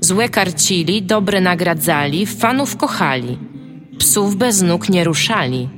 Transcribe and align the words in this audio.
Złe 0.00 0.28
karcili, 0.28 1.02
dobre 1.02 1.40
nagradzali, 1.40 2.26
fanów 2.26 2.76
kochali. 2.76 3.38
Psów 3.98 4.36
bez 4.36 4.62
nóg 4.62 4.88
nie 4.88 5.04
ruszali. 5.04 5.68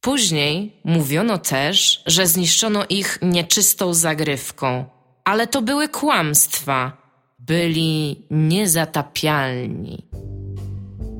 Później 0.00 0.80
mówiono 0.84 1.38
też, 1.38 2.02
że 2.06 2.26
zniszczono 2.26 2.84
ich 2.88 3.18
nieczystą 3.22 3.94
zagrywką, 3.94 4.84
ale 5.24 5.46
to 5.46 5.62
były 5.62 5.88
kłamstwa. 5.88 7.00
Byli 7.38 8.26
niezatapialni. 8.30 10.08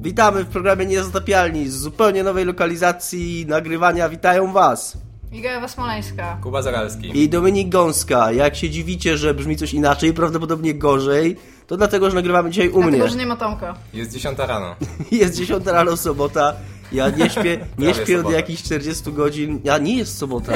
Witamy 0.00 0.45
w 0.45 0.48
programie 0.48 0.86
Niezatapialni 0.86 1.69
z 1.69 1.77
zupełnie 1.77 2.22
nowej 2.22 2.45
lokalizacji 2.45 3.47
nagrywania. 3.48 4.08
Witają 4.08 4.52
Was 4.52 4.98
Iga 5.33 5.51
Ewa 5.51 5.69
Smoleńska. 5.69 6.39
Kuba 6.43 6.62
Zagalski. 6.62 7.19
i 7.23 7.29
Dominik 7.29 7.69
Gąska. 7.69 8.33
Jak 8.33 8.57
się 8.57 8.70
dziwicie, 8.70 9.16
że 9.16 9.34
brzmi 9.34 9.56
coś 9.56 9.75
inaczej, 9.75 10.15
prawdopodobnie 10.15 10.75
gorzej, 10.75 11.37
to 11.66 11.77
dlatego, 11.77 12.11
że 12.11 12.16
nagrywamy 12.16 12.51
dzisiaj 12.51 12.69
u 12.69 12.83
mnie. 12.83 12.91
Dlatego, 12.91 13.09
że 13.09 13.16
nie 13.16 13.27
ma 13.27 13.37
Tomka. 13.37 13.75
Jest 13.95 14.12
10 14.12 14.39
rano. 14.39 14.75
Jest 15.12 15.37
10 15.37 15.66
rano, 15.66 15.97
sobota. 15.97 16.53
Ja 16.92 17.09
nie 17.11 17.31
śpię, 17.31 17.67
nie 17.78 17.95
śpię 17.95 18.20
od 18.20 18.33
jakichś 18.33 18.62
40 18.62 19.12
godzin. 19.12 19.61
Ja 19.64 19.78
nie 19.78 19.97
jest 19.97 20.19
sobota. 20.19 20.53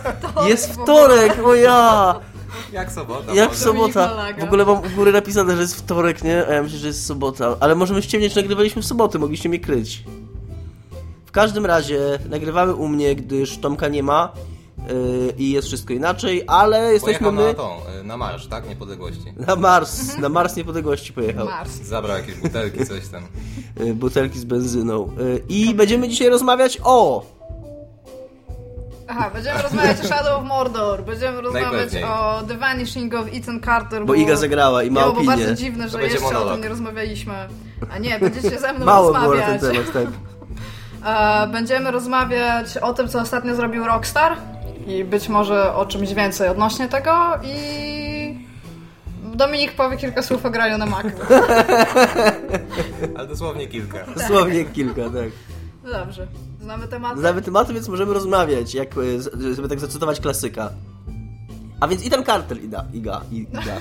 Jest 0.48 0.72
w 0.74 0.78
ogóle- 0.78 0.84
wtorek, 0.84 1.46
o 1.46 1.54
ja! 1.54 2.14
Jak 2.72 2.92
sobota? 2.92 3.34
Jak 3.34 3.48
może? 3.48 3.60
sobota. 3.60 4.16
W 4.40 4.44
ogóle 4.44 4.64
mam 4.64 4.78
u 4.78 4.90
góry 4.96 5.12
napisane, 5.12 5.54
że 5.56 5.62
jest 5.62 5.76
wtorek, 5.76 6.24
nie? 6.24 6.46
A 6.46 6.52
ja 6.52 6.62
myślę, 6.62 6.78
że 6.78 6.86
jest 6.86 7.06
sobota. 7.06 7.56
Ale 7.60 7.74
możemy 7.74 8.02
ściemniać, 8.02 8.32
że 8.32 8.40
nagrywaliśmy 8.40 8.82
w 8.82 8.86
sobotę, 8.86 9.18
mogliście 9.18 9.48
mnie 9.48 9.58
kryć. 9.58 10.04
W 11.38 11.40
każdym 11.40 11.66
razie 11.66 12.18
nagrywamy 12.30 12.74
u 12.74 12.88
mnie, 12.88 13.14
gdyż 13.14 13.58
Tomka 13.58 13.88
nie 13.88 14.02
ma 14.02 14.32
yy, 14.88 15.34
i 15.38 15.50
jest 15.50 15.68
wszystko 15.68 15.92
inaczej, 15.92 16.44
ale 16.46 16.92
jesteśmy 16.92 17.32
my 17.32 17.46
na 17.46 17.54
tą, 17.54 17.76
y, 18.00 18.04
na 18.04 18.16
marsz, 18.16 18.46
tak? 18.46 18.68
Niepodległości. 18.68 19.32
na 19.46 19.56
Mars, 19.56 20.18
na 20.18 20.28
Mars 20.28 20.56
Niepodległości 20.56 21.12
pojechał. 21.12 21.46
Mars. 21.46 21.70
Zabrał 21.70 22.16
jakieś 22.16 22.34
butelki, 22.34 22.86
coś 22.86 23.08
tam. 23.08 23.22
Yy, 23.80 23.94
butelki 23.94 24.38
z 24.38 24.44
benzyną. 24.44 25.10
Yy, 25.18 25.42
I 25.48 25.74
będziemy 25.74 26.08
dzisiaj 26.08 26.28
rozmawiać 26.28 26.78
o... 26.84 27.26
Aha, 29.08 29.30
będziemy 29.34 29.62
rozmawiać 29.62 30.00
o 30.00 30.04
Shadow 30.08 30.38
of 30.40 30.44
Mordor, 30.44 31.04
będziemy 31.04 31.40
rozmawiać 31.40 31.90
o 32.06 32.42
The 32.48 32.56
Vanishing 32.56 33.14
of 33.14 33.26
Ethan 33.32 33.60
Carter, 33.60 34.06
Bo 34.06 34.14
Iga 34.14 34.36
zagrała 34.36 34.82
i 34.82 34.90
ma 34.90 35.00
było 35.00 35.12
opinię. 35.12 35.26
bardzo 35.26 35.54
dziwne, 35.54 35.88
że 35.88 36.02
jeszcze 36.02 36.18
o 36.18 36.22
monolog. 36.22 36.52
tym 36.52 36.62
nie 36.62 36.68
rozmawialiśmy. 36.68 37.34
A 37.90 37.98
nie, 37.98 38.18
będziecie 38.18 38.58
ze 38.58 38.72
mną 38.72 38.86
Mało 38.86 39.12
było 39.14 39.34
na 39.34 39.40
ten 39.42 39.52
rozmawiać. 39.54 39.86
temat, 39.90 39.92
tak. 39.92 40.27
E, 41.08 41.46
Będziemy 41.52 41.90
rozmawiać 41.90 42.76
o 42.76 42.92
tym, 42.94 43.08
co 43.08 43.20
ostatnio 43.20 43.54
zrobił 43.54 43.84
Rockstar 43.84 44.36
i 44.86 45.04
być 45.04 45.28
może 45.28 45.74
o 45.74 45.86
czymś 45.86 46.14
więcej 46.14 46.48
odnośnie 46.48 46.88
tego 46.88 47.12
i 47.42 48.48
Dominik 49.34 49.72
powie 49.72 49.96
kilka 49.96 50.22
słów 50.22 50.46
o 50.46 50.50
graniu 50.50 50.78
na 50.78 50.86
Macu. 50.86 51.08
Ale 53.18 53.26
dosłownie 53.28 53.66
kilka. 53.68 53.98
Dosłownie 54.16 54.64
kilka, 54.64 55.02
tak. 55.02 55.28
No 55.84 55.90
dobrze, 55.90 56.26
znamy 56.60 56.88
temat. 56.88 57.18
Znamy 57.18 57.42
tematy, 57.42 57.74
więc 57.74 57.88
możemy 57.88 58.14
rozmawiać, 58.14 58.74
jak, 58.74 58.88
e, 58.98 59.54
żeby 59.54 59.68
tak 59.68 59.80
zacytować 59.80 60.20
klasyka. 60.20 60.70
A 61.80 61.88
więc 61.88 62.06
Ethan 62.06 62.24
Carter, 62.24 62.64
Ida, 62.64 62.84
Iga, 62.92 63.20
I- 63.32 63.36
Iga. 63.52 63.76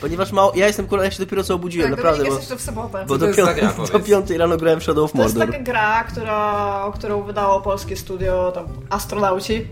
Ponieważ 0.00 0.32
mało, 0.32 0.52
ja 0.54 0.66
jestem 0.66 0.86
kurwa, 0.86 1.04
ja 1.04 1.10
się 1.10 1.18
dopiero 1.24 1.44
co 1.44 1.54
obudziłem, 1.54 1.90
Tak, 1.90 1.98
naprawdę, 1.98 2.24
bo, 2.24 2.28
jest 2.30 2.38
jeszcze 2.40 2.56
w 2.56 2.60
sobotę. 2.62 3.04
bo 3.08 3.14
to 3.14 3.18
do, 3.18 3.26
jest 3.26 3.38
za 3.40 3.54
gra, 3.54 3.68
pią- 3.72 3.92
do 3.92 4.00
piątej 4.00 4.38
rano 4.38 4.56
grałem 4.56 4.80
w 4.80 4.82
Shadow 4.82 5.04
of 5.04 5.12
To 5.12 5.22
jest 5.22 5.34
Mordor. 5.36 5.52
taka 5.54 5.64
gra, 5.64 6.04
która, 6.04 6.90
którą 6.94 7.22
wydało 7.22 7.60
polskie 7.60 7.96
studio, 7.96 8.52
tam 8.54 8.66
Astronauci. 8.90 9.66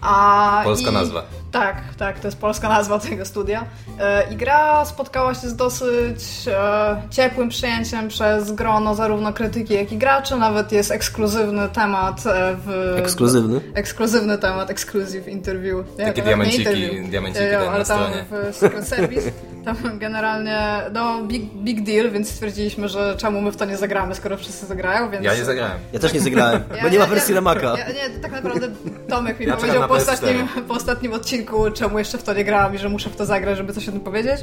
A 0.00 0.60
Polska 0.64 0.90
i, 0.90 0.94
nazwa. 0.94 1.22
Tak, 1.52 1.76
tak, 1.98 2.20
to 2.20 2.28
jest 2.28 2.38
polska 2.40 2.68
nazwa 2.68 2.98
tego 3.10 3.24
studia. 3.24 3.64
E, 4.00 4.32
I 4.32 4.36
gra 4.36 4.84
spotkała 4.84 5.34
się 5.34 5.48
z 5.48 5.56
dosyć 5.56 6.24
e, 6.48 7.02
ciepłym 7.10 7.48
przyjęciem 7.48 8.08
przez 8.08 8.52
grono 8.52 8.94
zarówno 8.94 9.32
krytyki, 9.32 9.74
jak 9.74 9.92
i 9.92 9.98
graczy. 9.98 10.36
Nawet 10.36 10.72
jest 10.72 10.90
ekskluzywny 10.90 11.68
temat 11.68 12.26
e, 12.26 12.56
w... 12.66 12.94
Ekskluzywny? 12.98 13.60
Ekskluzywny 13.74 14.38
temat, 14.38 14.70
exclusive 14.70 15.28
interview. 15.28 15.86
Nie, 15.98 16.04
Takie 16.04 16.22
diamenciki- 16.22 16.58
interview. 16.58 17.10
diamenciki 17.10 17.44
Ja, 17.46 17.62
ja, 17.62 17.70
Ale 17.70 17.84
tam 17.84 18.00
w 18.30 18.56
Secret 18.56 18.88
Service, 18.88 19.30
tam 19.64 19.76
generalnie, 19.98 20.58
no 20.92 21.22
big, 21.22 21.54
big 21.54 21.82
deal, 21.84 22.10
więc 22.10 22.30
stwierdziliśmy, 22.30 22.88
że 22.88 23.14
czemu 23.16 23.40
my 23.40 23.52
w 23.52 23.56
to 23.56 23.64
nie 23.64 23.76
zagramy, 23.76 24.14
skoro 24.14 24.36
wszyscy 24.36 24.66
zagrają, 24.66 25.10
więc... 25.10 25.24
Ja 25.24 25.34
nie 25.34 25.44
zagrałem. 25.44 25.78
Ja 25.92 25.98
też 25.98 26.12
nie 26.12 26.20
zagrałem, 26.20 26.62
bo 26.82 26.88
nie 26.88 26.98
ma 26.98 27.06
wersji 27.06 27.34
na 27.34 27.40
Maca. 27.40 27.78
Ja, 27.78 27.88
nie, 27.88 28.20
tak 28.22 28.32
naprawdę 28.32 28.68
Tomek 29.08 29.40
mi 29.40 29.46
Ja 29.46 29.56
powiedział 29.56 29.80
na 29.80 29.88
po 29.88 29.94
PS4. 29.94 29.98
ostatnim, 29.98 30.48
po 30.68 30.74
ostatnim 30.74 31.12
odcinku, 31.12 31.41
czemu 31.74 31.98
jeszcze 31.98 32.18
w 32.18 32.22
to 32.22 32.34
nie 32.34 32.44
grałam 32.44 32.74
i 32.74 32.78
że 32.78 32.88
muszę 32.88 33.10
w 33.10 33.16
to 33.16 33.26
zagrać, 33.26 33.56
żeby 33.56 33.72
coś 33.72 33.88
o 33.88 33.92
tym 33.92 34.00
powiedzieć. 34.00 34.36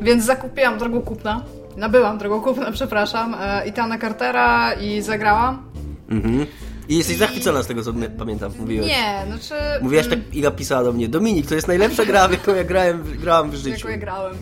Więc 0.00 0.24
zakupiłam 0.24 0.78
drogą 0.78 1.02
kupna. 1.02 1.44
Nabyłam 1.76 2.18
drogą 2.18 2.40
kupna, 2.40 2.72
przepraszam. 2.78 3.36
E, 3.40 3.66
Itana 3.66 3.98
Cartera 3.98 4.72
i 4.72 5.02
zagrałam. 5.02 5.62
Mhm. 6.10 6.46
I 6.88 6.96
jesteś 6.98 7.16
zachwycona 7.16 7.62
z 7.62 7.66
tego, 7.66 7.82
co 7.82 7.92
pamiętam, 8.18 8.52
mówiłeś. 8.58 8.88
Nie, 8.88 9.22
znaczy... 9.26 9.64
Mówiłaś 9.82 10.08
tak, 10.08 10.18
Iga 10.32 10.50
pisała 10.50 10.84
do 10.84 10.92
mnie, 10.92 11.08
Dominik, 11.08 11.46
to 11.46 11.54
jest 11.54 11.68
najlepsza 11.68 12.04
gra, 12.04 12.28
w 12.28 12.30
jaką 12.30 12.54
ja 12.54 12.64
grałem, 12.64 13.02
grałam 13.20 13.50
w 13.50 13.54
życiu. 13.54 13.70
Jaką 13.70 13.88
ja 13.88 13.96
grałem. 13.96 14.36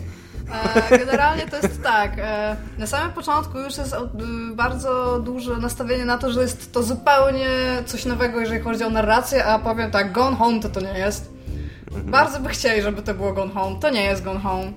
E, 0.51 0.97
generalnie 0.97 1.47
to 1.47 1.55
jest 1.55 1.83
tak, 1.83 2.11
e, 2.17 2.55
na 2.77 2.87
samym 2.87 3.13
początku 3.13 3.59
już 3.59 3.77
jest 3.77 3.93
e, 3.93 4.09
bardzo 4.55 5.19
duże 5.19 5.57
nastawienie 5.57 6.05
na 6.05 6.17
to, 6.17 6.31
że 6.31 6.41
jest 6.41 6.73
to 6.73 6.83
zupełnie 6.83 7.49
coś 7.85 8.05
nowego, 8.05 8.39
jeżeli 8.39 8.61
chodzi 8.61 8.83
o 8.83 8.89
narrację, 8.89 9.45
a 9.45 9.59
powiem 9.59 9.91
tak, 9.91 10.11
Gone 10.11 10.35
Home 10.35 10.59
to 10.59 10.69
to 10.69 10.81
nie 10.81 10.99
jest. 10.99 11.32
Bardzo 12.05 12.39
by 12.39 12.49
chcieli, 12.49 12.81
żeby 12.81 13.01
to 13.01 13.13
było 13.13 13.33
Gone 13.33 13.53
Home. 13.53 13.75
To 13.79 13.89
nie 13.89 14.03
jest 14.03 14.23
Gone 14.23 14.39
Home. 14.39 14.71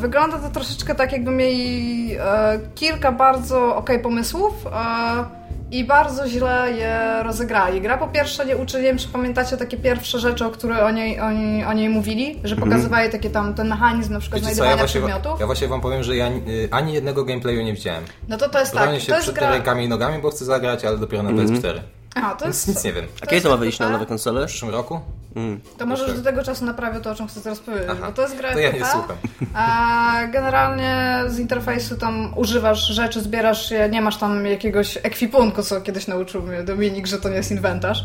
Wygląda 0.00 0.38
to 0.38 0.48
troszeczkę 0.50 0.94
tak, 0.94 1.12
jakby 1.12 1.30
mieli 1.30 2.16
e, 2.20 2.60
kilka 2.74 3.12
bardzo 3.12 3.76
okej 3.76 3.98
pomysłów 3.98 4.66
e, 4.66 5.42
i 5.70 5.84
bardzo 5.84 6.28
źle 6.28 6.72
je 6.72 7.22
rozegrali. 7.22 7.80
Gra 7.80 7.98
po 7.98 8.08
pierwsze 8.08 8.46
nie 8.46 8.56
uczy, 8.56 8.76
nie 8.76 8.82
wiem 8.82 8.98
czy 8.98 9.08
pamiętacie 9.08 9.56
takie 9.56 9.76
pierwsze 9.76 10.18
rzeczy, 10.18 10.46
o 10.46 10.50
których 10.50 10.78
o 10.78 10.90
niej, 10.90 11.20
o 11.20 11.30
niej, 11.30 11.64
o 11.64 11.72
niej 11.72 11.88
mówili, 11.88 12.40
że 12.44 12.56
pokazywali 12.56 13.10
takie 13.10 13.30
tam 13.30 13.54
ten 13.54 13.68
mechanizm 13.68 14.12
na 14.12 14.20
przykład 14.20 14.42
Wiecie 14.42 14.56
co, 14.56 14.64
ja 14.64 14.70
znajdowania 14.70 14.82
właśnie, 14.82 15.00
przedmiotów. 15.00 15.40
ja 15.40 15.46
właśnie 15.46 15.68
wam 15.68 15.80
powiem, 15.80 16.02
że 16.02 16.16
ja 16.16 16.28
y, 16.28 16.68
ani 16.70 16.92
jednego 16.92 17.24
gameplayu 17.24 17.62
nie 17.62 17.72
widziałem. 17.72 18.04
No 18.28 18.36
to 18.38 18.48
to 18.48 18.60
jest 18.60 18.72
tak, 18.72 18.82
Bronię 18.82 18.98
to 18.98 19.04
się 19.04 19.12
jest 19.12 19.24
przed 19.24 19.34
gra... 19.34 19.50
rękami 19.50 19.84
i 19.84 19.88
nogami, 19.88 20.22
bo 20.22 20.30
chcę 20.30 20.44
zagrać, 20.44 20.84
ale 20.84 20.98
dopiero 20.98 21.22
na 21.22 21.30
PS4. 21.30 21.80
Aha, 22.14 22.34
to 22.38 22.44
Więc 22.44 22.56
jest... 22.56 22.68
nic 22.68 22.84
nie 22.84 22.92
wiem. 22.92 23.04
A 23.22 23.26
kiedy 23.26 23.42
to 23.42 23.48
ma 23.50 23.56
wyjść 23.56 23.78
na 23.78 23.86
tak? 23.86 23.92
nowe 23.92 24.06
konsole? 24.06 24.46
W 24.46 24.46
przyszłym 24.46 24.70
roku? 24.70 25.00
Mm. 25.36 25.60
To 25.78 25.86
może 25.86 26.06
już 26.06 26.16
do 26.16 26.22
tego 26.22 26.42
czasu 26.42 26.64
naprawię 26.64 27.00
to, 27.00 27.10
o 27.10 27.14
czym 27.14 27.28
chcę 27.28 27.40
teraz 27.40 27.58
powiedzieć, 27.60 27.88
Aha, 27.90 28.06
bo 28.06 28.12
to 28.12 28.22
jest 28.22 28.36
gra 28.36 28.52
to 28.52 28.58
ja 28.58 28.70
nie 28.72 28.84
słucham. 28.84 29.16
A 29.54 30.26
generalnie 30.32 31.22
z 31.28 31.38
interfejsu 31.38 31.96
tam 31.96 32.32
używasz 32.36 32.86
rzeczy, 32.88 33.20
zbierasz 33.20 33.70
je, 33.70 33.88
nie 33.88 34.02
masz 34.02 34.16
tam 34.16 34.46
jakiegoś 34.46 34.98
ekwipunku, 35.02 35.62
co 35.62 35.80
kiedyś 35.80 36.06
nauczył 36.06 36.42
mnie 36.42 36.62
Dominik, 36.62 37.06
że 37.06 37.18
to 37.18 37.28
nie 37.28 37.36
jest 37.36 37.50
inwentarz. 37.50 38.04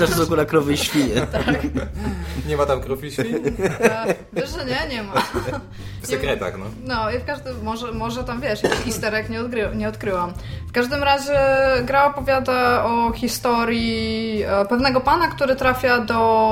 Że 0.00 0.14
to 0.16 0.22
akurat 0.22 0.48
krowy 0.48 0.72
i 0.72 0.76
świnie. 0.76 1.14
Nie 2.48 2.56
ma 2.56 2.66
tam 2.66 2.80
krów 2.80 3.04
i 3.04 3.10
świn? 3.10 3.36
E, 3.80 4.14
Wiesz, 4.32 4.50
że 4.50 4.64
nie? 4.64 4.96
Nie 4.96 5.02
ma. 5.02 5.12
W 6.02 6.06
sekretach, 6.06 6.58
no. 6.58 6.64
No 6.84 7.10
i 7.10 7.18
w 7.18 7.24
każdym, 7.24 7.62
może, 7.62 7.92
może 7.92 8.24
tam 8.24 8.40
wiesz, 8.40 8.60
egg 9.12 9.28
nie, 9.28 9.40
odgry, 9.40 9.68
nie 9.74 9.88
odkryłam. 9.88 10.32
W 10.68 10.72
każdym 10.72 11.02
razie 11.02 11.38
gra 11.84 12.04
opowiada 12.06 12.84
o 12.84 13.12
historii 13.12 14.42
e, 14.42 14.64
pewnego 14.64 15.00
pana, 15.00 15.28
który 15.28 15.56
trafia 15.56 15.98
do 15.98 16.47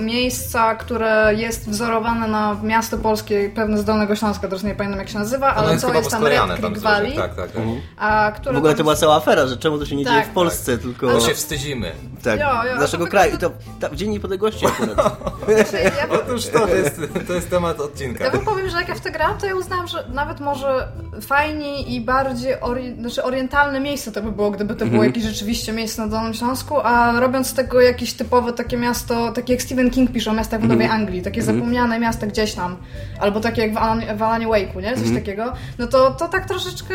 miejsca, 0.00 0.74
które 0.74 1.34
jest 1.36 1.70
wzorowane 1.70 2.28
na 2.28 2.56
miasto 2.62 2.98
polskie, 2.98 3.50
pewne 3.54 3.78
z 3.78 3.84
Dolnego 3.84 4.16
Śląska, 4.16 4.48
teraz 4.48 4.62
nie 4.62 4.74
pamiętam 4.74 4.98
jak 5.00 5.08
się 5.08 5.18
nazywa, 5.18 5.54
ale 5.54 5.70
jest 5.70 5.80
co 5.80 5.86
chyba 5.86 5.98
jest 5.98 6.10
tam 6.10 6.26
Red 6.26 6.40
Creek 6.46 6.60
tam 6.60 6.74
Valley. 6.74 7.12
Tak, 7.16 7.34
tak. 7.34 7.50
tak. 7.52 7.62
a 7.98 8.32
które 8.36 8.54
W 8.54 8.58
ogóle 8.58 8.72
tam 8.72 8.78
to 8.78 8.82
była 8.84 8.96
cała 8.96 9.16
afera, 9.16 9.46
że 9.46 9.56
czemu 9.56 9.78
to 9.78 9.86
się 9.86 9.96
nie 9.96 10.04
dzieje 10.04 10.16
Tak, 10.20 10.26
w 10.30 10.32
Polsce, 10.34 10.78
tylko... 10.78 11.06
Bo 11.06 11.20
się 11.20 11.34
wstydzimy. 11.34 11.92
Tak, 12.24 12.40
Jo, 12.40 12.46
jo, 12.74 12.80
naszego 12.80 13.04
to 13.04 13.10
kraju. 13.10 13.38
To 13.38 13.50
ta, 13.80 13.88
w 13.88 13.96
Dzień 13.96 14.10
Niepodległości 14.10 14.66
akurat. 14.80 14.96
Znaczy, 15.44 15.84
ja, 15.84 16.08
Otóż 16.14 16.46
to, 16.46 16.58
to 16.66 16.74
jest, 16.74 17.00
to 17.26 17.32
jest 17.32 17.50
temat 17.50 17.80
odcinka. 17.80 18.24
ja 18.24 18.30
wam 18.30 18.44
powiem, 18.44 18.70
że 18.70 18.76
jak 18.78 18.88
ja 18.88 18.94
w 18.94 19.00
to 19.00 19.10
grałam, 19.10 19.38
to 19.38 19.46
ja 19.46 19.54
uznałam, 19.54 19.86
że 19.88 20.04
nawet 20.12 20.40
może 20.40 20.88
fajniej 21.22 21.94
i 21.94 22.00
bardziej 22.00 22.60
ori 22.60 22.94
znaczy 23.00 23.22
orientalne 23.22 23.80
miejsce 23.80 24.12
to 24.12 24.22
by 24.22 24.32
było, 24.32 24.50
gdyby 24.50 24.68
to 24.74 24.84
Mhm. 24.84 24.90
było 24.90 25.04
jakieś 25.04 25.24
rzeczywiście 25.24 25.72
miejsce 25.72 26.02
na 26.02 26.08
Dolnym 26.08 26.34
Śląsku, 26.34 26.80
a 26.82 27.20
robiąc 27.20 27.46
z 27.46 27.54
tego 27.54 27.80
jakieś 27.80 28.12
typowe 28.12 28.52
takie 28.52 28.76
miasto, 28.76 29.32
takie 29.40 29.52
jak 29.52 29.62
Stephen 29.62 29.90
King 29.90 30.12
pisze 30.12 30.30
o 30.30 30.34
miastach 30.34 30.60
w 30.60 30.68
Nowej 30.68 30.86
Mhm. 30.86 31.00
Anglii, 31.02 31.22
takie 31.22 31.42
zapomniane 31.42 31.98
miasta 31.98 32.26
gdzieś 32.26 32.54
tam, 32.54 32.76
albo 33.20 33.40
takie 33.40 33.62
jak 33.62 33.74
w 33.74 33.76
Alan, 33.76 34.02
w 34.16 34.22
Alanie 34.22 34.46
Wake'u, 34.48 34.76
nie? 34.82 34.90
Coś 34.90 34.98
Mhm. 34.98 35.14
takiego, 35.16 35.52
no 35.78 35.86
to, 35.86 36.10
to 36.10 36.28
tak 36.28 36.48
troszeczkę 36.48 36.94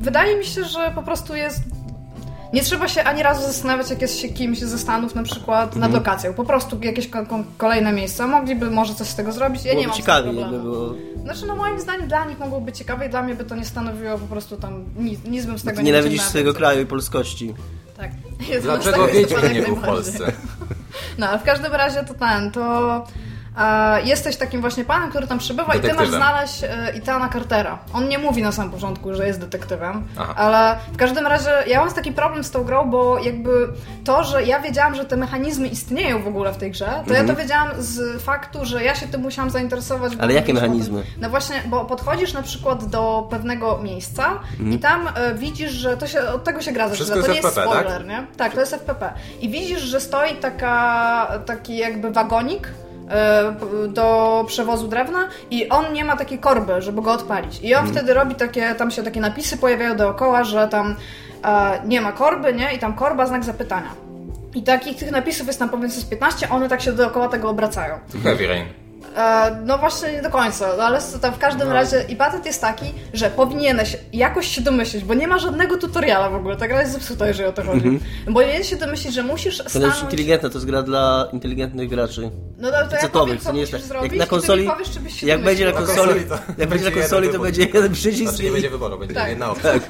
wydaje 0.00 0.36
mi 0.36 0.44
się, 0.44 0.64
że 0.64 0.92
po 0.94 1.02
prostu 1.02 1.36
jest 1.36 1.60
nie 2.52 2.62
trzeba 2.62 2.88
się 2.88 3.04
ani 3.04 3.22
razu 3.22 3.42
zastanawiać, 3.46 3.90
jak 3.90 4.02
jest 4.02 4.18
się 4.20 4.28
kimś 4.28 4.58
ze 4.58 4.78
Stanów 4.78 5.14
na 5.14 5.22
przykład 5.22 5.66
nad 5.76 5.84
Mhm. 5.88 5.92
lokacją. 5.92 6.34
Po 6.34 6.44
prostu 6.44 6.78
jakieś 6.82 7.08
ko- 7.08 7.26
ko- 7.26 7.44
kolejne 7.58 7.92
miejsca. 7.92 8.26
Mogliby 8.26 8.70
może 8.70 8.94
coś 8.94 9.06
z 9.08 9.14
tego 9.14 9.32
zrobić. 9.32 9.64
Ja 9.64 9.74
nie 9.74 9.86
mam 9.88 9.96
ciekawie, 9.96 10.32
z 10.32 10.36
problemu. 10.36 10.62
było... 10.64 10.94
Znaczy, 11.22 11.46
no 11.46 11.56
moim 11.56 11.80
zdaniem 11.80 12.08
dla 12.08 12.24
nich 12.24 12.38
mogłoby 12.38 12.66
być 12.66 12.78
ciekawe 12.78 13.06
i 13.06 13.10
dla 13.10 13.22
mnie 13.22 13.34
by 13.34 13.44
to 13.44 13.56
nie 13.56 13.64
stanowiło 13.64 14.18
po 14.18 14.26
prostu 14.26 14.56
tam 14.56 14.84
nic, 14.98 15.20
nic 15.24 15.46
bym 15.46 15.58
z 15.58 15.62
tego 15.62 15.76
Ty 15.76 15.82
nie 15.82 15.90
nienawidzisz 15.92 16.20
swojego 16.22 16.54
kraju 16.54 16.80
i 16.82 16.86
polskości. 16.86 17.54
Tak. 17.96 18.10
Jest 18.50 18.62
Dlaczego 18.62 19.06
Wiedźmin 19.08 19.52
nie 19.52 19.62
był 19.62 19.76
w. 19.76 19.80
Polsce? 19.82 20.24
No, 21.18 21.28
ale 21.28 21.38
w 21.38 21.42
każdym 21.42 21.72
razie 21.72 22.04
to 22.04 22.14
ten, 22.14 22.50
to 22.50 23.06
jesteś 24.04 24.36
takim 24.36 24.60
właśnie 24.60 24.84
panem, 24.84 25.10
który 25.10 25.26
tam 25.26 25.38
przybywa 25.38 25.74
i 25.74 25.80
ty 25.80 25.86
masz 25.88 25.96
Detektywem. 25.96 26.20
znaleźć 26.20 26.64
e, 26.64 26.92
Itana 26.96 27.28
Cartera. 27.28 27.78
On 27.94 28.08
nie 28.08 28.18
mówi 28.18 28.42
na 28.42 28.52
samym 28.52 28.72
początku, 28.72 29.14
że 29.14 29.26
jest 29.26 29.40
detektywem, 29.40 30.06
Aha. 30.18 30.34
ale 30.36 30.76
w 30.92 30.96
każdym 30.96 31.26
razie 31.26 31.50
ja 31.66 31.80
mam 31.80 31.92
taki 31.92 32.12
problem 32.12 32.44
z 32.44 32.50
tą 32.50 32.64
grą, 32.64 32.90
bo 32.90 33.18
jakby 33.18 33.68
to, 34.04 34.24
że 34.24 34.42
ja 34.44 34.60
wiedziałam, 34.60 34.94
że 34.94 35.04
te 35.04 35.16
mechanizmy 35.16 35.68
istnieją 35.68 36.22
w 36.22 36.26
ogóle 36.26 36.52
w 36.52 36.56
tej 36.56 36.70
grze, 36.70 37.02
to 37.06 37.14
ja 37.14 37.24
to 37.24 37.36
wiedziałam 37.36 37.68
z 37.78 38.22
faktu, 38.22 38.64
że 38.64 38.84
ja 38.84 38.94
się 38.94 39.06
tym 39.08 39.20
musiałam 39.20 39.50
zainteresować. 39.50 40.12
Ale 40.20 40.32
jakie 40.32 40.54
mechanizmy? 40.54 41.02
No 41.20 41.30
właśnie, 41.30 41.62
bo 41.66 41.84
podchodzisz 41.84 42.32
na 42.32 42.42
przykład 42.42 42.84
do 42.86 43.26
pewnego 43.30 43.78
miejsca 43.78 44.30
Mhm. 44.52 44.72
i 44.72 44.78
tam 44.78 45.08
e, 45.14 45.34
widzisz, 45.34 45.72
że 45.72 45.96
to 45.96 46.06
się, 46.06 46.20
od 46.20 46.44
tego 46.44 46.60
się 46.62 46.72
gra 46.72 46.88
zaczyna. 46.88 47.08
To 47.08 47.14
nie 47.14 47.20
jest 47.20 47.34
jest 47.44 47.46
FPP, 47.58 47.70
tak? 47.70 47.80
spoiler, 47.80 48.06
nie? 48.06 48.26
Tak, 48.36 48.52
to 48.54 48.60
jest 48.60 48.72
FPP. 48.74 49.12
I 49.40 49.48
widzisz, 49.48 49.80
że 49.80 50.00
stoi 50.00 50.34
taka, 50.36 51.26
taki 51.46 51.76
jakby 51.76 52.10
wagonik 52.10 52.68
e, 52.68 52.81
do 53.88 54.44
przewozu 54.46 54.88
drewna 54.88 55.28
i 55.50 55.68
on 55.68 55.92
nie 55.92 56.04
ma 56.04 56.16
takiej 56.16 56.38
korby, 56.38 56.82
żeby 56.82 57.02
go 57.02 57.12
odpalić. 57.12 57.60
I 57.62 57.74
on 57.74 57.86
wtedy 57.86 58.14
robi 58.14 58.34
takie, 58.34 58.74
tam 58.74 58.90
się 58.90 59.02
takie 59.02 59.20
napisy 59.20 59.56
pojawiają 59.56 59.96
dookoła, 59.96 60.44
że 60.44 60.68
tam 60.68 60.96
e, 61.44 61.80
nie 61.86 62.00
ma 62.00 62.12
korby, 62.12 62.54
nie? 62.54 62.74
I 62.74 62.78
tam 62.78 62.94
korba, 62.94 63.26
znak 63.26 63.44
zapytania. 63.44 63.94
I 64.54 64.62
takich 64.62 64.96
tych 64.96 65.10
napisów 65.10 65.46
jest 65.46 65.58
tam 65.58 65.68
powiedzmy 65.68 66.02
z 66.02 66.04
15, 66.04 66.48
one 66.50 66.68
tak 66.68 66.80
się 66.80 66.92
dookoła 66.92 67.28
tego 67.28 67.48
obracają. 67.48 67.98
Heavy 68.22 68.46
Rain. 68.46 68.81
E, 69.16 69.56
no 69.64 69.78
właśnie 69.78 70.12
nie 70.12 70.22
do 70.22 70.30
końca, 70.30 70.68
no 70.78 70.82
ale 70.84 70.98
tam 71.22 71.32
w 71.34 71.38
każdym 71.38 71.68
No. 71.68 71.74
razie 71.74 72.04
i 72.08 72.16
patent 72.16 72.46
jest 72.46 72.60
taki, 72.60 72.84
że 73.14 73.30
powinieneś 73.30 73.96
jakoś 74.12 74.46
się 74.48 74.60
domyślić, 74.60 75.04
bo 75.04 75.14
nie 75.14 75.28
ma 75.28 75.38
żadnego 75.38 75.76
tutoriala 75.78 76.30
w 76.30 76.34
ogóle, 76.34 76.56
ta 76.56 76.68
gra 76.68 76.80
jest 76.80 76.92
zepsuta, 76.92 77.28
jeżeli 77.28 77.48
o 77.48 77.52
to 77.52 77.62
chodzi. 77.62 77.88
Mhm. 77.88 78.00
Bo 78.26 78.32
powinieneś 78.40 78.70
się 78.70 78.76
domyślić, 78.76 79.14
że 79.14 79.22
musisz 79.22 79.56
To 79.58 79.62
jest 79.62 79.76
stanąć... 79.76 80.02
inteligentne, 80.02 80.50
to 80.50 80.54
jest 80.58 80.66
gra 80.66 80.82
dla 80.82 81.28
inteligentnych 81.32 81.88
graczy. 81.88 82.30
No 82.58 82.70
to, 82.70 82.76
to 82.86 82.96
ja 83.02 83.08
powiem, 83.08 83.38
co 83.38 83.44
to 83.44 83.52
nie 83.52 83.60
jest 83.60 83.72
musisz 83.72 83.88
tak. 83.88 83.98
zrobić 83.98 84.12
Jak 84.12 84.18
na 84.18 84.24
i 84.24 84.28
ty 84.28 84.34
mi 84.36 84.40
konsoli, 84.40 84.66
powiesz, 84.66 84.90
czy 84.90 85.00
byś 85.00 85.20
się 85.20 85.26
jak 85.26 85.42
będzie 85.42 85.64
na 85.66 85.72
konsoli, 85.72 86.24
to 86.24 86.38
jak 86.58 86.68
będzie 86.68 86.84
na 86.84 86.96
konsoli, 86.96 87.28
to 87.28 87.38
będzie 87.38 87.62
jeden 87.62 87.92
przycisk 87.92 88.28
Znaczy 88.28 88.42
nie 88.44 88.50
będzie 88.50 88.70
wyboru, 88.70 88.98
będzie 88.98 89.14
Tak. 89.14 89.28
jedna 89.28 89.50
opcja. 89.50 89.70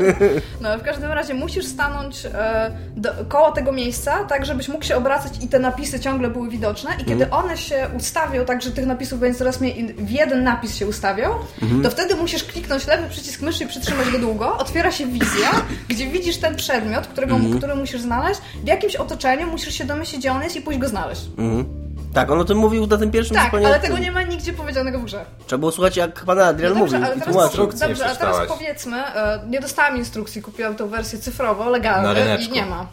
No, 0.60 0.78
w 0.78 0.82
każdym 0.82 1.12
razie 1.12 1.34
musisz 1.34 1.64
stanąć 1.66 2.26
e, 2.26 2.70
do, 2.96 3.10
koło 3.28 3.52
tego 3.52 3.72
miejsca, 3.72 4.24
tak 4.24 4.46
żebyś 4.46 4.68
mógł 4.68 4.84
się 4.84 4.96
obracać 4.96 5.32
i 5.40 5.48
te 5.48 5.58
napisy 5.58 6.00
ciągle 6.00 6.30
były 6.30 6.48
widoczne 6.50 6.90
i 7.00 7.04
kiedy 7.04 7.24
Mhm. 7.24 7.44
one 7.44 7.56
się 7.56 7.88
ustawią, 7.98 8.44
tak 8.44 8.62
że 8.62 8.70
tych 8.70 8.86
napisów 8.86 9.11
będzie 9.16 9.38
coraz 9.38 9.60
mniej 9.60 9.80
i 9.80 9.92
w 9.94 10.10
jeden 10.10 10.44
napis 10.44 10.76
się 10.76 10.86
ustawią, 10.86 11.28
Mhm. 11.62 11.82
to 11.82 11.90
wtedy 11.90 12.14
musisz 12.14 12.44
kliknąć 12.44 12.86
lewy 12.86 13.08
przycisk 13.10 13.40
myszy 13.40 13.64
i 13.64 13.66
przytrzymać 13.66 14.10
go 14.10 14.18
długo, 14.18 14.58
otwiera 14.58 14.92
się 14.92 15.06
wizja, 15.06 15.50
gdzie 15.88 16.06
widzisz 16.06 16.36
ten 16.36 16.56
przedmiot, 16.56 17.06
którego, 17.06 17.34
Mhm. 17.36 17.58
który 17.58 17.74
musisz 17.74 18.00
znaleźć, 18.00 18.40
w 18.64 18.66
jakimś 18.66 18.96
otoczeniu 18.96 19.46
musisz 19.46 19.74
się 19.74 19.84
domyślić, 19.84 20.20
gdzie 20.20 20.32
on 20.32 20.42
jest 20.42 20.56
i 20.56 20.60
pójść 20.60 20.80
go 20.80 20.88
znaleźć. 20.88 21.22
Mhm. 21.38 21.82
Tak, 22.14 22.30
on 22.30 22.40
o 22.40 22.44
tym 22.44 22.58
mówił 22.58 22.86
na 22.86 22.98
tym 22.98 23.10
pierwszym 23.10 23.36
Tak, 23.36 23.54
ale 23.54 23.80
tego 23.80 23.98
nie 23.98 24.12
ma 24.12 24.22
nigdzie 24.22 24.52
powiedzianego 24.52 24.98
w 24.98 25.04
grze. 25.04 25.24
Trzeba 25.46 25.58
było 25.60 25.72
słuchać 25.72 25.96
jak 25.96 26.24
pan 26.24 26.38
Adrian 26.38 26.72
No 26.74 26.78
dobrze, 26.80 26.98
mówił 26.98 27.12
ale 27.12 27.20
teraz, 27.20 27.56
dobrze, 27.80 28.06
a 28.10 28.14
teraz 28.16 28.36
powiedzmy, 28.48 28.96
e, 29.06 29.40
nie 29.48 29.60
dostałam 29.60 29.96
instrukcji, 29.96 30.42
kupiłam 30.42 30.74
tą 30.76 30.88
wersję 30.88 31.18
cyfrowo, 31.18 31.70
legalną 31.70 32.14
i 32.38 32.48
nie 32.52 32.66
ma. 32.66 32.86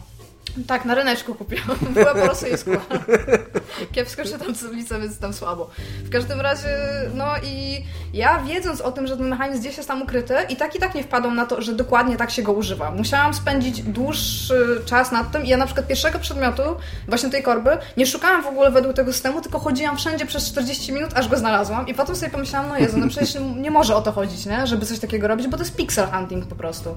Tak, 0.66 0.84
na 0.84 0.94
ryneczku 0.94 1.34
kupiłam. 1.34 1.78
Była 1.94 2.14
po 2.14 2.26
rosyjsku. 2.26 2.70
Kiepsko 3.92 4.22
czytam 4.24 4.54
tablicę, 4.54 5.00
więc 5.00 5.18
tam 5.18 5.32
słabo. 5.32 5.70
W 6.04 6.10
każdym 6.10 6.40
razie, 6.40 6.68
no 7.14 7.26
i 7.44 7.84
ja 8.14 8.42
wiedząc 8.42 8.80
o 8.80 8.92
tym, 8.92 9.06
że 9.06 9.16
ten 9.16 9.28
mechanizm 9.28 9.60
gdzieś 9.60 9.76
jest 9.76 9.88
tam 9.88 10.02
ukryty 10.02 10.34
i 10.48 10.56
tak 10.56 10.74
i 10.76 10.78
tak 10.78 10.94
nie 10.94 11.02
wpadłam 11.02 11.36
na 11.36 11.46
to, 11.46 11.62
że 11.62 11.72
dokładnie 11.72 12.16
tak 12.16 12.30
się 12.30 12.42
go 12.42 12.52
używa. 12.52 12.90
Musiałam 12.90 13.34
spędzić 13.34 13.82
dłuższy 13.82 14.80
czas 14.86 15.12
nad 15.12 15.32
tym 15.32 15.44
i 15.44 15.48
ja 15.48 15.56
na 15.56 15.66
przykład 15.66 15.86
pierwszego 15.86 16.18
przedmiotu, 16.18 16.62
właśnie 17.08 17.30
tej 17.30 17.42
korby, 17.42 17.70
nie 17.96 18.06
szukałam 18.06 18.42
w 18.42 18.46
ogóle 18.46 18.70
według 18.70 18.96
tego 18.96 19.12
systemu, 19.12 19.40
tylko 19.40 19.58
chodziłam 19.58 19.96
wszędzie 19.96 20.26
przez 20.26 20.50
40 20.50 20.92
minut, 20.92 21.10
aż 21.14 21.28
go 21.28 21.36
znalazłam 21.36 21.88
i 21.88 21.94
potem 21.94 22.16
sobie 22.16 22.32
pomyślałam, 22.32 22.68
no 22.68 22.78
Jezu, 22.78 22.98
no 22.98 23.08
przecież 23.08 23.36
nie 23.56 23.70
może 23.70 23.96
o 23.96 24.02
to 24.02 24.12
chodzić, 24.12 24.46
nie? 24.46 24.66
Żeby 24.66 24.86
coś 24.86 24.98
takiego 24.98 25.28
robić, 25.28 25.48
bo 25.48 25.56
to 25.56 25.62
jest 25.62 25.76
pixel 25.76 26.06
hunting 26.06 26.46
po 26.46 26.54
prostu. 26.54 26.96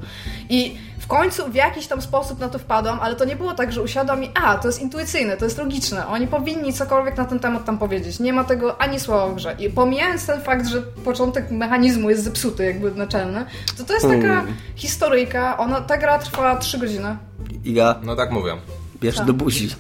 I 0.50 0.78
w 1.00 1.08
końcu 1.08 1.50
w 1.50 1.56
jakiś 1.56 1.88
tam 1.88 2.02
sposób 2.02 2.40
na 2.40 2.50
to 2.50 2.60
wpadłam, 2.60 3.00
ale 3.02 3.16
to 3.16 3.26
nie 3.26 3.36
było 3.36 3.43
tak, 3.52 3.72
że 3.74 3.82
usiadłam 3.82 4.24
i 4.24 4.30
a, 4.44 4.58
to 4.58 4.68
jest 4.68 4.82
intuicyjne, 4.82 5.38
to 5.38 5.46
jest 5.46 5.58
logiczne. 5.58 6.08
Oni 6.08 6.28
powinni 6.28 6.74
cokolwiek 6.74 7.18
na 7.18 7.26
ten 7.26 7.40
temat 7.40 7.66
tam 7.66 7.78
powiedzieć. 7.78 8.20
Nie 8.20 8.34
ma 8.34 8.44
tego 8.44 8.82
ani 8.82 9.00
słowa 9.00 9.28
w 9.28 9.36
grze. 9.36 9.56
I 9.60 9.70
pomijając 9.70 10.26
ten 10.26 10.42
fakt, 10.42 10.68
że 10.68 10.82
początek 10.82 11.52
mechanizmu 11.52 12.10
jest 12.10 12.24
zepsuty, 12.24 12.66
jakby 12.66 12.92
naczelny, 12.92 13.46
to 13.78 13.84
to 13.84 13.94
jest 13.94 14.06
taka 14.06 14.22
Hmm. 14.34 14.54
historyjka. 14.76 15.58
Ona, 15.58 15.82
ta 15.82 15.98
gra 15.98 16.20
trwa 16.20 16.56
3 16.56 16.78
godziny. 16.78 17.18
Iga, 17.66 17.96
No 18.04 18.16
tak 18.16 18.32
mówią. 18.32 18.58
bierz 19.02 19.16
Co? 19.16 19.26
do 19.26 19.34
buzi. 19.34 19.76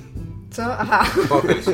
Co? 0.53 0.77
Aha. 0.77 1.05
Pochyl 1.29 1.63
się. 1.63 1.71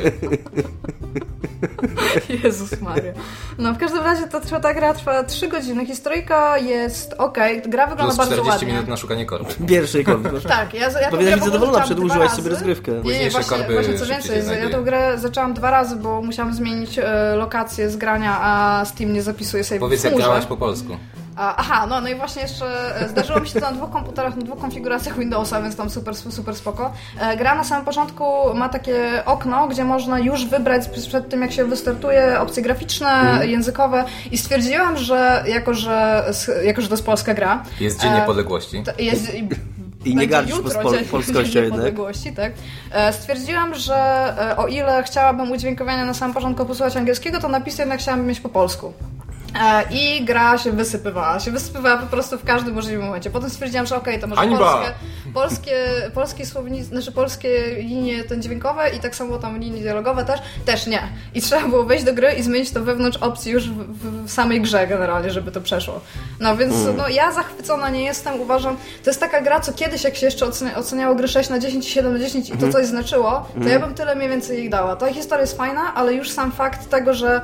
Jezus 2.44 2.80
Maria. 2.80 3.12
No 3.58 3.74
w 3.74 3.78
każdym 3.78 4.04
razie 4.04 4.28
to 4.28 4.40
trwa, 4.40 4.60
ta 4.60 4.74
gra 4.74 4.94
trwa 4.94 5.24
3 5.24 5.48
godziny. 5.48 5.86
Historyjka 5.86 6.58
jest 6.58 7.14
ok, 7.18 7.38
gra 7.66 7.86
wygląda 7.86 8.04
Plus 8.04 8.16
bardzo 8.16 8.32
40 8.32 8.50
ładnie. 8.50 8.72
minut 8.72 8.88
na 8.88 8.96
szukanie 8.96 9.26
korby. 9.26 9.54
Pierwszej 9.68 10.04
korby. 10.04 10.40
Tak, 10.40 10.74
ja, 10.74 10.90
ja 11.00 11.10
grę 11.10 11.32
być 11.36 11.44
zadowolona, 11.44 11.80
przedłużyłaś 11.80 12.30
sobie 12.30 12.50
rozgrywkę. 12.50 12.92
Nie, 13.04 13.18
nie, 13.18 13.30
właśnie, 13.30 13.56
korby 13.56 13.74
właśnie 13.74 13.98
co 13.98 14.06
więcej, 14.06 14.42
ja 14.62 14.70
tę 14.70 14.82
grę 14.82 15.18
zaczęłam 15.18 15.54
dwa 15.54 15.70
razy, 15.70 15.96
bo 15.96 16.22
musiałam 16.22 16.54
zmienić 16.54 16.98
e, 16.98 17.34
lokację 17.36 17.90
z 17.90 17.96
grania, 17.96 18.38
a 18.40 18.84
Steam 18.84 19.12
nie 19.12 19.22
zapisuje 19.22 19.64
sobie 19.64 19.80
Powiedz 19.80 20.00
w 20.00 20.04
jak 20.04 20.16
grałaś 20.16 20.46
po 20.46 20.56
polsku. 20.56 20.96
Aha, 21.36 21.86
no, 21.86 22.00
no 22.00 22.08
i 22.08 22.14
właśnie 22.14 22.42
jeszcze 22.42 22.96
e, 23.00 23.08
zdarzyło 23.08 23.40
mi 23.40 23.48
się 23.48 23.60
to 23.60 23.66
na 23.70 23.72
dwóch 23.76 23.90
komputerach, 23.90 24.36
na 24.36 24.42
dwóch 24.42 24.58
konfiguracjach 24.58 25.18
Windowsa, 25.18 25.62
więc 25.62 25.76
tam 25.76 25.90
super, 25.90 26.14
super 26.16 26.54
spoko. 26.56 26.92
E, 27.20 27.36
Gra 27.36 27.54
na 27.54 27.64
samym 27.64 27.84
początku 27.84 28.24
ma 28.54 28.68
takie 28.68 29.22
okno, 29.26 29.68
gdzie 29.68 29.84
można 29.84 30.18
już 30.18 30.46
wybrać 30.46 30.88
przed 31.08 31.28
tym, 31.28 31.42
jak 31.42 31.52
się 31.52 31.64
wystartuje, 31.64 32.40
opcje 32.40 32.62
graficzne, 32.62 33.40
językowe 33.44 34.04
i 34.30 34.38
stwierdziłam, 34.38 34.96
że 34.96 35.44
jako, 35.46 35.74
że, 35.74 36.24
jako, 36.64 36.80
że 36.80 36.88
to 36.88 36.94
jest 36.94 37.06
polska 37.06 37.34
gra, 37.34 37.62
Jest 37.80 38.00
Dzień 38.00 38.12
E, 38.12 38.14
Niepodległości. 38.20 38.82
jest, 38.98 39.34
i 39.34 39.48
nie 40.16 40.26
gardzisz 40.26 40.56
jutro 40.56 40.82
pol- 40.82 41.04
polskością 41.10 41.60
jednak. 41.62 41.94
Tak. 42.36 42.52
Stwierdziłam, 43.14 43.74
że 43.74 44.34
o 44.56 44.66
ile 44.66 45.02
chciałabym 45.02 45.50
udźwiękowienia 45.50 46.04
na 46.04 46.14
samym 46.14 46.34
początku 46.34 46.66
posłuchać 46.66 46.96
angielskiego, 46.96 47.40
to 47.40 47.48
napisy 47.48 47.82
jednak 47.82 47.98
chciałabym 48.00 48.26
mieć 48.26 48.40
po 48.40 48.48
polsku. 48.48 48.92
E, 49.54 49.82
I 49.90 50.24
gra 50.24 50.58
się 50.58 50.72
wysypywała. 50.72 51.40
Się 51.40 51.50
wysypywała 51.50 51.96
po 51.96 52.06
prostu 52.06 52.38
w 52.38 52.44
każdym 52.44 52.74
możliwym 52.74 53.06
momencie. 53.06 53.30
Potem 53.30 53.50
stwierdziłam, 53.50 53.86
że 53.86 53.96
okej, 53.96 54.20
to 54.20 54.26
może 54.26 54.40
Hańba! 54.40 54.58
polskie, 54.58 54.94
polskie, 55.34 55.76
polskie 56.14 56.46
słownictwo, 56.46 56.94
znaczy 56.94 57.12
polskie 57.12 57.74
linie 57.74 58.24
ten 58.24 58.42
dźwiękowe 58.42 58.90
i 58.90 59.00
tak 59.00 59.16
samo 59.16 59.38
tam 59.38 59.58
linie 59.58 59.80
dialogowe 59.80 60.24
też, 60.24 60.40
też 60.64 60.86
nie. 60.86 61.02
I 61.34 61.40
trzeba 61.40 61.68
było 61.68 61.84
wejść 61.84 62.04
do 62.04 62.14
gry 62.14 62.32
i 62.32 62.42
zmienić 62.42 62.70
to 62.70 62.80
wewnątrz 62.80 63.18
opcji 63.18 63.52
już 63.52 63.70
w, 63.70 63.74
w, 63.74 64.26
w 64.26 64.30
samej 64.30 64.60
grze 64.60 64.86
generalnie, 64.86 65.30
żeby 65.30 65.52
to 65.52 65.60
przeszło. 65.60 66.00
No 66.40 66.56
więc 66.56 66.74
no, 66.96 67.08
ja 67.08 67.32
zachwycona 67.32 67.90
nie 67.90 68.04
jestem, 68.04 68.40
uważam, 68.40 68.76
to 69.04 69.10
jest 69.10 69.20
taka 69.20 69.42
gra, 69.42 69.60
co 69.60 69.72
kiedyś 69.72 70.04
jak 70.04 70.16
się 70.16 70.26
jeszcze 70.26 70.46
ocenia, 70.46 70.76
oceniało 70.76 71.14
gry 71.14 71.28
6 71.28 71.50
na 71.50 71.58
10 71.58 71.86
i 71.86 71.90
7 71.90 72.12
na 72.12 72.18
10 72.18 72.50
i 72.50 72.52
to 72.52 72.72
coś 72.72 72.86
znaczyło, 72.86 73.48
to 73.62 73.68
ja 73.68 73.80
bym 73.80 73.94
tyle 73.94 74.14
mniej 74.14 74.28
więcej 74.28 74.58
jej 74.58 74.70
dała. 74.70 74.96
Ta 74.96 75.12
historia 75.12 75.40
jest 75.40 75.56
fajna, 75.56 75.94
ale 75.94 76.14
już 76.14 76.30
sam 76.30 76.52
fakt 76.52 76.90
tego, 76.90 77.14
że 77.14 77.40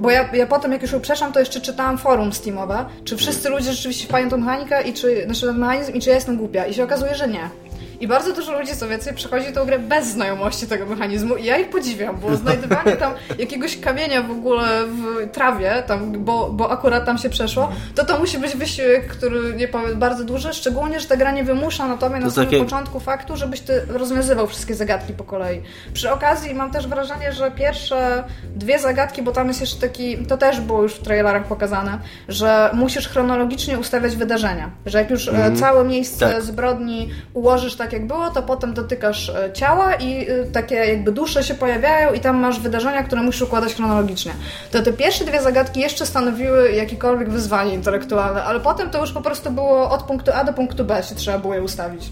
bo 0.00 0.10
ja, 0.10 0.28
ja 0.32 0.46
potem, 0.46 0.72
jak 0.72 0.82
już 0.82 0.92
ją 0.92 1.00
przeszłam, 1.00 1.32
to 1.32 1.40
jeszcze 1.40 1.60
czytałam 1.60 1.98
forum 1.98 2.32
Steamowe, 2.32 2.84
czy 3.04 3.16
wszyscy 3.16 3.48
ludzie 3.48 3.72
rzeczywiście 3.72 4.08
wpają 4.08 4.28
tą 4.28 4.36
mechanikę, 4.36 4.82
i 4.82 4.92
czy, 4.92 5.24
znaczy 5.24 5.46
ten 5.46 5.58
mechanizm, 5.58 5.92
i 5.92 6.00
czy 6.00 6.08
ja 6.08 6.14
jestem 6.14 6.36
głupia. 6.36 6.66
I 6.66 6.74
się 6.74 6.84
okazuje, 6.84 7.14
że 7.14 7.28
nie. 7.28 7.69
I 8.00 8.08
bardzo 8.08 8.32
dużo 8.32 8.58
ludzi, 8.58 8.76
co 8.76 8.88
więcej, 8.88 9.14
przechodzi 9.14 9.52
tę 9.52 9.66
grę 9.66 9.78
bez 9.78 10.06
znajomości 10.08 10.66
tego 10.66 10.86
mechanizmu 10.86 11.36
i 11.36 11.44
ja 11.44 11.58
ich 11.58 11.70
podziwiam, 11.70 12.16
bo 12.20 12.36
znajdywanie 12.36 12.96
tam 12.96 13.12
jakiegoś 13.38 13.80
kamienia 13.80 14.22
w 14.22 14.30
ogóle 14.30 14.68
w 14.86 15.30
trawie, 15.32 15.82
tam, 15.86 16.12
bo, 16.24 16.50
bo 16.52 16.70
akurat 16.70 17.04
tam 17.06 17.18
się 17.18 17.28
przeszło, 17.30 17.72
to 17.94 18.04
to 18.04 18.18
musi 18.18 18.38
być 18.38 18.56
wysiłek, 18.56 19.06
który 19.06 19.54
nie 19.56 19.68
powiem, 19.68 19.98
bardzo 19.98 20.24
duży, 20.24 20.52
szczególnie, 20.52 21.00
że 21.00 21.06
ta 21.08 21.16
gra 21.16 21.30
nie 21.32 21.44
wymusza 21.44 21.88
na 21.88 21.96
tobie 21.96 22.16
na 22.16 22.26
To 22.26 22.30
samym 22.30 22.50
takie- 22.50 22.64
początku 22.64 23.00
faktu, 23.00 23.36
żebyś 23.36 23.60
ty 23.60 23.82
rozwiązywał 23.88 24.46
wszystkie 24.46 24.74
zagadki 24.74 25.12
po 25.12 25.24
kolei. 25.24 25.62
Przy 25.92 26.10
okazji 26.12 26.54
mam 26.54 26.70
też 26.70 26.86
wrażenie, 26.86 27.32
że 27.32 27.50
pierwsze 27.50 28.24
dwie 28.56 28.78
zagadki, 28.78 29.22
bo 29.22 29.32
tam 29.32 29.48
jest 29.48 29.60
jeszcze 29.60 29.80
taki, 29.80 30.18
to 30.18 30.36
też 30.36 30.60
było 30.60 30.82
już 30.82 30.94
w 30.94 31.02
trailerach 31.02 31.44
pokazane, 31.44 31.98
że 32.28 32.70
musisz 32.72 33.08
chronologicznie 33.08 33.78
ustawiać 33.78 34.16
wydarzenia. 34.16 34.70
Że 34.86 34.98
jak 34.98 35.10
już 35.10 35.28
e, 35.28 35.52
całe 35.56 35.84
miejsce 35.84 36.32
Tak. 36.32 36.42
zbrodni 36.42 37.10
ułożysz 37.34 37.76
tak 37.76 37.89
jak 37.92 38.06
było, 38.06 38.30
to 38.30 38.42
potem 38.42 38.74
dotykasz 38.74 39.28
e, 39.28 39.52
ciała 39.52 39.94
i 39.94 40.30
e, 40.30 40.44
takie 40.44 40.74
jakby 40.74 41.12
dusze 41.12 41.44
się 41.44 41.54
pojawiają 41.54 42.12
i 42.12 42.20
tam 42.20 42.36
masz 42.36 42.60
wydarzenia, 42.60 43.02
które 43.02 43.22
musisz 43.22 43.42
układać 43.42 43.74
chronologicznie. 43.74 44.32
To 44.70 44.82
te 44.82 44.92
pierwsze 44.92 45.24
dwie 45.24 45.42
zagadki 45.42 45.80
jeszcze 45.80 46.06
stanowiły 46.06 46.72
jakiekolwiek 46.72 47.30
wyzwanie 47.30 47.74
intelektualne, 47.74 48.44
ale 48.44 48.60
potem 48.60 48.90
to 48.90 49.00
już 49.00 49.12
po 49.12 49.20
prostu 49.20 49.50
było 49.50 49.90
od 49.90 50.02
punktu 50.02 50.30
A 50.34 50.44
do 50.44 50.52
punktu 50.52 50.84
B 50.84 51.02
się 51.02 51.14
trzeba 51.14 51.38
było 51.38 51.54
je 51.54 51.62
ustawić. 51.62 52.10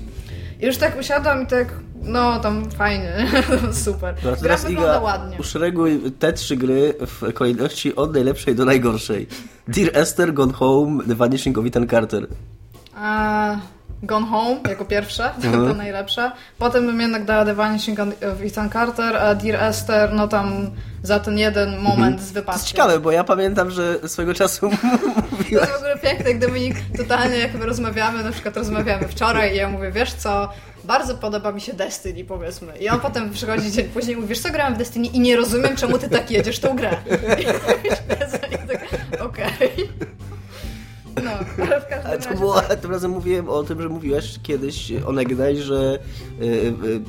I 0.61 0.67
już 0.67 0.77
tak 0.77 0.99
usiadłam 1.01 1.43
i 1.43 1.47
tak, 1.47 1.69
no 2.03 2.41
tam 2.41 2.71
fajnie, 2.71 3.13
super. 3.85 4.15
Gra 4.23 4.37
teraz 4.37 4.65
wygląda 4.65 4.93
Iga, 4.93 5.01
ładnie. 5.01 5.37
uszereguj 5.41 6.01
te 6.19 6.33
trzy 6.33 6.57
gry 6.57 6.95
w 7.01 7.33
kolejności 7.33 7.97
od 7.97 8.15
najlepszej 8.15 8.55
do 8.55 8.65
najgorszej. 8.65 9.27
Dear 9.69 9.91
Esther, 9.93 10.35
Gone 10.35 10.53
Home, 10.53 11.05
The 11.05 11.15
Vanishing 11.15 11.59
of 11.59 11.67
Ethan 11.67 11.89
Carter. 11.89 12.27
A, 12.97 13.57
Gone 14.03 14.27
Home 14.27 14.57
jako 14.69 14.85
pierwsze, 14.85 15.23
to, 15.43 15.47
Mhm. 15.47 15.69
to 15.69 15.75
najlepsze. 15.75 16.33
Potem 16.59 16.87
bym 16.87 17.01
jednak 17.01 17.25
dała 17.25 17.45
The 17.45 17.55
Vanishing 17.55 18.01
of 18.01 18.09
Ethan 18.45 18.71
Carter, 18.71 19.17
a 19.17 19.35
Dear 19.35 19.63
Esther, 19.65 20.13
no 20.13 20.29
tam 20.29 20.71
za 21.03 21.21
ten 21.21 21.39
jeden 21.39 21.79
moment 21.79 22.21
z 22.21 22.29
To 22.29 22.35
wypadkiem. 22.35 22.59
jest 22.61 22.67
ciekawe, 22.69 23.01
bo 23.01 23.11
ja 23.13 23.25
pamiętam, 23.25 23.71
że 23.71 24.09
swojego 24.09 24.35
czasu 24.35 24.71
To 25.31 25.37
mówiłaś... 25.37 25.69
jest 25.69 25.73
w 25.73 25.77
ogóle 25.77 25.99
piękne, 25.99 26.35
gdy 26.35 26.49
my 26.49 26.59
totalnie 26.99 27.37
jak 27.39 27.55
my 27.55 27.67
rozmawiamy, 27.67 28.25
na 28.25 28.31
przykład 28.33 28.57
rozmawiamy 28.57 29.09
wczoraj 29.09 29.53
i 29.55 29.57
ja 29.57 29.69
mówię, 29.69 29.91
wiesz 29.93 30.13
co, 30.13 30.49
bardzo 30.85 31.15
podoba 31.15 31.53
mi 31.53 31.61
się 31.61 31.73
Destiny, 31.73 32.25
powiedzmy. 32.25 32.77
I 32.79 32.89
on 32.89 33.01
potem 33.01 33.31
przychodzi 33.31 33.73
dzień 33.73 33.89
później 33.89 34.13
i 34.13 34.17
mówi, 34.17 34.29
wiesz 34.29 34.41
co, 34.41 34.51
grałem 34.51 34.75
w 34.75 34.79
Destiny 34.79 35.07
i 35.07 35.21
nie 35.21 35.37
rozumiem, 35.37 35.77
czemu 35.77 35.99
ty 35.99 36.09
tak 36.09 36.31
jedziesz 36.31 36.59
tą 36.61 36.77
grę. 36.77 36.91
I 37.43 37.45
tak, 37.45 39.21
okej. 39.21 39.89
No, 41.25 41.31
ale 41.65 41.81
w 41.81 41.87
każdym 41.89 42.07
Ale 42.07 42.19
to 42.19 42.25
razie... 42.25 42.41
było, 42.41 42.61
tym 42.61 42.91
razem 42.91 43.11
mówiłem 43.11 43.49
o 43.49 43.63
tym, 43.63 43.83
że 43.83 43.89
mówiłaś 43.89 44.39
kiedyś 44.43 44.93
o 45.07 45.13
Negnaj, 45.13 45.57
że 45.57 45.99
y, 46.43 46.45
y, 46.45 47.01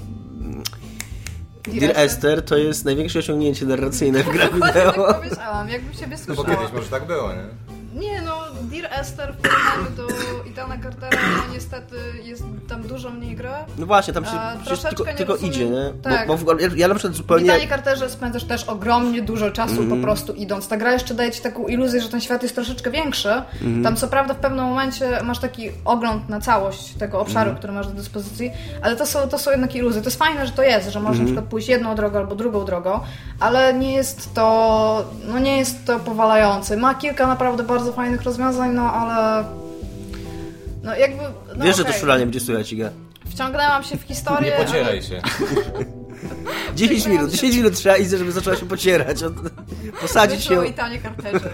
Dear 1.79 1.91
Esther 1.97 2.41
to 2.45 2.57
jest 2.57 2.85
największe 2.85 3.19
osiągnięcie 3.19 3.65
narracyjne 3.65 4.23
w 4.23 4.29
grach 4.29 4.51
Dokładnie 4.59 4.81
wideo. 4.81 5.07
tak 5.07 5.15
powiedziałam, 5.21 5.69
jakbym 5.69 5.93
siebie 5.93 6.17
No 6.27 6.35
bo 6.35 6.43
słyszała. 6.43 6.57
kiedyś 6.57 6.73
może 6.73 6.87
tak 6.89 7.07
było, 7.07 7.29
nie? 7.33 7.45
Nie 8.01 8.21
no, 8.21 8.37
Dear 8.61 8.99
Esther 8.99 9.33
w 9.33 9.37
porównaniu 9.37 9.95
do 9.97 10.07
Itana 10.49 10.75
Cartera, 10.83 11.17
no 11.37 11.53
niestety 11.53 11.95
jest 12.23 12.43
tam 12.69 12.81
dużo 12.81 13.09
mniej 13.09 13.35
gry. 13.35 13.49
No 13.77 13.85
właśnie, 13.85 14.13
tam 14.13 14.25
się 14.25 14.31
troszeczkę 14.65 14.89
tylko, 14.95 15.11
nie 15.11 15.17
tylko 15.17 15.33
rozumiem. 15.33 15.53
idzie, 15.53 15.69
nie? 15.69 15.93
Tak. 16.03 16.27
Bo, 16.27 16.37
bo 16.37 16.55
w, 16.55 16.77
ja, 16.77 16.87
na 16.87 16.95
przykład 16.95 17.13
W 17.13 17.17
zupełnie... 17.17 17.45
Itanie 17.45 17.67
Carterze 17.67 18.09
spędzasz 18.09 18.43
też 18.43 18.63
ogromnie 18.63 19.21
dużo 19.21 19.51
czasu 19.51 19.81
Mhm. 19.81 19.89
po 19.89 20.03
prostu 20.05 20.33
idąc. 20.33 20.67
Ta 20.67 20.77
gra 20.77 20.93
jeszcze 20.93 21.13
daje 21.13 21.31
ci 21.31 21.41
taką 21.41 21.67
iluzję, 21.67 22.01
że 22.01 22.09
ten 22.09 22.21
świat 22.21 22.43
jest 22.43 22.55
troszeczkę 22.55 22.91
większy. 22.91 23.29
Mhm. 23.31 23.83
Tam 23.83 23.95
co 23.95 24.07
prawda 24.07 24.33
w 24.33 24.37
pewnym 24.37 24.65
momencie 24.65 25.19
masz 25.23 25.39
taki 25.39 25.69
ogląd 25.85 26.29
na 26.29 26.39
całość 26.41 26.93
tego 26.93 27.19
obszaru, 27.19 27.49
Mhm. 27.49 27.57
który 27.57 27.73
masz 27.73 27.87
do 27.87 27.93
dyspozycji, 27.93 28.51
ale 28.81 28.95
to 28.95 29.05
są, 29.05 29.19
to 29.29 29.37
są 29.37 29.51
jednak 29.51 29.75
iluzje. 29.75 30.01
To 30.01 30.07
jest 30.07 30.19
fajne, 30.19 30.45
że 30.47 30.51
to 30.53 30.63
jest, 30.63 30.89
że 30.89 30.99
możesz 30.99 31.19
Mhm. 31.19 31.19
na 31.19 31.25
przykład 31.25 31.45
pójść 31.51 31.67
jedną 31.67 31.95
drogą 31.95 32.19
albo 32.19 32.35
drugą 32.35 32.65
drogą, 32.65 32.99
ale 33.39 33.73
nie 33.73 33.93
jest 33.93 34.33
to, 34.33 35.05
no 35.27 35.39
nie 35.39 35.57
jest 35.57 35.85
to 35.85 35.99
powalające. 35.99 36.77
Ma 36.77 36.95
kilka 36.95 37.27
naprawdę 37.27 37.63
bardzo 37.63 37.93
fajnych 37.93 38.21
rozwiązań, 38.23 38.73
no 38.73 38.93
ale 38.93 39.43
no 40.83 40.95
jakby... 40.95 41.23
No 41.57 41.65
Wiesz, 41.65 41.77
że 41.77 41.83
to 41.83 41.89
okej. 41.89 42.01
szuranie 42.01 42.25
będzie 42.25 42.39
słychać, 42.39 42.73
Iga. 42.73 42.89
Wciągnęłam 43.29 43.83
się 43.83 43.97
w 43.97 44.01
historię. 44.01 44.51
Nie 44.51 44.65
pocieraj 44.65 45.01
się. 45.01 45.21
10 46.75 47.05
minut, 47.05 47.31
10 47.31 47.55
minut 47.55 47.73
trzeba 47.73 47.97
iść, 47.97 48.09
żeby 48.09 48.31
zaczęła 48.31 48.55
się 48.55 48.65
pocierać. 48.65 49.23
Od, 49.23 49.33
posadzić 50.01 50.37
Wyszło 50.37 50.63
się... 50.63 50.69
i 50.69 50.73
tanie 50.73 50.97
karterze. 50.99 51.49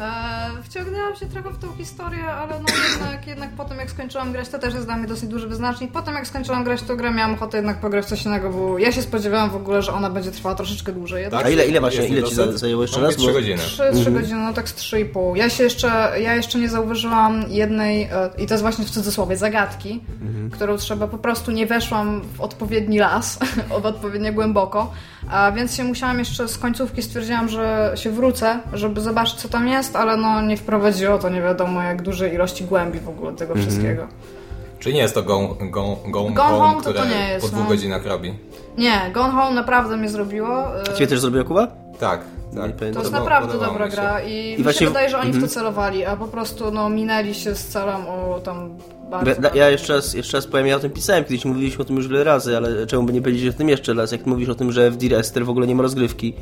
E, 0.00 0.62
wciągnęłam 0.62 1.16
się 1.16 1.26
trochę 1.26 1.50
w 1.50 1.58
tą 1.58 1.72
historię, 1.76 2.24
ale 2.24 2.54
no 2.60 2.66
jednak, 2.92 3.26
jednak 3.26 3.50
potem 3.56 3.78
jak 3.78 3.90
skończyłam 3.90 4.32
grać, 4.32 4.48
to 4.48 4.58
też 4.58 4.74
jest 4.74 4.86
dla 4.86 4.96
mnie 4.96 5.06
dosyć 5.08 5.28
duży 5.30 5.48
wyznacznik. 5.48 5.92
Potem 5.92 6.14
jak 6.14 6.26
skończyłam 6.26 6.64
grać 6.64 6.82
tą 6.82 6.96
grę, 6.96 7.10
miałam 7.10 7.34
ochotę 7.34 7.56
jednak 7.56 7.80
pograć 7.80 8.04
w 8.04 8.08
coś 8.08 8.24
innego, 8.24 8.50
bo 8.50 8.78
ja 8.78 8.92
się 8.92 9.02
spodziewałam 9.02 9.50
w 9.50 9.56
ogóle, 9.56 9.82
że 9.82 9.92
ona 9.92 10.10
będzie 10.10 10.30
trwała 10.30 10.54
troszeczkę 10.54 10.92
dłużej. 10.92 11.22
Ja 11.22 11.30
Tak? 11.30 11.46
A 11.46 11.50
ile, 11.50 11.66
ile 11.66 11.80
właśnie, 11.80 12.06
ile 12.06 12.22
ci 12.22 12.34
za- 12.34 12.52
zajęło 12.52 12.82
jeszcze 12.82 13.00
raz? 13.00 13.16
3 13.16 13.32
godziny. 13.32 13.58
3, 13.58 13.82
3 13.94 14.10
godziny, 14.10 14.40
no 14.40 14.52
tak 14.52 14.68
z 14.68 14.74
3,5. 14.74 15.36
Ja 15.36 15.50
się 15.50 15.64
jeszcze, 15.64 16.12
ja 16.20 16.34
jeszcze 16.34 16.58
nie 16.58 16.68
zauważyłam 16.68 17.44
jednej, 17.48 18.02
e, 18.02 18.30
i 18.38 18.46
to 18.46 18.54
jest 18.54 18.62
właśnie 18.62 18.84
w 18.84 18.90
cudzysłowie, 18.90 19.36
zagadki, 19.36 20.00
którą 20.52 20.76
trzeba, 20.76 21.06
po 21.08 21.18
prostu 21.18 21.50
nie 21.50 21.66
weszłam 21.66 22.22
w 22.36 22.40
odpowiedni 22.40 22.98
las, 22.98 23.38
w 23.82 23.86
odpowiednio 23.86 24.32
głęboko, 24.32 24.92
a 25.30 25.52
więc 25.52 25.74
się 25.76 25.84
musiałam 25.84 26.18
jeszcze 26.18 26.48
z 26.48 26.58
końcówki 26.58 27.02
stwierdziłam, 27.02 27.48
że 27.48 27.92
się 27.94 28.10
wrócę, 28.10 28.60
żeby 28.72 29.00
zobaczyć 29.00 29.34
co 29.34 29.48
tam 29.48 29.68
jest, 29.68 29.87
ale 29.96 30.16
no 30.16 30.42
nie 30.42 30.56
wprowadziło 30.56 31.18
to 31.18 31.28
nie 31.28 31.42
wiadomo 31.42 31.82
jak 31.82 32.02
dużej 32.02 32.34
ilości 32.34 32.64
głębi 32.64 33.00
w 33.00 33.08
ogóle 33.08 33.32
tego 33.32 33.54
wszystkiego. 33.54 34.06
Czyli 34.78 34.94
nie 34.94 35.00
jest 35.00 35.14
to 35.14 35.22
Go, 35.22 35.56
go, 35.70 35.96
go 36.06 36.24
Gone 36.24 36.34
Home, 36.34 36.58
Home 36.58 36.74
to 36.74 36.80
które 36.80 36.98
to 36.98 37.04
nie 37.04 37.28
jest, 37.28 37.46
po 37.46 37.52
dwóch 37.52 37.62
no. 37.62 37.68
godzinach 37.68 38.06
robi. 38.06 38.34
Nie, 38.78 39.10
Gone 39.14 39.32
Home 39.32 39.54
naprawdę 39.54 39.96
mnie 39.96 40.08
zrobiło. 40.08 40.80
e, 40.80 40.84
Ciebie 40.94 41.06
też 41.06 41.20
zrobiła 41.20 41.44
Kuba? 41.44 41.66
Tak, 42.00 42.20
tak. 42.54 42.76
To 42.94 43.00
jest 43.00 43.12
naprawdę 43.12 43.46
podobało 43.46 43.72
dobra 43.72 43.90
się. 43.90 43.96
gra 43.96 44.20
i, 44.20 44.32
I 44.32 44.50
mi 44.50 44.56
się 44.56 44.62
właśnie- 44.62 44.86
wydaje, 44.86 45.10
że 45.10 45.18
oni 45.18 45.32
w 45.32 45.34
mhm. 45.34 45.48
to 45.48 45.54
celowali, 45.54 46.04
a 46.04 46.16
po 46.16 46.28
prostu 46.28 46.70
no, 46.70 46.88
minęli 46.88 47.34
się 47.34 47.54
z 47.54 47.66
celem 47.66 48.06
o 48.06 48.40
tam 48.44 48.70
bardzo... 49.10 49.30
Ja, 49.30 49.36
bardzo 49.36 49.58
ja 49.58 49.70
jeszcze 49.70 49.94
raz, 49.94 50.14
jeszcze 50.14 50.36
raz 50.36 50.46
powiem, 50.46 50.66
ja 50.66 50.76
o 50.76 50.80
tym 50.80 50.90
pisałem, 50.90 51.24
kiedyś 51.24 51.44
mówiliśmy 51.44 51.82
o 51.82 51.84
tym 51.84 51.96
już 51.96 52.08
wiele 52.08 52.24
razy, 52.24 52.56
ale 52.56 52.86
czemu 52.86 53.02
by 53.02 53.12
nie 53.12 53.22
powiedzieć 53.22 53.54
o 53.54 53.58
tym 53.58 53.68
jeszcze 53.68 53.94
raz? 53.94 54.12
Jak 54.12 54.26
mówisz 54.26 54.48
o 54.48 54.54
tym, 54.54 54.72
że 54.72 54.90
w 54.90 54.96
Dear 54.96 55.20
Esther 55.20 55.46
w 55.46 55.50
ogóle 55.50 55.66
nie 55.66 55.74
ma 55.74 55.82
rozgrywki, 55.82 56.34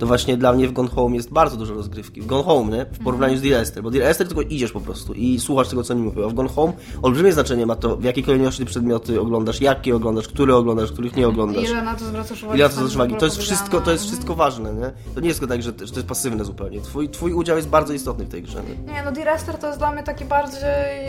to 0.00 0.06
właśnie 0.06 0.36
dla 0.36 0.52
mnie 0.52 0.68
w 0.68 0.72
Gone 0.72 0.88
Home 0.88 1.16
jest 1.16 1.32
bardzo 1.32 1.56
dużo 1.56 1.74
rozgrywki. 1.74 2.20
W 2.20 2.26
Gone 2.26 2.44
Home, 2.44 2.76
nie? 2.76 2.84
W 2.84 3.04
porównaniu 3.04 3.36
z 3.36 3.40
Dear 3.40 3.60
Esther, 3.60 3.82
bo 3.82 3.90
Dear 3.90 4.06
Esther 4.10 4.26
tylko 4.26 4.42
idziesz 4.42 4.72
po 4.72 4.80
prostu 4.80 5.14
i 5.14 5.40
słuchasz 5.40 5.68
tego, 5.68 5.82
co 5.82 5.94
oni 5.94 6.02
mówią. 6.02 6.26
A 6.26 6.28
w 6.28 6.34
Gone 6.34 6.48
Home 6.48 6.72
olbrzymie 7.02 7.32
znaczenie 7.32 7.66
ma 7.66 7.76
to, 7.76 7.96
w 7.96 8.04
jakiej 8.04 8.24
kolejności 8.24 8.60
ty 8.60 8.66
przedmioty 8.66 9.20
oglądasz, 9.20 9.60
jakie 9.60 9.96
oglądasz, 9.96 10.28
które 10.28 10.56
oglądasz, 10.56 10.92
których 10.92 11.16
nie 11.16 11.28
oglądasz. 11.28 11.64
Ile 11.64 11.82
na 11.82 11.94
to 11.94 12.04
zwracasz 12.04 12.42
uwagę? 12.42 12.58
Ile 12.58 12.64
na 12.64 12.68
to 12.68 12.74
zwracasz 12.74 12.94
uwagi? 12.94 13.14
To 13.16 13.24
jest 13.24 13.38
wszystko, 13.38 13.80
to 13.80 13.90
jest 13.90 14.04
wszystko 14.04 14.34
ważne, 14.34 14.74
nie? 14.74 14.92
To 15.14 15.20
nie 15.20 15.28
jest 15.28 15.40
tylko 15.40 15.54
tak, 15.54 15.62
że, 15.62 15.72
to 15.72 15.84
jest 15.84 16.06
pasywne 16.06 16.44
zupełnie. 16.44 16.80
Twój, 16.80 17.08
twój 17.08 17.32
udział 17.32 17.56
jest 17.56 17.68
bardzo 17.68 17.92
istotny 17.92 18.24
w 18.24 18.28
tej 18.28 18.42
grze. 18.42 18.62
Nie? 18.86 18.92
Nie, 18.92 19.02
no 19.04 19.12
Dear 19.12 19.28
Esther 19.28 19.58
to 19.58 19.66
jest 19.66 19.78
dla 19.78 19.92
mnie 19.92 20.02
taki 20.02 20.24
bardziej 20.24 20.60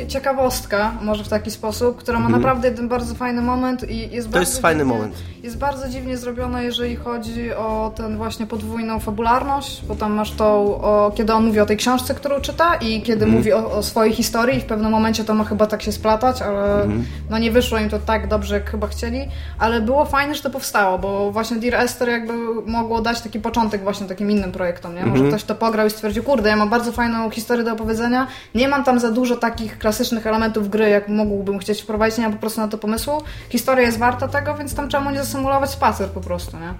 ciekawostka, 0.08 0.92
może 1.02 1.24
w 1.24 1.28
taki 1.28 1.52
sposób, 1.52 1.98
która 1.98 2.20
ma 2.20 2.30
naprawdę 2.30 2.68
jeden 2.68 2.90
bardzo 2.90 3.16
fajny 3.16 3.42
moment 3.42 3.90
i 3.90 3.98
jest 4.00 4.12
bardzo 4.12 4.28
Mhm. 4.28 4.42
jest 4.42 4.62
fajny 4.62 4.84
dziwnie, 4.84 4.94
moment. 4.98 5.16
Jest 5.44 5.58
bardzo 5.58 5.90
dziwnie 5.90 6.18
zrobione, 6.18 6.64
jeżeli 6.64 6.96
chodzi 6.96 7.54
o 7.54 7.92
ten 7.96 8.18
właśnie 8.18 8.48
podwójną 8.82 9.00
fabularność, 9.00 9.82
bo 9.88 9.96
tam 9.96 10.14
masz 10.14 10.32
tą, 10.32 10.46
o, 10.82 11.12
kiedy 11.16 11.34
on 11.34 11.46
mówi 11.46 11.60
o 11.60 11.66
tej 11.66 11.78
książce, 11.78 12.16
którą 12.16 12.42
czyta 12.42 12.76
i 12.76 13.02
kiedy 13.02 13.26
Mhm. 13.26 13.32
mówi 13.38 13.54
o, 13.54 13.72
o 13.72 13.84
swojej 13.84 14.14
historii 14.14 14.58
i 14.58 14.62
w 14.62 14.66
pewnym 14.66 14.92
momencie 14.92 15.24
to 15.24 15.34
ma 15.34 15.44
chyba 15.44 15.68
tak 15.68 15.82
się 15.82 15.92
splatać, 15.92 16.42
ale 16.42 16.74
Mhm. 16.84 17.06
no 17.30 17.38
nie 17.38 17.52
wyszło 17.52 17.78
im 17.78 17.90
to 17.90 18.00
tak 18.00 18.28
dobrze, 18.28 18.56
jak 18.56 18.70
chyba 18.72 18.88
chcieli, 18.88 19.28
ale 19.60 19.82
było 19.82 20.06
fajne, 20.06 20.36
że 20.36 20.42
to 20.44 20.50
powstało, 20.50 21.00
bo 21.00 21.32
właśnie 21.32 21.58
Dear 21.58 21.76
Esther 21.84 22.10
jakby 22.10 22.34
mogło 22.66 23.02
dać 23.02 23.22
taki 23.22 23.40
początek 23.40 23.84
właśnie 23.84 24.08
takim 24.08 24.32
innym 24.32 24.52
projektom, 24.52 24.96
nie? 24.96 25.06
Może 25.06 25.24
ktoś 25.28 25.44
to 25.44 25.56
pograł 25.56 25.88
i 25.88 25.90
stwierdził, 25.90 26.24
kurde, 26.24 26.50
ja 26.50 26.56
mam 26.56 26.70
bardzo 26.70 26.92
fajną 26.92 27.30
historię 27.30 27.64
do 27.64 27.72
opowiedzenia, 27.74 28.28
nie 28.56 28.68
mam 28.68 28.84
tam 28.84 29.00
za 29.00 29.12
dużo 29.12 29.36
takich 29.36 29.78
klasycznych 29.80 30.28
elementów 30.28 30.70
gry, 30.70 30.90
jak 30.90 31.08
mógłbym 31.08 31.60
chcieć 31.60 31.82
wprowadzić, 31.82 32.18
nie 32.18 32.24
mam 32.24 32.34
po 32.34 32.40
prostu 32.40 32.62
na 32.62 32.68
to 32.68 32.78
pomysłu. 32.78 33.14
Historia 33.50 33.86
jest 33.86 34.00
warta 34.00 34.28
tego, 34.28 34.54
więc 34.56 34.76
tam 34.76 34.90
czemu 34.90 35.10
nie 35.12 35.18
zasymulować 35.24 35.70
spacer 35.70 36.10
po 36.10 36.22
prostu, 36.22 36.58
nie? 36.58 36.74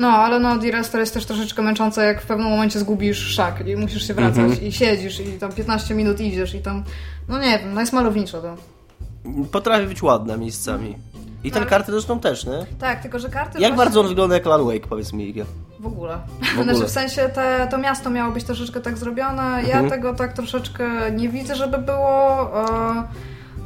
No, 0.00 0.08
ale 0.08 0.40
no, 0.40 0.58
Dear 0.58 0.74
Esther 0.74 1.00
jest 1.00 1.14
też 1.14 1.26
troszeczkę 1.26 1.62
męczące, 1.62 2.04
jak 2.04 2.22
w 2.22 2.26
pewnym 2.26 2.46
momencie 2.48 2.78
zgubisz 2.78 3.18
szak 3.18 3.66
i 3.66 3.76
musisz 3.76 4.06
się 4.06 4.14
wracać 4.14 4.58
i 4.62 4.72
siedzisz 4.72 5.20
i 5.20 5.24
tam 5.32 5.52
15 5.52 5.94
minut 5.94 6.20
idziesz 6.20 6.54
i 6.54 6.60
tam, 6.60 6.84
no 7.28 7.38
nie 7.38 7.58
wiem, 7.58 7.74
no 7.74 7.80
jest 7.80 7.92
malowniczo 7.92 8.40
to. 8.42 8.56
Potrafi 9.52 9.86
być 9.86 10.02
ładna 10.02 10.36
miejscami. 10.36 10.96
I 11.44 11.50
ten 11.50 11.62
Tak. 11.62 11.70
karty 11.70 11.92
zresztą 11.92 12.20
też, 12.20 12.46
nie? 12.46 12.66
Tak, 12.78 13.02
tylko 13.02 13.18
że 13.18 13.28
karty 13.28 13.60
Jak 13.60 13.74
właśnie- 13.74 13.76
bardzo 13.76 14.00
on 14.00 14.08
wygląda 14.08 14.34
jak 14.34 14.46
Alan 14.46 14.64
Wake, 14.64 14.86
powiedz 14.88 15.12
mi, 15.12 15.28
Iga? 15.28 15.44
W 15.80 15.86
ogóle. 15.86 16.18
ogóle. 16.58 16.64
Znaczy 16.74 16.86
w 16.88 16.90
sensie 16.90 17.28
te, 17.28 17.68
to 17.70 17.78
miasto 17.78 18.10
miało 18.10 18.32
być 18.32 18.44
troszeczkę 18.44 18.80
tak 18.80 18.98
zrobione. 18.98 19.42
Ja 19.42 19.58
Mhm. 19.80 19.90
tego 19.90 20.14
tak 20.14 20.32
troszeczkę 20.32 21.10
nie 21.10 21.28
widzę, 21.28 21.56
żeby 21.56 21.78
było. 21.78 22.50
E, 22.68 23.04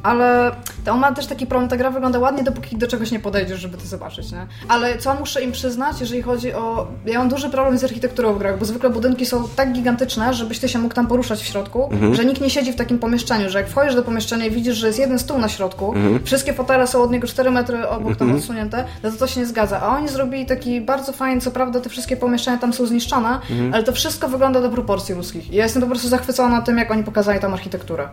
ale 0.04 0.52
to 0.84 0.92
on 0.92 1.00
ma 1.00 1.12
też 1.12 1.26
taki 1.26 1.46
problem, 1.46 1.68
ta 1.68 1.76
gra 1.76 1.90
wygląda 1.90 2.18
ładnie, 2.18 2.42
dopóki 2.42 2.76
do 2.76 2.86
czegoś 2.86 3.10
nie 3.10 3.20
podejdziesz, 3.20 3.60
żeby 3.60 3.76
to 3.76 3.86
zobaczyć, 3.86 4.32
nie? 4.32 4.46
Ale 4.68 4.98
co 4.98 5.14
muszę 5.14 5.42
im 5.42 5.52
przyznać, 5.52 6.00
jeżeli 6.00 6.22
chodzi 6.22 6.52
o... 6.52 6.86
Ja 7.06 7.18
mam 7.18 7.28
duży 7.28 7.50
problem 7.50 7.78
z 7.78 7.84
architekturą 7.84 8.34
w 8.34 8.38
grach, 8.38 8.58
bo 8.58 8.64
zwykle 8.64 8.90
budynki 8.90 9.26
są 9.26 9.48
tak 9.56 9.72
gigantyczne, 9.72 10.34
żebyś 10.34 10.58
ty 10.58 10.68
się 10.68 10.78
mógł 10.78 10.94
tam 10.94 11.06
poruszać 11.06 11.40
w 11.40 11.46
środku, 11.46 11.90
że 12.12 12.24
nikt 12.24 12.40
nie 12.40 12.50
siedzi 12.50 12.72
w 12.72 12.76
takim 12.76 12.98
pomieszczeniu, 12.98 13.50
że 13.50 13.58
jak 13.58 13.68
wchodzisz 13.68 13.94
do 13.94 14.02
pomieszczenia 14.02 14.46
i 14.46 14.50
widzisz, 14.50 14.76
że 14.76 14.86
jest 14.86 14.98
jeden 14.98 15.18
stół 15.18 15.38
na 15.38 15.48
środku, 15.48 15.94
wszystkie 16.24 16.52
fotele 16.52 16.86
są 16.86 17.02
od 17.02 17.10
niego 17.10 17.26
4 17.26 17.50
metry 17.50 17.88
obok 17.88 18.16
tam 18.16 18.36
odsunięte, 18.36 18.84
no 19.02 19.10
to 19.10 19.16
to 19.16 19.26
się 19.26 19.40
nie 19.40 19.46
zgadza. 19.46 19.80
A 19.82 19.96
oni 19.96 20.08
zrobili 20.08 20.46
taki 20.46 20.80
bardzo 20.80 21.12
fajny, 21.12 21.40
co 21.40 21.50
prawda 21.50 21.80
te 21.80 21.90
wszystkie 21.90 22.16
pomieszczenia 22.16 22.58
tam 22.58 22.72
są 22.72 22.86
zniszczone, 22.86 23.40
ale 23.72 23.82
to 23.82 23.92
wszystko 23.92 24.28
wygląda 24.28 24.60
do 24.60 24.70
proporcji 24.70 25.14
ludzkich. 25.14 25.52
I 25.52 25.56
ja 25.56 25.62
jestem 25.62 25.82
po 25.82 25.88
prostu 25.88 26.08
zachwycona 26.08 26.62
tym, 26.62 26.78
jak 26.78 26.90
oni 26.90 27.04
pokazali 27.04 27.40
tam 27.40 27.52
architekturę. 27.52 28.08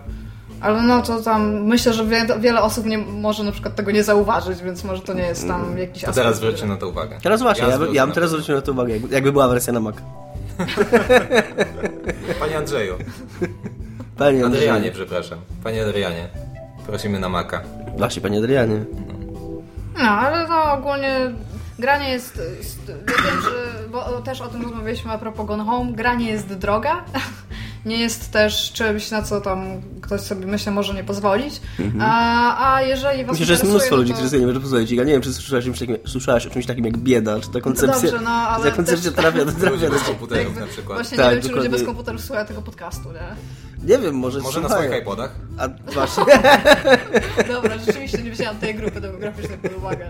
Ale 0.62 0.82
no 0.82 1.02
to 1.02 1.22
tam 1.22 1.64
myślę, 1.64 1.94
że 1.94 2.06
wie, 2.06 2.26
wiele 2.40 2.62
osób 2.62 2.86
nie 2.86 2.98
może 2.98 3.44
na 3.44 3.52
przykład 3.52 3.76
tego 3.76 3.92
nie 3.92 4.04
zauważyć, 4.04 4.62
więc 4.62 4.84
może 4.84 5.02
to 5.02 5.14
nie 5.14 5.24
jest 5.24 5.48
tam 5.48 5.78
jakiś 5.78 6.02
To 6.04 6.08
aspekt. 6.10 6.24
teraz 6.26 6.38
zwróćcie 6.38 6.66
na 6.66 6.78
to 6.78 6.88
uwagę. 6.90 7.18
Teraz 7.24 7.42
właśnie, 7.42 7.68
ja, 7.68 7.76
zwrócę 7.76 7.94
ja 7.94 8.06
bym 8.06 8.16
teraz 8.16 8.30
to. 8.30 8.36
zwrócił 8.36 8.56
na 8.56 8.62
to 8.62 8.72
uwagę, 8.72 8.94
jakby, 8.94 9.14
jakby 9.16 9.32
była 9.32 9.48
wersja 9.48 9.74
na 9.74 9.80
Mac. 9.80 9.96
Panie 12.40 12.58
Andrzeju, 12.58 12.96
Panie 14.18 14.46
Adrianie, 14.46 14.92
przepraszam. 14.92 15.40
Panie 15.64 15.84
Adrianie, 15.84 16.28
prosimy 16.86 17.20
na 17.20 17.30
Maka. 17.30 17.62
Właśnie, 17.98 18.22
panie 18.22 18.38
Adrianie. 18.40 18.86
No, 19.98 20.10
ale 20.10 20.48
no 20.48 20.74
ogólnie 20.74 21.32
granie 21.80 22.10
jest, 22.10 22.42
jest 22.58 22.88
ja 22.88 22.96
wiem, 23.32 23.42
że, 23.42 23.90
bo 23.90 24.22
też 24.22 24.42
o 24.42 24.48
tym 24.48 24.62
rozmawialiśmy 24.62 25.12
a 25.12 25.18
propos 25.18 25.46
Gone 25.48 25.64
Home, 25.64 25.92
granie 25.92 26.32
jest 26.32 26.54
droga, 26.54 27.04
nie 27.86 27.98
jest 28.00 28.32
też 28.32 28.72
czymś, 28.74 29.12
na 29.12 29.22
co 29.22 29.42
tam 29.42 29.82
ktoś 30.02 30.22
sobie 30.22 30.46
myślę 30.48 30.72
może 30.72 30.94
nie 30.94 31.04
pozwolić, 31.04 31.62
a, 32.02 32.74
a 32.76 32.82
jeżeli 32.82 33.26
was 33.26 33.32
Myślę, 33.32 33.46
że 33.46 33.54
jest 33.54 33.64
mnóstwo 33.64 33.96
no 33.96 33.98
ludzi, 34.02 34.12
to- 34.12 34.16
którzy 34.16 34.30
sobie 34.30 34.40
nie 34.42 34.48
może 34.48 34.60
pozwolić. 34.60 34.92
Ja 34.92 35.04
nie 35.04 35.12
wiem, 35.14 35.22
czy 35.22 35.34
słyszałaś, 35.34 35.64
o 35.64 35.66
czymś 35.66 35.80
takim, 35.80 35.98
słyszałaś 36.08 36.46
o 36.46 36.50
czymś 36.50 36.66
takim 36.66 36.86
jak 36.86 36.98
bieda, 36.98 37.40
czy 37.40 37.50
ta 37.52 37.62
koncepcja... 37.62 38.02
dobrze, 38.12 38.20
no, 38.26 38.30
ale 38.32 38.70
ta 38.72 38.76
koncepcja 38.76 39.12
też- 39.12 39.20
trafia, 39.22 39.46
trafia 39.46 39.70
Ludzie 39.70 39.88
do... 39.88 39.94
bez 39.94 40.04
komputerów 40.04 40.44
jakby- 40.46 40.60
na 40.60 40.68
przykład. 40.68 40.98
Właśnie 40.98 41.18
Tak, 41.18 41.26
nie 41.28 41.32
wiem, 41.34 41.42
czy 41.42 41.48
ludzie 41.48 41.56
dokładnie. 41.56 41.78
bez 41.78 41.84
komputerów 41.88 42.22
słuchają 42.22 42.48
tego 42.48 42.62
podcastu, 42.62 43.10
nie? 43.12 43.36
Nie 43.96 43.98
wiem, 44.04 44.16
może 44.16 44.40
Może 44.40 44.62
na 44.62 44.68
słuchają. 44.70 44.90
swoich 44.90 45.02
iPodach? 45.04 45.36
A 45.58 45.68
właśnie, 45.94 46.24
Dobra, 47.54 47.78
rzeczywiście 47.78 48.18
nie 48.24 48.32
wzięłam 48.32 48.56
tej 48.58 48.76
grupy 48.76 49.02
demograficznej 49.02 49.58
pod 49.58 49.78
uwagę. 49.78 50.10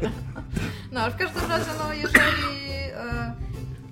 No, 0.91 0.99
ale 0.99 1.11
w 1.11 1.15
każdym 1.15 1.49
razie, 1.49 1.65
no 1.79 1.93
jeżeli... 1.93 2.70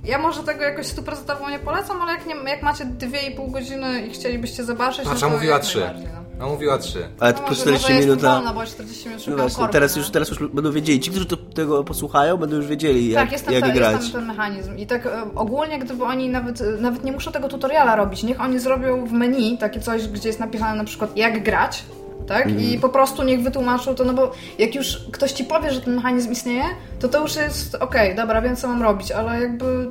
Ja 0.03 0.17
może 0.17 0.43
tego 0.43 0.63
jakoś 0.63 0.85
stuprocentowo 0.87 1.49
nie 1.49 1.59
polecam, 1.59 2.01
ale 2.01 2.11
jak, 2.11 2.25
nie, 2.25 2.35
jak 2.51 2.61
macie 2.63 2.85
2,5 2.85 3.51
godziny 3.51 4.01
i 4.01 4.09
chcielibyście 4.11 4.63
zobaczyć, 4.63 5.05
Patrz, 5.05 5.21
no 5.21 5.27
a 5.27 5.29
to 5.29 5.35
mówiła 5.35 5.53
jak 5.53 5.63
3. 5.63 5.79
najbardziej, 5.79 6.07
no. 6.13 6.45
A 6.45 6.47
mówiła 6.47 6.77
3. 6.77 7.09
ale 7.19 7.31
No 7.33 7.37
po 7.39 7.43
może, 7.49 7.61
40 7.61 7.83
może 7.91 7.99
minut... 8.01 8.15
jestem 8.15 8.31
a- 8.31 8.35
wolna, 8.35 8.53
bo 8.53 8.65
40 8.65 9.05
minut 9.09 9.19
No 9.19 9.23
szukam 9.25 9.39
właśnie, 9.39 9.57
korby, 9.59 9.73
teraz 9.73 9.95
nie? 9.95 10.01
już, 10.01 10.11
teraz 10.11 10.29
już 10.29 10.39
będą 10.39 10.71
wiedzieli. 10.71 10.99
Ci, 10.99 11.09
którzy 11.11 11.25
to, 11.25 11.37
tego 11.37 11.83
posłuchają, 11.83 12.37
będą 12.37 12.55
już 12.55 12.67
wiedzieli, 12.67 13.09
jak, 13.09 13.23
tak, 13.23 13.31
jest 13.31 13.45
tam, 13.45 13.53
jak 13.53 13.63
ta, 13.63 13.71
grać. 13.71 13.93
jest 14.01 14.11
tam 14.11 14.21
ten 14.21 14.27
mechanizm. 14.27 14.77
I 14.77 14.87
tak 14.87 15.05
e, 15.05 15.11
ogólnie, 15.35 15.79
gdyby 15.79 16.03
oni 16.03 16.29
nawet, 16.29 16.61
e, 16.61 16.65
nawet 16.65 17.03
nie 17.03 17.11
muszą 17.11 17.31
tego 17.31 17.47
tutoriala 17.47 17.95
robić, 17.95 18.23
niech 18.23 18.41
oni 18.41 18.59
zrobią 18.59 19.05
w 19.05 19.11
menu 19.11 19.57
takie 19.57 19.79
coś, 19.79 20.07
gdzie 20.07 20.29
jest 20.29 20.39
napisane 20.39 20.77
na 20.77 20.83
przykład 20.83 21.17
jak 21.17 21.43
grać, 21.43 21.83
tak? 22.29 22.47
I 22.49 22.51
Mhm. 22.51 22.79
po 22.79 22.89
prostu 22.89 23.23
niech 23.23 23.41
wytłumaczą 23.41 23.95
to, 23.95 24.03
no 24.03 24.13
bo 24.13 24.31
jak 24.59 24.75
już 24.75 24.97
ktoś 25.11 25.31
ci 25.31 25.43
powie, 25.43 25.71
że 25.71 25.81
ten 25.81 25.95
mechanizm 25.95 26.31
istnieje, 26.31 26.63
to 26.99 27.07
to 27.09 27.21
już 27.21 27.35
jest 27.35 27.75
okej, 27.75 28.15
dobra, 28.15 28.41
wiem 28.41 28.55
co 28.55 28.67
mam 28.67 28.81
robić, 28.81 29.11
ale 29.11 29.41
jakby 29.41 29.89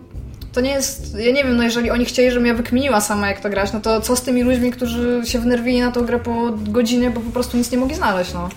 to 0.52 0.60
nie 0.60 0.70
jest, 0.70 1.14
ja 1.18 1.32
nie 1.32 1.44
wiem, 1.44 1.56
no 1.56 1.62
jeżeli 1.62 1.90
oni 1.90 2.04
chcieli, 2.04 2.30
żebym 2.30 2.46
ja 2.46 2.54
wykminiła 2.54 3.00
sama 3.00 3.28
jak 3.28 3.40
to 3.40 3.50
grać, 3.50 3.72
no 3.72 3.80
to 3.80 4.00
co 4.00 4.16
z 4.16 4.22
tymi 4.22 4.42
ludźmi, 4.42 4.70
którzy 4.70 5.20
się 5.24 5.38
wnerwili 5.38 5.80
na 5.80 5.92
tą 5.92 6.06
grę 6.06 6.18
po 6.18 6.50
godzinie, 6.52 7.10
bo 7.10 7.20
po 7.20 7.30
prostu 7.30 7.56
nic 7.56 7.70
nie 7.72 7.78
mogli 7.78 7.94
znaleźć, 7.96 8.34
no. 8.34 8.48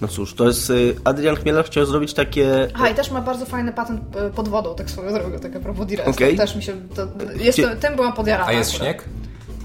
No 0.00 0.08
cóż, 0.08 0.34
to 0.34 0.46
jest... 0.46 0.70
y, 0.70 0.96
Adrian 1.04 1.36
Chmielar 1.36 1.64
chciał 1.64 1.86
zrobić 1.86 2.14
takie... 2.14 2.68
Aha, 2.74 2.88
i 2.88 2.94
też 2.94 3.10
ma 3.10 3.20
bardzo 3.20 3.46
fajny 3.46 3.72
patent 3.72 4.16
e, 4.16 4.30
pod 4.30 4.48
wodą, 4.48 4.74
tak 4.74 4.90
swoją 4.90 5.12
drogą, 5.12 5.38
tak 5.38 5.56
a 5.56 5.60
propos 5.60 5.86
Direct. 5.86 6.08
Okej. 6.08 6.36
Też 6.36 6.56
mi 6.56 6.62
się, 6.62 6.72
to, 6.94 7.06
jestem, 7.40 7.76
tym 7.78 7.96
byłam 7.96 8.12
podjarana. 8.12 8.48
A 8.48 8.52
jest 8.52 8.74
akurat. 8.74 8.88
śnieg? 8.88 9.04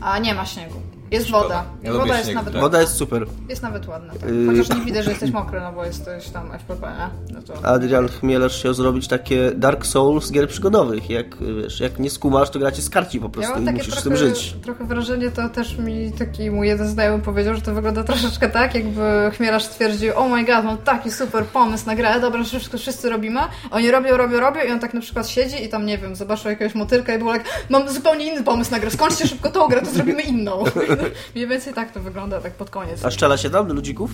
A 0.02 0.20
nie 0.20 0.34
ma 0.34 0.46
śniegu. 0.46 0.76
Jest 1.12 1.28
Szkoda. 1.28 1.44
woda. 1.44 1.66
Ja 1.84 1.94
woda 1.94 2.14
jest 2.14 2.24
śnieg, 2.24 2.36
nawet, 2.36 2.54
tak. 2.54 2.62
Woda 2.62 2.82
jest 2.82 2.96
super. 2.96 3.26
jest 3.50 3.62
nawet 3.62 3.88
ładna. 3.88 4.14
Tak. 4.14 4.30
Yy. 4.30 4.48
Chociaż 4.48 4.78
nie 4.78 4.86
widać, 4.86 5.06
że 5.06 5.12
jesteś 5.12 5.32
mokry, 5.32 5.60
no 5.62 5.74
bo 5.74 5.86
jesteś 5.86 6.30
tam 6.30 6.52
FPP, 6.52 6.88
nie? 6.88 7.34
No 7.34 7.42
to... 7.42 7.66
Adrian 7.66 8.08
Chmielarz 8.08 8.60
chciał 8.60 8.74
zrobić 8.74 9.08
takie 9.08 9.52
Dark 9.52 9.86
Souls 9.86 10.32
gier 10.32 10.48
przygodowych. 10.50 11.10
Jak, 11.10 11.26
wiesz, 11.62 11.80
jak 11.80 12.00
nie 12.00 12.10
skumasz, 12.10 12.50
to 12.50 12.60
gracie 12.60 12.82
z 12.82 12.90
karci 12.90 13.20
po 13.20 13.26
Ja 13.26 13.30
prostu 13.32 13.54
mam 13.62 13.70
i 13.76 13.78
musisz 13.78 13.88
z 13.88 13.92
trochę, 14.04 14.10
tym 14.10 14.18
żyć. 14.18 14.56
trochę 14.64 14.86
wrażenie, 14.86 15.32
to 15.32 15.50
też 15.50 15.78
mi 15.78 16.12
taki 16.12 16.52
mój 16.52 16.68
jeden 16.68 16.88
znajomy 16.88 17.24
powiedział, 17.24 17.56
że 17.56 17.62
to 17.62 17.74
wygląda 17.74 18.04
troszeczkę 18.04 18.50
tak, 18.50 18.76
jakby 18.76 19.32
Chmielarz 19.38 19.64
stwierdził, 19.64 20.12
oh 20.16 20.28
my 20.36 20.46
god, 20.46 20.64
mam 20.66 20.78
taki 20.78 21.12
super 21.12 21.46
pomysł 21.46 21.86
na 21.86 21.96
grę, 21.96 22.20
dobra, 22.22 22.44
wszystko 22.44 22.78
wszyscy 22.78 23.10
robimy. 23.10 23.40
Oni 23.72 23.92
robią, 23.92 24.18
robią, 24.18 24.40
robią 24.40 24.62
i 24.68 24.72
on 24.72 24.80
tak 24.80 24.94
na 24.94 25.02
przykład 25.02 25.30
siedzi 25.30 25.64
i 25.64 25.70
tam, 25.70 25.86
nie 25.86 25.98
wiem, 25.98 26.16
zobaczył 26.16 26.50
jakiegoś 26.52 26.76
motylka 26.76 27.14
i 27.16 27.18
był 27.18 27.28
tak, 27.28 27.44
mam 27.70 27.90
zupełnie 27.90 28.26
inny 28.26 28.44
pomysł 28.44 28.72
na 28.72 28.80
grę, 28.80 28.92
skończcie 28.92 29.28
szybko 29.28 29.50
tą 29.52 29.68
grę, 29.68 29.82
to 29.82 29.92
zrobimy 29.92 30.22
inną. 30.22 30.64
Mniej 31.36 31.48
więcej 31.48 31.74
tak 31.74 31.92
to 31.92 32.00
wygląda, 32.00 32.42
tak 32.42 32.54
pod 32.54 32.70
koniec. 32.70 33.06
A 33.06 33.12
szczela 33.12 33.38
się 33.38 33.50
tam 33.50 33.68
do 33.68 33.74
ludzików? 33.74 34.12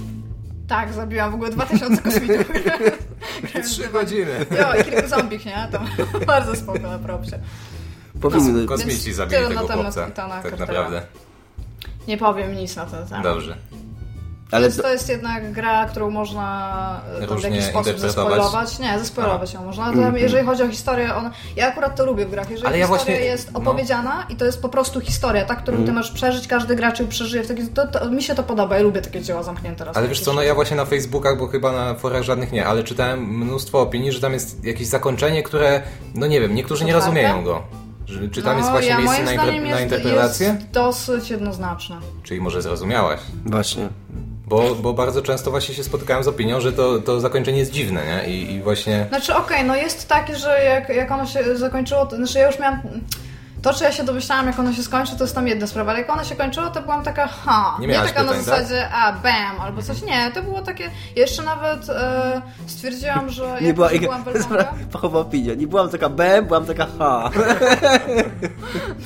Tak, 0.68 0.94
zabiłam 0.94 1.32
w 1.32 1.36
ogóle 1.36 1.50
2000 1.50 2.02
kosmitów. 2.02 2.52
3 3.66 3.88
godziny. 3.94 4.46
Jo, 4.60 4.82
i 4.82 4.84
kilku 4.84 5.08
zombich, 5.08 5.46
nie? 5.46 5.68
To 5.72 5.80
bardzo 6.26 6.56
spoko, 6.56 6.80
na 6.80 7.00
propsie. 7.00 7.40
Powinny. 8.22 8.66
Kosmici 8.66 9.06
Więc 9.06 9.18
zabili 9.18 9.42
tego 9.48 9.62
na 9.62 9.68
temat 9.68 9.94
chłopca. 9.96 10.30
Tak 10.44 10.60
naprawdę. 10.60 11.02
Nie 12.08 12.18
powiem 12.18 12.56
nic 12.56 12.76
na 12.76 12.86
ten 12.86 13.08
temat. 13.08 13.24
Dobrze. 13.24 13.58
Ale 14.56 14.70
Więc 14.70 14.82
to 14.82 14.90
jest 14.90 15.10
jednak 15.10 15.52
gra, 15.52 15.86
którą 15.86 16.10
można 16.10 17.02
tam 17.30 17.38
w 17.38 17.44
jakiś 17.44 17.64
sposób 17.64 18.00
zaspoilować. 18.00 18.80
Nie, 18.80 19.00
zaspoilować 19.00 19.54
ją 19.54 19.66
można. 19.66 19.94
To, 19.94 20.18
jeżeli 20.18 20.46
chodzi 20.46 20.64
o 20.64 20.70
historię, 20.70 21.16
ona... 21.16 21.32
ja 21.56 21.68
akurat 21.68 21.96
to 21.96 22.06
lubię 22.06 22.26
w 22.26 22.32
grach. 22.32 22.50
Jeżeli 22.50 22.68
Ale 22.68 22.78
ja 22.78 22.88
historia 22.88 23.06
właśnie- 23.06 23.26
jest 23.26 23.52
no. 23.52 23.60
opowiedziana 23.60 24.26
i 24.30 24.36
to 24.36 24.46
jest 24.46 24.62
po 24.62 24.70
prostu 24.70 25.02
historia, 25.02 25.46
tak, 25.46 25.62
którą 25.64 25.86
ty 25.86 25.92
masz 25.92 26.12
przeżyć, 26.12 26.48
każdy 26.48 26.76
gracz 26.76 27.00
ją 27.00 27.08
przeżyje. 27.08 27.44
W 27.44 27.48
taki, 27.48 27.68
to, 27.68 27.88
to, 27.88 28.10
mi 28.10 28.24
się 28.24 28.36
to 28.36 28.44
podoba, 28.44 28.76
ja 28.78 28.82
lubię 28.84 29.02
takie 29.02 29.22
dzieła 29.22 29.44
zamknięte 29.44 29.86
raz. 29.86 29.98
Ale 29.98 30.08
wiesz 30.08 30.20
co, 30.20 30.34
no 30.34 30.42
ja 30.42 30.56
właśnie 30.56 30.78
na 30.78 30.86
Facebookach, 30.86 31.38
bo 31.38 31.48
chyba 31.48 31.72
na 31.72 31.96
forach 31.96 32.24
żadnych 32.24 32.52
nie, 32.52 32.68
ale 32.68 32.84
czytałem 32.84 33.20
mnóstwo 33.20 33.82
opinii, 33.82 34.12
że 34.12 34.22
tam 34.22 34.34
jest 34.34 34.64
jakieś 34.64 34.88
zakończenie, 34.88 35.44
które, 35.44 35.82
no 36.16 36.28
nie 36.28 36.42
wiem, 36.42 36.56
niektórzy 36.56 36.86
nie 36.86 36.98
Otwarte? 36.98 37.22
rozumieją 37.22 37.44
go. 37.44 37.64
Czy 38.32 38.44
tam 38.44 38.52
no, 38.54 38.58
jest 38.58 38.72
właśnie 38.72 38.90
ja, 38.90 38.98
miejsce 38.98 39.24
moim 39.24 39.36
na, 39.38 39.44
zdaniem 39.44 39.64
inter- 39.64 39.70
na 39.70 39.80
jest, 39.80 39.94
interpretację? 39.94 40.48
jest 40.48 40.70
dosyć 40.70 41.30
jednoznaczne. 41.30 41.96
Czyli 42.24 42.42
może 42.42 42.62
zrozumiałaś. 42.62 43.20
Właśnie. 43.46 43.90
Bo, 44.48 44.76
bo 44.76 44.94
bardzo 44.94 45.22
często 45.22 45.52
właśnie 45.52 45.76
się 45.76 45.84
spotykałem 45.84 46.24
z 46.24 46.28
opinią, 46.28 46.62
że 46.62 46.74
to, 46.74 47.00
to 47.00 47.20
zakończenie 47.20 47.60
jest 47.60 47.72
dziwne, 47.72 48.02
nie? 48.06 48.34
I, 48.34 48.54
i 48.54 48.62
właśnie... 48.62 49.06
Znaczy, 49.10 49.36
okej, 49.36 49.64
no 49.64 49.76
jest 49.76 50.08
takie, 50.08 50.36
że 50.36 50.64
jak, 50.64 50.90
jak 50.90 51.12
ono 51.12 51.26
się 51.26 51.58
zakończyło, 51.58 52.06
to 52.06 52.16
znaczy 52.16 52.40
ja 52.40 52.48
już 52.48 52.60
miałam. 52.60 52.82
To, 53.66 53.74
czy 53.74 53.84
ja 53.84 53.92
się 53.92 54.04
domyślałam, 54.04 54.48
jak 54.48 54.60
ono 54.60 54.74
się 54.74 54.84
skończy, 54.84 55.16
to 55.18 55.24
jest 55.24 55.36
tam 55.36 55.48
jedna 55.48 55.68
sprawa. 55.68 55.92
Ale 55.92 56.00
jak 56.00 56.10
ono 56.10 56.24
się 56.24 56.36
kończyło, 56.36 56.70
to 56.70 56.82
byłam 56.82 57.04
taka, 57.04 57.28
ha. 57.28 57.78
Nie 57.80 57.88
Nie, 57.88 57.94
taka 57.94 58.24
na 58.24 58.32
pytań, 58.32 58.46
tak? 58.46 58.46
zasadzie, 58.46 58.90
a 58.90 59.14
bam, 59.14 59.62
albo 59.62 59.82
coś. 59.82 60.02
Nie, 60.02 60.32
to 60.32 60.44
było 60.44 60.62
takie. 60.62 60.84
Ja 60.84 61.22
jeszcze 61.22 61.44
nawet 61.44 61.90
e, 61.90 62.42
stwierdziłam, 62.68 63.30
że. 63.30 63.58
Nie 63.62 63.68
jak 63.68 63.76
była... 63.76 63.92
już 63.92 64.02
byłam 64.02 64.24
Fachowa 64.92 65.20
opinia. 65.26 65.54
Nie 65.54 65.68
byłam 65.68 65.90
taka 65.90 66.10
B, 66.10 66.42
byłam 66.42 66.66
taka 66.66 66.88
H. 67.00 67.32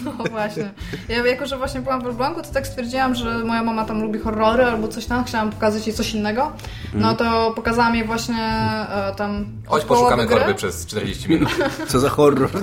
No 0.06 0.12
właśnie. 0.32 0.72
Ja 1.10 1.26
jako, 1.26 1.46
że 1.46 1.58
właśnie 1.58 1.82
byłam 1.82 2.02
w 2.02 2.06
Elblągu, 2.06 2.42
to 2.42 2.50
tak 2.54 2.68
stwierdziłam, 2.68 3.16
że 3.16 3.44
moja 3.44 3.64
mama 3.64 3.86
tam 3.86 4.02
lubi 4.02 4.20
horrory 4.20 4.66
albo 4.66 4.88
coś 4.88 5.06
tam, 5.06 5.24
chciałam 5.24 5.50
pokazać 5.50 5.88
jej 5.88 5.96
coś 5.96 6.14
innego. 6.14 6.52
No 6.94 7.16
to 7.16 7.54
pokazałam 7.56 7.96
jej 7.96 8.06
właśnie 8.06 8.44
e, 8.92 9.14
tam. 9.18 9.46
Chodź, 9.66 9.86
poszukamy 9.86 10.26
gry. 10.26 10.38
korby 10.38 10.54
przez 10.56 10.86
40 10.86 11.30
minut. 11.30 11.50
Co 11.88 12.00
za 12.00 12.10
horror. 12.10 12.50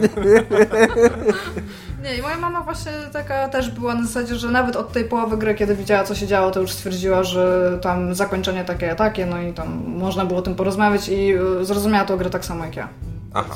Nie, 2.03 2.16
i 2.16 2.22
moja 2.22 2.37
mama 2.37 2.61
właśnie 2.62 2.92
taka 3.12 3.49
też 3.49 3.70
była 3.70 3.94
na 3.94 4.07
zasadzie, 4.07 4.37
że 4.37 4.51
nawet 4.51 4.77
od 4.77 4.92
tej 4.92 5.05
połowy 5.05 5.37
gry, 5.37 5.55
kiedy 5.55 5.77
widziała, 5.77 6.05
co 6.05 6.14
się 6.14 6.27
działo, 6.27 6.51
to 6.51 6.61
już 6.61 6.70
stwierdziła, 6.70 7.25
że 7.25 7.79
tam 7.83 8.14
zakończenie 8.14 8.64
takie, 8.64 8.94
takie, 8.94 9.27
no 9.27 9.42
i 9.42 9.53
tam 9.53 9.85
można 9.87 10.25
było 10.25 10.38
o 10.38 10.42
tym 10.42 10.55
porozmawiać 10.55 11.09
i 11.09 11.35
y, 11.61 11.64
zrozumiała 11.64 12.05
tą 12.05 12.16
grę 12.16 12.31
tak 12.31 12.44
samo 12.44 12.64
jak 12.64 12.77
ja. 12.77 12.88
Aha. 13.35 13.55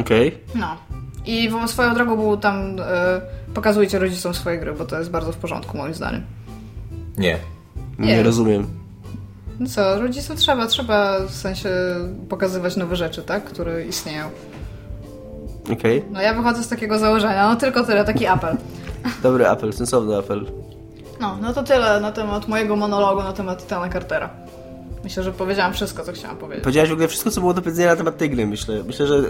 Okej. 0.00 0.38
No. 0.54 0.76
I 1.26 1.50
swoją 1.66 1.94
drogą 1.94 2.16
był 2.16 2.36
tam, 2.36 2.78
y, 2.78 2.82
pokazujcie 3.54 3.98
rodzicom 3.98 4.34
swoje 4.34 4.58
gry, 4.58 4.72
bo 4.72 4.84
to 4.84 4.98
jest 4.98 5.10
bardzo 5.10 5.32
w 5.32 5.36
porządku 5.36 5.76
moim 5.76 5.94
zdaniem. 5.94 6.22
Nie. 7.18 7.38
Nie 7.98 8.06
Nie. 8.16 8.22
rozumiem. 8.22 8.66
No 9.60 9.66
co, 9.66 10.00
rodzicom 10.00 10.36
trzeba, 10.36 10.66
trzeba 10.66 11.20
w 11.20 11.34
sensie 11.34 11.68
pokazywać 12.28 12.76
nowe 12.76 12.96
rzeczy, 12.96 13.22
tak, 13.22 13.44
które 13.44 13.84
istnieją. 13.86 14.30
Okej. 15.72 16.04
No 16.10 16.20
ja 16.20 16.34
wychodzę 16.34 16.62
z 16.62 16.68
takiego 16.68 16.98
założenia, 16.98 17.48
no 17.48 17.56
tylko 17.56 17.84
tyle, 17.84 18.04
taki 18.04 18.26
apel. 18.26 18.56
Dobry 19.22 19.48
apel, 19.48 19.72
sensowny 19.72 20.16
apel. 20.16 20.46
No, 21.20 21.38
no 21.42 21.52
to 21.52 21.62
tyle 21.62 22.00
na 22.00 22.12
temat 22.12 22.48
mojego 22.48 22.76
monologu 22.76 23.22
na 23.22 23.32
temat 23.32 23.62
Titana 23.62 23.88
Cartera. 23.88 24.30
Myślę, 25.04 25.22
że 25.22 25.32
powiedziałam 25.32 25.72
wszystko, 25.72 26.04
co 26.04 26.12
chciałam 26.12 26.36
powiedzieć. 26.36 26.64
Powiedziałeś 26.64 26.90
w 26.90 26.92
ogóle 26.92 27.08
wszystko, 27.08 27.30
co 27.30 27.40
było 27.40 27.54
do 27.54 27.62
powiedzenia 27.62 27.90
na 27.90 27.96
temat 27.96 28.16
tej 28.16 28.30
gry, 28.30 28.46
myślę. 28.46 28.82
Myślę, 28.86 29.06
że 29.06 29.14
e, 29.14 29.18
e, 29.18 29.24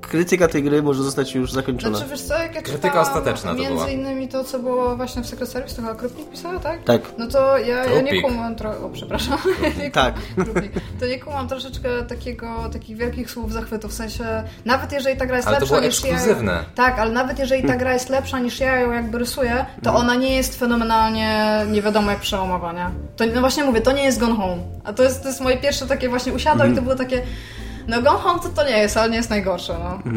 krytyka 0.00 0.48
tej 0.48 0.62
gry 0.62 0.82
może 0.82 1.02
zostać 1.02 1.34
już 1.34 1.52
zakończona. 1.52 1.96
Znaczy 1.98 2.10
wiesz 2.10 2.22
co, 2.22 2.38
jak 2.38 2.54
ja 2.54 2.62
Krytyka 2.62 2.88
czytałam 2.88 3.08
ostateczna 3.08 3.50
to 3.50 3.56
między 3.58 3.74
była. 3.74 3.88
innymi 3.88 4.28
to, 4.28 4.44
co 4.44 4.58
było 4.58 4.96
właśnie 4.96 5.22
w 5.22 5.26
Secret 5.26 5.48
Service, 5.50 5.76
to 5.76 5.82
chyba 5.82 5.94
Krupnik 5.94 6.30
pisała, 6.30 6.58
tak? 6.58 6.84
Tak. 6.84 7.02
No 7.18 7.26
to 7.26 7.58
ja, 7.58 7.84
ja 7.84 8.00
nie 8.00 8.22
kumam 8.22 8.54
trochę, 8.56 8.78
o 8.78 8.88
przepraszam, 8.90 9.38
Nie 9.78 9.90
Tak. 10.00 10.14
Krupnik. 10.34 10.72
to 11.00 11.06
nie 11.06 11.18
kumam 11.18 11.48
troszeczkę 11.48 11.88
takiego, 12.02 12.68
takich 12.72 12.96
wielkich 12.96 13.30
słów 13.30 13.52
zachwytu, 13.52 13.88
w 13.88 13.92
sensie 13.92 14.24
nawet 14.64 14.92
jeżeli 14.92 15.16
ta 15.16 15.26
gra 15.26 15.36
jest 15.36 15.48
Ale 15.48 15.58
lepsza 15.60 15.80
niż 15.80 16.04
ja 16.04 16.10
ekskluzywne. 16.10 16.64
Tak, 16.74 16.98
ale 16.98 17.10
nawet 17.12 17.38
jeżeli 17.38 17.68
ta 17.68 17.76
gra 17.76 17.92
jest 17.92 18.08
lepsza 18.08 18.38
niż 18.38 18.60
ja 18.60 18.80
ją 18.80 18.92
jakby 18.92 19.18
rysuję, 19.18 19.66
to 19.82 19.94
ona 19.94 20.14
nie 20.14 20.36
jest 20.36 20.58
fenomenalnie 20.58 21.60
nie 21.70 21.82
wiadomo 21.82 22.10
jak 22.10 22.20
przełomowa, 22.20 22.72
nie? 22.72 22.90
To, 23.16 23.24
no 23.34 23.40
właśnie 23.40 23.64
mówię, 23.64 23.80
to 23.80 23.92
nie 23.92 24.04
jest 24.04 24.20
Gone 24.20 24.34
Home, 24.36 24.62
a 24.84 24.92
to 24.92 25.02
jest, 25.02 25.22
to 25.22 25.28
jest 25.28 25.40
moje 25.40 25.56
pierwsze 25.56 25.86
takie 25.86 26.08
właśnie 26.08 26.32
usiadło 26.32 26.66
i 26.66 26.74
to 26.74 26.82
było 26.82 26.94
takie 26.94 27.22
no 27.88 28.02
Gone 28.02 28.18
Home 28.18 28.40
to 28.42 28.48
to 28.48 28.64
nie 28.64 28.78
jest, 28.78 28.96
ale 28.96 29.10
nie 29.10 29.16
jest 29.16 29.30
najgorsze, 29.30 29.76
no. 29.84 30.12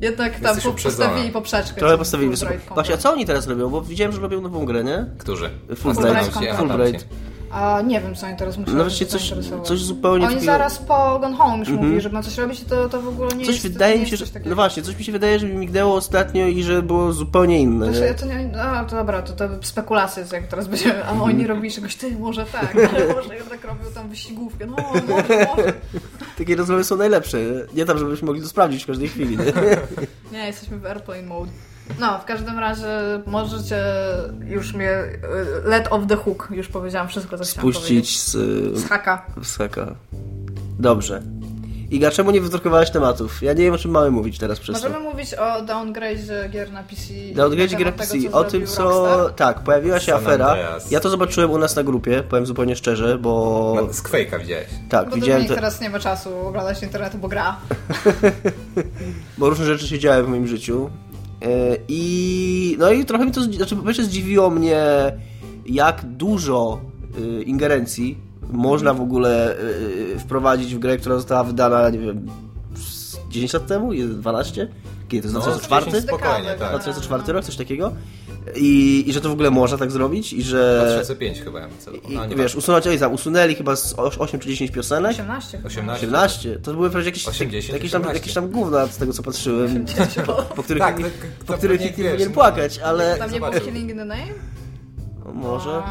Jednak 0.00 0.40
tam 0.40 0.56
po, 0.60 0.72
postawili 0.72 1.30
poprzeczkę. 1.30 1.80
Trochę 1.80 1.98
postawili 1.98 2.30
wysoko. 2.30 2.52
Właśnie, 2.74 2.94
a 2.94 2.98
co 2.98 3.12
oni 3.12 3.26
teraz 3.26 3.46
robią? 3.46 3.70
Bo 3.70 3.82
widziałem, 3.82 4.12
że 4.12 4.20
robią 4.20 4.40
nową 4.40 4.64
grę, 4.64 4.84
nie? 4.84 5.06
Którzy? 5.18 5.50
Fulbright. 5.76 6.38
Fulbright. 6.56 7.06
A 7.50 7.80
nie 7.82 8.00
wiem, 8.00 8.14
co 8.14 8.26
oni 8.26 8.36
teraz 8.36 8.58
muszą 8.58 8.72
No 8.72 8.82
właśnie 8.84 9.06
coś, 9.06 9.32
coś 9.64 9.78
zupełnie 9.80 10.26
Oni 10.26 10.34
takiego... 10.34 10.52
zaraz 10.52 10.78
po 10.78 11.18
Gone 11.18 11.36
Home 11.36 11.58
już 11.58 11.68
mówili, 11.68 12.00
że 12.00 12.08
ma 12.10 12.22
coś 12.22 12.38
robić 12.38 12.62
i 12.62 12.64
to, 12.64 12.88
to 12.88 13.02
w 13.02 13.08
ogóle 13.08 13.28
nie 13.36 13.44
Coś 13.46 13.54
jest 13.54 13.72
wydaje 13.72 13.94
nie 13.94 14.00
mi 14.00 14.08
się, 14.10 14.16
że... 14.16 14.24
No 14.44 14.54
właśnie, 14.54 14.82
coś 14.82 14.98
mi 14.98 15.04
się 15.04 15.12
wydaje, 15.12 15.38
że 15.38 15.46
mi 15.46 15.52
mignęło 15.54 15.94
ostatnio 15.94 16.46
i 16.46 16.62
że 16.62 16.82
było 16.82 17.12
zupełnie 17.12 17.60
inne, 17.60 17.86
ja 17.86 18.00
nie? 18.00 18.14
to 18.14 18.26
nie, 18.26 18.62
a, 18.62 18.84
to 18.84 18.96
dobra, 18.96 19.22
to, 19.22 19.32
to 19.32 19.48
spekulacje, 19.62 20.24
jak 20.32 20.46
teraz 20.46 20.68
będziemy, 20.68 21.04
a 21.04 21.10
Mhm. 21.10 21.22
oni 21.22 21.46
robili 21.46 21.70
czegoś, 21.74 21.96
ty, 21.96 22.16
może 22.18 22.44
tak, 22.46 22.74
ale 22.74 23.06
może 23.14 23.36
jednak 23.36 23.64
robią 23.64 23.84
tam 23.94 24.08
wyścigówkę, 24.08 24.66
no, 24.66 24.76
może, 24.76 25.02
może. 25.56 25.72
Takie 26.38 26.56
rozmowy 26.56 26.84
są 26.84 26.96
najlepsze, 26.96 27.38
nie? 27.74 27.84
Tam, 27.84 27.98
żebyśmy 27.98 28.26
mogli 28.26 28.42
to 28.42 28.48
sprawdzić 28.48 28.84
w 28.84 28.86
każdej 28.86 29.08
chwili, 29.08 29.38
nie? 29.38 29.52
Nie, 30.38 30.46
jesteśmy 30.46 30.78
w 30.78 30.86
airplane 30.86 31.22
mode. 31.22 31.50
No, 32.00 32.18
w 32.18 32.24
każdym 32.24 32.58
razie 32.58 32.86
możecie 33.26 33.84
już 34.46 34.74
mnie, 34.74 34.90
y, 34.90 35.68
let 35.68 35.88
off 35.90 36.06
the 36.08 36.16
hook, 36.16 36.48
już 36.50 36.68
powiedziałam 36.68 37.08
wszystko, 37.08 37.38
co 37.38 37.44
chciałam 37.44 37.72
powiedzieć. 37.72 38.20
Spuścić 38.20 38.20
z... 38.20 38.32
Z 38.78 38.88
haka. 38.88 39.26
z 39.42 39.56
haka. 39.56 39.94
Dobrze. 40.78 41.22
Iga, 41.90 42.10
czemu 42.10 42.30
nie 42.30 42.40
wydrukowałaś 42.40 42.90
tematów? 42.90 43.42
Ja 43.42 43.52
nie 43.52 43.64
wiem, 43.64 43.74
o 43.74 43.78
czym 43.78 43.90
mamy 43.90 44.10
mówić 44.10 44.38
teraz 44.38 44.60
przez 44.60 44.82
to. 44.82 44.88
Możemy 44.88 45.10
mówić 45.10 45.34
o 45.34 45.62
downgrade 45.62 46.48
gier 46.50 46.72
na 46.72 46.82
PC. 46.82 47.02
Downgrade 47.34 47.72
na 47.72 47.78
gier 47.78 47.92
temat 47.92 47.96
PC. 47.96 48.12
tego, 48.12 48.38
O 48.38 48.44
tym, 48.44 48.66
co... 48.66 48.82
Rockstar. 48.84 49.34
Tak, 49.34 49.60
pojawiła 49.60 50.00
się 50.00 50.12
San 50.12 50.22
afera. 50.22 50.46
Andreas. 50.46 50.90
Ja 50.90 51.00
to 51.00 51.10
zobaczyłem 51.10 51.50
u 51.50 51.58
nas 51.58 51.76
na 51.76 51.82
grupie, 51.82 52.22
powiem 52.22 52.46
zupełnie 52.46 52.76
szczerze, 52.76 53.18
bo... 53.18 53.72
No, 53.76 53.92
z 53.92 54.02
Quake'a 54.02 54.40
widziałeś. 54.40 54.66
Tak, 54.88 55.10
Bo 55.10 55.16
widziałem 55.16 55.46
to... 55.46 55.54
teraz 55.54 55.80
nie 55.80 55.90
ma 55.90 55.98
czasu 55.98 56.38
oglądać 56.46 56.82
internetu, 56.82 57.18
bo 57.18 57.28
gra. 57.28 57.56
bo 59.38 59.50
różne 59.50 59.64
rzeczy 59.64 59.88
się 59.88 59.98
działy 59.98 60.22
w 60.22 60.28
moim 60.28 60.46
życiu. 60.46 60.90
E, 61.42 61.48
I 61.88 62.76
no 62.78 62.90
i 62.92 63.04
trochę 63.04 63.26
mi 63.26 63.32
to, 63.32 63.42
znaczy 63.42 63.76
po 63.76 63.82
pierwsze 63.82 64.04
zdziwiło 64.04 64.50
mnie, 64.50 64.82
jak 65.66 66.04
dużo 66.04 66.80
y, 67.18 67.42
ingerencji 67.42 68.18
można 68.52 68.94
w 68.94 69.00
ogóle 69.00 69.58
y, 69.60 70.18
wprowadzić 70.18 70.74
w 70.74 70.78
grę, 70.78 70.96
która 70.96 71.14
została 71.16 71.44
wydana, 71.44 71.90
nie 71.90 71.98
wiem, 71.98 72.26
z 72.76 73.16
10 73.30 73.52
lat 73.52 73.66
temu? 73.66 73.92
Je- 73.92 74.06
12? 74.06 74.68
Kiedy 75.08 75.28
to 75.32 75.38
jest? 75.38 75.46
No, 75.48 75.52
2004? 75.56 75.86
10 75.86 76.04
spokojnie, 76.04 76.54
tak. 76.58 76.70
2004 76.70 77.32
rok, 77.32 77.44
coś 77.44 77.56
takiego? 77.56 77.92
I, 78.56 79.04
I 79.06 79.12
że 79.12 79.20
to 79.20 79.28
w 79.28 79.32
ogóle 79.32 79.50
można 79.50 79.78
tak 79.78 79.90
zrobić 79.90 80.32
i 80.32 80.42
że... 80.42 80.82
2005 80.86 81.40
chyba. 81.40 81.60
I, 82.08 82.14
No, 82.14 82.26
nie 82.26 82.36
wiesz, 82.36 82.54
usunąć, 82.56 82.86
oj, 82.86 82.98
tam, 82.98 83.12
usunęli 83.12 83.54
chyba 83.54 83.76
z 83.76 83.94
8 83.98 84.40
czy 84.40 84.48
10 84.48 84.70
piosenek. 84.70 85.10
18. 85.10 85.60
18. 85.64 86.06
18. 86.06 86.56
To 86.56 86.72
były 86.74 86.90
wreszcie 86.90 87.08
jakieś, 87.10 87.28
80, 87.28 87.72
jakieś, 87.74 87.90
tam, 87.92 88.00
18. 88.02 88.20
jakieś 88.20 88.34
tam 88.34 88.50
gówna 88.50 88.86
z 88.86 88.96
tego 88.96 89.12
co 89.12 89.22
patrzyłem, 89.22 89.84
po 90.56 90.62
których, 90.62 90.82
Tak, 90.82 90.96
po 91.46 91.52
których 91.52 91.80
nikt 91.80 91.98
nie 91.98 92.04
powinien 92.04 92.28
no. 92.28 92.34
płakać, 92.34 92.78
ale 92.78 93.16
Tam 93.18 93.32
nie 93.32 93.40
było. 93.40 93.50
Killing 93.52 93.90
in 93.90 93.96
the 93.96 94.04
Name? 94.04 94.57
Może. 95.34 95.82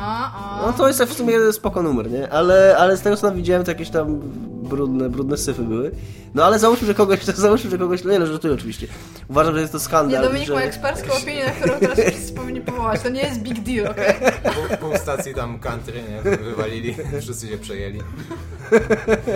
No 0.66 0.74
to 0.78 0.88
jest 0.88 1.04
w 1.04 1.14
sumie 1.14 1.54
spoko 1.54 1.84
numer, 1.84 2.12
nie? 2.12 2.30
Ale, 2.30 2.76
ale 2.78 2.98
z 2.98 3.02
tego 3.02 3.16
co 3.16 3.28
tam 3.28 3.36
widziałem, 3.36 3.64
to 3.64 3.72
jakieś 3.72 3.90
tam 3.90 4.20
brudne, 4.68 5.10
brudne 5.10 5.38
syfy 5.38 5.64
były. 5.64 5.92
No 6.36 6.46
ale 6.46 6.60
załóżmy, 6.60 6.88
że 6.88 6.94
kogoś, 6.94 7.24
załóżmy, 7.48 7.70
że 7.70 7.78
kogoś, 7.78 8.04
no 8.04 8.12
nie, 8.12 8.20
no 8.20 8.26
żartuję 8.26 8.54
oczywiście. 8.54 8.88
Uważam, 9.28 9.54
że 9.54 9.62
jest 9.62 9.72
to 9.72 9.78
Nie, 9.78 9.84
skandal. 9.84 10.24
Dominik 10.24 10.48
że... 10.48 10.54
ma 10.54 10.62
ekspercką 10.62 11.14
opinię, 11.14 11.46
na 11.46 11.52
którą 11.52 11.80
teraz 11.80 12.00
wszyscy 12.00 12.34
powinni 12.40 12.62
powołać. 12.62 13.02
To 13.02 13.10
nie 13.10 13.22
jest 13.22 13.42
big 13.42 13.60
deal, 13.60 13.92
okej? 13.92 14.14
Pół, 14.44 14.78
pół 14.90 14.98
stacji 14.98 15.34
tam 15.34 15.60
country, 15.60 16.02
nie? 16.10 16.38
Wywalili, 16.38 16.96
wszyscy 17.22 17.48
się 17.48 17.58
przejęli. 17.58 18.00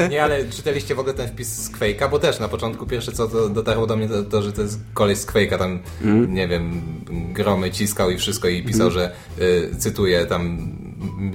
Nie, 0.10 0.24
ale 0.24 0.46
czytaliście 0.46 0.96
w 0.96 1.00
ogóle 1.00 1.14
ten 1.14 1.28
wpis 1.28 1.48
z 1.48 1.72
Quake'a, 1.72 2.10
bo 2.10 2.20
też 2.20 2.40
na 2.40 2.48
początku 2.48 2.86
pierwsze 2.86 3.12
co 3.12 3.28
to 3.28 3.50
dotarło 3.50 3.88
do 3.88 3.98
mnie 3.98 4.08
to, 4.08 4.24
to 4.24 4.42
że 4.42 4.54
to 4.54 4.62
jest 4.62 4.80
koleś 4.94 5.18
z 5.18 5.26
Quake'a, 5.26 5.58
tam 5.58 5.80
nie 6.28 6.48
wiem, 6.48 6.82
gromy 7.34 7.72
ciskał 7.72 8.10
i 8.10 8.18
wszystko 8.18 8.48
i 8.48 8.64
pisał, 8.64 8.92
że 8.92 9.12
y, 9.40 9.72
cytuję 9.92 10.26
tam 10.26 10.72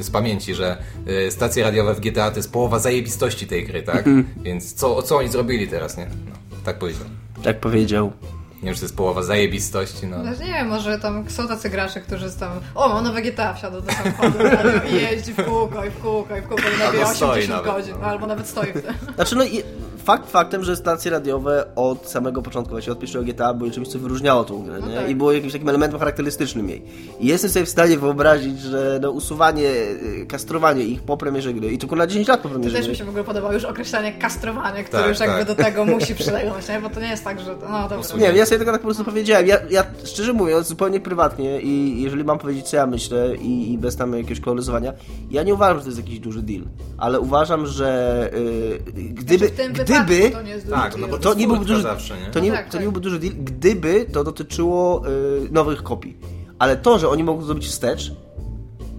z 0.01 0.11
pamięci, 0.11 0.55
że 0.55 0.79
y, 1.09 1.31
stacje 1.31 1.64
radiowe 1.64 1.95
w 1.95 2.01
GTA 2.01 2.31
to 2.31 2.37
jest 2.37 2.53
połowa 2.53 2.79
zajebistości 2.79 3.47
tej 3.47 3.66
gry, 3.66 3.83
tak? 3.83 4.05
Więc 4.37 4.75
co, 4.75 5.03
co 5.03 5.16
oni 5.16 5.29
zrobili 5.29 5.69
teraz, 5.69 5.97
nie? 5.97 6.07
No, 6.07 6.57
tak 6.64 6.79
powiedział. 6.79 7.07
Tak 7.42 7.61
powiedział. 7.61 8.12
Nie 8.57 8.62
wiem, 8.62 8.75
czy 8.75 8.81
to 8.81 8.85
jest 8.85 8.97
połowa 8.97 9.23
zajebistości, 9.23 10.07
no. 10.07 10.19
No 10.23 10.31
nie 10.31 10.53
wiem, 10.53 10.69
może 10.69 10.99
tam 10.99 11.31
są 11.31 11.49
tacy 11.49 11.71
gracze, 11.71 12.01
którzy 12.01 12.31
tam 12.31 12.61
o, 12.75 12.88
mam 12.88 13.05
nowe 13.05 13.23
GTA, 13.23 13.55
wsiadł 13.55 13.81
do 13.81 13.92
samochodu 13.92 14.38
i 14.90 14.95
jeździ 14.95 15.33
w 15.33 15.45
kółko 15.45 15.85
i 15.85 15.90
w 15.90 15.99
kółko 15.99 16.37
i 16.37 16.40
w 16.40 16.49
kółko 16.49 16.62
i 16.77 16.79
nabija 16.79 17.03
Albo 17.03 17.14
stoi 17.14 17.31
80 17.31 17.66
nawet, 17.66 17.81
godzin, 17.81 17.95
no. 18.01 18.07
albo 18.07 18.27
nawet 18.27 18.47
stoi 18.47 18.73
w 18.73 18.83
tym. 18.83 18.95
Znaczy 19.14 19.37
no 19.37 19.45
i 19.45 19.62
fakt 20.07 20.31
faktem, 20.31 20.64
że 20.64 20.77
stacje 20.77 21.11
radiowe 21.11 21.64
od 21.77 22.09
samego 22.09 22.42
początku, 22.42 22.71
właśnie 22.71 22.92
od 22.92 22.99
pierwszego 22.99 23.25
GTA 23.25 23.55
były 23.55 23.71
czymś, 23.71 23.88
co 23.88 23.99
wyróżniało 23.99 24.45
tą 24.45 24.62
grę, 24.62 24.81
nie? 24.88 24.95
tak. 24.95 25.11
I 25.11 25.14
było 25.14 25.33
jakimś 25.33 25.53
takim 25.53 25.69
elementem 25.69 25.99
charakterystycznym 25.99 26.69
jej. 26.69 26.83
I 27.21 27.27
jestem 27.27 27.51
sobie 27.51 27.66
w 27.66 27.69
stanie 27.69 27.99
wyobrazić, 27.99 28.61
że 28.61 28.99
no, 29.03 29.11
usuwanie, 29.11 29.69
y, 29.69 30.27
kastrowanie 30.29 30.85
ich 30.85 31.03
po 31.03 31.16
premierze 31.16 31.55
gry, 31.55 31.73
i 31.73 31.79
tylko 31.79 31.97
na 31.97 32.07
10 32.07 32.29
lat 32.29 32.40
po 32.40 32.49
premierze 32.49 32.77
Też 32.77 32.85
gry, 32.85 32.92
mi 32.92 32.99
się 32.99 33.05
w 33.05 33.09
ogóle 33.09 33.25
podobało 33.25 33.53
już 33.53 33.64
określenie 33.64 34.12
kastrowania, 34.12 34.85
które 34.85 35.03
Tak, 35.03 35.11
już 35.11 35.21
jakby 35.21 35.45
tak. 35.45 35.47
do 35.47 35.64
tego 35.64 35.85
musi 35.85 36.14
przylegnąć, 36.14 36.69
nie? 36.69 36.81
Bo 36.81 36.90
to 36.90 37.01
nie 37.01 37.09
jest 37.09 37.25
tak, 37.25 37.40
że... 37.40 37.55
No 37.71 37.88
dobra. 37.88 38.16
Nie 38.16 38.27
wiem, 38.27 38.37
ja 38.37 38.47
sobie 38.47 38.59
tego 38.59 38.73
tak 38.73 38.81
po 38.81 38.87
prostu 38.87 39.05
powiedziałem. 39.05 39.47
Ja, 39.47 39.57
ja 39.71 39.85
szczerze 40.05 40.33
mówiąc, 40.33 40.66
zupełnie 40.66 41.01
prywatnie 41.01 41.61
i 41.61 42.03
jeżeli 42.03 42.25
mam 42.25 42.38
powiedzieć, 42.38 42.69
co 42.69 42.77
ja 42.77 42.87
myślę 42.87 43.37
i, 43.37 43.73
i 43.73 43.79
bez 43.79 43.97
tam 43.97 44.12
jakiegoś 44.12 44.40
koloryzowania, 44.40 44.92
ja 45.31 45.42
nie 45.42 45.55
uważam, 45.55 45.79
że 45.79 45.83
to 45.83 45.88
jest 45.88 46.01
jakiś 46.01 46.21
duży 46.21 46.42
deal. 46.42 46.62
Ale 46.99 47.21
uważam, 47.21 47.66
że 47.66 48.31
y, 48.35 48.81
gdyby, 48.95 49.49
Znaczy, 49.49 49.53
w 49.53 49.57
tym 49.57 49.73
gdyby, 50.04 50.30
to 50.30 50.42
nie 50.42 50.50
jest 50.50 50.66
duży 50.66 50.76
Tak, 50.80 50.90
deal. 50.92 51.00
no 51.00 51.09
bo 51.09 51.18
to 51.18 51.35
nie 51.35 51.46
byłby 51.46 51.56
furtka 51.59 51.72
duży, 51.74 51.82
zawsze, 51.82 52.20
nie? 52.20 52.26
to 52.30 52.40
nie, 52.40 52.50
No 52.50 52.56
tak, 52.56 52.64
to 52.64 52.68
nie 52.68 52.72
tak. 52.72 52.82
byłby 52.82 53.00
duży 53.00 53.18
deal, 53.18 53.35
gdyby 53.37 54.06
to 54.12 54.24
dotyczyło 54.24 55.02
y, 55.09 55.48
nowych 55.50 55.82
kopii. 55.82 56.16
Ale 56.59 56.76
to, 56.76 56.98
że 56.98 57.09
oni 57.09 57.24
mogą 57.24 57.42
zrobić 57.42 57.66
wstecz, 57.66 58.12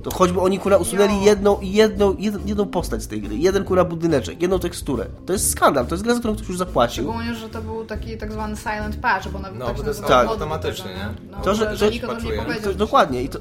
to 0.09 0.17
choćby 0.17 0.39
oni 0.41 0.59
kurwa 0.59 0.77
usunęli 0.77 1.13
Jo. 1.15 1.21
jedną, 1.25 1.57
jedną, 1.61 2.15
jedną, 2.19 2.39
jedną 2.45 2.65
postać 2.65 3.03
z 3.03 3.07
tej 3.07 3.21
gry, 3.21 3.37
jeden 3.37 3.63
kurwa 3.63 3.83
budyneczek, 3.85 4.41
jedną 4.41 4.59
teksturę. 4.59 5.05
To 5.25 5.33
jest 5.33 5.49
skandal, 5.51 5.85
to 5.87 5.95
jest 5.95 6.03
gra, 6.03 6.13
za 6.13 6.19
którą 6.19 6.35
ktoś 6.35 6.47
już 6.49 6.57
zapłacił. 6.57 7.03
Szczególnie, 7.03 7.35
że 7.35 7.49
to 7.49 7.61
był 7.61 7.85
taki 7.85 8.17
tak 8.17 8.31
zwany 8.33 8.55
silent 8.57 8.95
patch, 8.95 9.27
bo 9.27 9.39
nawet 9.39 9.59
No, 9.59 9.65
tak 9.65 9.77
bo 9.77 9.83
to 9.83 9.89
jest 9.89 10.05
tak, 10.05 10.27
automatyczny, 10.27 10.89
nie? 10.93 11.09
No, 11.31 11.37
To, 11.41 11.55
że- 11.55 11.75
że- 11.77 11.91
nikt 11.91 12.05
o 12.05 12.15
tym 12.15 12.25
nie 12.25 12.41
powiedział. 12.41 12.71
To, 12.71 12.77
dokładnie. 12.77 13.23
I 13.23 13.29
to, 13.29 13.39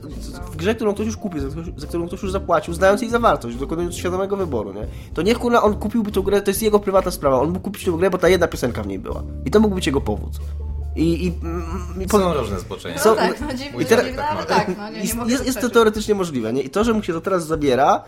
w 0.53 0.57
grze, 0.57 0.75
którą 0.75 0.95
ktoś 0.95 1.07
już 1.07 1.17
kupił, 1.17 1.41
za, 1.41 1.49
za 1.77 1.87
którą 1.87 2.07
ktoś 2.07 2.23
już 2.23 2.33
zapłacił, 2.33 2.75
znając 2.75 3.03
jej 3.03 3.11
zawartość, 3.11 3.57
dokonując 3.57 3.97
świadomego 3.97 4.37
wyboru, 4.37 4.73
nie? 4.73 4.87
To 5.15 5.23
niech 5.23 5.39
kurna 5.39 5.63
on 5.63 5.75
kupiłby 5.75 6.13
tą 6.13 6.23
grę, 6.23 6.43
to 6.43 6.51
jest 6.51 6.63
jego 6.63 6.79
prywatna 6.81 7.11
sprawa. 7.11 7.41
On 7.41 7.49
mógł 7.49 7.61
kupić 7.61 7.85
tę 7.85 7.91
grę, 7.93 8.11
bo 8.11 8.19
ta 8.19 8.29
jedna 8.29 8.49
piosenka 8.49 8.83
w 8.83 8.87
niej 8.87 8.99
była. 8.99 9.23
I 9.45 9.51
to 9.51 9.61
mógł 9.61 9.75
być 9.75 9.87
jego 9.87 10.01
powód. 10.01 10.31
I, 10.97 11.27
i, 11.27 11.33
i 12.05 12.09
Są 12.09 12.35
różne 12.35 12.61
zboczenia. 12.61 12.95
No 12.95 13.03
Są- 13.03 13.17
tak, 13.17 13.41
no 13.41 13.55
dziwne, 13.55 13.83
i 13.83 13.87
teraz- 13.87 14.07
dziwne, 14.07 14.29
ale 14.29 14.45
tak, 14.45 14.69
no 14.79 14.89
nie, 14.91 15.03
nie 15.03 15.33
jest, 15.33 15.47
jest, 15.47 15.61
to 15.61 15.69
teoretycznie 15.71 16.15
możliwe, 16.15 16.53
nie? 16.53 16.63
I 16.63 16.71
to, 16.71 16.85
że 16.85 16.93
mu 16.93 17.03
się 17.03 17.13
to 17.13 17.21
teraz 17.21 17.47
zabiera, 17.47 18.03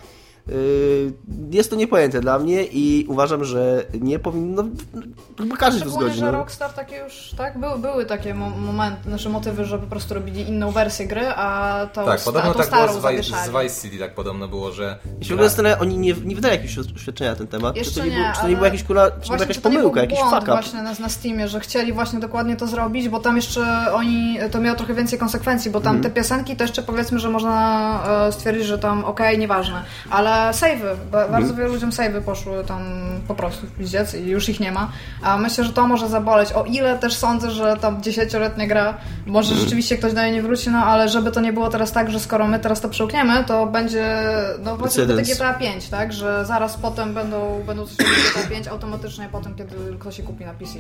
jest 1.51 1.71
to 1.71 1.77
niepojęte 1.77 2.21
dla 2.21 2.39
mnie 2.39 2.65
i 2.65 3.07
uważam, 3.09 3.45
że 3.45 3.85
nie 4.01 4.19
powinno. 4.19 4.63
No, 4.95 5.03
chyba 5.45 5.57
każdy 5.57 5.79
się 5.81 5.85
tu 5.85 5.91
zgodzi. 5.91 6.19
że 6.19 6.25
No. 6.25 6.33
Rockstar 6.33 6.73
takie 6.73 6.97
już, 6.97 7.35
tak, 7.37 7.59
były, 7.61 7.79
były 7.79 8.07
takie 8.07 8.35
mo- 8.35 8.51
momenty, 8.51 9.09
znaczy 9.09 9.29
motywy, 9.29 9.65
że 9.65 9.79
po 9.79 9.87
prostu 9.87 10.15
robili 10.15 10.49
inną 10.49 10.71
wersję 10.71 11.07
gry, 11.07 11.27
a 11.37 11.87
tą, 11.93 12.05
Tak, 12.05 12.21
podobno 12.21 12.55
tą 12.55 12.59
tak 12.61 12.71
było 12.71 12.89
z 12.93 12.97
Vice, 12.97 13.37
z 13.45 13.49
Vice 13.63 13.83
City, 13.83 13.99
tak 13.99 14.15
podobno 14.15 14.49
było, 14.49 14.73
że... 14.73 14.99
I 15.21 15.25
się 15.25 15.31
w 15.31 15.33
ogóle 15.33 15.49
zastanawiam, 15.49 15.81
oni 15.81 15.99
nie, 15.99 16.15
nie 16.25 16.35
wydali 16.35 16.55
jakiegoś 16.55 16.79
oświadczenia 16.97 17.31
na 17.31 17.37
ten 17.37 17.47
temat. 17.47 17.77
Jeszcze 17.77 17.95
czy 17.95 18.01
to 18.01 18.07
nie, 18.07 18.11
nie, 18.13 18.23
był, 18.25 18.33
czy 18.35 18.41
to 18.41 18.49
nie 18.49 18.55
była 18.57 18.67
jakaś, 18.67 18.83
kula, 18.85 19.11
czy 19.11 19.21
to 19.21 19.27
Właśnie, 19.27 19.43
jakaś 19.43 19.57
to 19.57 19.63
pomyłka, 19.63 19.95
był 19.95 20.03
jakiś 20.03 20.19
fuck 20.19 20.43
up? 20.43 20.47
właśnie 20.47 20.83
na, 20.83 20.93
na 21.01 21.09
Steamie, 21.09 21.49
że 21.49 21.61
chcieli 21.61 21.93
właśnie 21.93 22.21
dokładnie 22.21 22.57
to 22.57 22.67
zrobić, 22.67 23.09
bo 23.09 23.21
tam 23.21 23.37
jeszcze 23.37 23.93
oni, 23.93 24.39
to 24.51 24.61
miało 24.61 24.77
trochę 24.77 24.95
więcej 24.95 25.19
konsekwencji, 25.19 25.71
bo 25.71 25.81
tam 25.81 25.97
Mhm. 25.97 26.15
te 26.15 26.21
piosenki 26.21 26.57
to 26.57 26.65
jeszcze 26.65 26.83
powiedzmy, 26.83 27.19
że 27.19 27.31
można 27.31 28.27
e, 28.29 28.33
stwierdzić, 28.33 28.65
że 28.67 28.79
tam 28.79 29.05
okej, 29.05 29.39
nieważne, 29.39 29.83
ale 30.11 30.38
E, 30.39 30.53
save'y. 30.53 30.97
Ba- 31.13 31.29
Bardzo 31.29 31.55
wielu 31.55 31.73
ludziom 31.73 31.91
save'y 31.91 32.21
poszły 32.23 32.65
tam 32.65 32.83
po 33.29 33.35
prostu 33.35 33.67
widzieć 33.79 34.15
i 34.15 34.27
już 34.29 34.49
ich 34.49 34.61
nie 34.61 34.73
ma. 34.73 34.91
A 35.23 35.39
myślę, 35.39 35.65
że 35.65 35.73
to 35.73 35.87
może 35.87 36.09
zaboleć. 36.09 36.53
O 36.53 36.65
ile 36.65 36.99
też 36.99 37.15
sądzę, 37.17 37.51
że 37.51 37.77
tam 37.81 38.03
dziesięcioletnia 38.03 38.67
gra, 38.67 38.95
może 39.27 39.55
rzeczywiście 39.55 39.97
ktoś 39.99 40.13
do 40.13 40.23
niej 40.23 40.33
nie 40.33 40.43
wróci, 40.43 40.71
no 40.71 40.79
ale 40.79 41.09
żeby 41.09 41.31
to 41.33 41.41
nie 41.41 41.53
było 41.53 41.69
teraz 41.69 41.93
tak, 41.93 42.11
że 42.11 42.21
skoro 42.21 42.47
my 42.47 42.59
teraz 42.59 42.81
to 42.81 42.89
przełkniemy, 42.89 43.45
to 43.45 43.67
będzie 43.67 44.17
no 44.65 44.77
właśnie 44.77 45.03
to 45.07 45.07
Precedens. 45.15 45.39
GTA 45.39 45.55
5, 45.55 45.89
tak? 45.89 46.13
Że 46.13 46.47
zaraz 46.47 46.77
potem 46.77 47.15
będą, 47.15 47.63
będą 47.67 47.87
coś 47.87 47.97
GTA 47.97 48.49
5 48.51 48.69
automatycznie 48.69 49.29
potem, 49.33 49.55
kiedy 49.55 49.75
ktoś 49.99 50.19
je 50.19 50.25
kupi 50.25 50.45
na 50.45 50.55
PC. 50.55 50.79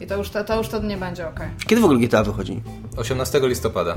I 0.00 0.06
to 0.06 0.16
już, 0.16 0.30
te, 0.30 0.44
to 0.44 0.56
już 0.58 0.66
wtedy 0.66 0.86
nie 0.86 0.96
będzie 0.96 1.28
ok. 1.28 1.40
Kiedy 1.66 1.80
w 1.80 1.84
ogóle 1.84 2.00
GTA 2.00 2.24
wychodzi? 2.24 2.62
18 2.96 3.40
listopada. 3.42 3.94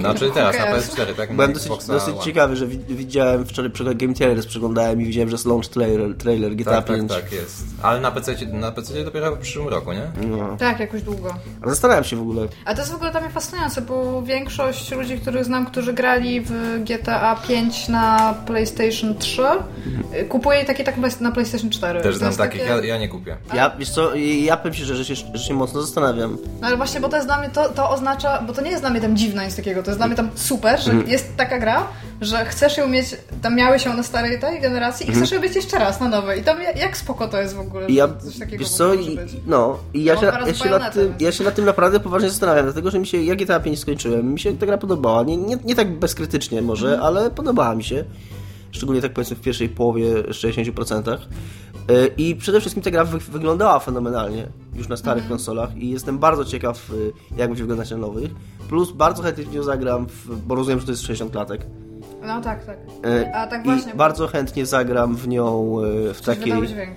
Znaczy 0.00 0.30
teraz, 0.34 0.58
na 0.58 0.62
Okej. 0.64 0.80
PS4, 0.80 1.14
tak? 1.14 1.32
Byłem 1.36 1.52
dosyć, 1.52 1.72
dosyć 1.86 2.16
ciekawy, 2.24 2.56
że 2.56 2.66
wi- 2.66 2.94
widziałem 2.94 3.46
wczoraj 3.46 3.70
przy 3.70 3.94
Game 3.94 4.14
Trailers 4.14 4.46
przeglądałem 4.46 5.00
i 5.00 5.04
widziałem, 5.04 5.28
że 5.28 5.34
jest 5.34 5.46
launch 5.46 5.66
trailer, 5.68 6.16
trailer 6.16 6.56
GTA 6.56 6.70
Tak, 6.70 6.84
tak, 6.86 6.96
5. 6.96 7.10
tak, 7.12 7.32
jest. 7.32 7.64
Ale 7.82 8.00
na 8.00 8.10
PC, 8.10 8.34
na 8.52 8.72
PC 8.72 9.04
dopiero 9.04 9.36
w 9.36 9.38
przyszłym 9.38 9.68
roku, 9.68 9.92
nie? 9.92 10.10
No. 10.26 10.56
Tak, 10.58 10.80
jakoś 10.80 11.02
długo. 11.02 11.34
A 11.62 11.68
Zastanawiam 11.68 12.04
się 12.04 12.16
w 12.16 12.20
ogóle. 12.22 12.46
A 12.64 12.74
to 12.74 12.80
jest 12.80 12.92
w 12.92 12.94
ogóle 12.94 13.10
dla 13.10 13.20
mnie 13.20 13.30
fascynujące, 13.30 13.82
bo 13.82 14.22
większość 14.22 14.90
ludzi, 14.92 15.18
których 15.18 15.44
znam, 15.44 15.66
którzy 15.66 15.92
grali 15.92 16.40
w 16.40 16.50
GTA 16.84 17.36
5 17.48 17.88
na 17.88 18.34
PlayStation 18.46 19.18
3, 19.18 19.42
y, 20.14 20.24
kupuje 20.24 20.64
takie 20.64 20.84
tak 20.84 20.94
na 21.20 21.32
PlayStation 21.32 21.70
4. 21.70 22.00
Też 22.00 22.16
znam 22.16 22.34
takich, 22.36 22.60
takie- 22.62 22.72
ja, 22.86 22.94
ja 22.94 22.98
nie 22.98 23.08
kupię. 23.08 23.36
Ja, 23.54 23.70
wiesz 23.78 23.90
co, 23.90 24.14
ja 24.40 24.56
powiem 24.56 24.74
się, 24.74 24.84
że, 24.84 24.96
że, 24.96 25.04
się, 25.04 25.14
że 25.34 25.44
się 25.44 25.54
mocno 25.54 25.82
zastanawiam. 25.82 26.38
No 26.60 26.66
ale 26.66 26.76
właśnie, 26.76 27.00
bo 27.00 27.08
to 27.08 27.16
jest 27.16 27.28
dla 27.28 27.38
mnie, 27.38 27.48
to, 27.50 27.68
to 27.68 27.90
oznacza, 27.90 28.42
bo 28.42 28.52
to 28.52 28.62
nie 28.62 28.70
jest 28.70 28.82
dla 28.82 28.90
mnie 28.90 29.00
tam 29.00 29.16
dziwne 29.16 29.46
nic 29.46 29.56
takiego, 29.56 29.75
to 29.82 29.90
jest 29.90 29.98
dla 29.98 30.06
mnie 30.06 30.16
tam 30.16 30.30
super, 30.34 30.80
że 30.80 30.90
Mhm. 30.90 31.10
jest 31.10 31.36
taka 31.36 31.58
gra, 31.58 31.86
że 32.20 32.44
chcesz 32.44 32.76
ją 32.76 32.88
mieć, 32.88 33.06
tam 33.42 33.56
miałeś 33.56 33.84
ją 33.84 33.96
na 33.96 34.02
starej 34.02 34.40
tej 34.40 34.60
generacji 34.60 35.08
i 35.10 35.12
chcesz 35.12 35.30
ją 35.30 35.40
mieć 35.40 35.56
jeszcze 35.56 35.78
raz 35.78 36.00
na 36.00 36.08
nowej. 36.08 36.40
I 36.40 36.44
to 36.44 36.58
jak 36.76 36.96
spoko 36.96 37.28
to 37.28 37.40
jest 37.40 37.54
w 37.54 37.60
ogóle, 37.60 37.86
Mhm. 37.86 37.94
Ja, 37.96 38.08
coś 38.30 38.38
takiego 38.38 38.58
wiesz 38.64 38.68
co, 38.72 38.94
i, 38.94 39.18
no, 39.46 39.78
i 39.94 40.04
ja 40.04 40.14
Ja 40.14 40.20
się, 40.20 40.26
ja, 40.26 40.32
się 40.32 40.46
nad 40.46 40.58
bajonetę, 40.58 40.90
tym, 40.92 41.14
ja 41.20 41.32
się 41.32 41.44
tym 41.44 41.64
naprawdę 41.64 42.00
poważnie 42.00 42.30
zastanawiam, 42.30 42.64
dlatego, 42.64 42.90
że 42.90 42.98
mi 42.98 43.06
się, 43.06 43.22
ja 43.22 43.34
GTA 43.36 43.60
5 43.60 43.78
skończyłem, 43.78 44.32
mi 44.32 44.40
się 44.40 44.56
ta 44.58 44.66
gra 44.66 44.78
podobała, 44.78 45.22
nie, 45.22 45.36
nie, 45.36 45.56
nie 45.64 45.74
tak 45.74 45.98
bezkrytycznie 45.98 46.62
może, 46.62 46.86
Mhm. 46.92 47.06
ale 47.06 47.30
podobała 47.30 47.74
mi 47.74 47.84
się, 47.84 48.04
szczególnie 48.70 49.02
tak 49.02 49.12
powiedzmy 49.12 49.36
w 49.36 49.40
pierwszej 49.40 49.68
połowie, 49.68 50.06
60%. 50.30 51.18
Yy, 51.88 52.10
I 52.16 52.36
przede 52.36 52.60
wszystkim 52.60 52.82
ta 52.82 52.90
gra 52.90 53.04
wy, 53.04 53.18
wyglądała 53.18 53.78
fenomenalnie 53.78 54.46
już 54.74 54.88
na 54.88 54.96
starych 54.96 55.22
Mhm. 55.22 55.28
konsolach 55.38 55.76
i 55.76 55.90
jestem 55.90 56.18
bardzo 56.18 56.44
ciekaw, 56.44 56.88
yy, 56.88 57.12
jak 57.36 57.48
będzie 57.48 57.62
wyglądać 57.62 57.90
na 57.90 57.96
nowych. 57.96 58.30
Plus 58.68 58.92
bardzo 58.92 59.22
chętnie 59.22 59.44
w 59.44 59.52
nią 59.54 59.62
zagram, 59.62 60.06
w, 60.06 60.36
bo 60.46 60.54
rozumiem, 60.54 60.80
że 60.80 60.86
to 60.86 60.92
jest 60.92 61.02
60 61.02 61.32
klatek. 61.32 61.60
No 62.26 62.40
tak, 62.40 62.64
tak. 62.66 62.78
Yy, 63.04 63.34
A 63.34 63.46
tak 63.46 63.60
I 63.60 63.64
właśnie, 63.64 63.92
bo 63.92 63.98
bardzo 63.98 64.26
chętnie 64.26 64.66
zagram 64.66 65.16
w 65.16 65.28
nią 65.28 65.76
w 66.14 66.20
coś 66.20 66.36
takiej... 66.38 66.66
dźwięk. 66.66 66.96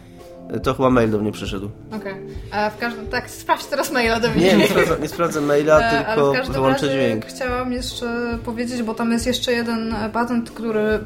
To 0.63 0.73
chyba 0.73 0.89
mail 0.89 1.11
do 1.11 1.17
mnie 1.19 1.31
przyszedł. 1.31 1.69
Okej. 1.91 2.13
A 2.51 2.69
w 2.69 2.77
każdym, 2.77 3.07
tak, 3.07 3.29
sprawdź 3.29 3.65
teraz 3.65 3.91
maila 3.91 4.19
do 4.19 4.29
mnie. 4.29 4.41
Nie, 4.45 4.57
nie 4.57 4.67
sprawdzam, 4.67 5.01
nie 5.01 5.07
sprawdzam 5.07 5.45
maila, 5.45 5.79
E, 5.81 6.05
tylko 6.15 6.33
wyłączę 6.53 6.89
dźwięk. 6.89 7.25
chciałam 7.25 7.73
jeszcze 7.73 8.37
powiedzieć, 8.45 8.83
bo 8.83 8.93
tam 8.93 9.11
jest 9.11 9.27
jeszcze 9.27 9.51
jeden 9.51 9.93
e, 9.93 10.09
patent, 10.09 10.51
który 10.51 10.99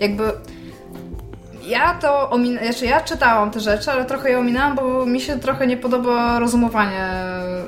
jakby 0.00 0.24
ja 1.70 1.94
to 1.94 2.30
ominęłam, 2.30 2.64
znaczy 2.72 2.86
ja 2.86 3.00
czytałam 3.00 3.50
te 3.50 3.60
rzeczy, 3.60 3.90
ale 3.90 4.04
trochę 4.04 4.30
je 4.30 4.38
ominęłam, 4.38 4.76
bo 4.76 5.06
mi 5.06 5.20
się 5.20 5.38
trochę 5.38 5.66
nie 5.66 5.76
podoba 5.76 6.38
rozumowanie 6.38 7.08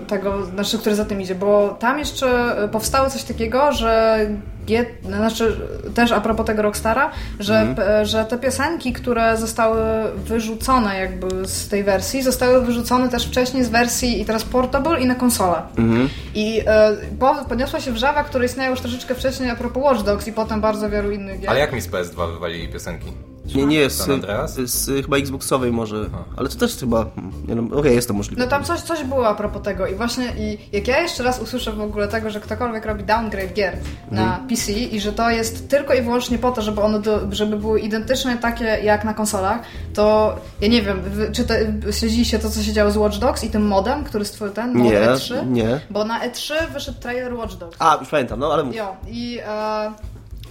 tego, 0.08 0.44
znaczy, 0.46 0.78
które 0.78 0.94
za 0.94 1.04
tym 1.04 1.20
idzie, 1.20 1.34
bo 1.34 1.76
tam 1.80 1.98
jeszcze 1.98 2.56
powstało 2.72 3.10
coś 3.10 3.22
takiego, 3.22 3.72
że 3.72 4.18
G, 4.66 4.86
znaczy 5.02 5.60
też 5.94 6.12
a 6.12 6.20
propos 6.20 6.46
tego 6.46 6.62
Rockstara, 6.62 7.10
że, 7.40 7.58
Mhm. 7.58 7.74
p- 7.76 8.06
że 8.06 8.24
te 8.24 8.38
piosenki, 8.38 8.92
które 8.92 9.36
zostały 9.36 9.80
wyrzucone 10.16 10.98
jakby 10.98 11.48
z 11.48 11.68
tej 11.68 11.84
wersji, 11.84 12.22
zostały 12.22 12.62
wyrzucone 12.62 13.08
też 13.08 13.26
wcześniej 13.26 13.64
z 13.64 13.68
wersji 13.68 14.20
i 14.20 14.24
teraz 14.24 14.44
portable 14.44 15.00
i 15.00 15.06
na 15.06 15.14
konsolę. 15.14 15.62
Mhm. 15.78 16.08
I 16.34 16.60
e, 16.66 16.90
po, 17.20 17.34
podniosła 17.48 17.80
się 17.80 17.92
wrzawa, 17.92 18.24
która 18.24 18.44
istniała 18.44 18.70
już 18.70 18.80
troszeczkę 18.80 19.14
wcześniej 19.14 19.50
a 19.50 19.56
propos 19.56 19.82
Watch 19.84 20.02
Dogs 20.02 20.26
i 20.28 20.32
potem 20.32 20.60
bardzo 20.60 20.90
wielu 20.90 21.10
innych 21.10 21.40
gier. 21.40 21.50
Ale 21.50 21.60
jak 21.60 21.72
mi 21.72 21.80
z 21.80 21.88
PS2 21.90 22.32
wywalili 22.32 22.68
piosenki? 22.68 23.12
Nie, 23.55 23.64
nie, 23.66 23.90
z, 23.90 24.09
Andreas? 24.09 24.55
z 24.55 25.05
chyba 25.05 25.16
Xboxowej 25.16 25.72
może, 25.72 25.96
ale 26.37 26.48
to 26.48 26.57
też 26.57 26.76
chyba, 26.76 27.07
nie 27.48 27.55
no, 27.55 27.76
okej, 27.78 27.94
jest 27.94 28.09
to 28.09 28.14
możliwe. 28.14 28.42
No 28.44 28.50
tam 28.50 28.64
coś, 28.64 28.81
coś 28.81 29.05
było 29.05 29.28
a 29.28 29.35
propos 29.35 29.62
tego 29.62 29.87
i 29.87 29.94
właśnie 29.94 30.33
i 30.38 30.59
jak 30.72 30.88
ja 30.88 31.00
jeszcze 31.00 31.22
raz 31.22 31.40
usłyszę 31.42 31.72
w 31.72 31.81
ogóle 31.81 32.09
tego, 32.09 32.31
że 32.31 32.40
ktokolwiek 32.40 32.87
robi 32.87 33.05
downgrade 33.05 33.52
gier 33.55 33.76
na 34.11 34.22
Mhm. 34.22 34.48
PC 34.48 34.72
i 34.72 35.00
że 35.00 35.12
to 35.12 35.31
jest 35.31 35.68
tylko 35.68 35.94
i 35.94 36.02
wyłącznie 36.02 36.38
po 36.38 36.50
to, 36.50 36.62
żeby 36.62 36.81
one 36.81 37.00
do, 37.00 37.20
żeby 37.31 37.57
były 37.57 37.81
identyczne 37.81 38.37
takie 38.38 38.64
jak 38.64 39.05
na 39.05 39.14
konsolach, 39.14 39.61
to 39.94 40.37
ja 40.61 40.68
nie 40.68 40.83
wiem, 40.83 41.00
wy, 41.02 41.33
czy 41.33 41.44
te, 41.44 41.72
śledziliście 41.92 42.38
to, 42.38 42.50
co 42.50 42.62
się 42.62 42.72
działo 42.72 42.90
z 42.90 42.96
Watch 42.96 43.18
Dogs 43.18 43.44
i 43.44 43.50
tym 43.50 43.66
modem, 43.66 44.05
który 44.05 44.24
stworzył 44.24 44.55
ten 44.55 44.74
mod 44.74 44.87
Nie, 44.87 45.00
E3? 45.00 45.46
nie. 45.50 45.81
Bo 45.90 46.05
na 46.05 46.28
E3 46.28 46.52
wyszedł 46.72 47.00
trailer 47.00 47.35
Watch 47.35 47.55
Dogs. 47.55 47.76
A, 47.78 47.96
już 48.00 48.09
pamiętam, 48.09 48.38
no 48.40 48.52
ale. 48.52 48.64
Jo, 48.74 48.96
i 49.09 49.38
e, 49.46 49.92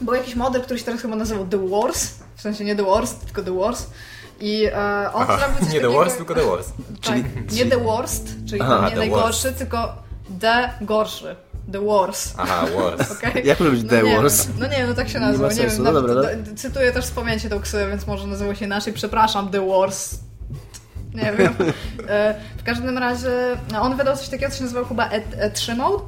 był 0.02 0.14
jakiś 0.14 0.36
model, 0.36 0.62
który 0.62 0.80
się 0.80 0.86
teraz 0.86 1.02
chyba 1.02 1.16
nazywał 1.16 1.46
The 1.48 1.68
Wars, 1.70 2.10
w 2.36 2.42
sensie 2.42 2.64
nie 2.64 2.76
The 2.76 2.84
Wars, 2.84 3.16
tylko 3.16 3.44
The 3.44 3.56
Wars. 3.60 3.88
I 4.40 4.66
e, 4.66 4.74
on 5.14 5.24
Aha, 5.24 5.38
zrobił 5.38 5.56
coś 5.56 5.66
nie 5.68 5.68
The 5.68 5.74
takiego... 5.74 5.92
Worst, 5.92 6.18
tylko 6.18 6.36
The 6.36 6.42
Worst. 6.44 6.74
Tak, 7.04 7.18
nie 7.52 7.66
The 7.66 7.78
Worst, 7.78 8.28
czyli 8.50 8.62
Aha, 8.62 8.82
nie 8.86 8.92
The 8.92 8.98
najgorszy, 8.98 9.52
tylko 9.54 9.94
The 10.42 10.70
gorszy. 10.82 11.36
The 11.72 11.86
Wars. 11.86 12.34
Aha, 12.38 12.66
Worst. 12.76 13.12
Okay? 13.30 13.42
Jak 13.42 13.60
może 13.60 13.72
być 13.72 13.90
The 13.90 14.04
nie 14.04 14.18
Wars? 14.18 14.48
No 14.60 14.68
nie 14.68 14.78
wiem, 14.78 14.90
no 14.90 14.96
tak 14.96 15.10
się 15.10 15.20
Nie 15.20 15.26
nazywał. 15.26 15.48
ma 15.50 15.54
Nie, 15.54 15.62
sensu. 15.62 15.76
wiem, 15.76 15.86
No 15.86 15.92
nawet, 16.02 16.16
dobra, 16.16 16.36
d- 16.36 16.56
cytuję 16.56 16.92
też 16.92 17.06
z 17.06 17.12
pamięci 17.12 17.50
tą 17.50 17.60
ksywę, 17.60 17.90
więc 17.90 18.08
może 18.08 18.28
nazywał 18.28 18.56
się 18.56 18.66
inaczej. 18.66 18.94
Przepraszam, 18.94 19.50
The 19.50 19.68
Wars. 19.68 20.16
Nie 21.14 21.34
wiem. 21.38 21.54
E, 22.10 22.36
W 22.58 22.64
każdym 22.64 22.98
razie 22.98 23.30
no, 23.72 23.82
on 23.82 23.98
wydał 23.98 24.18
coś 24.18 24.30
takiego, 24.30 24.52
co 24.52 24.58
się 24.58 24.64
nazywał 24.64 24.86
chyba 24.86 25.10
E- 25.10 25.50
E3 25.50 25.76
Mode, 25.78 26.04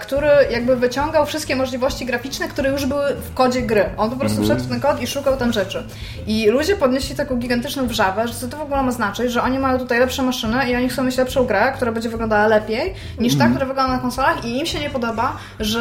który 0.00 0.28
jakby 0.50 0.76
wyciągał 0.76 1.26
wszystkie 1.26 1.56
możliwości 1.56 2.06
graficzne, 2.06 2.48
które 2.48 2.70
już 2.70 2.86
były 2.86 3.14
w 3.14 3.34
kodzie 3.34 3.62
gry. 3.62 3.84
On 3.96 4.10
po 4.10 4.16
prostu 4.16 4.42
wszedł 4.42 4.62
w 4.62 4.68
ten 4.68 4.80
kod 4.80 5.02
i 5.02 5.06
szukał 5.06 5.36
tam 5.36 5.52
rzeczy. 5.52 5.82
I 6.26 6.48
ludzie 6.48 6.76
podnieśli 6.76 7.16
taką 7.16 7.36
gigantyczną 7.36 7.86
wrzawę, 7.86 8.28
że 8.28 8.34
co 8.34 8.48
to 8.48 8.56
w 8.56 8.60
ogóle 8.60 8.82
ma 8.82 8.92
znaczyć, 8.92 9.32
że 9.32 9.42
oni 9.42 9.58
mają 9.58 9.78
tutaj 9.78 9.98
lepsze 9.98 10.22
maszyny 10.22 10.70
i 10.70 10.76
oni 10.76 10.88
chcą 10.88 11.04
mieć 11.04 11.16
lepszą 11.16 11.46
grę, 11.46 11.72
która 11.76 11.92
będzie 11.92 12.08
wyglądała 12.08 12.46
lepiej 12.46 12.94
niż 13.18 13.36
ta, 13.38 13.48
która 13.48 13.66
wygląda 13.66 13.92
na 13.92 13.98
konsolach 13.98 14.44
i 14.44 14.58
im 14.58 14.66
się 14.66 14.80
nie 14.80 14.90
podoba, 14.90 15.36
że 15.60 15.80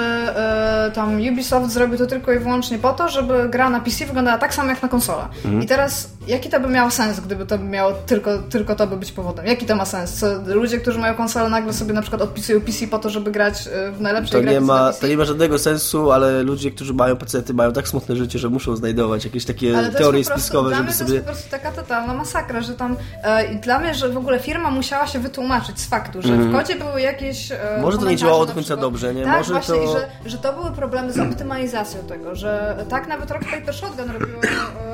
e, 0.87 0.91
tam 0.91 1.21
Ubisoft 1.31 1.71
zrobił 1.71 1.97
to 1.97 2.07
tylko 2.07 2.33
i 2.33 2.39
wyłącznie 2.39 2.77
po 2.79 2.93
to, 2.93 3.09
żeby 3.09 3.49
gra 3.49 3.69
na 3.69 3.79
PC 3.79 4.05
wyglądała 4.05 4.37
tak 4.37 4.53
samo 4.53 4.69
jak 4.69 4.81
na 4.81 4.89
konsolach. 4.89 5.27
I 5.63 5.65
teraz, 5.65 6.09
jaki 6.27 6.49
to 6.49 6.59
by 6.59 6.67
miało 6.67 6.91
sens, 6.91 7.19
gdyby 7.19 7.45
to 7.45 7.57
miało 7.57 7.93
tylko, 7.93 8.37
tylko 8.37 8.75
to 8.75 8.87
by 8.87 8.97
być 8.97 9.11
powodem? 9.11 9.45
Jaki 9.45 9.65
to 9.65 9.75
ma 9.75 9.85
sens? 9.85 10.13
Co, 10.13 10.27
ludzie, 10.45 10.77
którzy 10.77 10.99
mają 10.99 11.15
konsolę 11.15 11.49
nagle 11.49 11.73
sobie 11.73 11.93
na 11.93 12.01
przykład 12.01 12.21
odpisują 12.21 12.61
PC 12.61 12.87
po 12.87 12.99
to, 12.99 13.09
żeby 13.09 13.31
grać 13.31 13.67
e, 13.67 13.88
w 13.91 14.01
najlepszej 14.01 14.45
To 14.45 14.51
nie, 14.51 14.61
ma, 14.61 14.93
to 14.93 15.07
nie 15.07 15.17
ma 15.17 15.25
żadnego 15.25 15.59
sensu, 15.59 16.11
ale 16.11 16.43
ludzie, 16.43 16.71
którzy 16.71 16.93
mają 16.93 17.15
pecety, 17.15 17.53
mają 17.53 17.73
tak 17.73 17.87
smutne 17.87 18.15
życie, 18.15 18.39
że 18.39 18.49
muszą 18.49 18.75
znajdować 18.75 19.25
jakieś 19.25 19.45
takie 19.45 19.73
teorie 19.97 20.23
prostu, 20.23 20.41
spiskowe, 20.41 20.69
żeby 20.69 20.83
mnie 20.83 20.91
to 20.91 20.97
sobie... 20.97 21.13
jest 21.13 21.25
po 21.25 21.31
prostu 21.31 21.51
taka 21.51 21.71
totalna 21.71 22.13
masakra, 22.13 22.61
że 22.61 22.73
tam 22.73 22.95
e, 23.23 23.55
dla 23.55 23.79
mnie, 23.79 23.95
że 23.95 24.09
w 24.09 24.17
ogóle 24.17 24.39
firma 24.39 24.71
musiała 24.71 25.07
się 25.07 25.19
wytłumaczyć 25.19 25.79
z 25.79 25.85
faktu, 25.85 26.21
że 26.21 26.37
w 26.37 26.51
kodzie 26.51 26.75
były 26.75 27.01
jakieś 27.01 27.51
e. 27.51 27.57
Może 27.81 27.97
to 27.97 28.09
nie 28.09 28.15
działało 28.15 28.45
do 28.45 28.53
końca 28.53 28.77
dobrze, 28.77 29.13
nie? 29.13 29.23
Tak, 29.23 29.37
Może 29.37 29.53
właśnie, 29.53 29.75
to- 29.75 29.91
że, 29.93 30.09
że 30.29 30.37
to 30.37 30.53
były 30.53 30.71
problemy 30.71 31.13
z 31.13 31.19
optymalizacją 31.19 31.99
tego, 32.03 32.35
że 32.35 32.75
tak 32.89 33.07
nawet 33.07 33.31
Rock 33.31 33.43
Paper 33.51 33.75
Shotgun 33.75 34.11
robiło, 34.11 34.41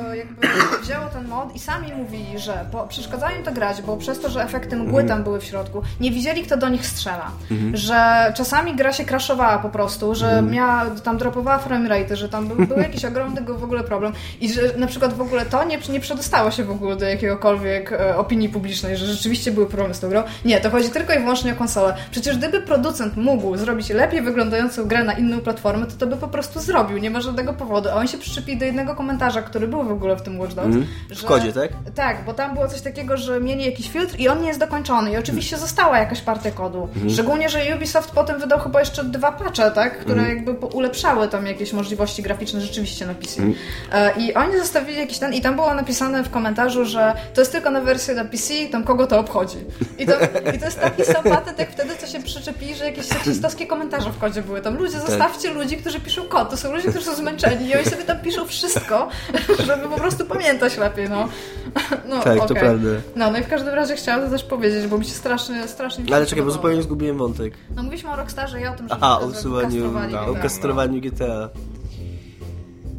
e, 0.10 0.17
jakby 0.17 0.47
wzięło 0.84 1.05
ten 1.05 1.27
mod 1.27 1.55
i 1.55 1.60
sami 1.60 1.93
mówili, 1.93 2.39
że 2.39 2.65
po, 2.71 2.88
przeszkadzało 2.88 3.31
im 3.38 3.43
to 3.43 3.51
grać, 3.51 3.81
bo 3.81 3.97
przez 3.97 4.19
to, 4.19 4.29
że 4.29 4.43
efekty 4.43 4.75
mgły 4.75 5.01
Mhm. 5.01 5.08
tam 5.08 5.23
były 5.23 5.39
w 5.39 5.43
środku, 5.43 5.81
nie 5.99 6.12
widzieli 6.12 6.43
kto 6.43 6.58
do 6.58 6.69
nich 6.69 6.86
strzela, 6.86 7.31
że 7.73 8.34
czasami 8.38 8.75
gra 8.75 8.85
się 8.93 9.06
crashowała 9.06 9.58
po 9.58 9.69
prostu, 9.69 10.15
że 10.15 10.26
Mhm. 10.28 10.52
miała, 10.52 10.86
tam 11.04 11.17
dropowała 11.17 11.58
framerate, 11.58 12.15
że 12.15 12.30
tam 12.30 12.48
był, 12.48 12.67
był 12.67 12.78
jakiś 12.78 13.06
ogromny 13.06 13.41
w 13.41 13.63
ogóle 13.63 13.84
problem 13.84 14.13
i 14.41 14.54
że 14.54 14.62
na 14.78 14.88
przykład 14.88 15.13
w 15.13 15.21
ogóle 15.21 15.45
to 15.45 15.63
nie, 15.63 15.78
nie 15.89 16.00
przedostało 16.00 16.52
się 16.52 16.63
w 16.63 16.71
ogóle 16.71 16.95
do 16.95 17.06
jakiegokolwiek 17.06 17.91
e, 17.91 18.17
opinii 18.17 18.50
publicznej, 18.50 18.98
że 18.98 19.06
rzeczywiście 19.06 19.52
były 19.52 19.65
problemy 19.65 19.93
z 19.93 20.00
tą 20.00 20.10
grą. 20.10 20.24
Nie, 20.45 20.62
to 20.62 20.69
chodzi 20.69 20.89
tylko 20.89 21.13
i 21.13 21.19
wyłącznie 21.19 21.54
o 21.54 21.56
konsolę. 21.56 21.95
Przecież 22.12 22.38
gdyby 22.38 22.62
producent 22.62 23.17
mógł 23.17 23.58
zrobić 23.58 23.89
lepiej 23.89 24.21
wyglądającą 24.21 24.86
grę 24.86 25.04
na 25.04 25.13
inną 25.13 25.39
platformę, 25.39 25.86
to 25.86 25.93
to 25.98 26.08
by 26.08 26.17
po 26.17 26.28
prostu 26.28 26.60
zrobił, 26.60 26.98
nie 26.98 27.12
ma 27.12 27.21
żadnego 27.21 27.54
powodu. 27.54 27.89
A 27.89 27.93
oni 27.93 28.08
się 28.08 28.17
przyczepili 28.17 28.58
do 28.58 28.65
jednego 28.65 28.95
komentarza, 28.95 29.41
który 29.41 29.67
był 29.67 29.84
w 29.84 29.91
ogóle 29.91 30.15
w 30.15 30.21
tym 30.21 30.39
Watch 30.39 30.54
Dogs. 30.54 30.67
Mhm. 30.67 30.86
W 31.15 31.24
kodzie, 31.24 31.54
tak? 31.54 31.69
Tak, 31.95 32.26
bo 32.26 32.34
tam 32.34 32.54
było 32.54 32.67
coś 32.67 32.82
takiego, 32.82 33.17
że 33.17 33.39
mieli 33.41 33.65
jakiś 33.65 33.89
filtr 33.89 34.19
i 34.19 34.28
on 34.30 34.41
nie 34.41 34.48
jest 34.48 34.60
dokończony 34.60 35.12
i 35.12 35.17
oczywiście 35.17 35.58
została 35.58 35.98
jakaś 36.00 36.21
partia 36.21 36.52
kodu. 36.52 36.84
Mhm. 36.84 37.10
Szczególnie, 37.10 37.50
że 37.50 37.60
Ubisoft 37.76 38.12
potem 38.12 38.39
wydał 38.39 38.60
chyba 38.65 38.80
jeszcze 38.80 39.04
dwa 39.04 39.32
patche, 39.32 39.71
tak? 39.71 39.99
Które 39.99 40.21
Mhm. 40.21 40.38
jakby 40.38 40.65
ulepszały 40.65 41.28
tam 41.28 41.45
jakieś 41.45 41.73
możliwości 41.73 42.23
graficzne 42.23 42.62
rzeczywiście 42.62 43.06
na 43.06 43.13
PC. 43.13 43.41
Mhm. 43.43 43.56
E, 43.91 44.12
I 44.21 44.34
oni 44.34 44.58
zostawili 44.58 44.97
jakiś 44.97 45.17
ten 45.17 45.34
i 45.34 45.41
tam 45.41 45.56
było 45.56 45.73
napisane 45.73 46.23
w 46.23 46.30
komentarzu, 46.30 46.86
że 46.86 47.13
to 47.34 47.41
jest 47.41 47.51
tylko 47.51 47.71
na 47.71 47.82
wersję 47.82 48.15
na 48.15 48.25
PC, 48.25 48.54
tam 48.71 48.84
kogo 48.84 49.08
to 49.08 49.19
obchodzi. 49.19 49.58
I 49.97 50.06
to, 50.06 50.13
i 50.56 50.60
to 50.60 50.65
jest 50.65 50.80
taki 50.80 51.06
sam 51.13 51.23
patent, 51.23 51.60
jak 51.60 51.71
wtedy 51.71 51.95
co 51.97 52.08
się 52.08 52.23
przyczepili, 52.23 52.75
że 52.75 52.86
jakieś 52.86 53.06
seksistowskie 53.06 53.67
komentarze 53.67 54.10
w 54.12 54.17
kodzie 54.17 54.41
były. 54.41 54.62
Tam 54.62 54.78
ludzie, 54.78 54.99
zostawcie 54.99 55.54
ludzi, 55.54 55.78
którzy 55.78 55.99
piszą 55.99 56.23
kod. 56.23 56.49
To 56.49 56.58
są 56.58 56.71
ludzie, 56.73 56.89
którzy 56.89 57.06
są 57.06 57.15
zmęczeni 57.15 57.69
i 57.69 57.75
oni 57.75 57.86
sobie 57.86 58.04
tam 58.04 58.19
piszą 58.19 58.45
wszystko, 58.47 59.10
żeby 59.67 59.84
po 59.88 59.95
prostu 59.95 60.25
pamiętać 60.25 60.78
lepiej, 60.78 61.10
no. 61.10 61.28
no 62.10 62.19
Tak, 62.19 62.38
to 62.38 62.43
okej. 62.43 62.58
prawda. 62.58 62.89
No, 63.15 63.32
no 63.32 63.38
i 63.38 63.43
w 63.43 63.47
każdym 63.47 63.73
razie 63.73 63.95
chciałam 63.95 64.21
to 64.25 64.30
też 64.30 64.43
powiedzieć, 64.43 64.88
bo 64.88 64.97
mi 64.97 65.06
się 65.06 65.12
strasznie, 65.12 65.67
strasznie 65.67 66.15
Ale 66.15 66.25
czekaj, 66.25 66.43
bo 66.43 66.51
zupełnie 66.51 66.82
zgubiłem 66.84 67.17
wątek. 67.17 67.54
No 67.75 67.84
mówiliśmy 67.84 68.12
o 68.12 68.15
Rockstarze 68.15 68.55
i 68.58 68.65
o 68.65 68.76
tym, 68.76 68.88
że 68.88 68.96
Aha, 68.96 69.20
o 69.20 69.26
usuwaniu, 69.26 69.88
o 69.88 70.32
GTA. 70.32 70.41
kastrowaniu 70.41 71.02
GTA. 71.02 71.50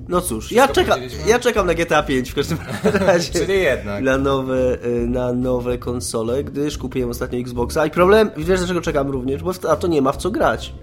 No 0.08 0.20
cóż, 0.20 0.52
ja 0.52 0.68
czekam, 0.68 0.98
powiedzieliśmy? 0.98 1.30
ja 1.30 1.38
czekam 1.38 1.66
na 1.66 1.74
GTA 1.74 2.02
5 2.02 2.30
w 2.30 2.34
każdym 2.34 2.58
razie. 3.06 3.32
Czyli 3.32 3.58
jednak. 3.58 4.04
Na 4.04 4.18
nowe, 4.18 4.84
y, 4.84 5.06
na 5.06 5.32
nowe 5.32 5.78
konsole, 5.78 6.44
gdyż 6.44 6.78
kupiłem 6.78 7.10
ostatnio 7.10 7.38
Xboxa 7.38 7.86
i 7.86 7.90
problem, 7.90 8.30
wiesz 8.36 8.58
dlaczego 8.58 8.80
czekam 8.80 9.10
również, 9.10 9.42
bo 9.42 9.52
a 9.68 9.76
to 9.76 9.86
nie 9.86 10.02
ma 10.02 10.12
w 10.12 10.16
co 10.16 10.30
grać. 10.30 10.74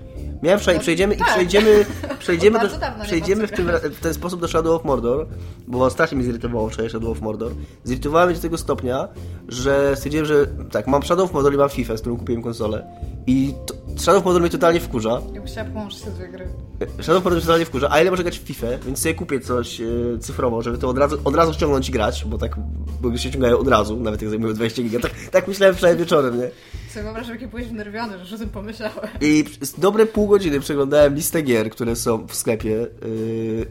Miałem 0.43 0.59
wczoraj, 0.59 0.79
przejdziemy 0.79 1.13
i 1.13 1.17
tak. 1.17 1.27
przejdziemy, 1.27 1.85
przejdziemy, 2.19 2.59
do, 2.59 2.67
przejdziemy 3.03 3.47
w, 3.47 3.51
tym, 3.51 3.67
w 3.83 3.99
ten 3.99 4.13
sposób 4.13 4.41
do 4.41 4.47
Shadow 4.47 4.75
of 4.75 4.85
Mordor, 4.85 5.27
bo 5.67 5.89
strasznie 5.89 6.17
mnie 6.17 6.25
zirytowało 6.25 6.69
wczoraj 6.69 6.89
Shadow 6.89 7.11
of 7.11 7.21
Mordor. 7.21 7.51
Zirytowałem 7.83 8.29
mnie 8.29 8.35
do 8.35 8.41
tego 8.41 8.57
stopnia, 8.57 9.07
że 9.47 9.95
stwierdziłem, 9.95 10.25
że 10.25 10.47
tak, 10.71 10.87
mam 10.87 11.03
Shadow 11.03 11.25
of 11.25 11.33
Mordor 11.33 11.53
i 11.53 11.57
mam 11.57 11.69
FIFA, 11.69 11.97
z 11.97 12.01
którą 12.01 12.17
kupiłem 12.17 12.41
konsolę 12.41 12.85
i 13.27 13.53
to, 13.65 13.73
Shadow 13.97 14.17
of 14.17 14.25
Mordor 14.25 14.41
mnie 14.41 14.49
totalnie 14.49 14.79
wkurza. 14.79 15.09
Ja 15.09 15.39
bym 15.39 15.45
chciała 15.45 15.69
połączyć 15.69 16.01
te 16.01 16.11
dwie 16.11 16.27
gry. 16.27 16.47
Shadow 16.79 17.17
of 17.17 17.23
Mordor 17.23 17.31
mnie 17.31 17.41
totalnie 17.41 17.65
wkurza, 17.65 17.87
a 17.91 18.01
ile 18.01 18.11
może 18.11 18.23
grać 18.23 18.39
w 18.39 18.43
FIFA, 18.43 18.67
więc 18.85 18.99
sobie 18.99 19.15
kupię 19.15 19.39
coś 19.39 19.81
e, 19.81 19.85
cyfrowo, 20.19 20.61
żeby 20.61 20.77
to 20.77 20.89
od 20.89 20.97
razu, 20.97 21.17
od 21.23 21.35
razu 21.35 21.53
ściągnąć 21.53 21.89
i 21.89 21.91
grać, 21.91 22.25
bo 22.25 22.37
tak, 22.37 22.55
bo 23.01 23.09
gry 23.09 23.19
się 23.19 23.29
ściągają 23.29 23.57
od 23.57 23.67
razu, 23.67 23.99
nawet 23.99 24.21
jak 24.21 24.29
zajmują 24.29 24.53
20 24.53 24.83
giga. 24.83 24.99
Tak, 24.99 25.11
tak 25.31 25.47
myślałem 25.47 25.75
wczoraj 25.75 25.97
wieczorem, 25.97 26.37
nie? 26.37 26.51
Sobie 26.93 27.03
wyobrażam, 27.03 27.33
jaki 27.33 27.47
byłeś 27.47 27.67
wnerwiony, 27.67 28.17
że 28.17 28.23
już 28.23 28.33
o 28.33 28.37
tym 28.37 28.49
pomyślałem. 28.49 28.99
I 29.21 29.45
dobre 29.77 30.05
pół 30.05 30.27
godziny 30.27 30.59
przeglądałem 30.59 31.15
listę 31.15 31.41
gier, 31.41 31.69
które 31.69 31.95
są 31.95 32.27
w 32.27 32.35
sklepie 32.35 32.69
yy, 32.69 32.87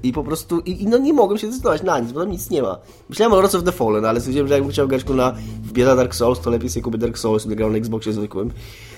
i 0.03 0.13
po 0.13 0.25
prostu, 0.25 0.61
i, 0.61 0.83
i 0.83 0.87
no 0.87 0.99
nie 0.99 1.13
mogłem 1.13 1.39
się 1.39 1.47
zdecydować 1.47 1.83
na 1.83 1.99
nic, 1.99 2.13
bo 2.13 2.21
tam 2.21 2.31
nic 2.31 2.51
nie 2.51 2.63
ma. 2.63 2.79
Myślałem 3.09 3.33
o 3.33 3.37
Lords 3.37 3.55
of 3.55 3.65
the 3.65 3.73
Fallen, 3.73 4.05
ale 4.05 4.21
stwierdziłem, 4.21 4.49
że 4.49 4.55
jakbym 4.55 4.73
chciał 4.73 4.89
grać 4.89 5.05
na 5.05 5.33
w 5.63 5.73
bieda 5.73 5.97
Dark 5.97 6.15
Souls, 6.15 6.41
to 6.41 6.51
lepiej 6.51 6.71
sobie 6.71 6.83
kupię 6.83 6.99
Dark 6.99 7.19
Souls, 7.19 7.45
będę 7.45 7.57
grał 7.57 7.71
na 7.71 7.79
Xboxie 7.79 8.13
zwykłym. 8.13 8.53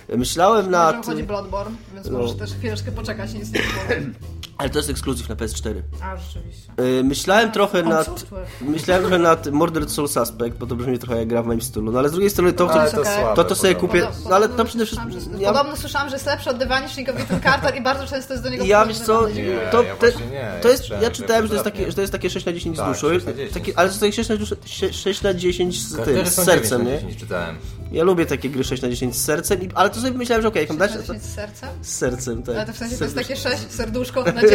Myślałem 0.08 0.64
Że 0.64 0.70
nad... 0.70 1.06
chodzi 1.06 1.22
Bloodborne, 1.22 1.76
więc 1.94 2.06
No. 2.10 2.18
możesz 2.18 2.36
też 2.36 2.50
chwileczkę 2.54 2.92
poczekać 2.92 3.34
nic 3.34 3.52
nie. 3.52 3.60
Ale 4.64 4.70
to 4.70 4.78
jest 4.78 4.90
ekskluzyw 4.90 5.28
na 5.28 5.34
PS4. 5.34 5.74
A, 6.02 6.16
rzeczywiście. 6.16 6.72
Yy, 6.96 7.04
myślałem 7.04 7.52
trochę 7.52 7.80
O, 7.80 7.88
nad... 7.88 8.06
software. 8.06 8.46
Myślałem 8.60 9.02
trochę 9.02 9.18
nad 9.18 9.46
Murdered 9.50 9.90
Soul 9.90 10.08
Suspect, 10.08 10.58
bo 10.58 10.66
to 10.66 10.76
brzmi 10.76 10.98
trochę 10.98 11.18
jak 11.18 11.28
gra 11.28 11.42
w 11.42 11.46
moim 11.46 11.60
stylu, 11.62 11.92
no 11.92 11.98
ale 11.98 12.08
z 12.08 12.12
drugiej 12.12 12.30
strony 12.30 12.52
to... 12.52 12.66
To, 12.66 12.74
to 12.74 13.04
słabe. 13.04 13.36
to, 13.36 13.44
to 13.44 13.54
sobie 13.54 13.74
kupię, 13.74 14.00
Podobno- 14.00 14.28
no 14.30 14.36
ale 14.36 14.48
to 14.48 14.64
przede 14.64 14.86
słyszałam, 14.86 15.10
wszystkim... 15.10 15.38
że- 15.38 15.44
Podobno 15.46 15.76
słyszałam, 15.76 16.08
że 16.08 16.14
jest 16.16 16.26
lepszy 16.26 16.50
od 16.50 16.56
Dywanisz 16.58 16.96
niż 16.96 17.06
ten 17.28 17.40
Carter 17.42 17.76
i 17.76 17.80
bardzo 17.82 18.06
często 18.06 18.32
jest 18.32 18.44
do 18.44 18.50
niego 18.50 18.64
Ja 18.64 18.86
wiesz 18.86 18.98
co. 18.98 19.28
Nie, 19.28 19.44
to, 19.72 19.82
ja 19.82 19.96
te, 19.96 20.06
nie, 20.06 20.52
to 20.62 20.68
jest, 20.68 20.84
ja 21.02 21.10
czytałem, 21.10 21.42
że 21.42 21.48
to 21.48 21.54
jest, 21.54 21.64
takie, 21.64 21.86
że 21.86 21.92
to 21.94 22.00
jest 22.00 22.12
takie 22.12 22.30
6 22.30 22.46
na 22.46 22.52
10 22.52 22.76
z 22.76 22.80
Tak, 22.80 22.96
6 22.96 23.26
na 23.26 23.32
10. 23.32 23.52
takie, 23.52 23.72
ale 23.78 23.88
to 23.88 23.92
jest 23.92 24.00
takie 24.00 24.12
6 24.12 24.28
na, 24.28 24.36
dusz- 24.36 24.56
sie- 24.66 24.92
6 24.92 25.22
na 25.22 25.34
10 25.34 25.82
z 25.82 25.96
tym, 26.04 26.26
z 26.26 26.34
sercem, 26.34 26.80
9 26.80 26.84
nie? 26.88 26.94
na 26.94 27.00
10 27.00 27.16
czytałem. 27.20 27.56
Ja 27.92 28.04
lubię 28.04 28.26
takie 28.26 28.50
gry 28.50 28.64
6 28.64 28.82
na 28.82 28.88
10 28.88 29.16
z 29.16 29.24
sercem, 29.24 29.58
ale 29.74 29.90
to 29.90 30.00
sobie 30.00 30.18
myślałem, 30.18 30.42
że 30.42 30.48
okej, 30.48 30.60
jak 30.60 30.68
mam 30.68 30.78
dać... 30.78 30.90
Z 30.92 31.34
sercem? 31.34 31.68
Z 31.82 31.88
sercem, 31.96 32.42
tak. 32.42 32.56
Ale 32.56 32.66
to 32.66 32.72
w 32.72 32.76
sensie 32.76 32.96
Z 32.96 32.98
to 32.98 33.04
jest 33.04 33.16
takie 33.16 33.36
6 33.36 33.56
serduszko 33.70 34.22
na 34.24 34.32
10. 34.42 34.53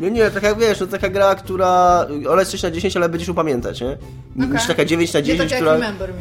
Nie, 0.00 0.10
nie, 0.10 0.30
taka 0.30 0.54
wiesz, 0.54 0.80
no 0.80 0.86
taka 0.86 1.08
gra, 1.08 1.34
która... 1.34 2.06
Ona 2.30 2.40
jest 2.40 2.50
6 2.50 2.62
na 2.62 2.70
10, 2.70 2.96
ale 2.96 3.08
będziesz 3.08 3.28
ją 3.28 3.34
pamiętać, 3.34 3.80
nie? 3.80 3.98
Niż 4.36 4.46
Okej. 4.46 4.66
taka 4.66 4.84
9 4.84 5.12
na 5.12 5.20
Nie 5.20 5.26
10, 5.26 5.40
tak 5.40 5.50
jak 5.50 5.60
która... 5.60 5.72
Remember 5.72 6.10
Me. 6.14 6.20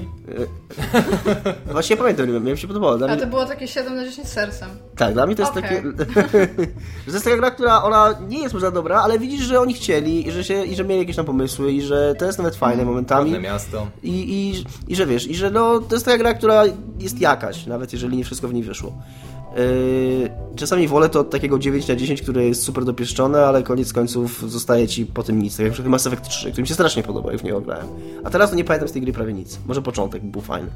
Właśnie 1.74 1.96
ja 1.96 2.02
pamiętam, 2.02 2.28
nie 2.28 2.34
wiem, 2.34 2.44
mi 2.44 2.58
się 2.58 2.68
podobało. 2.68 2.98
Dla 2.98 3.08
A 3.08 3.18
to 3.18 3.28
było 3.28 3.46
takie 3.46 3.68
7 3.68 3.96
na 3.96 4.06
10 4.06 4.28
z 4.28 4.32
sercem. 4.32 4.70
Tak, 4.96 5.14
dla 5.14 5.26
mnie 5.26 5.36
to 5.36 5.42
jest 5.42 5.58
Okej. 5.58 5.70
takie. 5.70 5.84
że 7.06 7.12
to 7.12 7.12
jest 7.12 7.26
taka 7.26 7.38
gra, 7.38 7.52
która 7.52 7.84
ona 7.84 8.16
nie 8.28 8.42
jest 8.42 8.54
może 8.54 8.72
dobra, 8.72 9.02
ale 9.02 9.20
widzisz, 9.20 9.42
że 9.42 9.60
oni 9.60 9.74
chcieli 9.74 10.28
i 10.28 10.32
że, 10.32 10.44
się, 10.44 10.66
i 10.66 10.76
że 10.76 10.84
mieli 10.84 11.00
jakieś 11.00 11.16
tam 11.16 11.26
pomysły 11.26 11.72
i 11.72 11.82
że 11.82 12.16
to 12.16 12.26
jest 12.26 12.38
nawet 12.38 12.56
fajne 12.56 12.86
momentami. 12.86 13.32
Ładne 13.32 13.50
miasto. 13.50 13.88
I, 14.04 14.12
i, 14.12 14.66
I 14.92 14.96
że 14.96 15.06
wiesz, 15.06 15.28
i 15.28 15.36
że 15.36 15.52
no, 15.52 15.80
to 15.80 15.96
jest 15.96 16.06
taka 16.06 16.18
gra, 16.18 16.34
która 16.34 16.64
jest 17.00 17.22
jakaś, 17.22 17.66
nawet 17.66 17.94
jeżeli 17.94 18.18
nie 18.18 18.24
wszystko 18.24 18.48
w 18.48 18.54
niej 18.54 18.64
wyszło. 18.64 18.94
Yy, 19.58 20.30
czasami 20.56 20.88
wolę 20.88 21.10
to 21.10 21.20
od 21.20 21.30
takiego 21.30 21.60
9 21.60 21.88
na 21.88 21.96
10, 21.96 22.22
które 22.22 22.46
jest 22.46 22.64
super 22.64 22.86
dopieszczone, 22.86 23.46
ale 23.46 23.64
koniec 23.64 23.94
końców 23.94 24.52
zostaje 24.52 24.88
ci 24.88 25.06
po 25.06 25.24
tym 25.24 25.42
nic. 25.42 25.58
Tak 25.58 25.64
jak 25.64 25.74
przykład 25.74 25.92
Mass 25.92 26.08
Effect 26.08 26.30
3, 26.30 26.52
który 26.52 26.62
mi 26.62 26.68
się 26.68 26.74
strasznie 26.74 27.04
podoba 27.04 27.34
i 27.34 27.38
w 27.38 27.44
niego 27.44 27.62
grałem. 27.62 27.88
A 28.24 28.30
teraz 28.30 28.50
to 28.50 28.56
nie 28.56 28.64
pamiętam 28.64 28.90
z 28.90 28.92
tej 28.92 29.02
gry 29.02 29.14
prawie 29.14 29.34
nic. 29.34 29.60
Może 29.66 29.82
początek 29.82 30.24
był 30.24 30.42
fajny. 30.42 30.70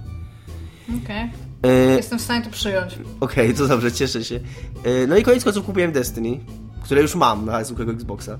Okej. 1.03 1.29
Yy, 1.65 1.95
Jestem 1.95 2.19
w 2.19 2.21
stanie 2.21 2.45
to 2.45 2.49
przyjąć. 2.51 2.97
Okej, 3.19 3.53
to 3.53 3.67
dobrze, 3.67 3.91
cieszę 3.91 4.23
się. 4.23 4.39
E, 4.83 5.07
No 5.07 5.17
i 5.17 5.23
koniec 5.23 5.43
końców 5.43 5.65
kupiłem 5.65 5.91
Destiny, 5.91 6.39
które 6.83 7.01
już 7.01 7.15
mam 7.15 7.45
na 7.45 7.63
zwykłego 7.63 7.91
Xboxa, 7.91 8.37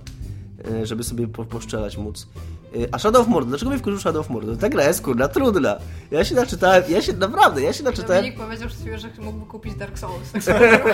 żeby 0.84 1.04
sobie 1.04 1.28
po, 1.28 1.45
poszczelać 1.45 1.97
móc. 1.97 2.28
E, 2.76 2.88
A 2.91 2.99
Shadow 2.99 3.21
of 3.21 3.28
Mordor, 3.28 3.49
dlaczego 3.49 3.71
mnie 3.71 3.80
wkurzył 3.80 3.99
Shadow 3.99 4.26
of 4.26 4.30
Mordor? 4.30 4.58
Ta 4.58 4.69
gra 4.69 4.84
jest 4.84 5.02
kurna 5.02 5.28
trudna. 5.28 5.78
Ja 6.12 6.26
się 6.26 6.36
naczytałem, 6.36 6.84
ja 6.89 7.02
się 7.02 7.13
naprawdę, 7.13 7.62
ja 7.62 7.73
się 7.73 7.84
naczytałem. 7.84 8.17
Dominik 8.23 8.39
powiedział 8.39 8.67
przed 8.67 8.82
chwilą, 8.82 8.97
że 8.97 9.10
mógłby 9.19 9.45
kupić 9.45 9.76
Dark 9.76 9.99
Souls. 9.99 10.45
Tak. 10.45 10.86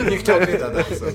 Nie 0.10 0.16
chciał 0.16 0.40
na 0.40 0.70
Dark 0.70 0.88
Souls. 0.88 1.14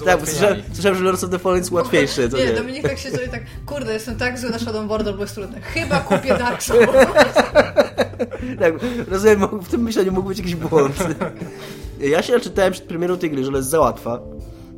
Z 0.00 0.04
Tak, 0.04 0.20
bo 0.20 0.26
słyszałem, 0.26 0.98
że 0.98 1.04
Lords 1.04 1.24
of 1.24 1.30
the 1.30 1.38
Fallen 1.38 1.58
jest 1.58 1.70
łatwiejsze, 1.70 2.28
to 2.28 2.36
Nie, 2.36 2.46
nie. 2.46 2.52
Dominik 2.52 2.82
tak 2.82 2.98
siedział 2.98 3.24
i 3.26 3.28
tak, 3.28 3.42
kurde, 3.66 3.92
jestem 3.92 4.16
tak 4.16 4.38
zły 4.38 4.50
na 4.50 4.58
Shadow 4.58 4.86
Border, 4.86 5.14
bo 5.14 5.22
jest 5.22 5.34
trudne. 5.34 5.60
Chyba 5.60 6.00
kupię 6.00 6.38
Dark 6.38 6.62
Souls. 6.62 6.88
Tak, 8.60 8.74
rozumiem, 9.08 9.48
w 9.62 9.68
tym 9.68 9.82
myśleniu 9.82 10.12
mógł 10.12 10.28
być 10.28 10.38
jakiś 10.38 10.54
błąd. 10.54 10.96
Ja 12.00 12.22
się 12.22 12.32
naczytałem 12.32 12.72
przed 12.72 12.84
premierą 12.84 13.18
tej 13.18 13.30
gry, 13.30 13.42
że 13.42 13.48
ona 13.48 13.58
jest 13.58 13.70
za 13.70 13.80
łatwa. 13.80 14.20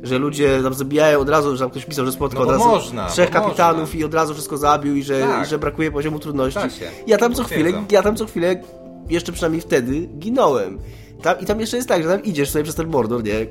Że 0.03 0.17
ludzie 0.19 0.59
tam 0.63 0.73
zabijają 0.73 1.19
od 1.19 1.29
razu, 1.29 1.51
że 1.51 1.59
tam 1.59 1.69
ktoś 1.69 1.85
pisał, 1.85 2.05
że 2.05 2.11
spotkał 2.11 2.41
No 2.45 2.47
od 2.47 2.53
razu 2.57 2.65
można, 2.69 3.07
trzech 3.09 3.29
kapitanów 3.31 3.81
można. 3.81 3.99
i 3.99 4.03
od 4.03 4.13
razu 4.13 4.33
wszystko 4.33 4.57
zabił 4.57 4.95
i 4.95 5.03
że, 5.03 5.19
Tak. 5.19 5.47
i 5.47 5.49
że 5.49 5.59
brakuje 5.59 5.91
poziomu 5.91 6.19
trudności. 6.19 6.59
Ja 7.07 7.17
tam 7.17 7.33
co 7.33 7.43
chwilę, 7.43 7.71
ja 7.91 8.03
tam 8.03 8.15
co 8.15 8.25
chwilę, 8.25 8.61
jeszcze 9.09 9.31
przynajmniej 9.31 9.61
wtedy, 9.61 9.99
ginąłem. 10.17 10.79
Tam, 11.21 11.39
I 11.39 11.45
tam 11.45 11.59
jeszcze 11.59 11.77
jest 11.77 11.89
tak, 11.89 12.03
że 12.03 12.09
tam 12.09 12.23
idziesz 12.23 12.49
sobie 12.49 12.63
przez 12.63 12.75
ten 12.75 12.87
Mordor, 12.87 13.23
nie? 13.23 13.45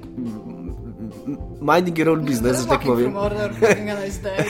Minding 1.60 1.98
your 1.98 2.08
own 2.08 2.20
business, 2.20 2.60
że 2.60 2.66
tak 2.66 2.80
powiem. 2.80 3.12
from 3.12 3.16
order, 3.24 3.54
having 3.54 3.90
a 3.90 4.04
nice 4.04 4.22
day. 4.22 4.44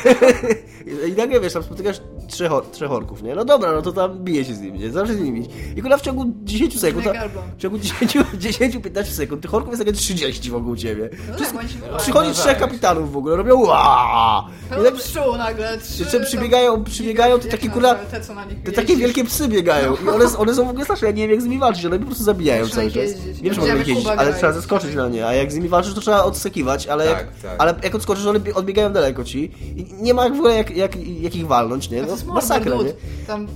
I 1.09 1.13
nagle 1.13 1.41
wiesz, 1.41 1.53
tam 1.53 1.63
spotykasz 1.63 2.01
trzech, 2.29 2.53
trzech 2.73 2.93
orków, 2.93 3.23
nie? 3.23 3.35
No 3.35 3.45
dobra, 3.45 3.73
no 3.73 3.83
to 3.83 3.93
tam 3.93 4.19
bije 4.25 4.45
się 4.45 4.55
z 4.55 4.61
nimi, 4.61 4.79
nie? 4.79 4.91
Zawsze 4.91 5.15
z 5.15 5.21
nimi. 5.21 5.49
I 5.77 5.83
kurwa 5.83 5.97
w 5.97 6.01
ciągu 6.01 6.25
10 6.43 6.81
sekund, 6.81 7.07
Mega 7.07 7.19
a- 7.21 7.23
album. 7.23 7.43
w 7.57 7.61
ciągu 7.61 7.79
10-15 7.79 9.05
sekund, 9.23 9.43
tych 9.43 9.55
orków 9.55 9.73
jest 9.73 9.87
jakieś 9.87 10.01
30 10.03 10.51
wokół 10.51 10.77
ciebie. 10.77 11.11
No 11.31 11.37
tak, 11.39 11.99
Przychodzi 11.99 12.29
no 12.29 12.35
trzech 12.35 12.59
kapitanów 12.59 13.13
w 13.13 13.17
ogóle, 13.17 13.37
robią 13.37 13.61
ła! 13.61 14.47
I 14.81 14.85
tak, 14.85 14.95
pszczół 14.95 15.37
nagle. 15.37 15.79
Trzy, 15.79 16.03
jeszcze 16.03 16.21
przybiegają, 16.21 16.85
przybiegają 16.85 17.37
jak 17.39 17.47
takie 17.47 17.69
kurwa... 17.71 17.95
Te, 17.95 18.21
co 18.21 18.35
na 18.35 18.45
nich 18.45 18.63
Te 18.63 18.73
takie 18.73 18.97
wielkie 18.97 19.25
psy 19.25 19.49
biegają 19.49 19.97
i 20.05 20.09
one, 20.09 20.39
one 20.39 20.55
są 20.55 20.67
w 20.67 20.71
ogóle 20.71 20.85
straszne, 20.85 21.07
ja 21.09 21.13
nie 21.15 21.23
wiem 21.23 21.31
jak 21.31 21.41
z 21.41 21.45
nimi 21.45 21.59
walczyć, 21.59 21.85
one 21.85 21.99
po 21.99 22.07
prostu 22.07 22.25
zabijają 22.25 22.69
cały 22.69 22.91
czas. 22.91 23.05
ich 23.05 23.35
Widziałem, 23.43 23.79
jeździć, 23.79 24.07
ale 24.07 24.35
trzeba 24.35 24.53
zeskoczyć 24.53 24.95
na 24.95 25.09
nie, 25.09 25.27
a 25.27 25.35
jak 25.35 25.53
z 25.53 25.55
nimi 25.55 25.69
walczysz, 25.69 25.95
to 25.95 26.01
trzeba 26.01 26.25
odskakiwać, 26.25 26.87
ale 26.87 27.00
jak, 27.05 27.19
Tak, 27.19 27.37
tak. 27.43 27.55
ale 27.59 27.75
jak 27.83 27.95
odskoczysz, 27.95 28.27
one 28.27 28.41
bie- 28.41 28.55
odbiegają 28.55 28.93
daleko 28.93 29.25
ci 29.25 29.53
i 29.77 29.95
nie 30.03 30.15
ma 30.15 30.29
w 30.29 30.33
ogóle 30.33 30.55
jak, 30.57 30.77
jak, 30.77 30.97
jak 31.21 31.37
ich 31.37 31.47
walnąć, 31.47 31.91
nie? 31.91 32.05
To 32.05 32.17
No, 32.27 32.35
masakra, 32.35 32.77
nie? 32.77 32.93
Tam... 33.27 33.47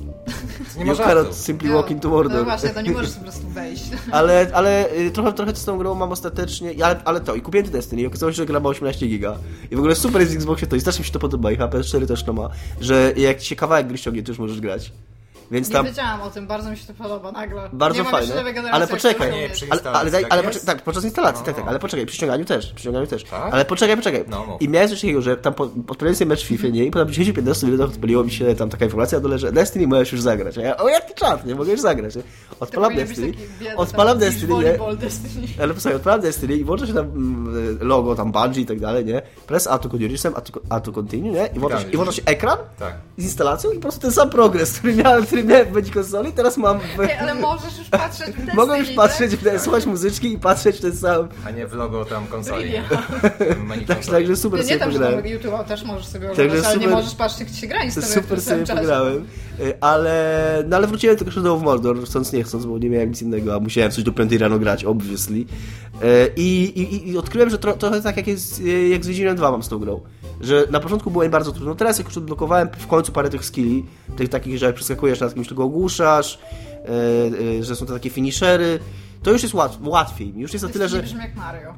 Nie 0.79 0.85
ma 0.85 0.93
You 0.93 0.99
cannot 0.99 1.35
simply 1.35 1.73
walk 1.73 1.91
into 1.91 2.09
Mordor. 2.09 2.39
No 2.39 2.45
właśnie, 2.45 2.69
to 2.71 2.81
nie 2.81 2.91
możesz 2.91 3.13
po 3.13 3.21
prostu 3.21 3.49
wejść. 3.49 3.85
Ale, 4.13 4.51
ale 4.55 4.93
y, 4.93 5.11
trochę, 5.11 5.33
trochę 5.33 5.57
z 5.57 5.65
tą 5.65 5.79
grą 5.79 5.95
mam 5.95 6.13
ostatecznie, 6.13 6.85
ale, 6.85 7.01
ale 7.05 7.21
to, 7.21 7.35
i 7.35 7.41
kupiłem 7.41 7.71
Destiny 7.71 8.03
i 8.03 8.07
okazało 8.07 8.33
się, 8.33 8.37
że 8.37 8.47
gra 8.47 8.61
ma 8.61 8.69
18 8.69 9.07
giga. 9.07 9.37
I 9.71 9.77
w 9.77 9.79
ogóle 9.79 9.95
super 9.95 10.21
jest 10.21 10.33
w 10.33 10.37
Xboxie 10.37 10.67
to 10.69 10.77
i 10.77 10.81
strasznie 10.81 11.03
mi 11.03 11.07
się 11.07 11.13
to 11.13 11.19
podoba 11.19 11.53
i 11.53 11.59
HP4 11.59 12.07
też 12.07 12.25
to 12.25 12.33
ma, 12.33 12.49
że 12.81 13.13
jak 13.17 13.41
ci 13.41 13.47
się 13.49 13.57
kawałek 13.57 13.87
gry 13.87 13.99
ściągnie, 13.99 14.23
to 14.23 14.31
już 14.31 14.39
możesz 14.39 14.61
grać. 14.61 14.93
Więc 15.55 15.69
Nie 15.69 15.75
tam 15.75 15.87
wiedziałam 15.87 16.23
o 16.23 16.31
tym, 16.31 16.47
bardzo 16.47 16.71
mi 16.71 16.77
się 16.77 16.87
to 16.87 16.95
podoba 17.03 17.33
nagle. 17.33 17.69
Bardzo 17.73 18.03
nie 18.03 18.11
fajne. 18.11 18.35
Ale 18.73 18.87
poczekaj. 18.87 19.33
Nie, 19.33 19.49
przy- 19.49 19.67
ale, 19.71 19.81
ale, 19.83 20.11
tak 20.11 20.25
ale 20.31 20.43
poczekaj, 20.43 20.67
tak, 20.67 20.83
podczas 20.83 21.05
instalacji, 21.05 21.41
No. 21.41 21.47
tak, 21.47 21.57
tak, 21.57 21.69
ale 21.69 21.79
poczekaj, 21.79 22.07
przy 22.07 22.17
ściąganiu 22.17 22.45
też, 22.45 22.67
przy 22.73 22.81
ściąganiu 22.83 23.07
też. 23.07 23.25
Tak? 23.25 23.55
Ale 23.55 23.65
poczekaj, 23.65 23.97
poczekaj. 23.97 24.25
No. 24.29 24.57
I 24.61 24.69
miałem 24.69 24.89
coś 24.89 25.01
takiego, 25.01 25.23
że 25.23 25.37
tam 25.37 25.55
po, 25.55 25.65
odpaliłem 25.89 26.17
sobie 26.17 26.29
mecz 26.29 26.45
w 26.45 26.47
FIFA, 26.47 26.69
nie? 26.69 26.85
I 26.85 26.91
po 26.91 26.99
tam 26.99 27.09
10-15 27.09 27.65
minutach 27.67 27.89
odpaliło 27.89 28.25
mi 28.25 28.31
się 28.31 28.55
tam 28.55 28.69
taka 28.71 28.85
informacja 28.85 29.21
dole, 29.21 29.39
że 29.39 29.53
Destiny 29.53 29.87
możesz 29.87 30.13
już 30.13 30.21
zagrać. 30.21 30.59
A 30.59 30.61
ja, 30.61 30.77
o 30.77 30.89
jaki 30.89 31.15
czat, 31.15 31.47
nie 31.47 31.55
mogę 31.55 31.73
już 31.73 31.81
zagrać. 31.81 32.17
Nie? 32.17 32.23
Odpalam 32.61 32.95
Destiny, 32.97 33.33
biedny, 33.61 33.77
odpalam 33.77 34.19
Destiny, 34.19 34.55
nie? 34.55 34.97
Destiny. 34.97 35.47
Ale 35.61 35.75
posłuchaj, 35.75 35.97
odpalam 35.97 36.21
Destiny 36.21 36.55
i 36.57 36.65
włącza 36.65 36.87
się 36.87 36.95
tam 36.95 37.05
mm, 37.05 37.79
logo, 37.81 38.15
tam 38.15 38.33
Bungie 38.33 38.61
i 38.61 38.67
tak 38.67 38.81
dalej, 38.81 39.05
nie? 39.05 39.23
Press 39.47 39.67
A 39.67 39.79
to 39.79 39.89
continue, 39.89 40.17
a 40.35 40.41
to, 40.41 40.61
a 40.71 40.81
to 40.81 40.93
continue, 40.93 41.33
nie? 41.33 41.47
I 41.47 41.59
włącza, 41.59 41.81
się, 41.81 41.91
I 41.91 41.97
włącza 41.97 42.13
się 42.13 42.23
ekran 42.27 42.59
Tak. 42.79 42.95
z 43.19 43.25
instalacją 43.25 43.71
i 43.71 43.75
po 43.75 43.81
prostu 43.83 44.01
ten 44.01 44.13
sam 44.13 44.31
progres, 44.31 44.79
który 44.79 44.95
miałem, 44.95 45.27
który 45.27 45.44
miałem 45.45 45.67
w 45.67 45.73
Będzie 45.73 45.93
konsoli, 45.93 46.33
teraz 46.33 46.57
mam 46.57 46.79
w... 46.79 47.21
Ale 47.21 47.35
możesz 47.35 47.79
już 47.79 47.89
patrzeć 47.89 48.27
w 48.27 48.31
Destiny, 48.31 48.55
Mogę 48.63 48.79
już 48.79 48.91
patrzeć, 48.91 49.31
tak? 49.31 49.41
w 49.41 49.45
ten, 49.45 49.61
słuchać 49.61 49.87
muzyczki 49.87 50.33
i 50.33 50.39
patrzeć 50.39 50.77
w 50.77 50.81
ten 50.81 50.97
sam... 50.97 51.29
A 51.47 51.51
nie 51.51 51.67
w 51.67 51.73
logo 51.73 52.05
tam 52.05 52.27
konsoli. 52.27 52.73
Tak, 53.87 54.07
także 54.07 54.37
super 54.37 54.61
Nie, 54.61 54.65
nie 54.65 54.69
sobie 54.69 54.81
tam, 54.81 54.93
że 54.93 54.99
pograłem. 54.99 55.23
tam 55.23 55.33
YouTube'a 55.33 55.65
też 55.65 55.85
możesz 55.85 56.07
sobie 56.07 56.27
Także 56.27 56.43
oglądać, 56.43 56.67
ale 56.67 56.77
nie 56.77 56.89
możesz 56.89 57.15
patrzeć, 57.15 57.41
jak 57.41 57.51
ci 57.51 57.57
się 57.57 57.67
gra 57.67 57.81
w 57.91 58.05
super 58.05 58.41
sobie 58.41 58.67
pograłem, 58.67 59.27
y, 59.61 59.81
ale, 59.81 60.65
no 60.69 60.77
ale 60.77 60.87
wróciłem 60.87 61.17
tylko 61.17 61.33
Shadow 61.33 61.57
of 61.57 61.63
Mordor, 61.63 62.05
chcąc 62.05 62.33
nie 62.33 62.45
chcąc, 62.45 62.67
bo 62.67 62.79
nie 62.79 62.91
miałem 62.91 63.09
nic 63.09 63.23
innego, 63.23 63.55
a 63.55 63.61
musiałem 63.61 63.91
coś 63.91 64.05
do 64.05 64.13
5 64.13 64.33
rano 64.33 64.59
grać, 64.59 64.85
obviously. 64.85 65.39
Y, 65.39 65.45
I, 66.37 66.63
i, 66.65 67.09
i 67.11 67.19
odkryłem, 67.19 67.51
że 67.51 67.59
tro, 67.59 67.73
trochę 67.73 68.03
tak 68.03 68.17
jak 68.17 68.27
jest, 68.27 68.61
y, 68.61 68.89
jak 68.89 69.05
z 69.05 69.09
Wiedźminem 69.09 69.37
2 69.37 69.51
mam 69.51 69.63
z 69.63 69.69
tą 69.69 69.79
grą. 69.79 70.01
Że 70.41 70.65
na 70.71 70.81
początku 70.81 71.11
było 71.11 71.25
mi 71.25 71.31
bardzo 71.31 71.53
trudno, 71.53 71.75
teraz 71.75 71.99
jak 71.99 72.07
już 72.07 72.19
odblokowałem 72.19 72.69
w 72.79 72.87
końcu 72.87 73.13
parę 73.13 73.31
tych 73.31 73.45
skilli, 73.45 73.87
tych 74.17 74.29
takich, 74.29 74.59
że 74.59 74.67
jak 74.67 74.75
przeskakujesz 74.75 75.21
nad 75.21 75.35
kimś, 75.35 75.49
to 75.49 75.55
go 75.55 75.65
ogłuszasz, 75.65 76.39
y, 76.39 77.43
y, 77.43 77.65
że 77.65 77.77
są 77.77 77.87
to 77.87 77.93
takie 77.93 78.11
finishery, 78.11 78.79
to 79.23 79.31
już 79.31 79.43
jest 79.43 79.55
łat, 79.55 79.79
łatwiej. 79.83 80.33
Już 80.37 80.53
jest 80.53 80.65
na 80.65 80.71
tyle, 80.71 80.85
Destiny 80.85 81.03
że... 81.03 81.09
brzmi 81.09 81.21
jak 81.21 81.37
Mario. 81.37 81.75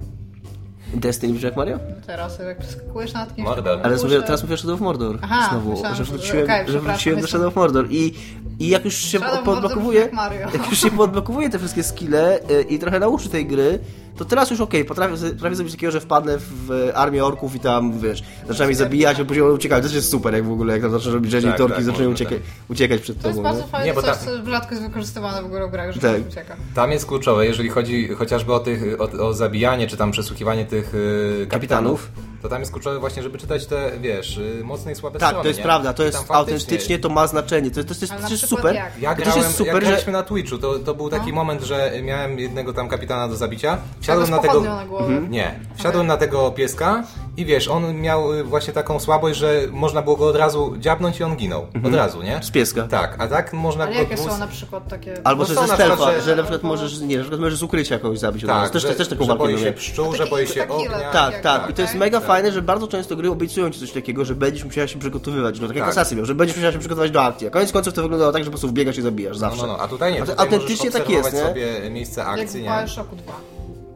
Destiny 0.95 1.33
brzmi 1.33 1.45
jak 1.45 1.57
Mario? 1.57 1.79
Teraz, 2.07 2.38
jak 2.38 2.59
przeskakujesz 2.59 3.12
nad 3.12 3.35
kimś... 3.35 3.49
Mordor. 3.49 3.81
Ale 3.83 3.97
mówię, 3.97 4.23
teraz 4.23 4.42
mówię 4.42 4.57
Shadow 4.57 4.75
of 4.75 4.81
Mordor 4.81 5.19
Aha, 5.23 5.49
znowu, 5.51 5.71
myślałam, 5.71 5.97
że 5.97 6.05
wróciłem, 6.05 6.45
okej, 6.45 6.69
że 6.69 6.81
wróciłem 6.81 7.21
do 7.21 7.27
Shadow 7.27 7.49
of 7.49 7.57
Mordor 7.57 7.87
i, 7.90 8.14
i 8.59 8.69
jak 8.69 8.85
już 8.85 8.95
się 8.95 9.19
Shadow 9.19 9.45
podblokowuje, 9.45 10.01
jak 10.01 10.12
Mario. 10.12 10.40
jak 10.40 10.71
już 10.71 10.81
się 10.81 10.90
podblokowuje 10.90 11.51
te 11.51 11.59
wszystkie 11.59 11.83
skille 11.83 12.38
y, 12.51 12.62
i 12.62 12.79
trochę 12.79 13.01
nauczy 13.01 13.29
tej 13.29 13.47
gry, 13.47 13.79
to 14.18 14.24
teraz 14.24 14.50
już 14.50 14.61
okej, 14.61 14.85
potrafię, 14.85 15.16
z- 15.16 15.33
potrafię 15.35 15.57
zrobić 15.57 15.74
takiego, 15.74 15.90
że 15.90 16.00
wpadnę 16.00 16.38
w 16.38 16.90
armię 16.94 17.24
orków 17.24 17.55
i 17.55 17.61
tam, 17.61 17.98
wiesz, 18.00 18.22
zaczynam 18.48 18.70
ich 18.70 18.76
zabijać, 18.76 19.20
a 19.20 19.24
później 19.24 19.44
one 19.44 19.52
uciekają. 19.55 19.83
To 19.83 19.88
jest 19.88 20.11
super, 20.11 20.35
jak 20.35 20.44
w 20.44 20.52
ogóle, 20.52 20.72
jak 20.72 20.83
tam 20.83 20.90
zaczynasz 20.90 21.14
robić 21.14 21.31
rzeczy 21.31 21.46
Tak, 21.46 21.55
i 21.55 21.59
torki 21.59 21.74
tak, 21.76 21.85
zaczynają 21.85 22.11
można, 22.11 22.26
uciekać, 22.26 22.42
uciekać 22.68 23.00
przed 23.00 23.20
To 23.22 23.29
jest 23.29 23.38
tobą. 23.38 23.48
bardzo 23.48 23.62
nie? 23.64 23.68
fajne 23.68 23.87
Nie, 23.87 23.94
bo 23.94 24.02
tam- 24.02 24.14
co 24.44 24.50
rzadko 24.50 24.74
jest 24.74 24.87
wykorzystywane 24.87 25.42
w 25.42 25.46
ogóle 25.46 25.68
w 25.68 25.70
grach, 25.70 25.92
że 25.92 26.00
Tak. 26.00 26.29
ucieka. 26.31 26.56
Tam 26.75 26.90
jest 26.92 27.06
kluczowe, 27.06 27.46
jeżeli 27.46 27.69
chodzi 27.69 28.08
chociażby 28.08 28.52
o, 28.52 28.58
tych, 28.60 28.83
o, 29.00 29.27
o 29.27 29.33
zabijanie, 29.35 29.87
czy 29.87 29.96
tam 29.96 30.10
przesłuchiwanie 30.10 30.64
tych 30.64 30.94
y, 30.94 31.46
kapitanów, 31.50 32.08
to 32.43 32.49
tam 32.49 32.61
jest 32.61 32.73
kluczowe 32.73 32.99
właśnie, 32.99 33.23
żeby 33.23 33.39
czytać 33.39 33.67
te, 33.67 33.91
wiesz, 34.01 34.37
y, 34.39 34.61
mocne 34.65 34.93
i 34.93 34.95
słabe 34.95 35.19
Tak, 35.19 35.29
strony, 35.29 35.43
to 35.43 35.49
jest 35.49 35.59
nie? 35.59 35.65
prawda, 35.65 35.93
to 35.93 36.03
jest 36.03 36.17
faktycznie- 36.19 36.37
autentycznie, 36.37 36.99
to 36.99 37.09
ma 37.09 37.27
znaczenie, 37.27 37.71
to, 37.71 37.85
to, 37.85 37.95
to, 37.95 38.01
jest, 38.01 38.13
to 38.25 38.31
jest 38.31 38.47
super. 38.49 38.75
jak? 38.75 38.99
Ja 39.01 39.11
To 39.11 39.17
grałem, 39.17 39.35
też 39.35 39.45
jest 39.45 39.57
super, 39.57 39.75
jak 39.75 39.83
że... 39.85 39.89
graliśmy 39.89 40.13
na 40.13 40.23
Twitchu, 40.23 40.59
to, 40.59 40.79
to 40.79 40.95
był 40.95 41.09
taki 41.09 41.33
moment, 41.33 41.63
że 41.63 41.93
miałem 42.03 42.39
jednego 42.39 42.73
tam 42.73 42.89
kapitana 42.89 43.29
do 43.29 43.37
zabicia. 43.37 43.79
Wsiadłem 44.01 44.31
na 44.31 44.39
tego... 44.39 44.61
na. 44.61 44.83
Mhm. 44.83 45.31
Nie, 45.31 45.61
wsiadłem 45.79 46.07
na 46.07 46.17
tego 46.17 46.51
pieska 46.51 47.03
i 47.37 47.45
wiesz, 47.45 47.69
on 47.69 47.95
miał 48.01 48.33
y, 48.35 48.45
właśnie 48.45 48.73
taką 48.73 49.01
słabość, 49.01 49.39
że 49.39 49.61
można 49.71 50.03
było 50.03 50.17
go 50.17 50.27
od 50.27 50.37
razu 50.37 50.75
dziabnąć 50.79 51.21
i 51.21 51.25
on 51.25 51.37
ginął. 51.37 51.67
Od 51.85 51.95
razu, 51.95 52.19
nie? 52.19 52.25
Mhm. 52.27 52.43
Z 52.43 52.51
pieska. 52.51 52.83
Tak, 52.83 53.17
a 53.19 53.29
tak 53.29 53.53
można 53.53 53.85
Ale 53.85 53.95
jakie 53.95 54.17
są 54.17 54.39
na 54.39 54.47
przykład 54.47 54.89
takie... 54.89 55.15
Albo 55.25 55.43
No 55.43 55.49
że 55.49 55.55
ze 55.55 55.61
na 55.61 55.67
przykład, 55.67 55.93
stealtha, 55.99 56.13
że- 56.21 56.23
że 56.23 56.37
na 56.37 56.43
przykład 56.43 56.63
możesz, 56.63 57.01
nie, 57.01 57.17
na 57.17 57.23
przykład 57.23 57.41
możesz 57.41 57.59
z 57.59 57.63
ukrycia 57.63 57.99
kogoś 57.99 58.19
zabić 58.19 58.45
od 58.45 58.51
razu. 58.51 58.63
Tak, 58.63 58.73
też, 58.73 58.83
że, 58.83 58.95
też, 58.95 59.09
taką 59.09 59.25
że 59.27 59.35
boi 59.37 59.59
się 59.59 59.73
pszczół, 59.73 60.07
Taki- 60.07 60.17
że 60.19 60.27
boi 60.27 60.47
to 60.47 60.53
się 60.55 60.69
ognia. 60.69 61.11
Tak, 61.13 61.41
tak. 61.41 61.71
I 61.71 61.75
to 61.75 61.83
jest 61.83 61.93
tak, 61.93 62.01
mega 62.01 62.19
tak. 62.19 62.25
Fajne, 62.27 62.52
że 62.52 62.62
bardzo 62.62 62.88
często 62.88 63.16
gry 63.16 63.31
obiecują 63.31 63.70
ci 63.70 63.81
coś 63.81 63.92
takiego, 63.92 64.24
że 64.24 64.35
będziesz 64.35 64.64
musiała 64.64 64.87
się 64.88 64.98
przygotowywać. 64.98 65.60
No 65.60 65.66
tak 65.66 65.77
jak 65.77 65.85
Tak. 65.87 65.92
Assassin 65.98 66.16
miał, 66.16 66.27
że 66.27 66.35
będziesz 66.35 66.56
musiała 66.56 66.72
się 66.72 66.79
przygotowywać 66.79 67.10
do 67.10 67.22
akcji. 67.22 67.46
A 67.46 67.50
koniec 67.50 67.72
końców 67.72 67.94
to 67.94 68.02
wyglądało 68.02 68.33
tak, 68.33 68.42
że 68.42 68.46
po 68.46 68.50
prostu 68.50 68.68
wbiegasz 68.68 68.98
i 68.98 69.02
zabijasz 69.02 69.37
No, 69.37 69.40
zawsze. 69.40 69.62
no, 69.66 69.66
no, 69.66 69.79
a 69.79 69.88
tutaj 69.88 70.12
nie. 70.12 70.20
Tutaj 70.20 70.37
autentycznie 70.38 70.90
tak 70.90 71.10
jest, 71.10 71.33
nie? 71.33 71.40
sobie 71.40 71.90
miejsce 71.90 72.20
Jak 72.20 72.29
akcji, 72.29 72.60
w 72.60 72.62
nie? 72.62 72.68
Bioshocku 72.83 73.16
2. 73.16 73.33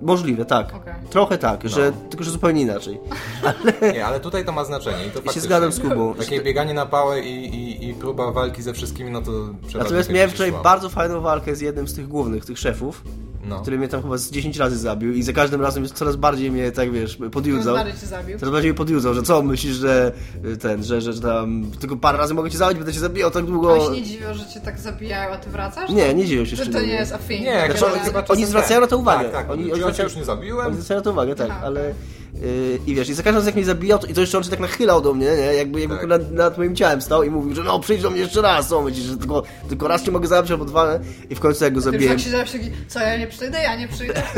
Możliwe, 0.03 0.45
tak. 0.45 0.75
Okej. 0.75 0.95
Trochę 1.11 1.39
tak, 1.39 1.69
że, 1.69 1.91
No. 1.91 2.09
tylko 2.11 2.25
że 2.25 2.31
zupełnie 2.31 2.63
inaczej. 2.63 3.01
Nie, 3.95 4.07
ale 4.07 4.21
tutaj 4.21 4.45
to 4.45 4.53
ma 4.53 4.65
znaczenie 4.65 5.07
i 5.07 5.11
to 5.11 5.21
I 5.31 5.35
się 5.35 5.41
zgadzam 5.41 5.73
z 5.73 5.81
Kubą. 5.81 6.15
Takie 6.15 6.41
bieganie 6.43 6.75
na 6.75 6.87
pałę 6.87 7.21
i, 7.21 7.45
i, 7.55 7.89
i 7.89 7.95
próba 7.95 8.33
walki 8.33 8.63
ze 8.63 8.73
wszystkimi, 8.73 9.11
no 9.11 9.23
to 9.23 9.31
Natomiast 9.75 10.11
miałem 10.11 10.31
wczoraj 10.31 10.53
bardzo 10.65 10.89
fajną 10.89 11.21
walkę 11.21 11.57
z 11.57 11.61
jednym 11.61 11.89
z 11.89 11.95
tych 11.95 12.09
głównych, 12.09 12.45
tych 12.45 12.59
szefów, 12.59 13.03
No. 13.45 13.61
który 13.61 13.79
mnie 13.79 13.89
tam 13.89 14.03
chyba 14.03 14.19
z 14.19 14.31
10 14.31 14.57
razy 14.59 14.79
zabił 14.79 15.13
i 15.13 15.23
za 15.23 15.33
każdym 15.33 15.61
razem 15.61 15.83
jest 15.83 15.95
coraz 15.95 16.17
bardziej 16.17 16.51
mnie, 16.51 16.73
tak 16.73 16.93
wiesz, 16.93 17.19
podjudzał. 17.33 17.75
Bardziej 17.75 18.01
cię 18.01 18.07
zabił. 18.07 18.39
Coraz 18.39 18.53
bardziej 18.53 18.71
mnie 18.71 18.77
podjudzał, 18.79 19.15
że 19.15 19.23
co, 19.23 19.43
myślisz, 19.43 19.77
że 19.77 20.13
y, 20.45 20.57
ten, 20.57 20.85
że, 20.85 21.01
że, 21.01 21.13
że 21.13 21.21
tam 21.21 21.71
tylko 21.81 21.97
parę 21.97 22.19
razy 22.19 22.35
mogę 22.35 22.51
cię 22.51 22.59
zabić, 22.59 22.77
będę 22.79 22.93
cię 22.93 23.01
zabijał 23.01 23.31
tak 23.31 23.45
długo. 23.45 23.73
Ale 23.73 23.81
się 23.85 23.91
nie 23.91 24.03
dziwią, 24.03 24.35
że 24.35 24.47
cię 24.47 24.61
tak 24.61 24.79
zabijają, 24.79 25.33
a 25.35 25.37
ty 25.37 25.51
wracasz? 25.51 25.91
Nie, 25.91 26.15
nie 26.15 26.27
dziwią 26.27 26.45
się 26.45 26.57
Że 26.57 26.67
to 26.67 26.81
nie 26.81 26.87
jest 26.87 27.13
a 27.13 27.19
thing. 27.19 27.41
Nie, 27.41 27.63
Znaczy, 27.79 27.87
oni- 27.87 28.27
oni 28.29 28.47
zwracają 28.47 28.81
na 28.81 28.87
to 28.87 28.99
uwagę. 28.99 29.25
Tak, 29.25 29.33
tak. 29.33 29.51
Oni- 29.51 29.73
Oni, 29.73 29.83
ja 29.83 29.93
cię 29.93 30.03
już 30.03 30.17
nie 30.17 30.25
zabiłem. 30.25 30.67
Oni 30.67 30.75
zwracają 30.75 31.01
na 31.01 31.05
to 31.05 31.11
uwagę, 31.11 31.35
tak, 31.35 31.49
Aha, 31.51 31.61
ale... 31.65 31.95
Yy, 32.35 32.79
I 32.87 32.95
wiesz, 32.95 33.09
i 33.09 33.15
za 33.15 33.23
każdym 33.23 33.35
razem 33.37 33.47
jak 33.47 33.55
mnie 33.55 33.65
zabijał, 33.65 33.99
to, 33.99 34.07
i 34.07 34.15
to 34.15 34.21
jeszcze 34.21 34.39
on 34.39 34.45
się 34.45 34.51
tak 34.51 34.61
nachylał 34.61 35.01
do 35.01 35.15
mnie, 35.15 35.27
nie? 35.27 35.55
Jakby, 35.55 35.81
jakby 35.81 35.97
Tak. 35.97 36.07
nad, 36.07 36.33
nad 36.33 36.59
moim 36.59 36.77
ciałem 36.77 37.03
stał 37.03 37.23
i 37.23 37.31
mówił, 37.31 37.55
że 37.55 37.63
no 37.63 37.81
przyjdź 37.81 38.03
do 38.03 38.11
mnie 38.11 38.21
jeszcze 38.21 38.43
raz, 38.43 38.69
co 38.69 38.83
myślisz, 38.83 39.05
że 39.07 39.17
tylko, 39.17 39.43
tylko 39.69 39.89
raz 39.89 40.03
cię 40.03 40.11
mogę 40.11 40.29
zabić 40.29 40.51
albo 40.51 40.65
dwa, 40.65 40.93
nie? 40.93 41.01
I 41.31 41.35
w 41.35 41.41
końcu 41.41 41.65
jak 41.65 41.75
go 41.75 41.81
Ty 41.81 41.87
już 41.87 41.93
zabiłem... 41.95 42.17
tak 42.17 42.25
się 42.25 42.31
zawsze 42.31 42.59
taki, 42.59 42.71
co 42.89 43.01
ja 43.01 43.17
nie 43.17 43.27
przyjdę, 43.27 43.59
ja 43.63 43.77
nie 43.77 43.89
przyjdę. 43.89 44.23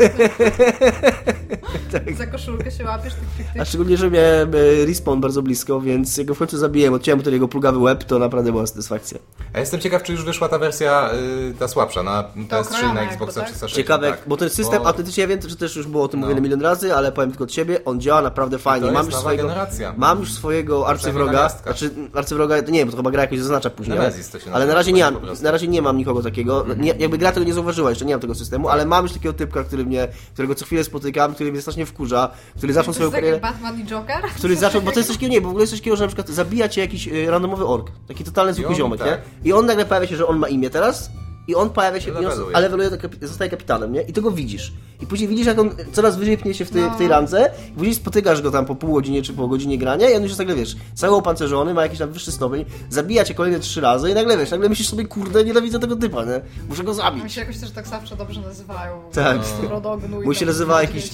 Za 2.17 2.27
koszulkę 2.27 2.71
się 2.71 2.83
łapiesz, 2.83 3.13
tych, 3.13 3.47
tych, 3.53 3.61
A 3.61 3.65
szczególnie, 3.65 3.97
że 3.97 4.11
miałem 4.11 4.51
e, 4.55 4.85
respawn 4.85 5.19
bardzo 5.21 5.41
blisko, 5.41 5.81
więc 5.81 6.17
jak 6.17 6.27
go 6.27 6.35
w 6.35 6.39
końcu 6.39 6.57
zabiłem, 6.57 6.93
odciąłem 6.93 7.21
ten 7.21 7.33
jego 7.33 7.47
plugawy 7.47 7.77
łeb, 7.79 8.03
to 8.03 8.19
naprawdę 8.19 8.51
była 8.51 8.67
satysfakcja. 8.67 9.17
A 9.53 9.59
jestem 9.59 9.79
ciekaw, 9.79 10.03
czy 10.03 10.11
już 10.11 10.25
wyszła 10.25 10.49
ta 10.49 10.59
wersja, 10.59 11.09
y, 11.49 11.53
ta 11.59 11.67
słabsza, 11.67 12.03
na 12.03 12.23
PS3 12.49 12.61
okrojona 12.61 12.93
na 12.93 13.01
Xboxa 13.01 13.39
tak? 13.41 13.49
360. 13.49 13.71
Ciekawe, 13.71 14.09
tak. 14.11 14.21
bo 14.27 14.37
ten 14.37 14.49
system, 14.49 14.79
Bo 14.81 14.87
autentycznie 14.87 15.21
ja 15.21 15.27
wiem, 15.27 15.39
że 15.47 15.55
też 15.55 15.75
już 15.75 15.87
było 15.87 16.03
o 16.03 16.07
tym 16.07 16.19
No. 16.19 16.25
mówione 16.25 16.41
milion 16.41 16.61
razy, 16.61 16.95
ale 16.95 17.11
powiem 17.11 17.29
tylko 17.29 17.43
od 17.43 17.53
siebie, 17.53 17.82
on 17.85 18.01
działa 18.01 18.21
naprawdę 18.21 18.57
fajnie. 18.57 18.87
to 18.87 18.93
mam 18.93 18.95
jest 18.95 19.05
już 19.05 19.13
nowa 19.13 19.21
swojego, 19.21 19.43
generacja. 19.47 19.93
mam 19.97 20.19
już 20.19 20.31
swojego 20.33 20.87
arcywroga, 20.87 21.49
znaczy 21.49 21.89
arcywroga, 22.13 22.55
nie 22.59 22.79
wiem, 22.79 22.87
bo 22.87 22.91
to 22.91 22.97
chyba 22.97 23.11
gra 23.11 23.21
jakoś 23.21 23.39
zaznacza 23.39 23.69
później, 23.69 23.97
ale, 23.97 24.09
Nemesis 24.09 24.29
to 24.29 24.39
się 24.39 24.53
ale 24.53 24.65
na 24.67 24.73
razie 24.73 24.91
nie 24.91 25.11
na 25.43 25.51
razie 25.51 25.67
nie 25.67 25.81
mam 25.81 25.97
nikogo 25.97 26.21
takiego, 26.23 26.59
Mhm. 26.61 26.81
nie, 26.81 26.93
jakby 26.99 27.17
gra 27.17 27.31
tego 27.31 27.45
nie 27.45 27.53
zauważyła, 27.53 27.89
jeszcze 27.89 28.05
nie 28.05 28.13
mam 28.13 28.21
tego 28.21 28.35
systemu, 28.35 28.69
ale 28.69 28.85
mam 28.85 29.03
już 29.03 29.13
takiego 29.13 29.33
typka, 29.33 29.63
który 29.63 29.85
mnie, 29.85 30.07
którego 30.33 30.55
co 30.55 30.65
chwilę 30.65 30.83
spotykam, 30.83 31.33
który 31.33 31.51
mnie 31.51 31.61
strasznie 31.61 31.85
wkurza, 31.85 32.29
który 32.57 32.73
zaczął 32.73 32.93
To 32.93 32.93
swoją 32.93 33.07
jest 33.07 33.15
taki 33.15 33.25
karierę... 33.25 33.41
Batman 33.41 33.79
i 33.79 33.85
Joker? 33.85 34.21
który 34.37 34.55
zaczął, 34.55 34.81
bo 34.81 34.91
to 34.91 34.99
jest 34.99 35.07
coś 35.07 35.17
takiego, 35.17 35.31
nie, 35.33 35.41
bo 35.41 35.47
w 35.47 35.49
ogóle 35.49 35.63
jest 35.63 35.71
coś 35.71 35.79
takiego, 35.79 35.95
że 35.95 36.03
na 36.03 36.07
przykład 36.07 36.29
zabija 36.29 36.69
cię 36.69 36.81
jakiś 36.81 37.07
y, 37.07 37.31
randomowy 37.31 37.65
ork, 37.65 37.91
taki 38.07 38.23
totalny 38.23 38.53
zwykły 38.53 38.75
ziomek, 38.75 38.99
tak. 38.99 39.07
nie? 39.07 39.49
I 39.49 39.53
on 39.53 39.65
nagle 39.65 39.85
pojawia 39.85 40.07
się, 40.07 40.15
że 40.17 40.27
on 40.27 40.37
ma 40.37 40.47
imię 40.47 40.69
teraz 40.69 41.09
i 41.47 41.55
on 41.55 41.69
pojawia 41.69 42.01
się, 42.01 42.11
i 42.11 42.13
on, 42.15 42.23
Leveluje. 42.23 42.55
ale 42.55 42.69
leveluje, 42.69 42.89
zostaje 43.21 43.49
kapitanem, 43.51 43.93
nie? 43.93 44.01
I 44.01 44.13
to 44.13 44.21
go 44.21 44.31
widzisz. 44.31 44.73
I 45.01 45.07
później 45.07 45.29
widzisz, 45.29 45.45
jak 45.47 45.59
on 45.59 45.69
coraz 45.91 46.15
wyżej 46.17 46.37
pnie 46.37 46.53
się 46.53 46.65
w 46.65 46.69
tej, 46.69 46.81
No. 46.81 46.89
w 46.89 46.97
tej 46.97 47.07
rance, 47.07 47.51
i 47.69 47.77
później 47.77 47.95
spotykasz 47.95 48.41
go 48.41 48.51
tam 48.51 48.65
po 48.65 48.75
pół 48.75 48.93
godzinie 48.93 49.21
czy 49.21 49.33
po 49.33 49.47
godzinie 49.47 49.77
grania 49.77 50.09
i 50.09 50.15
on 50.15 50.21
już 50.21 50.29
jest 50.31 50.39
nagle, 50.39 50.55
wiesz, 50.55 50.75
cały 50.95 51.15
opancerzony, 51.15 51.73
ma 51.73 51.81
jakiś 51.83 51.99
tam 51.99 52.11
wyższy 52.11 52.31
stopień, 52.31 52.65
zabija 52.89 53.23
cię 53.25 53.33
kolejne 53.33 53.59
trzy 53.59 53.81
razy 53.81 54.09
i 54.11 54.13
nagle, 54.13 54.37
wiesz, 54.37 54.51
nagle 54.51 54.69
myślisz 54.69 54.87
sobie, 54.89 55.05
kurde, 55.07 55.43
nienawidzę 55.45 55.79
tego 55.79 55.95
typa, 55.95 56.25
nie? 56.25 56.41
Muszę 56.69 56.83
go 56.83 56.91
Oni 56.91 57.01
zabić. 57.01 57.33
się 57.33 57.41
jakoś 57.41 57.57
też 57.57 57.71
tak 57.71 57.87
zawsze 57.87 58.15
dobrze 58.15 58.41
nazywają. 58.41 59.01
Tak. 59.13 59.37
Rodognu 59.69 60.21
i 60.21 60.25
Mój 60.25 60.35
się 60.35 60.39
tam- 60.39 60.47
nazywa 60.47 60.81
jakiś, 60.81 61.09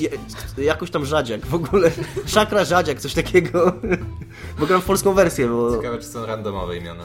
jakoś 0.57 0.91
tam 0.91 1.05
Rzadziak 1.05 1.45
w 1.45 1.53
ogóle. 1.53 1.91
Szakra 2.25 2.63
Rzadziak, 2.65 2.99
coś 3.01 3.13
takiego. 3.13 3.73
Bo 4.59 4.65
gram 4.65 4.81
w 4.81 4.85
polską 4.85 5.13
wersję, 5.13 5.47
bo... 5.47 5.75
Ciekawe, 5.75 5.97
czy 5.97 6.07
są 6.07 6.25
randomowe 6.25 6.77
imiona. 6.77 7.03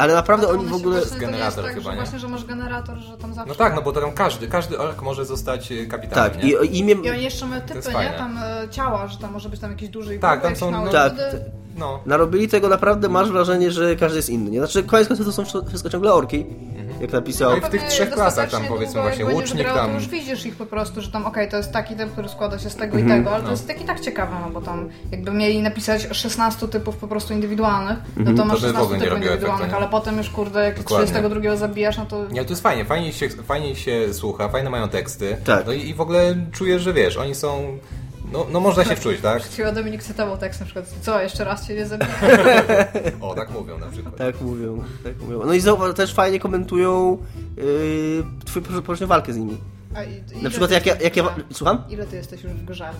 Ale 0.00 0.14
naprawdę 0.14 0.46
To 0.46 0.52
oni 0.52 0.66
w 0.66 0.74
ogóle... 0.74 0.98
jest 1.00 1.18
generator 1.18 1.64
tak, 1.64 1.74
chyba, 1.74 1.84
że 1.84 1.90
nie? 1.90 2.02
Właśnie, 2.02 2.18
że 2.18 2.28
masz 2.28 2.44
generator, 2.44 2.98
że 2.98 3.16
tam 3.18 3.34
zawsze... 3.34 3.48
No 3.48 3.54
tak, 3.54 3.74
no 3.74 3.82
bo 3.82 3.92
to 3.92 4.00
tam 4.00 4.12
każdy, 4.12 4.48
każdy 4.48 4.78
ork 4.78 5.02
może 5.02 5.24
zostać 5.24 5.72
y, 5.72 5.86
kapitanem, 5.86 6.30
Tak, 6.30 6.42
nie? 6.42 6.50
i 6.50 6.78
imię... 6.78 6.94
I 6.94 7.10
oni 7.10 7.22
jeszcze 7.22 7.46
mają 7.46 7.62
typy, 7.62 7.90
nie? 8.00 8.14
Tam 8.18 8.38
e, 8.38 8.68
ciała, 8.70 9.06
że 9.08 9.18
tam 9.18 9.32
może 9.32 9.48
być 9.48 9.60
tam 9.60 9.70
jakiś 9.70 9.88
duży 9.88 10.18
Tak, 10.18 10.42
tam 10.42 10.56
są- 10.56 10.70
mały, 10.70 10.90
Tak, 10.90 11.12
No. 11.78 12.00
narobili 12.06 12.48
tego 12.48 12.68
naprawdę, 12.68 13.08
masz 13.08 13.30
wrażenie, 13.30 13.70
że 13.70 13.96
każdy 13.96 14.16
jest 14.16 14.30
inny, 14.30 14.50
nie? 14.50 14.58
Znaczy, 14.58 14.82
koniec 14.82 15.08
końców 15.08 15.26
to 15.26 15.32
są 15.32 15.42
wsz- 15.42 15.68
wszystko 15.68 15.90
ciągle 15.90 16.12
orki, 16.12 16.46
jak 17.00 17.12
napisał. 17.12 17.50
No 17.50 17.56
i 17.56 17.60
w 17.60 17.68
tych 17.68 17.82
trzech 17.82 18.10
klasach 18.10 18.50
tam, 18.50 18.62
powiedzmy, 18.68 19.00
właśnie 19.02 19.26
łucznik 19.26 19.62
grał, 19.62 19.76
tam. 19.76 19.88
To 19.88 19.94
już 19.94 20.08
widzisz 20.08 20.46
ich 20.46 20.56
po 20.56 20.66
prostu, 20.66 21.00
że 21.00 21.12
tam 21.12 21.26
okej, 21.26 21.48
to 21.48 21.56
jest 21.56 21.72
taki 21.72 21.96
typ, 21.96 22.12
który 22.12 22.28
składa 22.28 22.58
się 22.58 22.70
z 22.70 22.76
tego 22.76 22.98
Mhm. 22.98 23.06
i 23.06 23.10
tego, 23.18 23.30
ale 23.30 23.38
no. 23.38 23.44
to 23.44 23.50
jest 23.50 23.66
tak 23.68 23.80
i 23.82 23.84
tak 23.84 24.00
ciekawe, 24.00 24.36
no 24.44 24.50
bo 24.50 24.60
tam 24.60 24.88
jakby 25.12 25.30
mieli 25.30 25.62
napisać 25.62 26.08
16 26.12 26.68
typów 26.68 26.96
po 26.96 27.08
prostu 27.08 27.34
indywidualnych, 27.34 27.98
no 28.16 28.24
to 28.24 28.30
Mhm. 28.30 28.48
masz 28.48 28.60
To 28.60 28.66
by 28.66 28.72
w 28.72 28.76
16 28.76 28.82
ogóle 28.82 28.98
nie 28.98 29.04
typów 29.04 29.18
indywidualnych, 29.22 29.60
efektu, 29.60 29.76
ale 29.82 29.88
potem 29.90 30.18
już 30.18 30.30
kurde, 30.30 30.64
jak 30.64 30.78
Dokładnie. 30.78 31.06
32 31.06 31.56
zabijasz, 31.56 31.98
no 31.98 32.06
to... 32.06 32.16
Nie, 32.30 32.40
ale 32.40 32.44
to 32.44 32.52
jest 32.52 32.62
fajnie, 32.62 32.84
fajnie 32.84 33.12
się, 33.12 33.28
fajnie 33.28 33.76
się 33.76 34.14
słucha, 34.14 34.48
fajne 34.48 34.70
mają 34.70 34.88
teksty. 34.88 35.36
Tak. 35.44 35.66
No 35.66 35.72
i, 35.72 35.88
i 35.88 35.94
w 35.94 36.00
ogóle 36.00 36.36
czujesz, 36.52 36.82
że 36.82 36.92
wiesz, 36.92 37.16
oni 37.16 37.34
są 37.34 37.78
No, 38.32 38.46
no 38.52 38.60
można 38.60 38.84
się 38.84 38.96
wczuć, 38.96 39.20
tak? 39.20 39.42
Chyba 39.42 39.72
Dominik 39.72 40.02
cytował 40.02 40.38
tekst 40.38 40.60
na 40.60 40.66
przykład, 40.66 40.94
co, 41.02 41.20
jeszcze 41.22 41.44
raz 41.44 41.66
cię 41.66 41.74
nie 41.74 41.86
zabiję? 41.86 42.10
O, 43.20 43.34
tak 43.34 43.50
mówią 43.50 43.78
na 43.78 43.86
przykład. 43.86 44.16
Tak 44.16 44.40
mówią, 44.40 44.82
tak 45.04 45.20
mówią. 45.22 45.42
No 45.46 45.54
i 45.54 45.60
zauważ, 45.60 45.94
też 45.94 46.14
fajnie 46.14 46.40
komentują 46.40 47.18
yy, 47.56 47.64
twój 48.44 48.62
poprzednią 48.62 49.06
walkę 49.06 49.32
z 49.32 49.36
nimi. 49.36 49.56
A 49.94 50.04
i- 50.04 50.42
Na 50.42 50.50
przykład 50.50 50.70
jak 50.70 50.86
ja, 50.86 50.96
jak 50.96 51.16
ja... 51.16 51.34
Słucham? 51.52 51.84
Ile 51.90 52.06
ty 52.06 52.16
jesteś 52.16 52.42
już 52.42 52.52
w 52.52 52.64
grze? 52.64 52.90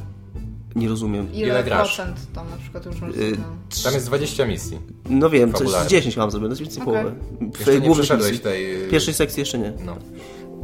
Nie 0.74 0.89
rozumiem. 0.89 1.33
Ile, 1.33 1.47
Ile 1.47 1.64
grasz? 1.64 1.97
procent 1.97 2.33
tam 2.35 2.51
na 2.51 2.57
przykład 2.57 2.87
już 2.87 3.01
masz? 3.01 3.16
Y, 3.16 3.33
no. 3.39 3.45
Tam 3.85 3.95
jest 3.95 4.07
20 4.07 4.47
misji. 4.47 4.78
No 5.11 5.31
wiem, 5.31 5.51
coś 5.53 5.59
z 5.59 5.62
Fabularnie. 5.62 5.89
10 5.91 6.16
mam 6.16 6.31
zrobione, 6.31 6.57
to 6.57 6.62
jest 6.62 6.81
połowy. 6.81 7.14
W 7.55 7.59
Jeszcze 7.59 7.72
nie 7.74 7.81
głównej 7.81 8.07
przeszedłeś 8.07 8.41
tej... 8.41 8.89
Pierwszej 8.91 9.14
sekcji 9.14 9.41
jeszcze 9.41 9.59
nie. 9.59 9.72
No. 9.87 9.97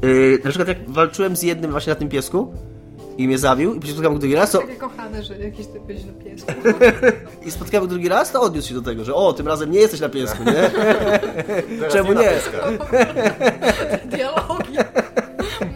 Yy, 0.03 0.39
na 0.45 0.51
przykład 0.51 0.69
jak 0.69 0.91
walczyłem 0.91 1.37
z 1.37 1.43
jednym 1.43 1.71
właśnie 1.71 1.91
na 1.93 1.99
tym 1.99 2.09
piesku 2.09 2.55
i 3.19 3.27
mnie 3.27 3.39
zabił 3.39 3.71
i 3.75 3.77
później 3.77 3.93
spotkałem 3.93 4.15
go 4.15 4.21
drugi 4.21 4.35
raz, 4.35 4.51
to, 4.51 4.59
Takie 4.59 4.77
kochane, 4.77 5.23
że 5.23 5.39
jakiś 5.39 5.67
typ 5.67 5.89
jeździ 5.89 6.07
na 6.07 6.13
piesku. 6.13 6.53
i 7.47 7.51
spotkałem 7.51 7.87
go 7.87 7.91
drugi 7.91 8.09
raz, 8.09 8.33
to 8.33 8.41
odniósł 8.41 8.69
się 8.69 8.75
do 8.75 8.83
tego, 8.83 9.05
że 9.05 9.15
o, 9.15 9.33
tym 9.33 9.49
razem 9.49 9.71
nie 9.71 9.79
jesteś 9.81 10.01
na 10.01 10.09
piesku, 10.09 10.43
nie? 10.45 10.71
Czemu 11.93 12.13
nie? 12.13 12.25
pieska. 12.25 12.69
Dialogi. 14.05 14.77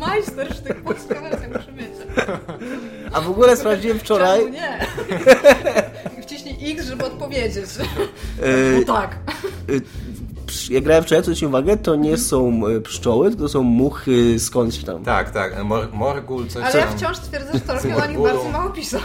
Majster 0.01 0.55
sztyk, 0.55 0.80
polska 0.82 1.20
wersja, 1.20 1.49
muszę 1.49 1.72
mieć. 1.72 1.91
A 3.12 3.20
w 3.20 3.30
ogóle 3.30 3.57
sprawdziłem 3.57 3.99
wczoraj, 3.99 4.38
Czemu 4.38 4.53
nie? 4.53 4.86
Wciśnij 6.22 6.72
X, 6.72 6.86
żeby 6.86 7.05
odpowiedzieć. 7.05 7.66
yy, 8.43 8.84
No 8.86 8.95
tak. 8.95 9.16
Jak 10.70 10.84
grałem 10.84 11.05
wczoraj, 11.05 11.22
zwróćcie 11.22 11.48
uwagę, 11.48 11.76
to 11.76 11.96
nie 11.96 12.16
są 12.16 12.68
yy, 12.68 12.80
pszczoły, 12.80 13.30
tylko 13.30 13.48
są 13.48 13.62
muchy 13.62 14.38
skądś 14.38 14.84
tam. 14.84 15.05
Tak, 15.05 15.30
tak. 15.30 15.64
Mor 15.64 15.88
Morgul, 15.92 16.46
coś 16.46 16.64
Ale 16.64 16.78
ja 16.78 16.86
wciąż 16.86 17.18
twierdzę, 17.18 17.53
że 17.53 17.61
Torfield 17.61 18.01
o 18.03 18.07
nich 18.07 18.18
bardzo 18.18 18.48
mało 18.48 18.70
pisał. 18.70 19.01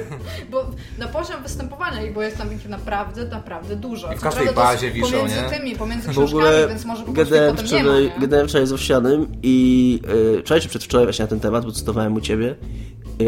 Bo 0.50 0.70
na 0.98 1.08
poziom 1.08 1.42
występowania 1.42 2.02
ich, 2.02 2.14
bo 2.14 2.22
jest 2.22 2.38
tam 2.38 2.52
ich 2.52 2.68
naprawdę, 2.68 3.24
naprawdę 3.24 3.76
dużo. 3.76 4.12
I 4.12 4.16
w 4.16 4.20
każdej 4.20 4.46
to 4.46 4.54
bazie 4.54 4.90
wiszą, 4.90 5.10
pomiędzy 5.10 5.36
nie? 5.36 5.58
tymi, 5.58 5.76
pomiędzy 5.76 6.08
W 6.08 6.10
książkami, 6.10 6.42
ogóle 6.42 6.68
więc 6.68 6.84
może 6.84 7.04
po 7.04 7.12
prostu 7.12 7.34
potem 7.34 7.66
nie 7.76 7.82
ma, 7.82 8.20
gadałem 8.20 8.48
wczoraj 8.48 8.66
z 8.66 8.72
Owsianym 8.72 9.26
i 9.42 9.98
yy, 10.34 10.42
wczoraj 10.42 10.60
czy 10.60 10.68
przedwczoraj 10.68 11.06
właśnie 11.06 11.22
na 11.22 11.28
ten 11.28 11.40
temat, 11.40 11.64
bo 11.64 11.72
cytowałem 11.72 12.14
u 12.14 12.20
ciebie 12.20 12.56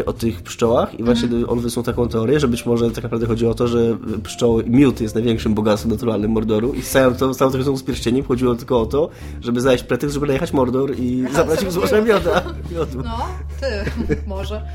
o 0.05 0.13
tych 0.13 0.41
pszczołach 0.41 0.99
i 0.99 1.03
właśnie 1.03 1.27
Mhm. 1.27 1.49
on 1.49 1.59
wysnuł 1.59 1.85
taką 1.85 2.07
teorię, 2.07 2.39
że 2.39 2.47
być 2.47 2.65
może 2.65 2.91
tak 2.91 3.03
naprawdę 3.03 3.27
chodzi 3.27 3.47
o 3.47 3.53
to, 3.53 3.67
że 3.67 3.97
pszczoły, 4.23 4.63
miód 4.67 5.01
jest 5.01 5.15
największym 5.15 5.53
bogactwem 5.53 5.91
naturalnym 5.91 6.31
Mordoru 6.31 6.73
i 6.73 6.81
całą 6.81 7.15
tą, 7.15 7.33
całą 7.33 7.51
tą 7.57 7.77
z 7.77 7.83
pierścieniem 7.83 8.25
chodziło 8.25 8.55
tylko 8.55 8.81
o 8.81 8.85
to, 8.85 9.09
żeby 9.41 9.61
znaleźć 9.61 9.83
pretekst, 9.83 10.13
żeby 10.13 10.27
najechać 10.27 10.53
Mordor 10.53 10.99
i 10.99 11.25
zabrać 11.33 11.61
im 11.61 12.05
mioda. 12.05 12.43
miodu. 12.71 13.03
No, 13.03 13.17
ty, 13.59 13.91
może. 14.27 14.61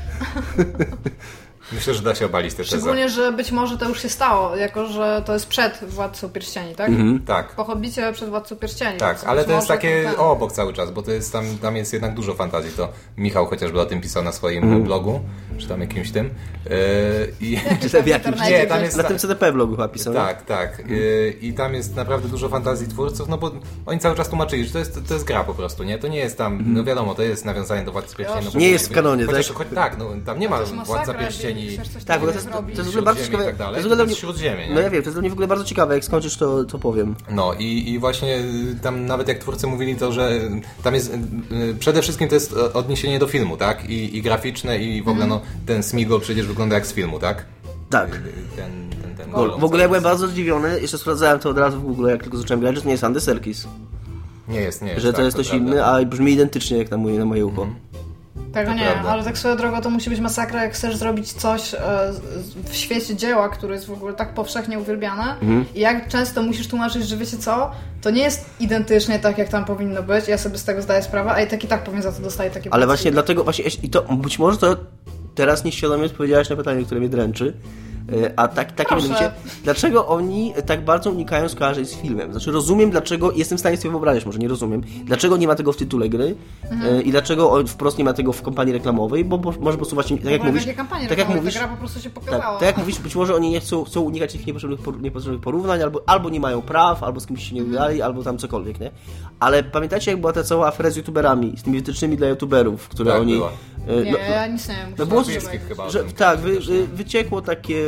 Myślę, 1.71 1.93
że 1.93 2.01
da 2.01 2.15
się 2.15 2.25
obalić 2.25 2.51
te 2.53 2.57
tezy. 2.57 2.67
Szczególnie, 2.69 3.09
że 3.09 3.31
być 3.31 3.51
może 3.51 3.77
to 3.77 3.89
już 3.89 4.01
się 4.01 4.09
stało, 4.09 4.55
jako 4.55 4.85
że 4.87 5.21
to 5.25 5.33
jest 5.33 5.47
przed 5.47 5.83
Władcą 5.87 6.29
Pierścieni, 6.29 6.75
tak? 6.75 6.91
Tak. 7.25 7.55
Po 7.55 7.63
Hobbicie 7.63 8.13
przed 8.13 8.29
Władcą 8.29 8.55
Pierścieni. 8.55 8.97
Tak, 8.97 9.23
ale 9.25 9.45
to 9.45 9.51
jest 9.51 9.67
takie 9.67 10.03
ten- 10.03 10.13
obok 10.17 10.51
cały 10.51 10.73
czas, 10.73 10.91
bo 10.91 11.01
to 11.01 11.11
jest 11.11 11.33
tam, 11.33 11.57
tam 11.57 11.75
jest 11.75 11.93
jednak 11.93 12.13
dużo 12.13 12.33
fantazji. 12.33 12.71
To 12.71 12.89
Michał 13.17 13.45
chociażby 13.45 13.81
o 13.81 13.85
tym 13.85 14.01
pisał 14.01 14.23
na 14.23 14.31
swoim 14.31 14.63
Mhm. 14.63 14.83
blogu, 14.83 15.19
czy 15.57 15.67
tam 15.67 15.81
jakimś 15.81 16.11
tym. 16.11 16.25
Yy, 16.65 16.71
i, 17.41 17.57
Czy 17.81 17.89
tam 17.89 18.03
w 18.03 18.07
jakimś... 18.07 18.39
Nie, 18.49 18.67
tam 18.67 18.83
jest- 18.83 18.97
Na 18.97 19.03
tym 19.03 19.19
CDP 19.19 19.51
blogu 19.53 19.73
chyba 19.75 19.87
pisał. 19.87 20.13
nie? 20.13 20.19
tak, 20.19 20.45
tak. 20.45 20.79
Yy, 20.89 21.35
I 21.41 21.53
tam 21.53 21.73
jest 21.73 21.95
naprawdę 21.95 22.27
dużo 22.29 22.49
fantazji 22.49 22.87
twórców, 22.87 23.27
no 23.29 23.37
bo 23.37 23.51
oni 23.85 23.99
cały 23.99 24.15
czas 24.15 24.29
tłumaczyli, 24.29 24.65
że 24.65 24.71
to 24.73 24.79
jest, 24.79 24.99
to 25.07 25.13
jest 25.13 25.25
gra 25.25 25.43
po 25.43 25.53
prostu, 25.53 25.83
nie? 25.83 25.97
To 25.97 26.07
nie 26.07 26.19
jest 26.19 26.37
tam, 26.37 26.63
no 26.73 26.83
wiadomo, 26.83 27.15
to 27.15 27.21
jest 27.23 27.45
nawiązanie 27.45 27.85
do 27.85 27.91
Władcy 27.91 28.15
Pierścieni. 28.15 28.45
No, 28.53 28.59
Nie 28.59 28.69
jest 28.69 28.89
w 28.89 28.91
kanonie, 28.93 29.25
chociaż, 29.25 29.47
tak? 29.47 29.57
choć, 29.57 29.67
tak, 29.75 29.97
no 29.97 30.05
tam 30.25 30.39
nie 30.39 30.49
ma 30.49 30.59
Władca 30.85 31.13
Pierścieni. 31.13 31.58
Coś 31.93 32.03
Tak, 32.03 32.21
to 32.21 32.27
jest, 32.31 32.49
to 32.75 32.83
w 32.83 32.87
ogóle 32.87 33.01
bardzo 33.01 33.25
ciekawe. 33.25 33.45
tak 33.45 33.55
dalej. 33.55 33.73
to 33.73 33.77
jest 33.77 33.89
w 33.89 33.91
ogóle 33.91 34.03
To 34.03 34.09
jest 34.09 34.21
Śródziemie, 34.21 34.67
nie? 34.67 34.75
No 34.75 34.81
ja 34.81 34.89
wiem, 34.89 35.01
to 35.03 35.07
jest 35.07 35.15
dla 35.15 35.21
mnie 35.21 35.29
w 35.29 35.33
ogóle 35.33 35.47
bardzo 35.47 35.65
ciekawe. 35.65 35.93
Jak 35.93 36.05
skończysz, 36.05 36.37
to, 36.37 36.63
to 36.63 36.79
powiem. 36.79 37.15
No 37.31 37.53
i, 37.53 37.89
i 37.89 37.99
właśnie 37.99 38.37
y, 38.37 38.79
tam 38.81 39.05
nawet 39.05 39.27
jak 39.27 39.37
twórcy 39.39 39.67
mówili 39.67 39.95
to, 39.95 40.11
że 40.11 40.31
y, 40.31 40.61
tam 40.83 40.93
jest 40.93 41.13
y, 41.13 41.75
przede 41.79 42.01
wszystkim 42.01 42.27
to 42.27 42.35
jest 42.35 42.53
odniesienie 42.53 43.19
do 43.19 43.27
filmu, 43.27 43.57
tak? 43.57 43.89
I, 43.89 44.17
i 44.17 44.21
graficzne 44.21 44.79
i 44.79 45.03
w 45.03 45.07
ogóle 45.07 45.27
no, 45.27 45.41
ten 45.65 45.83
Smigol 45.83 46.21
przecież 46.21 46.47
wygląda 46.47 46.75
jak 46.75 46.87
z 46.87 46.93
filmu, 46.93 47.19
tak? 47.19 47.45
Tak. 47.89 48.09
Ten, 48.55 48.89
ten, 49.01 49.15
ten 49.15 49.31
w 49.59 49.63
ogóle 49.63 49.81
ja 49.81 49.87
byłem 49.87 50.03
bardzo 50.03 50.27
zdziwiony, 50.27 50.81
jeszcze 50.81 50.97
sprawdzałem 50.97 51.39
to 51.39 51.49
od 51.49 51.57
razu 51.57 51.79
w 51.79 51.83
Google, 51.83 52.07
jak 52.07 52.23
tylko 52.23 52.37
zacząłem 52.37 52.59
grać, 52.59 52.75
że 52.75 52.81
to 52.81 52.87
nie 52.87 52.91
jest 52.91 53.03
Andy 53.03 53.21
Serkis. 53.21 53.67
Nie 54.47 54.61
jest, 54.61 54.81
nie 54.81 54.89
jest. 54.89 55.01
Że 55.01 55.11
to 55.11 55.15
tak, 55.15 55.25
jest 55.25 55.37
ktoś 55.37 55.53
inny, 55.53 55.85
a 55.85 56.05
brzmi 56.05 56.31
identycznie 56.31 56.77
jak 56.77 56.91
na 56.91 56.97
moje, 56.97 57.19
na 57.19 57.25
moje 57.25 57.45
ucho. 57.45 57.67
Tego 58.53 58.71
To 58.71 58.77
nie, 58.77 58.83
prawda. 58.85 59.09
ale 59.09 59.23
tak 59.23 59.37
swoją 59.37 59.55
drogą 59.57 59.81
to 59.81 59.89
musi 59.89 60.09
być 60.09 60.19
masakra, 60.19 60.63
jak 60.63 60.73
chcesz 60.73 60.95
zrobić 60.95 61.33
coś 61.33 61.73
e, 61.73 61.77
w 62.65 62.75
świecie 62.75 63.15
dzieła, 63.15 63.49
które 63.49 63.73
jest 63.75 63.85
w 63.87 63.91
ogóle 63.91 64.13
tak 64.13 64.33
powszechnie 64.33 64.79
uwielbiane 64.79 65.23
Mhm. 65.41 65.65
i 65.75 65.79
jak 65.79 66.07
często 66.07 66.41
musisz 66.43 66.67
tłumaczyć, 66.67 67.07
że 67.07 67.17
wiecie 67.17 67.37
co, 67.37 67.71
to 68.01 68.09
nie 68.09 68.21
jest 68.21 68.45
identycznie 68.59 69.19
tak, 69.19 69.37
jak 69.37 69.49
tam 69.49 69.65
powinno 69.65 70.03
być, 70.03 70.27
ja 70.27 70.37
sobie 70.37 70.57
z 70.57 70.63
tego 70.63 70.81
zdaję 70.81 71.03
sprawę, 71.03 71.31
a 71.31 71.41
i 71.41 71.47
tak 71.47 71.63
i 71.63 71.67
tak 71.67 71.83
powiem 71.83 72.01
za 72.01 72.11
to 72.11 72.21
dostaję 72.21 72.51
takie 72.51 72.73
Ale 72.73 72.85
właśnie 72.85 73.11
dlatego, 73.11 73.43
właśnie, 73.43 73.65
i 73.83 73.89
to 73.89 74.01
być 74.01 74.39
może 74.39 74.57
to 74.57 74.75
teraz 75.35 75.63
nieświadomie 75.63 76.05
odpowiedziałaś 76.05 76.49
na 76.49 76.55
pytanie, 76.55 76.85
które 76.85 76.99
mnie 76.99 77.09
dręczy. 77.09 77.53
E, 78.25 78.39
A 78.39 78.47
tak, 78.47 78.71
takie 78.71 78.95
mianowicie, 78.95 79.31
dlaczego 79.63 80.07
oni 80.07 80.53
tak 80.65 80.85
bardzo 80.85 81.11
unikają 81.11 81.49
skojarzeń 81.49 81.85
z 81.85 81.93
filmem? 81.95 82.31
Znaczy 82.31 82.51
rozumiem 82.51 82.89
dlaczego, 82.89 83.31
jestem 83.31 83.57
w 83.57 83.61
stanie 83.61 83.77
sobie 83.77 83.91
wyobrazić, 83.91 84.25
może 84.25 84.39
nie 84.39 84.47
rozumiem, 84.47 84.81
dlaczego 85.03 85.37
nie 85.37 85.47
ma 85.47 85.55
tego 85.55 85.71
w 85.73 85.77
tytule 85.77 86.09
gry 86.09 86.35
Mhm. 86.71 86.95
e, 86.95 87.01
i 87.01 87.11
dlaczego 87.11 87.63
wprost 87.67 87.97
nie 87.97 88.03
ma 88.03 88.13
tego 88.13 88.33
w 88.33 88.41
kampanii 88.41 88.73
reklamowej, 88.73 89.25
bo, 89.25 89.37
może 89.37 89.55
po 89.59 89.71
prostu 89.77 89.95
właśnie, 89.95 90.17
tak 90.17 90.31
jak 90.31 90.43
mówisz, 90.43 90.65
tak 91.09 91.17
jak 91.17 91.29
mówisz, 91.29 91.53
ta 91.53 91.59
gra 91.59 91.67
po 91.69 91.77
prostu 91.77 91.99
się 91.99 92.09
tak, 92.09 92.23
pokazała. 92.23 92.53
tak 92.59 92.67
jak 92.67 92.77
mówisz, 92.77 92.99
być 92.99 93.15
może 93.15 93.35
oni 93.35 93.49
nie 93.49 93.59
chcą, 93.59 93.83
chcą 93.83 94.01
unikać 94.01 94.31
tych 94.31 94.47
niepotrzebnych, 94.47 94.79
niepotrzebnych 95.01 95.41
porównań, 95.41 95.81
albo, 95.83 96.01
albo 96.05 96.29
nie 96.29 96.39
mają 96.39 96.61
praw, 96.61 97.03
albo 97.03 97.19
z 97.19 97.25
kimś 97.25 97.49
się 97.49 97.55
nie 97.55 97.61
Mhm. 97.61 97.75
ugrali, 97.75 98.01
albo 98.01 98.23
tam 98.23 98.37
cokolwiek, 98.37 98.79
nie? 98.79 98.91
Ale 99.39 99.63
pamiętacie, 99.63 100.11
jak 100.11 100.19
była 100.19 100.33
ta 100.33 100.43
cała 100.43 100.67
afera 100.67 100.89
z 100.89 100.95
youtuberami, 100.95 101.53
z 101.57 101.63
tymi 101.63 101.77
wytycznymi 101.77 102.17
dla 102.17 102.27
youtuberów, 102.27 102.89
które 102.89 103.11
Tak, 103.11 103.21
oni... 103.21 103.33
była. 103.33 103.51
E, 103.89 104.03
Nie, 104.03 104.11
no, 104.11 104.17
ja 104.17 104.47
nic 104.47 104.67
nie 104.69 104.75
wiem. 104.75 104.93
no 104.97 105.05
było 105.05 105.23
chyba. 105.67 105.89
że, 105.89 106.03
tak, 106.03 106.39
wy, 106.39 106.59
wyciekło 106.93 107.41
takie, 107.41 107.83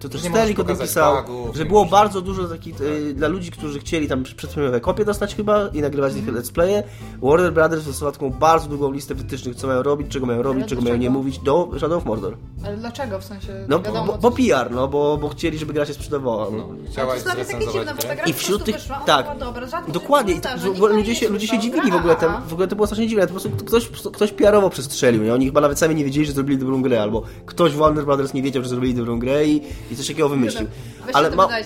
to 0.00 0.08
też 0.08 0.20
Sterling 0.20 0.58
o 0.58 0.64
tym 0.64 0.76
pisał, 0.78 1.24
bugów, 1.26 1.56
że 1.56 1.64
było 1.64 1.84
bardzo 1.84 2.20
dużo 2.20 2.44
takich, 2.44 2.74
e, 2.80 3.12
dla 3.14 3.28
ludzi, 3.28 3.50
którzy 3.50 3.78
chcieli 3.78 4.08
tam 4.08 4.22
przedpremierowe 4.22 4.80
kopie 4.80 5.04
dostać 5.04 5.34
chyba 5.34 5.68
i 5.68 5.80
nagrywać 5.80 6.12
z 6.12 6.16
nich 6.16 6.28
Mhm. 6.28 6.44
let's 6.44 6.52
playe, 6.52 6.82
Warner 7.22 7.52
Brothers 7.52 7.82
wysłał 7.84 8.12
taką 8.12 8.30
bardzo 8.30 8.68
długą 8.68 8.92
listę 8.92 9.14
wytycznych, 9.14 9.56
co 9.56 9.66
mają 9.66 9.82
robić, 9.82 10.08
czego 10.08 10.26
mają 10.26 10.42
robić, 10.42 10.62
Ale 10.62 10.68
czego 10.68 10.82
mają 10.82 10.94
nie 10.94 10.98
dlaczego? 11.00 11.18
mówić 11.18 11.38
do 11.38 11.68
Shadow 11.78 11.98
of 11.98 12.04
Mordor. 12.04 12.36
Ale 12.66 12.76
dlaczego? 12.76 13.18
W 13.20 13.24
sensie, 13.24 13.66
No, 13.68 13.78
wiadomo, 13.80 14.12
bo, 14.12 14.18
bo 14.18 14.30
PR, 14.30 14.70
no, 14.70 14.88
bo, 14.88 15.16
bo 15.16 15.28
chcieli, 15.28 15.58
żeby 15.58 15.72
gra 15.72 15.86
się 15.86 15.94
sprzedawała. 15.94 16.46
No. 16.50 16.62
To 16.62 16.90
Chciałaś 16.92 17.14
jest 17.14 17.26
dla 17.26 17.34
mnie 17.34 17.44
takie 17.44 17.66
dziwne, 17.72 17.94
bo 17.94 18.02
ta 18.02 18.14
gra 18.16 18.24
I 18.24 18.32
wśród 18.32 18.64
tych- 18.64 18.74
wyszła, 18.74 18.96
tak. 19.06 19.38
dobra, 19.38 19.66
Dokładnie, 19.88 20.40
to, 20.40 20.88
ludzie 20.88 21.14
się, 21.14 21.28
ludzie 21.28 21.46
się 21.46 21.58
dziwili 21.58 21.90
w 21.90 21.94
ogóle 21.94 22.16
w 22.48 22.52
ogóle 22.52 22.68
to 22.68 22.76
było 22.76 22.86
strasznie 22.86 23.08
dziwne, 23.08 23.26
to 23.26 23.34
po 23.34 23.40
prostu 23.40 23.64
ktoś, 23.64 23.88
ktoś 24.12 24.32
PR-owo 24.32 24.70
przestrzelił, 24.70 25.22
nie? 25.22 25.43
Oni 25.44 25.50
chyba 25.50 25.60
nawet 25.60 25.78
sami 25.78 25.94
nie 25.94 26.04
wiedzieli, 26.04 26.26
że 26.26 26.32
zrobili 26.32 26.58
dobrą 26.58 26.82
grę, 26.82 27.02
albo 27.02 27.22
ktoś 27.46 27.72
w 27.72 27.76
Warner 27.76 28.04
Brothers 28.04 28.34
nie 28.34 28.42
wiedział, 28.42 28.62
że 28.62 28.68
zrobili 28.68 28.94
dobrą 28.94 29.18
grę 29.18 29.46
i, 29.46 29.62
i 29.90 29.96
coś 29.96 30.06
takiego 30.06 30.28
wymyślił. 30.28 30.68
Ale 31.12 31.30
ma, 31.30 31.46
tak... 31.48 31.64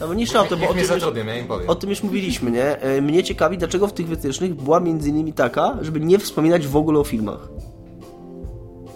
no 0.00 0.08
bo 0.08 0.14
nie 0.14 0.26
szał 0.26 0.46
to, 0.46 0.56
bo 0.56 0.64
o 0.64 0.68
tym, 0.68 0.78
już, 0.78 0.88
zatrudnią, 0.88 1.26
ja 1.26 1.38
im 1.38 1.46
powiem. 1.46 1.68
o 1.70 1.74
tym 1.74 1.90
już 1.90 2.02
mówiliśmy, 2.02 2.50
nie? 2.50 2.80
E, 2.80 3.00
Mnie 3.02 3.24
ciekawi, 3.24 3.58
dlaczego 3.58 3.86
w 3.86 3.92
tych 3.92 4.06
wytycznych 4.06 4.54
była 4.54 4.80
między 4.80 5.08
innymi 5.08 5.32
taka, 5.32 5.78
żeby 5.80 6.00
nie 6.00 6.18
wspominać 6.18 6.66
w 6.66 6.76
ogóle 6.76 6.98
o 7.00 7.04
filmach. 7.04 7.48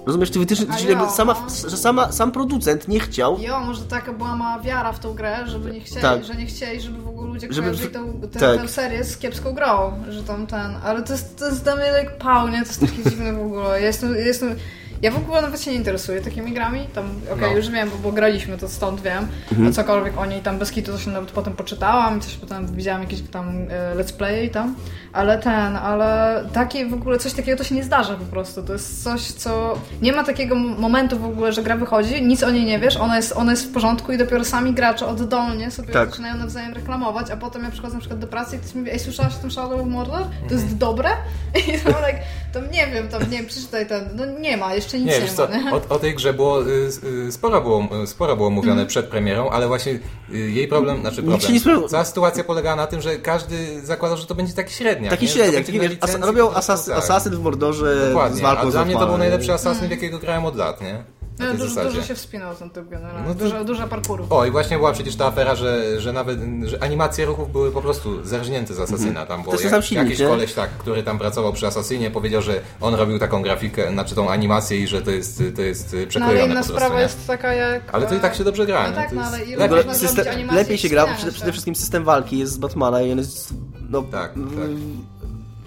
Rozumiesz, 0.06 0.30
ty 0.30 0.38
wytycznych, 0.38 0.70
A 0.70 0.78
że 0.78 0.88
jakby 0.88 1.04
ja, 1.04 1.10
sama, 1.10 1.34
no. 1.64 1.70
że 1.70 1.76
sama, 1.76 2.12
sam 2.12 2.32
producent 2.32 2.88
nie 2.88 3.00
chciał, 3.00 3.38
Jo, 3.40 3.60
może 3.60 3.82
taka 3.82 4.12
była 4.12 4.36
mała 4.36 4.62
wiara 4.62 4.92
w 4.92 4.98
tą 4.98 5.14
grę, 5.14 5.38
żeby 5.46 5.70
nie 5.72 5.80
chcieli, 5.80 6.02
Tak. 6.02 6.24
że 6.24 6.34
nie 6.34 6.46
chcieli, 6.46 6.80
żeby 6.80 7.02
w 7.02 7.08
ogóle 7.08 7.28
ludzie 7.28 7.46
Żeby 7.50 7.68
kojarzyli 7.68 7.90
tą, 7.94 8.20
tę, 8.32 8.38
tak. 8.40 8.60
tę 8.60 8.68
serię 8.68 9.04
z 9.04 9.16
kiepską 9.18 9.52
grą, 9.54 9.92
że 10.08 10.22
tam 10.22 10.46
ten, 10.46 10.76
ale 10.84 11.02
to 11.02 11.12
jest, 11.12 11.38
to 11.38 11.46
jest 11.46 11.64
dla 11.64 11.76
mnie 11.76 11.84
jak 11.84 12.18
pał, 12.18 12.48
nie? 12.48 12.62
To 12.62 12.68
jest 12.68 12.80
takie 12.80 13.02
dziwne 13.10 13.32
w 13.32 13.40
ogóle. 13.42 13.82
Jestem, 13.82 14.14
jestem, 14.14 14.56
ja 15.02 15.10
w 15.10 15.16
ogóle 15.16 15.42
nawet 15.42 15.62
się 15.62 15.70
nie 15.70 15.76
interesuję 15.76 16.20
takimi 16.20 16.52
grami, 16.52 16.80
tam, 16.94 17.04
okej, 17.32 17.50
No. 17.50 17.56
już 17.56 17.70
wiem, 17.70 17.90
bo, 17.90 17.96
bo 17.96 18.12
graliśmy, 18.12 18.58
to 18.58 18.68
stąd 18.68 19.00
wiem, 19.00 19.26
Mhm. 19.50 19.68
a 19.68 19.72
cokolwiek 19.72 20.18
o 20.18 20.26
niej 20.26 20.40
tam 20.42 20.58
bez 20.58 20.70
kitu 20.70 20.92
to 20.92 20.98
się 20.98 21.10
nawet 21.10 21.30
potem 21.30 21.52
poczytałam, 21.52 22.20
coś 22.20 22.34
potem 22.34 22.66
widziałam 22.76 23.02
jakieś 23.02 23.20
tam 23.20 23.48
e, 23.70 23.94
let's 23.96 24.12
play 24.12 24.46
i 24.46 24.50
tam, 24.50 24.74
ale 25.12 25.38
ten, 25.38 25.76
ale 25.76 26.44
takie 26.52 26.86
w 26.86 26.94
ogóle, 26.94 27.18
coś 27.18 27.32
takiego 27.32 27.58
to 27.58 27.64
się 27.64 27.74
nie 27.74 27.84
zdarza 27.84 28.14
po 28.14 28.24
prostu, 28.24 28.62
to 28.62 28.72
jest 28.72 29.04
coś, 29.04 29.22
co, 29.22 29.78
nie 30.02 30.12
ma 30.12 30.24
takiego 30.24 30.54
momentu 30.54 31.18
w 31.18 31.24
ogóle, 31.24 31.52
że 31.52 31.62
gra 31.62 31.76
wychodzi, 31.76 32.22
nic 32.22 32.42
o 32.42 32.50
niej 32.50 32.64
nie 32.64 32.78
wiesz, 32.78 32.96
ona 32.96 33.16
jest, 33.16 33.32
ona 33.36 33.50
jest 33.50 33.64
w 33.68 33.72
porządku 33.72 34.12
i 34.12 34.18
dopiero 34.18 34.44
sami 34.44 34.72
gracze 34.74 35.06
oddolnie 35.06 35.70
sobie 35.70 35.92
Tak. 35.92 36.10
zaczynają 36.10 36.36
nawzajem 36.36 36.72
reklamować, 36.74 37.30
a 37.30 37.36
potem 37.36 37.64
ja 37.64 37.70
przychodzę 37.70 37.94
na 37.94 38.00
przykład 38.00 38.20
do 38.20 38.26
pracy 38.26 38.56
i 38.56 38.58
ktoś 38.58 38.74
mi 38.74 38.80
mówi, 38.80 38.92
ej, 38.92 38.98
słyszałaś 38.98 39.34
o 39.34 39.38
tym 39.38 39.50
Shadow 39.50 39.80
of 39.80 39.86
Mordor? 39.86 40.22
To 40.48 40.54
jest 40.54 40.76
dobre? 40.76 41.08
I 41.74 41.78
tam, 41.80 41.92
like, 42.06 42.18
to 42.52 42.60
nie 42.60 42.86
wiem, 42.86 43.08
tam, 43.08 43.22
nie 43.30 43.36
wiem, 43.38 43.46
przeczytaj 43.46 43.86
ten, 43.86 44.04
no 44.14 44.26
nie 44.26 44.56
ma, 44.56 44.74
jeszcze 44.74 44.95
nic 44.98 45.06
Nie, 45.06 45.20
nie, 45.20 45.28
co, 45.28 45.48
nie? 45.48 45.72
o, 45.72 45.80
o 45.88 45.98
tej 45.98 46.14
grze 46.14 46.32
było, 46.32 46.62
y, 46.68 46.90
y, 47.28 47.32
sporo 47.32 47.60
było, 47.60 47.88
y, 48.02 48.06
sporo 48.06 48.36
było 48.36 48.50
mówione 48.50 48.72
Mhm. 48.72 48.88
przed 48.88 49.06
premierą, 49.06 49.50
ale 49.50 49.68
właśnie 49.68 49.98
jej 50.28 50.68
problem, 50.68 51.00
znaczy 51.00 51.22
problem, 51.22 51.88
cała 51.88 52.04
sytuacja 52.04 52.44
polegała 52.44 52.76
na 52.76 52.86
tym, 52.86 53.00
że 53.00 53.16
każdy 53.16 53.80
zakładał, 53.86 54.18
że 54.18 54.26
to 54.26 54.34
będzie 54.34 54.52
taki 54.52 54.74
średniak. 54.74 55.10
taki 55.10 55.26
nie? 55.26 55.32
Średniak, 55.32 55.66
taki 55.66 55.80
as, 56.00 56.14
robią 56.20 56.48
tak. 56.48 56.56
asasyn 56.96 57.34
w 57.36 57.40
Mordorze 57.40 58.06
z 58.06 58.08
Dokładnie, 58.08 58.42
walką 58.42 58.66
a 58.66 58.70
z 58.70 58.72
dla 58.72 58.84
mnie 58.84 58.94
to 58.94 59.06
był 59.06 59.18
najlepszy 59.18 59.52
asasyn, 59.52 59.88
w 59.88 59.90
jakiego 59.90 60.18
grałem 60.18 60.44
od 60.44 60.56
lat, 60.56 60.80
nie? 60.80 61.04
No, 61.38 61.52
dużo, 61.52 61.68
zasadzie. 61.68 61.90
dużo 61.90 62.02
się 62.02 62.14
wspinał 62.14 62.54
ten 62.54 62.70
typ 62.70 62.88
generalnie. 62.88 63.28
No 63.28 63.34
dużo, 63.34 63.64
dużo 63.64 63.88
parkourów. 63.88 64.32
O, 64.32 64.46
i 64.46 64.50
właśnie 64.50 64.76
była 64.76 64.92
przecież 64.92 65.16
ta 65.16 65.26
afera, 65.26 65.54
że, 65.54 66.00
że 66.00 66.12
nawet 66.12 66.38
że 66.64 66.82
animacje 66.82 67.24
ruchów 67.26 67.52
były 67.52 67.72
po 67.72 67.82
prostu 67.82 68.24
zerżnięte 68.24 68.74
z 68.74 68.80
Asasyna. 68.80 69.26
Tam, 69.26 69.42
bo 69.42 69.52
jak, 69.52 69.84
silnik, 69.84 70.04
jakiś 70.04 70.20
nie? 70.20 70.26
koleś, 70.26 70.52
tak, 70.54 70.70
który 70.70 71.02
tam 71.02 71.18
pracował 71.18 71.52
przy 71.52 71.66
Asasynie, 71.66 72.10
powiedział, 72.10 72.42
że 72.42 72.60
on 72.80 72.94
robił 72.94 73.18
taką 73.18 73.42
grafikę, 73.42 73.92
znaczy 73.92 74.14
tą 74.14 74.30
animację 74.30 74.78
i 74.78 74.86
że 74.86 75.02
to 75.02 75.10
jest, 75.10 75.42
to 75.56 75.62
jest 75.62 75.96
No 76.20 76.26
ale 76.26 76.34
inna 76.44 76.46
po 76.48 76.52
prostu, 76.54 76.72
sprawa 76.72 76.94
nie? 76.94 77.02
jest 77.02 77.26
taka 77.26 77.54
jak... 77.54 77.94
Ale 77.94 78.06
to 78.06 78.14
i 78.14 78.20
tak 78.20 78.34
się 78.34 78.44
dobrze 78.44 78.66
gra, 78.66 78.82
No 78.82 78.88
nie? 78.88 78.94
tak, 78.94 79.12
no 79.12 79.22
ale 79.22 79.44
ile 79.44 79.68
można 79.68 79.94
system, 79.94 80.26
lepiej 80.52 80.78
się 80.78 80.88
gra, 80.88 81.06
bo 81.06 81.14
przede, 81.14 81.32
przede 81.32 81.52
wszystkim 81.52 81.74
system 81.74 82.04
walki 82.04 82.38
jest 82.38 82.52
z 82.52 82.58
Batmana 82.58 83.02
i 83.02 83.12
on 83.12 83.18
jest, 83.18 83.54
no, 83.90 84.02
Tak, 84.02 84.32
tak. 84.34 84.34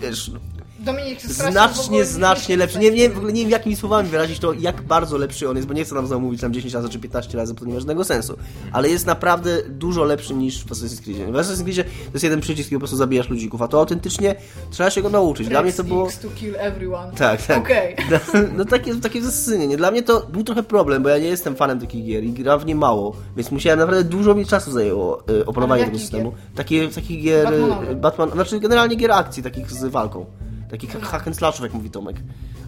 wiesz, 0.01 0.32
Dominik 0.80 1.21
znacznie, 1.21 2.05
znacznie 2.05 2.57
lepszy. 2.57 2.80
Nie, 2.80 2.91
nie, 2.91 3.09
w 3.09 3.17
ogóle 3.17 3.34
nie 3.34 3.41
wiem 3.41 3.49
jakimi 3.49 3.75
słowami 3.75 4.09
wyrazić 4.09 4.39
to, 4.39 4.53
jak 4.53 4.82
bardzo 4.82 5.17
lepszy 5.17 5.49
on 5.49 5.55
jest, 5.55 5.67
bo 5.67 5.73
nie 5.73 5.84
chcę 5.84 5.95
nam 5.95 6.07
znowu 6.07 6.21
mówić 6.21 6.41
tam 6.41 6.53
10 6.53 6.73
razy 6.73 6.89
czy 6.89 6.99
15 6.99 7.38
razy, 7.38 7.53
bo 7.53 7.59
to 7.59 7.65
nie 7.65 7.73
ma 7.73 7.80
żadnego 7.80 8.03
sensu. 8.03 8.38
Ale 8.71 8.89
jest 8.89 9.05
naprawdę 9.05 9.57
dużo 9.69 10.03
lepszy 10.03 10.34
niż 10.34 10.63
w 10.63 10.67
Assassin's 10.67 11.03
Creedzie. 11.03 11.25
W 11.25 11.36
Assassin's 11.36 11.63
Creedzie 11.63 11.84
to 11.84 12.13
jest 12.13 12.23
jeden 12.23 12.41
przycisk 12.41 12.71
i 12.71 12.75
po 12.75 12.80
prostu 12.80 12.97
zabijasz 12.97 13.30
ludzików, 13.30 13.61
a 13.61 13.67
to 13.67 13.80
autentycznie 13.80 14.36
trzeba 14.71 14.89
się 14.89 15.01
go 15.01 15.09
nauczyć. 15.09 15.47
Dla 15.47 15.61
mnie 15.61 15.73
to 15.73 15.84
było... 15.84 16.07
To 16.21 16.27
kill 16.36 16.55
everyone. 16.57 17.11
Tak, 17.11 17.45
tak. 17.45 17.57
Okej. 17.57 17.95
No, 18.11 18.39
no 18.57 18.65
takie, 18.65 18.95
takie 18.95 19.21
zasynie. 19.21 19.67
Nie? 19.67 19.77
Dla 19.77 19.91
mnie 19.91 20.03
to 20.03 20.27
był 20.34 20.43
trochę 20.43 20.63
problem, 20.63 21.03
bo 21.03 21.09
ja 21.09 21.17
nie 21.17 21.27
jestem 21.27 21.55
fanem 21.55 21.80
takich 21.80 22.05
gier 22.05 22.23
i 22.23 22.32
gram 22.32 22.59
w 22.59 22.65
nie 22.65 22.75
mało, 22.75 23.15
więc 23.38 23.51
musiałem 23.51 23.80
naprawdę 23.80 24.03
dużo 24.03 24.36
mi 24.36 24.45
czasu 24.45 24.71
zajęło 24.71 25.23
y, 25.30 25.45
opanowanie 25.45 25.86
tego 25.86 25.99
systemu. 25.99 26.34
Takie, 26.55 26.88
takich 26.88 27.23
gier, 27.23 27.45
Batmanowych. 27.45 27.97
Batman, 27.97 28.32
znaczy 28.32 28.59
generalnie 28.59 28.95
gier 28.95 29.11
akcji, 29.11 29.43
takich 29.43 29.71
z 29.71 29.86
walką. 29.86 30.25
Takich 30.70 30.91
hack 31.01 31.28
and 31.28 31.38
slashów, 31.38 31.61
jak 31.61 31.74
mówi 31.74 31.89
Tomek. 31.91 32.15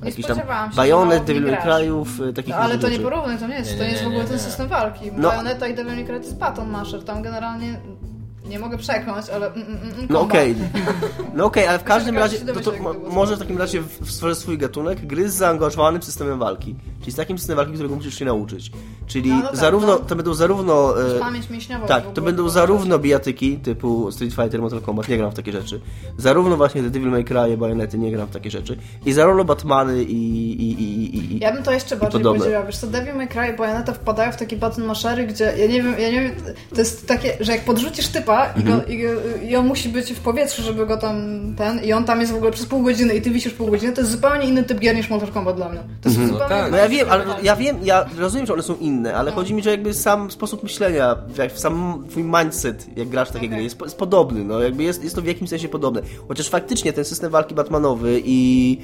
Jakiś 0.03 0.25
tam 0.25 0.37
nie 0.37 0.43
Devil. 1.49 1.61
Cry'ów, 1.63 2.27
y, 2.29 2.33
takich 2.33 2.55
No, 2.55 2.61
ale 2.61 2.77
to 2.77 2.87
nie 2.87 2.93
rzeczy. 2.93 3.03
porównuj, 3.03 3.37
to 3.37 3.47
nie 3.47 3.55
jest, 3.55 3.71
Nie, 3.71 3.77
to 3.77 3.83
nie, 3.83 3.87
nie 3.87 3.91
jest 3.91 4.03
w 4.03 4.05
nie, 4.05 4.07
ogóle 4.07 4.23
nie, 4.23 4.29
ten 4.29 4.37
nie. 4.37 4.43
system 4.43 4.67
walki. 4.67 5.11
No. 5.17 5.29
Bayonetta 5.29 5.67
i 5.67 5.73
Devil 5.75 5.95
May 5.95 6.05
Cry 6.05 6.19
to 6.19 6.25
jest 6.25 6.37
baton 6.37 6.69
masher, 6.69 7.03
tam 7.03 7.21
generalnie 7.21 7.79
nie 8.51 8.59
mogę 8.59 8.77
przekląć, 8.77 9.29
ale 9.29 9.47
mm, 9.53 9.67
mm, 9.67 9.81
mm, 9.81 9.93
No 10.09 10.19
komba. 10.19 10.19
okej, 10.33 10.55
no 11.33 11.45
okej, 11.45 11.67
ale 11.67 11.79
w 11.79 11.83
każdym 11.83 12.17
razie, 12.17 12.37
to, 12.37 12.59
to 12.61 12.73
może 13.11 13.35
w 13.35 13.39
takim 13.39 13.57
razie 13.57 13.83
stworzyć 14.05 14.37
swój 14.39 14.57
gatunek 14.57 15.05
gry 15.07 15.29
z 15.29 15.33
zaangażowanym 15.33 16.01
systemem 16.03 16.39
walki. 16.39 16.75
Czyli 16.99 17.11
z 17.11 17.15
takim 17.15 17.37
systemem 17.37 17.57
walki, 17.57 17.73
którego 17.73 17.95
musisz 17.95 18.19
się 18.19 18.25
nauczyć. 18.25 18.71
Czyli 19.07 19.29
No, 19.29 19.35
no 19.37 19.47
tak, 19.47 19.55
zarówno, 19.57 19.87
no. 19.87 19.99
to 19.99 20.15
będą 20.15 20.33
zarówno... 20.33 21.01
e, 21.15 21.19
Pamięć 21.19 21.49
mięśniową. 21.49 21.85
w 21.85 21.87
Tak, 21.87 22.03
to 22.13 22.21
będą 22.21 22.49
zarówno 22.49 22.99
bijatyki 22.99 23.57
typu 23.57 24.11
Street 24.11 24.33
Fighter, 24.33 24.61
Mortal 24.61 24.81
Kombat, 24.81 25.07
nie 25.09 25.17
gram 25.17 25.31
w 25.31 25.33
takie 25.33 25.51
rzeczy. 25.51 25.81
Zarówno 26.17 26.57
właśnie 26.57 26.83
The 26.83 26.89
Devil 26.89 27.09
May 27.09 27.25
Cry, 27.25 27.57
Bayonety, 27.57 27.97
nie 27.97 28.11
gram 28.11 28.27
w 28.27 28.31
takie 28.31 28.51
rzeczy. 28.51 28.77
I 29.05 29.13
zarówno 29.13 29.43
Batmany 29.43 30.03
i... 30.03 30.13
i, 30.51 30.71
i, 30.71 30.83
i, 31.17 31.33
i 31.35 31.39
Ja 31.39 31.53
bym 31.53 31.63
to 31.63 31.71
jeszcze 31.71 31.95
bardziej 31.97 32.21
podzieliła. 32.23 32.63
Wiesz 32.63 32.77
co, 32.77 32.87
Devil 32.87 33.15
May 33.15 33.27
Cry 33.27 33.47
i 33.53 33.57
Bayonetta 33.57 33.93
wpadają 33.93 34.31
w 34.31 34.37
takie 34.37 34.57
button 34.57 34.85
mashery, 34.85 35.27
gdzie 35.27 35.43
ja 35.57 35.67
nie 35.67 35.83
wiem, 35.83 35.95
ja 35.99 36.11
nie 36.11 36.21
wiem, 36.21 36.31
to 36.73 36.79
jest 36.79 37.07
takie, 37.07 37.37
że 37.39 37.51
jak 37.51 37.65
podrzucisz 37.65 38.07
typa 38.07 38.40
i, 38.45 38.59
Mhm. 38.59 38.79
go, 38.79 38.85
i, 38.85 39.01
go, 39.01 39.07
i 39.49 39.55
on 39.55 39.67
musi 39.67 39.89
być 39.89 40.13
w 40.13 40.19
powietrzu, 40.19 40.61
żeby 40.63 40.85
go 40.85 40.97
tam 40.97 41.15
ten, 41.57 41.83
i 41.83 41.93
on 41.93 42.03
tam 42.05 42.19
jest 42.19 42.31
w 42.31 42.35
ogóle 42.35 42.51
przez 42.51 42.65
pół 42.65 42.83
godziny 42.83 43.13
i 43.15 43.21
ty 43.21 43.29
wisisz 43.29 43.53
pół 43.53 43.67
godziny, 43.67 43.93
to 43.93 44.01
jest 44.01 44.11
zupełnie 44.11 44.45
inny 44.45 44.63
typ 44.63 44.79
gier 44.79 44.95
niż 44.95 45.09
Mortal 45.09 45.29
Kombat 45.31 45.55
dla 45.55 45.69
mnie. 45.69 45.79
To 46.01 46.09
jest 46.09 46.21
zupełnie 46.21 46.39
tak. 46.49 46.71
No 46.71 46.77
ja 46.77 46.89
wiem, 46.89 47.07
ale 47.09 47.25
ja 47.43 47.55
wiem, 47.55 47.77
ja 47.83 48.05
rozumiem, 48.17 48.47
że 48.47 48.53
one 48.53 48.63
są 48.63 48.75
inne, 48.75 49.15
ale 49.15 49.31
chodzi 49.31 49.53
mi, 49.53 49.63
że 49.63 49.69
jakby 49.71 49.93
sam 49.93 50.31
sposób 50.31 50.63
myślenia, 50.63 51.15
jak 51.37 51.51
sam 51.51 52.03
twój 52.09 52.23
mindset, 52.23 52.97
jak 52.97 53.09
grasz 53.09 53.29
w 53.29 53.31
takie 53.31 53.45
Okej. 53.45 53.49
gry, 53.57 53.63
jest, 53.63 53.81
jest 53.81 53.97
podobny, 53.97 54.43
no 54.43 54.59
jakby 54.59 54.83
jest, 54.83 55.03
jest 55.03 55.15
to 55.15 55.21
w 55.21 55.25
jakimś 55.25 55.49
sensie 55.49 55.69
podobne. 55.69 56.01
Chociaż 56.27 56.49
faktycznie 56.49 56.93
ten 56.93 57.05
system 57.05 57.31
walki 57.31 57.55
Batmanowy 57.55 58.21
i 58.25 58.77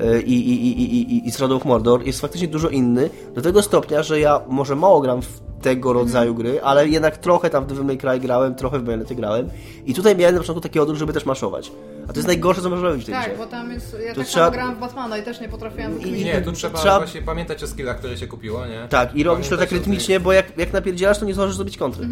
e, 0.00 0.20
i, 0.20 0.32
i, 0.32 0.66
i, 0.66 0.82
i, 0.82 1.12
i, 1.16 1.28
i 1.28 1.30
Shadow 1.30 1.56
of 1.56 1.64
Mordor 1.64 2.06
jest 2.06 2.20
faktycznie 2.20 2.48
dużo 2.48 2.68
inny, 2.68 3.10
do 3.34 3.42
tego 3.42 3.62
stopnia, 3.62 4.02
że 4.02 4.20
ja 4.20 4.40
może 4.48 4.76
mało 4.76 5.00
gram 5.00 5.22
w 5.22 5.51
tego 5.62 5.92
rodzaju 5.92 6.34
gry, 6.34 6.62
ale 6.62 6.88
jednak 6.88 7.18
trochę 7.18 7.50
tam 7.50 7.64
w 7.64 7.66
Devil 7.66 7.84
May 7.84 7.98
Cry 7.98 8.20
grałem, 8.20 8.54
trochę 8.54 8.78
w 8.78 8.82
Bayonety 8.82 9.14
grałem 9.14 9.48
i 9.86 9.94
tutaj 9.94 10.16
miałem 10.16 10.34
na 10.34 10.40
początku 10.40 10.60
taki 10.60 10.80
odruch, 10.80 10.98
żeby 10.98 11.12
też 11.12 11.26
maszować. 11.26 11.72
A 12.08 12.12
to 12.12 12.18
jest 12.18 12.26
najgorsze, 12.26 12.62
co 12.62 12.70
można 12.70 12.88
robić 12.88 13.02
w 13.02 13.06
tej 13.06 13.14
grze. 13.14 13.24
Tak, 13.28 13.38
bo 13.38 13.46
tam 13.46 13.70
jest, 13.72 13.96
ja 14.06 14.14
tak 14.14 14.26
trzeba- 14.26 14.44
samo 14.46 14.50
grałem 14.56 14.74
w 14.74 14.78
Batmana 14.80 15.18
i 15.18 15.22
też 15.22 15.40
nie 15.40 15.48
potrafiłem 15.48 15.94
wykminić. 15.94 16.24
Nie, 16.24 16.42
tu 16.42 16.52
trzeba, 16.52 16.78
Trzeba- 16.78 16.98
właśnie 16.98 17.22
pamiętać 17.22 17.64
o 17.64 17.66
skillach, 17.66 17.98
które 17.98 18.16
się 18.16 18.26
kupiło, 18.26 18.66
nie? 18.66 18.86
Tak, 18.88 19.14
i 19.16 19.22
robisz 19.22 19.48
to 19.48 19.56
tak 19.56 19.72
rytmicznie, 19.72 20.20
bo 20.20 20.32
jak, 20.32 20.58
jak 20.58 20.72
napierdzielasz, 20.72 21.18
to 21.18 21.24
nie 21.24 21.34
zdążysz 21.34 21.56
zrobić 21.56 21.76
kontry. 21.76 22.08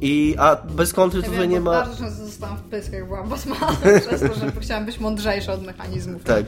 I, 0.00 0.34
a 0.38 0.56
bez 0.56 0.92
kontry 0.92 1.20
Ja 1.20 1.26
to 1.26 1.30
wiem, 1.32 1.40
tutaj 1.40 1.48
nie 1.48 1.60
ma... 1.60 1.70
Bardzo 1.70 1.96
często 2.04 2.24
zostałam 2.24 2.56
w 2.56 2.60
pyskach, 2.62 3.06
byłam 3.06 3.28
Batmanem 3.28 4.00
przez 4.08 4.20
to, 4.20 4.34
że 4.34 4.52
chciałam 4.60 4.86
być 4.86 5.00
mądrzejsza 5.00 5.52
od 5.52 5.62
mechanizmów. 5.66 6.24
Tak. 6.24 6.36
tak. 6.36 6.46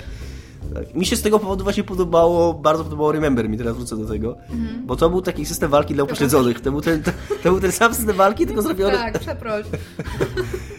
Mi 0.95 1.07
się 1.07 1.17
z 1.17 1.23
tego 1.23 1.39
powodu 1.39 1.65
właśnie 1.65 1.85
podobało, 1.85 2.55
bardzo 2.55 2.85
podobało 2.85 3.13
Remember 3.13 3.49
mi, 3.49 3.59
teraz 3.59 3.77
wrócę 3.77 3.97
do 3.97 4.07
tego, 4.07 4.37
bo 4.85 4.97
to 4.97 5.11
był 5.11 5.23
taki 5.23 5.47
system 5.47 5.71
walki 5.71 5.95
dla 5.95 6.05
upośledzonych. 6.05 6.61
To 6.61 6.71
był 6.71 6.81
ten, 6.81 7.03
to, 7.03 7.11
to 7.43 7.51
był 7.51 7.61
ten 7.61 7.73
sam 7.73 7.95
system 7.95 8.17
walki, 8.17 8.47
tylko 8.47 8.63
zrobiony... 8.63 8.93
Tak, 8.93 9.19
przeproś. 9.19 9.67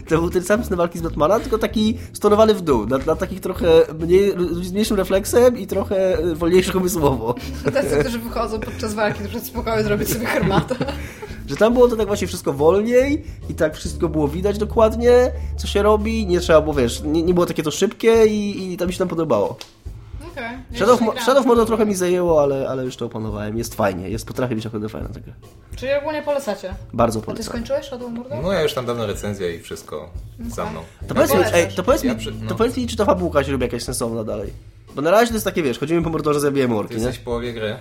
To 0.08 0.18
był 0.18 0.30
ten 0.30 0.42
sam 0.42 0.60
system 0.60 0.78
walki 0.78 0.98
z 0.98 1.02
Batmana, 1.02 1.40
tylko 1.40 1.58
taki 1.58 1.98
storowany 2.12 2.54
w 2.54 2.62
dół, 2.62 2.86
dla, 2.86 2.98
dla 2.98 3.16
takich 3.16 3.40
trochę 3.40 3.66
mniej, 4.00 4.34
z 4.62 4.72
mniejszym 4.72 4.96
refleksem 4.96 5.58
i 5.58 5.66
trochę 5.66 6.18
e, 6.18 6.34
wolniejszych 6.34 6.74
umysłowo. 6.74 7.34
Tacy, 7.74 7.96
którzy 8.00 8.18
wychodzą 8.18 8.60
podczas 8.60 8.94
walki 8.94 9.22
do 9.22 9.28
przedpokoju 9.28 9.84
zrobić 9.84 10.08
sobie 10.08 10.26
herbatę. 10.26 10.74
Że 11.48 11.56
tam 11.56 11.72
było 11.72 11.88
to 11.88 11.96
tak 11.96 12.06
właśnie 12.06 12.26
wszystko 12.26 12.52
wolniej 12.52 13.24
i 13.50 13.54
tak 13.54 13.76
wszystko 13.76 14.08
było 14.08 14.28
widać 14.28 14.58
dokładnie, 14.58 15.32
co 15.56 15.66
się 15.66 15.82
robi, 15.82 16.26
nie 16.26 16.40
trzeba 16.40 16.60
było, 16.60 16.74
wiesz, 16.74 17.02
nie, 17.02 17.22
nie 17.22 17.34
było 17.34 17.46
takie 17.46 17.62
to 17.62 17.70
szybkie 17.70 18.26
i, 18.26 18.72
i 18.72 18.76
to 18.76 18.86
mi 18.86 18.92
się 18.92 18.98
tam 18.98 19.08
podobało. 19.08 19.56
Ja 20.36 20.78
Shadow, 20.78 20.98
grałam. 21.00 21.18
Shadow 21.18 21.46
Mordor 21.46 21.66
trochę 21.66 21.86
mi 21.86 21.94
zajęło, 21.94 22.42
ale, 22.42 22.68
ale 22.68 22.84
już 22.84 22.96
to 22.96 23.06
opanowałem. 23.06 23.58
Jest 23.58 23.74
fajnie, 23.74 24.08
jest, 24.10 24.26
potrafi 24.26 24.54
być 24.54 24.64
naprawdę 24.64 24.88
fajna 24.88 25.08
taka. 25.08 25.30
Czyli 25.76 25.92
ogólnie 25.94 26.22
polecacie. 26.22 26.74
Bardzo 26.92 27.18
A 27.18 27.22
ty 27.22 27.26
polecam. 27.26 27.44
skończyłeś 27.46 27.86
Shadow 27.86 28.10
Mordor? 28.12 28.38
No 28.42 28.52
ja 28.52 28.62
już 28.62 28.74
tam 28.74 28.86
dawno 28.86 29.06
recenzja 29.06 29.50
i 29.50 29.60
wszystko 29.60 30.10
za 30.48 30.70
mną. 30.70 30.80
To 31.08 31.14
powiedz, 31.14 31.30
mi, 31.30 31.36
polecasz. 31.36 31.54
ej, 31.60 31.68
to, 31.76 31.82
powiedz 31.82 32.02
Ja 32.04 32.12
mi, 32.14 32.18
przy- 32.20 32.32
no. 32.42 32.48
to 32.48 32.54
powiedz 32.54 32.76
mi, 32.76 32.86
czy 32.86 32.96
ta 32.96 33.04
fabułka 33.04 33.44
się 33.44 33.52
robi 33.52 33.64
jakaś 33.64 33.82
sensowna 33.82 34.24
dalej. 34.24 34.52
Bo 34.94 35.02
na 35.02 35.10
razie 35.10 35.28
to 35.28 35.34
jest 35.34 35.44
takie, 35.44 35.62
wiesz, 35.62 35.78
chodzimy 35.78 36.02
po 36.02 36.10
Mordorze, 36.10 36.40
zabijemy 36.40 36.74
Ty 36.74 36.78
orki, 36.80 36.94
nie? 36.96 37.00
jesteś 37.00 37.18
w 37.18 37.24
połowie 37.24 37.52
gry. 37.52 37.76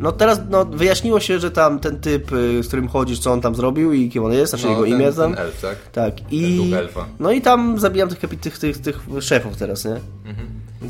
No 0.00 0.12
teraz 0.12 0.40
no, 0.50 0.64
wyjaśniło 0.64 1.20
się, 1.20 1.38
że 1.38 1.50
tam 1.50 1.80
ten 1.80 2.00
typ, 2.00 2.32
y, 2.32 2.62
z 2.62 2.66
którym 2.66 2.88
chodzisz, 2.88 3.18
co 3.18 3.32
on 3.32 3.40
tam 3.40 3.54
zrobił 3.54 3.92
i 3.92 4.10
kim 4.10 4.24
on 4.24 4.32
jest, 4.32 4.50
znaczy 4.50 4.64
No, 4.64 4.70
jego 4.70 4.82
ten, 4.84 4.92
imię 4.92 5.12
tam. 5.12 5.34
Ten 5.34 5.44
elf, 5.44 5.60
tak? 5.62 5.76
Tak, 5.92 6.14
i... 6.32 6.72
No 7.18 7.30
i 7.32 7.40
tam 7.40 7.78
zabijam 7.78 8.08
tych, 8.08 8.18
tych, 8.40 8.58
tych, 8.58 8.78
tych 8.78 9.00
szefów 9.20 9.56
teraz, 9.56 9.84
nie? 9.84 9.96
Więc 10.24 10.38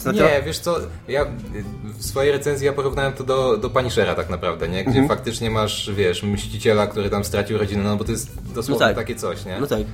na 0.05 0.13
Nie, 0.13 0.43
wiesz 0.47 0.59
co, 0.59 0.77
ja 1.09 1.27
w 1.99 2.05
swojej 2.05 2.33
recenzji 2.33 2.67
ja 2.67 2.73
porównałem 2.73 3.13
to 3.13 3.25
do, 3.25 3.57
do 3.57 3.71
Punishera 3.71 4.15
tak 4.15 4.31
naprawdę, 4.31 4.69
nie? 4.69 4.83
Gdzie 4.83 4.91
Mhm. 4.99 5.09
faktycznie 5.09 5.51
masz, 5.51 5.91
wiesz, 5.95 6.23
mściciela, 6.23 6.87
który 6.87 7.11
tam 7.11 7.25
stracił 7.25 7.59
rodzinę, 7.59 7.83
no 7.85 7.97
bo 7.97 8.05
to 8.05 8.13
jest 8.13 8.53
dosłownie 8.55 8.81
No 8.81 8.87
tak. 8.87 8.97
takie 8.97 9.15
coś, 9.15 9.45
nie? 9.45 9.61
No 9.61 9.67
tak. 9.67 9.79
E, 9.81 9.85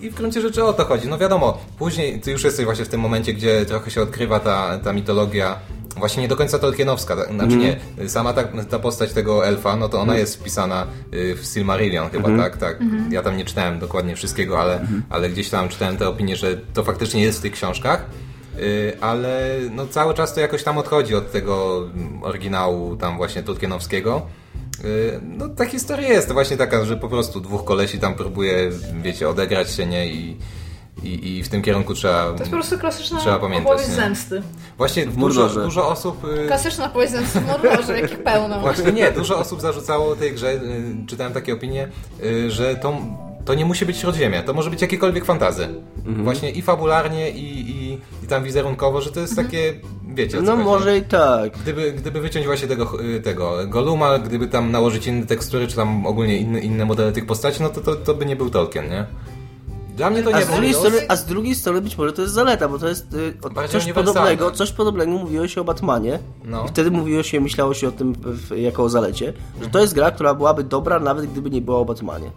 I 0.00 0.10
w 0.10 0.14
gruncie 0.14 0.40
rzeczy 0.40 0.64
o 0.64 0.72
to 0.72 0.84
chodzi. 0.84 1.08
No 1.08 1.18
wiadomo, 1.18 1.58
później 1.78 2.20
ty 2.20 2.30
już 2.30 2.44
jesteś 2.44 2.64
właśnie 2.64 2.84
w 2.84 2.88
tym 2.88 3.00
momencie, 3.00 3.34
gdzie 3.34 3.66
trochę 3.66 3.90
się 3.90 4.02
odkrywa 4.02 4.40
ta, 4.40 4.78
ta 4.78 4.92
mitologia 4.92 5.58
Właśnie 5.96 6.22
nie 6.22 6.28
do 6.28 6.36
końca 6.36 6.58
Tolkienowska, 6.58 7.16
tak? 7.16 7.32
znaczy 7.32 7.56
nie, 7.56 7.76
sama 8.08 8.32
ta, 8.32 8.44
ta 8.44 8.78
postać 8.78 9.12
tego 9.12 9.46
elfa, 9.46 9.76
no 9.76 9.88
to 9.88 10.00
ona 10.00 10.16
jest 10.16 10.36
wpisana 10.36 10.86
y, 11.14 11.34
w 11.36 11.46
Silmarillion 11.46 12.10
chyba, 12.10 12.36
tak? 12.38 12.56
tak. 12.56 12.78
Ja 13.10 13.22
tam 13.22 13.36
nie 13.36 13.44
czytałem 13.44 13.78
dokładnie 13.78 14.16
wszystkiego, 14.16 14.60
ale, 14.60 14.86
ale 15.10 15.30
gdzieś 15.30 15.50
tam 15.50 15.68
czytałem 15.68 15.96
te 15.96 16.08
opinie, 16.08 16.36
że 16.36 16.56
to 16.56 16.84
faktycznie 16.84 17.22
jest 17.22 17.38
w 17.38 17.42
tych 17.42 17.52
książkach. 17.52 18.06
Y, 18.58 18.96
ale 19.00 19.50
no 19.70 19.86
cały 19.86 20.14
czas 20.14 20.34
to 20.34 20.40
jakoś 20.40 20.62
tam 20.62 20.78
odchodzi 20.78 21.14
od 21.14 21.32
tego 21.32 21.84
oryginału 22.22 22.96
tam 22.96 23.16
właśnie 23.16 23.42
Tolkienowskiego. 23.42 24.22
Y, 24.84 25.20
No 25.22 25.48
ta 25.48 25.64
historia 25.66 26.08
jest 26.08 26.32
właśnie 26.32 26.56
taka, 26.56 26.84
że 26.84 26.96
po 26.96 27.08
prostu 27.08 27.40
dwóch 27.40 27.64
kolesi 27.64 27.98
tam 27.98 28.14
próbuje, 28.14 28.70
wiecie, 29.02 29.28
odegrać 29.28 29.70
się, 29.72 29.86
nie? 29.86 30.06
I, 30.06 30.36
i, 31.02 31.36
i 31.38 31.42
w 31.42 31.48
tym 31.48 31.62
kierunku 31.62 31.94
trzeba... 31.94 32.24
To 32.24 32.38
jest 32.38 32.44
po 32.44 32.56
prostu 32.56 32.78
klasyczna 32.78 33.20
Trzeba 33.20 33.38
pamiętać, 33.38 33.66
opowieść 33.66 33.88
nie? 33.90 33.94
zemsty. 33.96 34.42
Właśnie 34.78 35.06
dużo, 35.06 35.18
Mordorze. 35.20 35.62
dużo 35.64 35.88
osób... 35.88 36.24
y, 36.24 36.46
Klasyczna 36.46 36.86
opowieść 36.86 37.12
zemsty 37.12 37.40
w 37.40 37.46
Mordorze, 37.46 37.98
jakich 38.00 38.18
pełno. 38.22 38.60
Właśnie 38.60 38.92
nie, 38.92 39.12
dużo 39.12 39.38
osób 39.38 39.60
zarzucało 39.60 40.16
tej 40.16 40.32
grze, 40.32 40.60
czytałem 41.06 41.32
takie 41.32 41.52
opinie, 41.54 41.88
że 42.48 42.76
to, 42.76 42.96
to 43.44 43.54
nie 43.54 43.64
musi 43.64 43.86
być 43.86 43.96
Śródziemia, 43.96 44.42
to 44.42 44.54
może 44.54 44.70
być 44.70 44.82
jakiekolwiek 44.82 45.24
fantazy. 45.24 45.68
Mhm. 45.98 46.24
Właśnie 46.24 46.50
i 46.50 46.62
fabularnie, 46.62 47.30
i, 47.30 47.70
i, 47.70 47.83
i 48.24 48.26
tam 48.26 48.44
wizerunkowo, 48.44 49.00
że 49.00 49.10
to 49.10 49.20
jest 49.20 49.36
takie, 49.36 49.74
wiecie 50.14 50.40
No 50.40 50.52
chodzi. 50.52 50.64
może 50.64 50.98
i 50.98 51.02
tak. 51.02 51.58
Gdyby, 51.58 51.92
gdyby 51.92 52.20
wyciąć 52.20 52.46
właśnie 52.46 52.68
tego, 52.68 53.00
y, 53.04 53.20
tego 53.20 53.52
Goluma, 53.66 54.18
gdyby 54.18 54.46
tam 54.46 54.70
nałożyć 54.72 55.06
inne 55.06 55.26
tekstury, 55.26 55.68
czy 55.68 55.76
tam 55.76 56.06
ogólnie 56.06 56.36
inne, 56.38 56.60
inne 56.60 56.84
modele 56.84 57.12
tych 57.12 57.26
postaci, 57.26 57.62
no 57.62 57.68
to, 57.68 57.80
to, 57.80 57.96
to 57.96 58.14
by 58.14 58.26
nie 58.26 58.36
był 58.36 58.50
Tolkien, 58.50 58.88
nie? 58.88 59.06
Dla 59.96 60.10
mnie 60.10 60.22
to 60.22 60.34
A 60.34 60.38
nie 60.38 60.44
z, 60.44 60.46
był 60.46 60.54
drugiej 60.56 60.74
strony, 60.74 60.96
a 61.08 61.16
z 61.16 61.24
drugiej 61.24 61.54
strony 61.54 61.80
być 61.80 61.98
może 61.98 62.12
to 62.12 62.22
jest 62.22 62.34
zaleta, 62.34 62.68
bo 62.68 62.78
to 62.78 62.88
jest 62.88 63.14
y, 63.14 63.68
coś 63.68 63.92
podobnego, 63.92 64.50
coś 64.50 64.72
podobnego 64.72 65.10
mówiło 65.10 65.48
się 65.48 65.60
o 65.60 65.64
Batmanie 65.64 66.18
No. 66.44 66.64
i 66.64 66.68
wtedy 66.68 66.90
mówiło 66.90 67.22
się, 67.22 67.40
myślało 67.40 67.74
się 67.74 67.88
o 67.88 67.92
tym 67.92 68.14
w, 68.18 68.56
jako 68.58 68.82
o 68.84 68.88
zalecie, 68.88 69.32
że 69.62 69.68
to 69.70 69.78
jest 69.80 69.94
gra, 69.94 70.10
która 70.10 70.34
byłaby 70.34 70.64
dobra 70.64 71.00
nawet 71.00 71.26
gdyby 71.26 71.50
nie 71.50 71.60
była 71.60 71.78
o 71.78 71.84
Batmanie. 71.84 72.30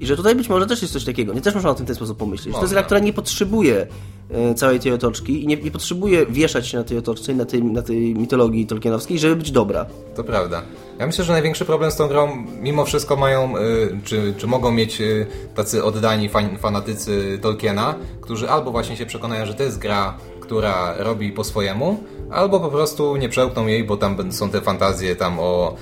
I 0.00 0.06
że 0.06 0.16
tutaj 0.16 0.34
być 0.34 0.48
może 0.48 0.66
też 0.66 0.82
jest 0.82 0.94
coś 0.94 1.04
takiego. 1.04 1.34
Nie 1.34 1.40
też 1.40 1.54
można 1.54 1.70
o 1.70 1.74
tym 1.74 1.86
w 1.86 1.86
ten 1.86 1.96
sposób 1.96 2.18
pomyśleć. 2.18 2.54
To 2.54 2.60
jest 2.60 2.72
gra, 2.72 2.82
która 2.82 3.00
nie 3.00 3.12
potrzebuje 3.12 3.86
e, 4.30 4.54
całej 4.54 4.80
tej 4.80 4.92
otoczki 4.92 5.44
i 5.44 5.46
nie, 5.46 5.56
nie 5.56 5.70
potrzebuje 5.70 6.26
wieszać 6.26 6.68
się 6.68 6.78
na 6.78 6.84
tej 6.84 6.98
otoczce 6.98 7.32
i 7.32 7.34
na 7.34 7.44
tej, 7.44 7.62
na 7.62 7.82
tej 7.82 8.14
mitologii 8.14 8.66
tolkienowskiej, 8.66 9.18
żeby 9.18 9.36
być 9.36 9.50
dobra. 9.50 9.86
To 10.16 10.24
prawda. 10.24 10.62
Ja 10.98 11.06
myślę, 11.06 11.24
że 11.24 11.32
największy 11.32 11.64
problem 11.64 11.90
z 11.90 11.96
tą 11.96 12.08
grą, 12.08 12.46
mimo 12.60 12.84
wszystko 12.84 13.16
mają, 13.16 13.56
y, 13.58 14.00
czy, 14.04 14.34
czy 14.36 14.46
mogą 14.46 14.72
mieć 14.72 15.00
y, 15.00 15.26
tacy 15.54 15.84
oddani 15.84 16.28
fan, 16.28 16.58
fanatycy 16.58 17.38
Tolkiena, 17.42 17.94
którzy 18.20 18.50
albo 18.50 18.70
właśnie 18.70 18.96
się 18.96 19.06
przekonają, 19.06 19.46
że 19.46 19.54
to 19.54 19.62
jest 19.62 19.78
gra, 19.78 20.18
która 20.40 20.94
robi 20.98 21.32
po 21.32 21.44
swojemu, 21.44 22.04
albo 22.30 22.60
po 22.60 22.68
prostu 22.68 23.16
nie 23.16 23.28
przełkną 23.28 23.66
jej, 23.66 23.84
bo 23.84 23.96
tam 23.96 24.32
są 24.32 24.50
te 24.50 24.60
fantazje 24.60 25.16
tam 25.16 25.40
o, 25.40 25.74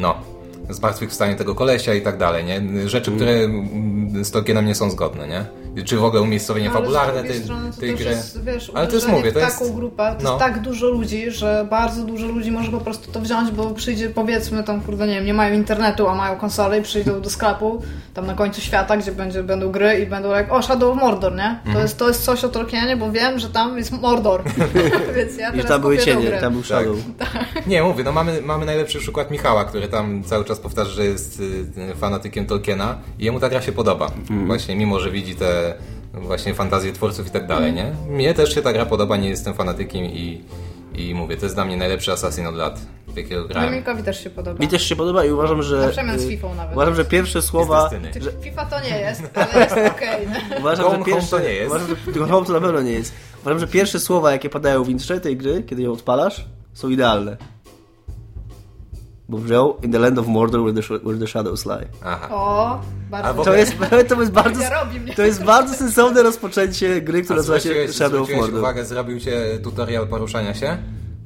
no, 0.00 0.14
zmartwychwstaniu 0.70 1.36
tego 1.36 1.54
kolesia 1.54 1.94
i 1.94 2.00
tak 2.00 2.16
dalej, 2.18 2.44
nie? 2.44 2.88
Rzeczy, 2.88 3.12
które 3.12 3.32
mm, 3.32 4.24
z 4.24 4.30
Tolkienem 4.30 4.66
nie 4.66 4.74
są 4.74 4.90
zgodne, 4.90 5.28
nie? 5.28 5.44
Czy 5.84 5.96
w 5.96 6.04
ogóle 6.04 6.22
umiejscowienie 6.22 6.70
Ale 6.70 6.78
fabularne 6.78 7.24
tej, 7.24 7.42
tej 7.80 7.94
gry. 7.94 8.10
Jest, 8.10 8.44
wiesz, 8.44 8.72
Ale 8.74 8.86
to 8.86 8.94
jest, 8.94 9.08
mówię, 9.08 9.32
to 9.32 9.38
jest... 9.38 9.58
taką 9.58 9.72
grupę, 9.72 10.14
to 10.18 10.24
no. 10.24 10.30
jest 10.30 10.44
tak 10.44 10.60
dużo 10.60 10.88
ludzi, 10.88 11.30
że 11.30 11.66
bardzo 11.70 12.02
dużo 12.02 12.26
ludzi 12.26 12.50
może 12.50 12.70
po 12.70 12.80
prostu 12.80 13.12
to 13.12 13.20
wziąć, 13.20 13.50
bo 13.50 13.70
przyjdzie, 13.70 14.10
powiedzmy 14.10 14.64
tam, 14.64 14.80
kurde, 14.80 15.06
nie 15.06 15.14
wiem, 15.14 15.26
nie 15.26 15.34
mają 15.34 15.54
internetu, 15.54 16.08
a 16.08 16.14
mają 16.14 16.36
konsolę 16.36 16.78
i 16.78 16.82
przyjdą 16.82 17.20
do 17.20 17.30
sklepu, 17.30 17.82
tam 18.14 18.26
na 18.26 18.34
końcu 18.34 18.60
świata, 18.60 18.96
gdzie 18.96 19.12
będzie, 19.12 19.42
będą 19.42 19.70
gry 19.70 19.98
i 19.98 20.06
będą 20.06 20.30
jak, 20.30 20.52
o, 20.52 20.62
Shadow 20.62 20.96
of 20.96 21.02
Mordor, 21.02 21.34
nie? 21.34 21.48
Mhm. 21.48 21.74
To, 21.74 21.82
jest, 21.82 21.98
to 21.98 22.08
jest 22.08 22.24
coś 22.24 22.44
o 22.44 22.48
Tolkienie, 22.48 22.96
bo 22.96 23.12
wiem, 23.12 23.38
że 23.38 23.48
tam 23.48 23.78
jest 23.78 23.92
Mordor. 23.92 24.42
Więc 25.16 25.36
ja 25.38 25.50
I 25.50 25.64
tam 25.64 25.80
były 25.80 25.98
cienie, 25.98 26.30
tam 26.30 26.52
był 26.52 26.62
Shadow. 26.62 26.96
Nie, 27.66 27.82
mówię, 27.82 28.04
no 28.04 28.12
mamy, 28.12 28.42
mamy 28.42 28.66
najlepszy 28.66 28.98
przykład 28.98 29.30
Michała, 29.30 29.64
który 29.64 29.88
tam 29.88 30.22
cały 30.24 30.44
czas 30.44 30.58
powtarza, 30.58 30.90
że 30.90 31.04
jest 31.04 31.40
y, 31.40 31.94
fanatykiem 31.94 32.46
Tolkiena 32.46 32.98
i 33.18 33.24
jemu 33.24 33.40
ta 33.40 33.48
gra 33.48 33.62
się 33.62 33.72
podoba. 33.72 34.10
Właśnie, 34.46 34.76
mimo 34.76 35.00
że 35.00 35.10
widzi 35.10 35.34
te 35.34 35.65
właśnie 36.14 36.54
fantazje 36.54 36.92
twórców 36.92 37.26
i 37.26 37.30
tak 37.30 37.46
dalej, 37.46 37.72
nie? 37.72 37.92
Mnie 38.08 38.34
też 38.34 38.54
się 38.54 38.62
ta 38.62 38.72
gra 38.72 38.86
podoba, 38.86 39.16
nie 39.16 39.28
jestem 39.28 39.54
fanatykiem 39.54 40.04
i, 40.04 40.44
i 40.94 41.14
mówię, 41.14 41.36
to 41.36 41.46
jest 41.46 41.54
dla 41.54 41.64
mnie 41.64 41.76
najlepszy 41.76 42.12
Assassin 42.12 42.46
od 42.46 42.54
lat, 42.54 42.80
w 43.08 43.16
jakiego 43.16 43.44
grałem. 43.44 43.68
Emilkowi 43.68 44.02
też 44.02 44.24
się 44.24 44.30
podoba. 44.30 44.58
Mi 44.60 44.68
też 44.68 44.82
się 44.82 44.96
podoba 44.96 45.24
i 45.24 45.30
uważam, 45.30 45.62
że. 45.62 45.76
Na 45.76 45.88
przemian 45.88 46.18
z 46.18 46.24
y, 46.24 46.28
Fifą 46.28 46.54
nawet. 46.54 46.72
Uważam, 46.72 46.94
że 46.94 47.04
pierwsze 47.04 47.42
słowa. 47.42 47.90
Ty, 48.12 48.20
FIFA 48.42 48.66
to 48.66 48.80
nie 48.80 49.00
jest, 49.00 49.22
ale 49.34 49.64
jest 49.64 49.76
okej, 49.96 50.28
nie? 50.28 50.58
Uważam, 50.58 50.86
Gone 50.86 50.98
że 50.98 51.04
pierwsze, 51.04 51.30
to 51.30 51.38
nie 51.38 51.52
jest. 51.52 51.70
Uważam, 51.74 51.88
że 52.14 52.26
Home 52.26 52.46
to 52.46 52.52
na 52.52 52.60
pewno 52.60 52.82
nie 52.82 52.92
jest. 52.92 53.12
Uważam, 53.40 53.58
że 53.58 53.66
pierwsze 53.66 54.00
słowa, 54.00 54.32
jakie 54.32 54.50
padają 54.50 54.84
w 54.84 54.88
intrze 54.88 55.20
tej 55.20 55.36
gry, 55.36 55.62
kiedy 55.62 55.82
ją 55.82 55.92
odpalasz, 55.92 56.44
są 56.74 56.88
idealne. 56.88 57.36
Bo 59.28 59.38
wziął 59.38 59.76
In 59.82 59.92
the 59.92 59.98
land 59.98 60.18
of 60.18 60.26
Mordor 60.26 60.60
where 60.60 60.74
the, 60.74 60.82
sh- 60.82 61.02
where 61.04 61.18
the 61.18 61.26
shadows 61.26 61.66
lie. 61.66 61.86
Aha. 62.04 62.28
O, 62.30 62.80
bardzo 63.10 63.44
To 63.44 63.54
jest, 63.54 63.72
to 64.08 64.20
jest 64.20 64.32
bardzo. 64.32 64.60
To 65.16 65.22
jest 65.22 65.44
bardzo 65.44 65.74
sensowne 65.74 66.22
rozpoczęcie 66.22 67.00
gry, 67.00 67.22
która 67.22 67.36
nazywa 67.36 67.60
się 67.60 67.88
Shadow 67.88 68.20
of 68.20 68.26
zwróciłeś 68.26 68.40
Mordor. 68.40 68.58
uwagę, 68.60 68.84
zrobił 68.84 69.20
cię 69.20 69.58
tutorial 69.62 70.06
poruszania 70.08 70.54
się? 70.54 70.78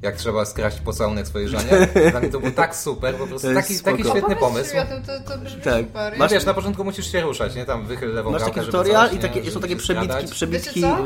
Jak 0.02 0.16
trzeba 0.16 0.44
skraść 0.44 0.80
pocałunek 0.80 1.26
swojej 1.26 1.48
żonie? 1.48 1.88
Dla 2.10 2.20
mnie 2.20 2.28
to 2.28 2.40
był 2.40 2.50
tak 2.50 2.76
super, 2.76 3.14
po 3.14 3.26
prostu 3.26 3.54
taki, 3.54 3.80
taki 3.80 4.04
świetny 4.04 4.36
pomysł. 4.36 4.74
mi 4.74 4.80
o 4.80 4.84
tym, 4.84 5.02
to, 5.02 5.32
to 5.32 5.38
brzmi 5.38 5.62
Tak. 5.62 5.86
super. 5.86 6.12
No 6.18 6.24
Ja- 6.24 6.28
wiesz, 6.30 6.44
na 6.44 6.54
początku 6.54 6.84
musisz 6.84 7.12
się 7.12 7.20
ruszać, 7.20 7.54
nie? 7.54 7.64
Tam 7.64 7.86
wychyl 7.86 8.14
lewą 8.14 8.30
Masz 8.30 8.42
taki 8.42 8.60
tutorial 8.60 9.14
i 9.14 9.18
takie, 9.18 9.40
nie? 9.40 9.50
są 9.50 9.60
takie 9.60 9.76
przebitki, 9.76 10.26
przebitki 10.30 10.80
co? 10.80 10.96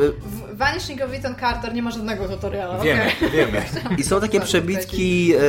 W 1.09 1.15
Ethan 1.15 1.35
Carter 1.41 1.75
nie 1.75 1.83
ma 1.83 1.91
żadnego 1.91 2.29
tutoriala. 2.29 2.79
Wiemy. 2.79 3.05
Tak. 3.21 3.31
wiemy. 3.31 3.63
i 3.99 4.03
są 4.03 4.21
takie 4.21 4.41
przebitki 4.41 5.35
e, 5.35 5.41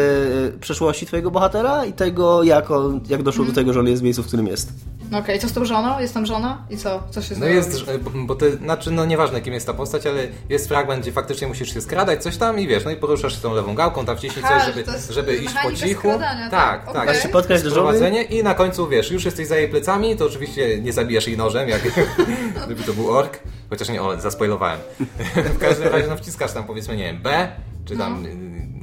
przeszłości 0.61 1.05
twojego 1.05 1.31
bohatera 1.31 1.85
i 1.85 1.93
tego, 1.93 2.43
jak, 2.43 2.71
on, 2.71 3.01
jak 3.09 3.23
doszło 3.23 3.41
Mhm. 3.41 3.55
do 3.55 3.61
tego, 3.61 3.73
że 3.73 3.79
on 3.79 3.87
jest 3.87 4.01
w 4.01 4.03
miejscu, 4.03 4.23
w 4.23 4.27
którym 4.27 4.47
jest. 4.47 4.69
Okej, 5.13 5.39
co 5.39 5.47
z 5.49 5.53
tą 5.53 5.65
żoną? 5.65 5.99
Jest 5.99 6.13
tam 6.13 6.25
żona? 6.25 6.65
I 6.69 6.77
co? 6.77 7.03
Co 7.11 7.21
się 7.21 7.35
No 7.39 7.45
jest, 7.45 7.77
że- 7.77 7.99
bo- 7.99 8.11
bo 8.25 8.35
to, 8.35 8.45
znaczy, 8.51 8.91
no 8.91 9.05
nieważne 9.05 9.41
kim 9.41 9.53
jest 9.53 9.65
ta 9.67 9.73
postać, 9.73 10.07
ale 10.07 10.27
jest 10.49 10.67
fragment, 10.67 11.01
gdzie 11.01 11.11
faktycznie 11.11 11.47
musisz 11.47 11.73
się 11.73 11.81
skradać, 11.81 12.23
coś 12.23 12.37
tam 12.37 12.59
i 12.59 12.67
wiesz, 12.67 12.85
no 12.85 12.91
i 12.91 12.95
poruszasz 12.95 13.34
tą 13.39 13.53
lewą 13.53 13.75
gałką, 13.75 14.05
tam 14.05 14.17
wciśnij 14.17 14.45
Aha, 14.45 14.59
coś, 14.59 14.67
że 14.67 14.73
żeby, 14.73 15.13
żeby 15.13 15.35
iść 15.35 15.55
po 15.63 15.71
cichu. 15.71 16.07
tak, 16.51 16.85
tak, 16.85 16.93
tak. 16.93 17.15
się 17.15 17.29
potkać 17.29 17.63
do 17.63 17.93
i 18.29 18.43
na 18.43 18.53
końcu, 18.53 18.87
wiesz, 18.87 19.11
już 19.11 19.25
jesteś 19.25 19.47
za 19.47 19.57
jej 19.57 19.69
plecami, 19.69 20.15
to 20.15 20.25
oczywiście 20.25 20.81
nie 20.81 20.93
zabijasz 20.93 21.27
jej 21.27 21.37
nożem, 21.37 21.69
jak 21.69 21.81
gdyby 22.65 22.83
to 22.83 22.93
był 22.93 23.11
ork, 23.11 23.39
chociaż 23.69 23.89
nie, 23.89 24.01
o, 24.01 24.21
zaspoilowałem. 24.21 24.79
w 25.55 25.57
każdym 25.57 25.87
razie, 25.87 26.07
no 26.07 26.17
wciskasz 26.17 26.53
tam 26.53 26.63
powiedzmy, 26.63 26.97
nie 26.97 27.03
wiem, 27.03 27.21
B, 27.21 27.47
czy 27.85 27.97
tam 27.97 28.25
y, 28.25 28.74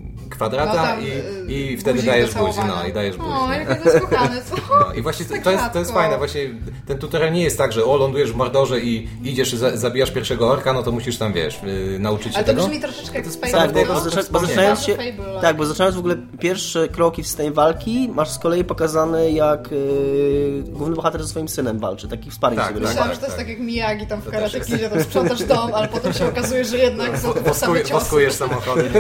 kwadrata 0.43 0.83
No 0.83 0.89
tam, 0.89 1.01
i, 1.03 1.07
y, 1.07 1.73
i 1.73 1.77
wtedy 1.77 2.03
dajesz 2.03 2.35
buzi, 2.35 2.59
no 2.67 2.87
i 2.89 2.93
dajesz 2.93 3.17
buzi. 3.17 3.31
O, 3.31 3.53
nie? 3.53 3.59
jaki 3.59 3.83
to 3.83 3.89
jest 3.91 4.51
co? 4.51 4.57
No, 4.81 4.93
I 4.95 5.03
właśnie 5.03 5.27
to, 5.27 5.35
Tak 5.35 5.43
to, 5.45 5.51
jest, 5.51 5.65
to 5.73 5.79
jest 5.79 5.93
fajne, 5.93 6.19
właśnie 6.19 6.41
ten 6.87 6.99
tutorial 6.99 7.33
nie 7.33 7.43
jest 7.43 7.59
tak, 7.59 7.73
że 7.73 7.85
o, 7.85 7.97
lądujesz 7.97 8.33
w 8.33 8.37
Mordorze 8.37 8.81
i 8.81 9.09
idziesz, 9.25 9.53
za, 9.53 9.77
zabijasz 9.77 10.11
pierwszego 10.11 10.51
orka, 10.51 10.73
no 10.73 10.83
to 10.83 10.93
musisz 10.93 11.19
tam, 11.19 11.33
wiesz, 11.33 11.61
yy, 11.63 11.99
nauczyć 11.99 12.33
się 12.33 12.37
Ale 12.37 12.45
to 12.45 12.51
tego. 12.53 12.63
brzmi 12.67 12.81
troszeczkę 12.81 13.19
jak 13.19 13.27
Fable, 13.27 13.51
Tak, 13.53 13.73
bo, 13.73 13.85
bo, 13.85 14.01
bo 14.31 14.41
zaczynając 14.41 14.81
się, 14.81 14.97
tak, 15.43 15.57
bo 15.57 15.67
zaczynając 15.67 15.97
w 15.97 15.99
ogóle 15.99 16.17
pierwsze 16.41 16.89
kroki 16.89 17.23
w 17.23 17.27
systemie 17.27 17.51
walki, 17.51 18.11
masz 18.15 18.31
z 18.31 18.39
kolei 18.39 18.65
pokazane 18.65 19.31
jak 19.31 19.71
yy, 19.73 20.65
główny 20.67 20.97
bohater 20.97 21.23
ze 21.23 21.29
swoim 21.29 21.49
synem 21.49 21.79
walczy, 21.79 22.09
taki 22.09 22.31
sparring 22.31 22.63
Tak, 22.63 22.69
sobie 22.69 22.81
tak. 22.81 22.89
Myślałam, 22.89 23.15
że 23.15 23.21
to 23.21 23.27
jest 23.27 23.39
tak 23.39 23.49
jak 23.49 23.59
Miyagi 23.59 24.07
tam 24.07 24.21
w 24.21 24.31
Karate. 24.31 24.61
Kidzie, 24.61 24.91
tam 24.91 25.03
sprzątasz 25.05 25.45
dom, 25.45 25.75
ale 25.75 25.89
potem 25.89 26.13
się 26.13 26.29
okazuje, 26.29 26.65
że 26.65 26.79
jednak 26.79 27.19
są 27.19 27.33
te 27.35 27.55
same 27.55 27.81
ciosy. 27.81 27.93
woskujesz 27.93 28.33
samochody, 28.33 28.91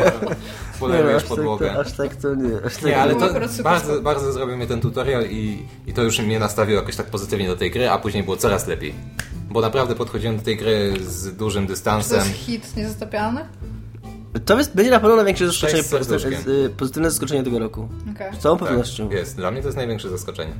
no, 1.37 1.37
tak 1.37 1.45
podłogę. 1.45 1.71
to, 1.75 1.81
aż 1.81 1.93
tak 1.93 2.17
to 2.17 2.35
nie. 2.35 2.57
Aż 2.67 2.75
tak 2.75 2.85
Nie, 2.85 2.99
ale 3.01 3.15
to 3.15 3.29
bardzo, 3.63 4.03
bardzo 4.03 4.33
zrobił 4.33 4.57
mnie 4.57 4.67
ten 4.67 4.81
tutorial 4.81 5.25
i, 5.31 5.63
i 5.87 5.93
to 5.93 6.03
już 6.03 6.19
mnie 6.19 6.39
nastawiło 6.39 6.81
jakoś 6.81 6.97
tak 6.97 7.07
pozytywnie 7.07 7.47
do 7.47 7.57
tej 7.57 7.71
gry, 7.71 7.91
a 7.91 7.99
później 7.99 8.23
było 8.23 8.37
coraz 8.37 8.67
lepiej. 8.67 8.95
Bo 9.51 9.61
naprawdę 9.61 9.95
podchodziłem 9.95 10.37
do 10.37 10.43
tej 10.43 10.57
gry 10.57 10.95
z 11.07 11.37
dużym 11.37 11.67
To 11.67 11.73
dystansem. 11.73 12.19
jest 12.19 12.31
hit 12.31 12.77
niezatapialny? 12.77 13.41
To 14.45 14.59
jest, 14.59 14.75
będzie 14.75 14.91
na 14.91 15.01
pewno 15.01 15.17
największe 15.17 15.47
zaskoczenie, 15.47 15.83
serduszkiem. 15.83 16.33
pozytywne, 16.77 17.11
zaskoczenie 17.11 17.43
tego 17.43 17.59
roku. 17.59 17.89
Okej. 18.15 18.35
Z 18.35 18.39
całą 18.39 18.59
Tak, 18.59 18.69
pewnością. 18.69 19.11
jest. 19.11 19.37
Dla 19.37 19.51
mnie 19.51 19.61
to 19.63 19.69
jest 19.69 19.77
największe 19.77 20.09
zaskoczenie. 20.11 20.53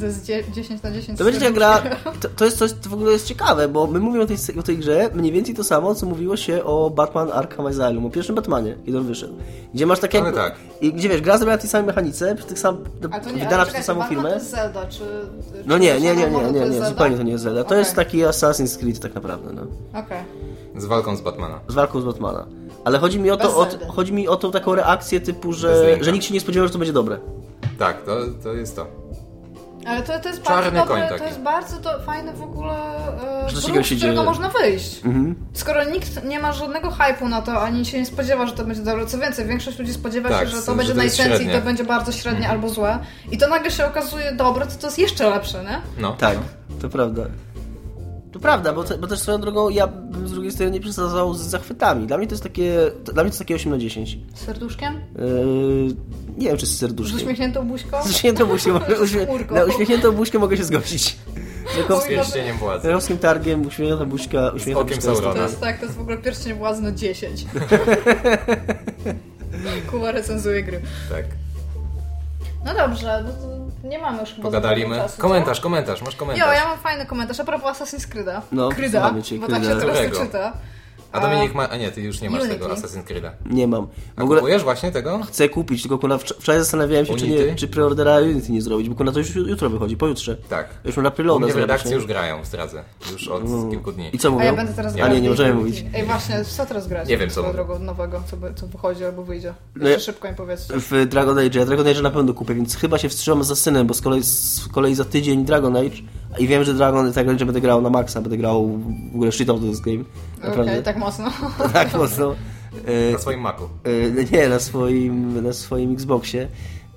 To 0.00 0.06
jest 0.06 0.24
dzie- 0.24 0.44
10 0.52 0.82
na 0.82 0.90
10. 0.90 1.18
To 1.18 1.24
będzie 1.24 1.40
taka 1.40 1.52
gra, 1.52 1.82
to, 2.20 2.28
to 2.36 2.44
jest 2.44 2.58
coś, 2.58 2.70
co 2.72 2.90
w 2.90 2.94
ogóle 2.94 3.12
jest 3.12 3.26
ciekawe, 3.26 3.68
bo 3.68 3.86
my 3.86 3.98
mówimy 4.00 4.24
o 4.24 4.26
tej, 4.26 4.36
o 4.58 4.62
tej 4.62 4.78
grze 4.78 5.10
mniej 5.14 5.32
więcej 5.32 5.54
to 5.54 5.64
samo, 5.64 5.94
co 5.94 6.06
mówiło 6.06 6.36
się 6.36 6.64
o 6.64 6.90
Batman 6.90 7.30
Arkham 7.32 7.66
Asylum, 7.66 8.06
o 8.06 8.10
pierwszym 8.10 8.34
Batmanie, 8.34 8.76
kiedy 8.86 8.98
on 8.98 9.04
wyszedł. 9.04 9.34
Gdzie 9.74 9.86
masz 9.86 10.00
takie 10.00 10.20
Ale 10.20 10.32
tak. 10.32 10.54
i 10.80 10.92
gdzie 10.92 11.08
wiesz, 11.08 11.20
gra 11.20 11.38
zrobiła 11.38 11.54
na 11.56 11.60
tej 11.60 11.70
samej 11.70 11.86
mechanice, 11.86 12.34
przy 12.34 12.46
tych 12.46 12.58
sam, 12.58 12.76
A 13.10 13.20
to 13.20 13.30
nie, 13.30 13.34
wydana 13.34 13.56
ale 13.56 13.64
przez 13.66 13.76
tę 13.76 13.82
samą 13.82 14.02
firmę. 14.02 14.28
to 14.28 14.34
jest 14.34 14.50
Zelda, 14.50 14.86
czy... 14.86 15.02
No 15.66 15.74
czy 15.74 15.80
nie, 15.80 16.00
nie, 16.00 16.00
nie, 16.00 16.14
nie, 16.16 16.30
nie, 16.30 16.30
to 16.42 16.50
nie, 16.52 16.58
Zelda? 16.72 16.88
zupełnie 16.88 17.16
to 17.16 17.22
nie 17.22 17.32
jest 17.32 17.44
Zelda. 17.44 17.60
To 17.60 17.66
Okej. 17.66 17.78
jest 17.78 17.94
taki 17.94 18.18
Assassin's 18.18 18.78
Creed 18.78 19.00
tak 19.00 19.14
naprawdę, 19.14 19.52
no. 19.52 19.62
Okej. 20.00 20.18
Z 20.76 20.84
walką 20.84 21.16
z 21.16 21.20
Batmana. 21.20 21.60
Z 21.68 21.74
walką 21.74 22.00
z 22.00 22.04
Batmana. 22.04 22.46
Ale 22.84 22.98
chodzi 22.98 23.18
mi 23.20 23.30
o 23.30 23.36
to, 23.36 23.56
o, 23.58 23.66
chodzi 23.88 24.12
mi 24.12 24.28
o 24.28 24.36
tą 24.36 24.50
taką 24.50 24.74
reakcję 24.74 25.20
typu, 25.20 25.52
że, 25.52 25.96
że 26.00 26.12
nikt 26.12 26.24
się 26.24 26.34
nie 26.34 26.40
spodziewał, 26.40 26.66
że 26.66 26.72
to 26.72 26.78
będzie 26.78 26.92
dobre. 26.92 27.18
Tak, 27.78 28.02
to, 28.02 28.16
to 28.42 28.52
jest 28.54 28.76
to. 28.76 28.86
Ale 29.88 30.02
to, 30.02 30.18
to 30.18 30.28
jest 30.28 30.42
Czarny 30.42 30.70
bardzo 30.72 30.92
koń 30.92 31.00
dobre, 31.00 31.08
taki. 31.08 31.20
to 31.20 31.26
jest 31.26 31.40
bardzo 31.40 31.76
to, 31.76 32.00
fajne 32.02 32.32
w 32.32 32.42
ogóle 32.42 32.74
e, 33.46 33.48
Że 33.50 33.54
się 33.56 33.60
z 33.60 33.64
którego 33.64 33.82
dzieje. 33.82 34.22
można 34.22 34.48
wyjść. 34.48 35.04
Mhm. 35.04 35.34
Skoro 35.52 35.84
nikt 35.84 36.24
nie 36.24 36.38
ma 36.38 36.52
żadnego 36.52 36.88
hype'u 36.90 37.28
na 37.28 37.42
to, 37.42 37.62
ani 37.62 37.84
się 37.86 37.98
nie 37.98 38.06
spodziewa, 38.06 38.46
że 38.46 38.52
to 38.52 38.64
będzie 38.64 38.82
dobre. 38.82 39.06
Co 39.06 39.18
więcej, 39.18 39.46
większość 39.46 39.78
ludzi 39.78 39.92
spodziewa 39.92 40.28
Tak, 40.28 40.40
się, 40.40 40.46
że 40.46 40.56
że 40.56 40.62
to 40.62 40.74
będzie 40.74 40.92
to 40.92 40.98
na 40.98 41.04
jest 41.04 41.14
esencji 41.20 41.32
i 41.34 41.36
średnie. 41.36 41.54
Mhm. 41.54 41.62
to 41.62 41.66
będzie 41.66 41.84
bardzo 41.84 42.12
średnie 42.12 42.48
albo 42.48 42.68
złe. 42.68 42.98
I 43.30 43.38
to 43.38 43.48
nagle 43.48 43.70
się 43.70 43.86
okazuje 43.86 44.32
dobre, 44.32 44.66
to 44.66 44.72
to 44.80 44.86
jest 44.86 44.98
jeszcze 44.98 45.30
lepsze, 45.30 45.64
nie? 45.64 45.80
No. 46.02 46.12
Tak, 46.12 46.38
to 46.80 46.88
prawda. 46.88 47.22
To 48.32 48.40
prawda, 48.40 48.72
bo, 48.72 48.84
te, 48.84 48.98
bo 48.98 49.06
też 49.06 49.18
swoją 49.18 49.40
drogą 49.40 49.68
ja 49.68 49.86
bym 49.86 50.28
z 50.28 50.32
drugiej 50.32 50.52
strony 50.52 50.70
nie 50.72 50.80
przesadzał 50.80 51.34
z 51.34 51.40
zachwytami. 51.40 52.06
Dla 52.06 52.18
mnie 52.18 52.26
to 52.26 52.32
jest 52.32 52.42
takie, 52.42 52.90
to, 53.04 53.12
dla 53.12 53.22
mnie 53.22 53.30
to 53.30 53.34
jest 53.34 53.38
takie 53.38 53.54
8 53.54 53.72
na 53.72 53.78
10. 53.78 54.18
Z 54.34 54.44
serduszkiem? 54.44 54.94
Yy, 55.18 55.94
nie 56.38 56.48
wiem, 56.48 56.56
czy 56.56 56.66
z 56.66 56.70
Z 56.70 56.78
serduszkiem. 56.78 57.18
uśmiechniętą 57.18 57.68
buźką? 57.68 58.02
Z 58.02 58.06
uśmiechniętą 58.06 58.46
buźką, 58.46 58.70
uśmie, 59.04 59.26
na 59.50 59.64
uśmiechniętą 59.64 60.12
buźkę 60.12 60.38
mogę 60.38 60.56
się 60.56 60.64
zgodzić. 60.64 61.16
Tylko 61.76 62.02
Oj, 62.02 62.08
Pierścieniem 62.08 62.58
władzy. 62.58 62.82
Kierowskim 62.82 63.18
targiem, 63.18 63.66
uśmiechnięta 63.66 64.04
buźka, 64.04 64.48
uśmiechnięta 64.48 64.80
okiem 64.80 64.96
buźka. 64.96 65.14
Saurona. 65.14 65.34
To 65.34 65.42
jest 65.42 65.60
tak, 65.60 65.78
to 65.78 65.84
jest 65.84 65.96
w 65.96 66.00
ogóle 66.00 66.18
pierścień 66.18 66.54
władzy 66.54 66.82
no 66.82 66.92
10. 66.92 67.46
Kuba 69.90 70.12
recenzuje 70.12 70.62
gry. 70.62 70.80
Tak. 71.10 71.24
No 72.64 72.74
dobrze, 72.74 73.24
no 73.24 73.30
to 73.32 73.88
nie 73.88 73.98
mamy 73.98 74.20
już 74.20 74.30
chyba 74.30 74.42
za 74.42 74.42
Pogadalimy. 74.42 74.88
dużo 74.88 75.02
czasu, 75.02 75.16
co? 75.16 75.22
Komentarz, 75.22 75.60
komentarz, 75.60 76.02
masz 76.02 76.16
komentarz. 76.16 76.46
Jo, 76.46 76.52
ja 76.52 76.68
mam 76.68 76.78
fajny 76.78 77.06
komentarz 77.06 77.40
a 77.40 77.44
propos 77.44 77.80
Assassin's 77.80 78.08
Creed'a. 78.08 78.40
No, 78.52 78.68
Kryda, 78.68 79.10
bo 79.40 79.48
tak 79.48 79.64
się 79.64 79.76
teraz 79.76 79.98
czyta. 80.22 80.52
A 81.12 81.20
Dominik 81.20 81.54
ma... 81.54 81.68
A 81.68 81.76
nie, 81.76 81.90
ty 81.90 82.00
już 82.02 82.20
nie 82.20 82.30
masz 82.30 82.40
Unity. 82.42 82.54
tego 82.58 82.74
Assassin's 82.74 83.04
Creed'a. 83.04 83.30
Nie 83.50 83.66
mam. 83.66 83.86
A 84.16 84.20
W 84.20 84.24
ogóle 84.24 84.40
kupujesz 84.40 84.62
właśnie 84.62 84.92
tego? 84.92 85.20
chcę 85.28 85.48
kupić, 85.48 85.82
tylko 85.82 85.98
kurna, 85.98 86.16
wcz- 86.16 86.34
wczoraj 86.40 86.58
zastanawiałem 86.60 87.06
się, 87.06 87.16
czy, 87.16 87.28
nie, 87.28 87.36
Unity? 87.36 87.56
czy 87.56 87.68
preordera 87.68 88.16
Unity 88.20 88.52
nie 88.52 88.62
zrobić, 88.62 88.88
bo 88.88 88.94
kurna 88.94 89.12
to 89.12 89.18
już 89.18 89.36
jutro 89.36 89.70
wychodzi, 89.70 89.96
pojutrze. 89.96 90.36
Tak. 90.36 90.68
Już 90.84 90.96
na 90.96 91.10
preloada 91.10 91.46
zrobić, 91.46 91.60
redakcji 91.60 91.90
nie? 91.90 91.96
już 91.96 92.06
grają, 92.06 92.44
zdradzę. 92.44 92.84
Już 93.12 93.28
od 93.28 93.42
kilku 93.70 93.92
dni. 93.92 94.10
I 94.12 94.18
co 94.18 94.30
mówią? 94.30 94.42
A 94.42 94.44
ja 94.46 94.52
będę 94.56 94.72
teraz 94.72 94.92
A 94.94 94.96
grać 94.96 95.12
nie, 95.12 95.20
nie 95.20 95.28
możemy 95.30 95.52
Unity. 95.60 95.64
mówić. 95.82 95.84
Ej, 95.94 96.04
właśnie, 96.06 96.44
co 96.44 96.66
teraz 96.66 96.88
grać? 96.88 97.08
Nie 97.08 97.18
wiem, 97.18 97.30
co 97.30 97.52
drogą 97.52 97.78
nowego, 97.78 98.22
co, 98.30 98.36
by- 98.36 98.54
co 98.54 98.66
wychodzi 98.66 99.04
albo 99.04 99.22
wyjdzie. 99.24 99.54
No 99.76 99.88
Jeszcze 99.88 100.00
ja- 100.10 100.14
szybko 100.14 100.28
mi 100.28 100.34
powiedzcie. 100.34 100.74
w 100.76 101.06
Dragon 101.06 101.38
Age. 101.38 101.58
Ja 101.58 101.66
Dragon 101.66 101.86
Age 101.88 102.02
na 102.02 102.10
pewno 102.10 102.34
kupię, 102.34 102.54
więc 102.54 102.76
chyba 102.76 102.98
się 102.98 103.08
wstrzymam 103.08 103.44
z 103.44 103.58
synem, 103.58 103.86
bo 103.86 103.94
z 103.94 104.00
kolei, 104.02 104.22
z 104.22 104.68
kolei 104.72 104.94
za 104.94 105.04
tydzień 105.04 105.44
Dragon 105.44 105.76
Age 105.76 105.96
i 106.38 106.46
wiem, 106.46 106.64
że 106.64 106.74
Dragon 106.74 107.12
Dragon 107.12 107.34
Age 107.34 107.44
będę 107.44 107.60
grał 107.60 107.82
na 107.82 107.90
maksa, 107.90 108.20
będę 108.20 108.36
grał 108.36 108.78
w 109.12 109.14
ogóle 109.14 109.32
shit 109.32 109.50
out 109.50 109.62
of 109.62 109.70
this 109.70 109.80
game. 109.80 110.04
Naprawdę. 110.42 110.82
tak 110.82 110.96
mocno. 110.98 111.30
tak 111.72 111.94
mocno. 111.94 112.34
E, 112.84 113.12
Na 113.12 113.18
swoim 113.18 113.40
maku. 113.40 113.64
e, 113.64 114.24
nie, 114.36 114.48
na 114.48 114.58
swoim, 114.58 115.42
na 115.42 115.52
swoim 115.52 115.92
Xboxie. 115.92 116.48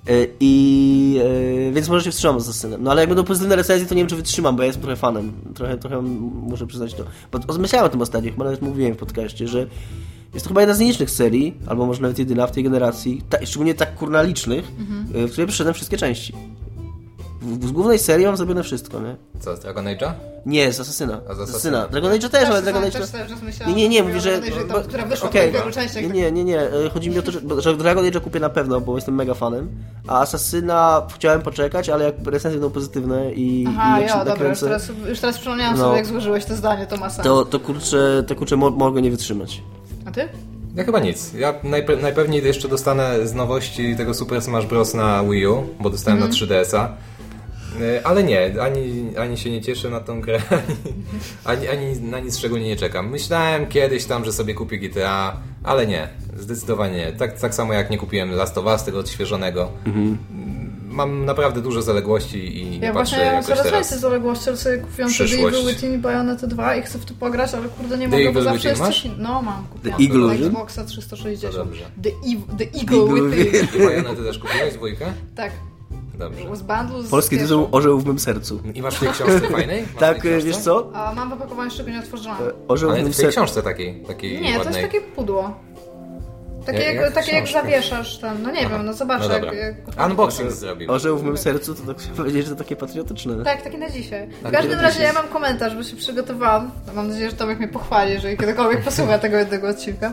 E, 0.08 0.12
I 0.40 1.20
e, 1.68 1.72
więc 1.72 1.88
może 1.88 2.04
się 2.04 2.10
wstrzymam 2.10 2.40
z 2.40 2.54
synem. 2.56 2.82
No 2.82 2.90
ale 2.90 3.02
jak 3.02 3.08
będą 3.08 3.24
pozytywne 3.24 3.56
recenzje, 3.56 3.86
to 3.88 3.94
nie 3.94 4.00
wiem, 4.00 4.08
czy 4.08 4.16
wytrzymam, 4.16 4.56
bo 4.56 4.62
ja 4.62 4.66
jestem 4.66 4.82
trochę 4.82 4.96
fanem. 4.96 5.32
Trochę, 5.54 5.78
trochę 5.78 6.02
muszę 6.02 6.66
przyznać 6.66 6.94
to. 6.94 7.04
Bo 7.32 7.58
myślałem 7.58 7.86
o 7.86 7.88
tym 7.88 8.02
ostatnio, 8.02 8.30
chyba 8.30 8.44
nawet 8.44 8.62
mówiłem 8.62 8.94
w 8.94 8.96
podcaście, 8.98 9.48
że 9.48 9.66
jest 10.34 10.44
to 10.44 10.48
chyba 10.48 10.60
jedna 10.60 10.74
z 10.74 10.80
nielicznych 10.80 11.10
serii, 11.10 11.54
albo 11.66 11.86
może 11.86 12.02
nawet 12.02 12.18
jedyna 12.18 12.46
w 12.46 12.52
tej 12.52 12.64
generacji, 12.64 13.22
ta, 13.28 13.46
szczególnie 13.46 13.74
tak 13.74 13.94
kurna 13.94 14.22
licznych, 14.22 14.72
e, 15.14 15.26
w 15.26 15.30
której 15.30 15.46
przeszedłem 15.46 15.74
wszystkie 15.74 15.96
części. 15.96 16.32
W, 17.42 17.66
z 17.68 17.72
głównej 17.72 17.98
serii 17.98 18.26
mam 18.26 18.36
zrobione 18.36 18.62
wszystko, 18.62 19.00
nie? 19.00 19.16
Co, 19.40 19.56
z 19.56 19.60
Dragon 19.60 19.84
Age'a? 19.84 20.12
Nie, 20.46 20.72
z 20.72 20.80
Asasyna. 20.80 21.20
A 21.30 21.34
z 21.34 21.40
Asasyna. 21.40 21.88
Dragon 21.88 22.12
Age 22.12 22.28
też, 22.28 22.48
ale 22.48 22.62
Dragon 22.62 22.84
Age... 22.84 22.98
Nie, 23.66 23.74
nie, 23.74 23.88
nie, 23.88 23.98
że 23.98 24.04
mówię, 24.08 24.20
że... 24.20 24.40
Bo- 24.72 24.80
która 24.80 25.06
wyszła 25.06 25.28
okej. 25.28 25.52
w. 25.52 25.96
Nie, 26.02 26.08
nie, 26.08 26.32
nie, 26.32 26.44
nie. 26.44 26.60
e, 26.60 26.90
Chodzi 26.94 27.10
mi 27.10 27.18
o 27.18 27.22
to, 27.22 27.32
że, 27.32 27.40
że 27.58 27.76
Dragon 27.76 28.06
Age 28.06 28.20
kupię 28.20 28.40
na 28.40 28.48
pewno, 28.48 28.80
bo 28.80 28.94
jestem 28.96 29.14
mega 29.14 29.34
fanem, 29.34 29.68
a 30.08 30.20
Asasyna 30.20 31.06
chciałem 31.14 31.42
poczekać, 31.42 31.88
ale 31.88 32.04
jak 32.04 32.14
recenzje 32.24 32.50
będą 32.60 32.70
pozytywne 32.70 33.32
i, 33.32 33.64
Aha, 33.68 34.00
i 34.00 34.02
ja, 34.02 34.08
dobra, 34.24 34.32
już 34.32 34.38
nakręcę, 34.38 34.66
teraz, 34.66 34.88
już 35.08 35.20
teraz 35.20 35.38
przypomniałam 35.38 35.76
No. 35.76 35.84
sobie, 35.84 35.96
jak 35.96 36.06
złożyłeś 36.06 36.44
to 36.44 36.56
zdanie, 36.56 36.86
to 36.86 36.96
ma 36.96 37.10
sens. 37.10 37.24
to, 37.24 37.44
to 37.44 37.60
kurczę, 37.60 38.24
to 38.26 38.34
kurczę 38.34 38.56
mo- 38.56 38.70
mogę 38.70 39.02
nie 39.02 39.10
wytrzymać. 39.10 39.62
A 40.06 40.10
ty? 40.10 40.28
Ja 40.74 40.84
chyba 40.84 41.00
nic. 41.00 41.32
Ja 41.34 41.52
najpe- 41.52 42.02
najpewniej 42.02 42.44
jeszcze 42.44 42.68
dostanę 42.68 43.26
z 43.26 43.34
nowości 43.34 43.96
tego 43.96 44.14
Super 44.14 44.42
Smash 44.42 44.66
Bros. 44.66 44.94
na 44.94 45.24
Wii 45.24 45.46
U, 45.46 45.62
bo 45.80 45.90
dostałem 45.90 46.20
na 46.20 46.26
3DS-a. 46.26 46.88
Y, 47.80 48.04
Ale 48.04 48.22
nie, 48.24 48.54
ani, 48.62 49.12
ani 49.18 49.38
się 49.38 49.50
nie 49.50 49.60
cieszę 49.62 49.90
na 49.90 50.00
tą 50.00 50.20
grę, 50.20 50.40
ani, 51.44 51.68
ani 51.68 52.00
na 52.00 52.20
nic 52.20 52.38
szczególnie 52.38 52.66
nie 52.68 52.76
czekam. 52.76 53.10
Myślałem 53.10 53.66
kiedyś 53.66 54.04
tam, 54.04 54.24
że 54.24 54.32
sobie 54.32 54.54
kupię 54.54 54.78
GTA, 54.78 55.36
ale 55.64 55.86
nie, 55.86 56.08
zdecydowanie 56.36 56.96
nie. 56.96 57.12
Tak, 57.12 57.40
tak 57.40 57.54
samo 57.54 57.72
jak 57.72 57.90
nie 57.90 57.98
kupiłem 57.98 58.30
Last 58.30 58.58
of 58.58 58.64
Us, 58.66 58.84
tego 58.84 58.98
odświeżonego. 58.98 59.70
Mam 60.88 61.24
naprawdę 61.24 61.60
dużo 61.60 61.82
zaległości 61.82 62.58
i 62.62 62.70
nie 62.70 62.86
Ja 62.86 62.92
patrzę 62.92 62.92
właśnie 62.92 63.18
ja 63.18 63.24
mam 63.24 63.34
jakoś 63.34 63.46
coraz 63.48 63.62
teraz. 63.62 63.80
więcej 63.80 63.98
zaległości, 63.98 64.48
ale 64.48 64.56
sobie 64.58 64.78
kupiłam 64.78 65.10
The. 65.12 65.24
Evil 65.24 65.66
Within 65.74 65.94
i 65.94 65.98
Bayonetta 65.98 66.46
2 66.46 66.76
i 66.76 66.82
chcę 66.82 66.98
w 66.98 67.04
to 67.04 67.14
pograć, 67.14 67.54
ale 67.54 67.68
kurde 67.68 67.98
nie 67.98 68.08
The 68.08 68.16
mogę, 68.16 68.32
bo 68.32 68.42
zawsze 68.42 68.68
jest 68.68 68.82
coś 68.82 69.04
No 69.18 69.42
mam, 69.42 69.66
kupiłam. 69.66 69.98
The 69.98 70.04
Eagle? 70.04 70.34
Xboxa 70.46 70.84
360. 70.84 71.52
No 71.54 71.64
dobrze. 71.64 71.84
The, 72.02 72.08
Ev- 72.08 72.56
The 72.58 72.78
Eagle, 72.80 72.98
Eagle 72.98 73.30
Within. 73.30 73.66
Within. 74.06 74.24
Też 74.24 74.38
kupiłeś 74.38 74.74
dwójkę? 74.74 75.06
Tak, 75.36 75.52
Dobrze. 76.30 76.56
z 76.56 76.62
bundlu 76.62 77.02
z 77.02 77.10
Polski 77.10 77.38
tytuł 77.38 77.68
Orzeł 77.72 77.98
w 78.00 78.06
mym 78.06 78.18
sercu. 78.18 78.60
I 78.74 78.82
masz 78.82 78.96
w 78.96 79.00
tej 79.00 79.08
książce 79.08 79.40
fajnej? 79.56 79.80
Masz 79.82 79.90
w 79.90 79.96
Tak, 79.98 80.16
e, 80.16 80.20
książce? 80.20 80.40
wiesz 80.46 80.56
co? 80.56 80.90
A 80.94 81.14
mam 81.14 81.30
w 81.30 81.32
opakowaniu 81.32 81.64
jeszcze 81.68 81.84
go 81.84 81.90
nie 81.90 81.98
otworzyłam. 81.98 82.36
Orzeł 82.68 82.88
w 82.88 82.92
Ale 82.92 83.02
mym 83.02 83.12
w 83.12 83.16
tej 83.16 83.24
sercu. 83.24 83.40
książce 83.40 83.62
takiej, 83.62 83.94
takiej 84.06 84.40
Nie, 84.40 84.52
to 84.52 84.58
ładnej. 84.58 84.82
jest 84.82 84.92
takie 84.92 85.04
pudło. 85.06 85.54
Takie, 86.66 86.78
Jak- 86.78 86.94
jak, 86.94 87.12
takie 87.12 87.32
jak 87.36 87.48
zawieszasz 87.48 88.18
tam, 88.18 88.42
no 88.42 88.50
nie 88.50 88.60
wiem, 88.68 88.86
no 88.86 88.92
zobacz 88.94 89.22
No 89.28 89.32
jak, 89.34 89.44
jak... 89.44 90.06
Unboxing 90.10 90.50
zrobił. 90.50 90.92
Orzeł 90.92 91.18
w 91.18 91.24
mym 91.24 91.36
sercu, 91.36 91.74
to 91.74 91.82
tak 91.86 91.96
chciałem 91.98 92.16
powiedzieć, 92.22 92.44
że 92.44 92.50
to 92.52 92.56
takie 92.58 92.76
patriotyczne. 92.76 93.44
Tak, 93.44 93.62
taki 93.62 93.78
na 93.78 93.90
dzisiaj. 93.90 94.28
W 94.28 94.42
Taki 94.42 94.54
każdym 94.56 94.80
razie 94.80 95.02
ja 95.02 95.12
mam 95.12 95.28
komentarz, 95.28 95.74
bo 95.76 95.82
się 95.82 95.96
przygotowałam. 95.96 96.70
Mam 96.94 97.08
nadzieję, 97.08 97.30
że 97.30 97.36
Tomek 97.36 97.58
mnie 97.58 97.68
pochwali, 97.68 98.12
jeżeli 98.12 98.36
kiedykolwiek 98.36 98.84
posłucha 98.90 99.18
tego 99.18 99.36
jednego 99.36 99.68
odcinka. 99.68 100.12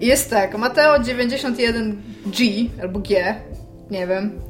I 0.00 0.06
jest 0.06 0.30
tak, 0.30 0.58
Mateo 0.58 0.98
91G 0.98 2.68
albo 2.82 2.98
G, 2.98 3.34
nie 3.90 4.06
wiem. 4.06 4.40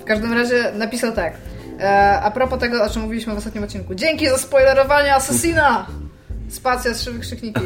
W 0.00 0.04
każdym 0.04 0.32
razie 0.32 0.72
napisał 0.74 1.12
tak. 1.12 1.34
E, 1.80 2.20
a 2.20 2.30
propos 2.30 2.60
tego, 2.60 2.84
o 2.84 2.90
czym 2.90 3.02
mówiliśmy 3.02 3.34
w 3.34 3.38
ostatnim 3.38 3.64
odcinku. 3.64 3.94
Dzięki 3.94 4.28
za 4.28 4.38
spoilerowanie 4.38 5.14
Assassina! 5.14 5.86
Spacja, 6.48 6.94
trzy 6.94 7.12
wykrzykniki. 7.12 7.60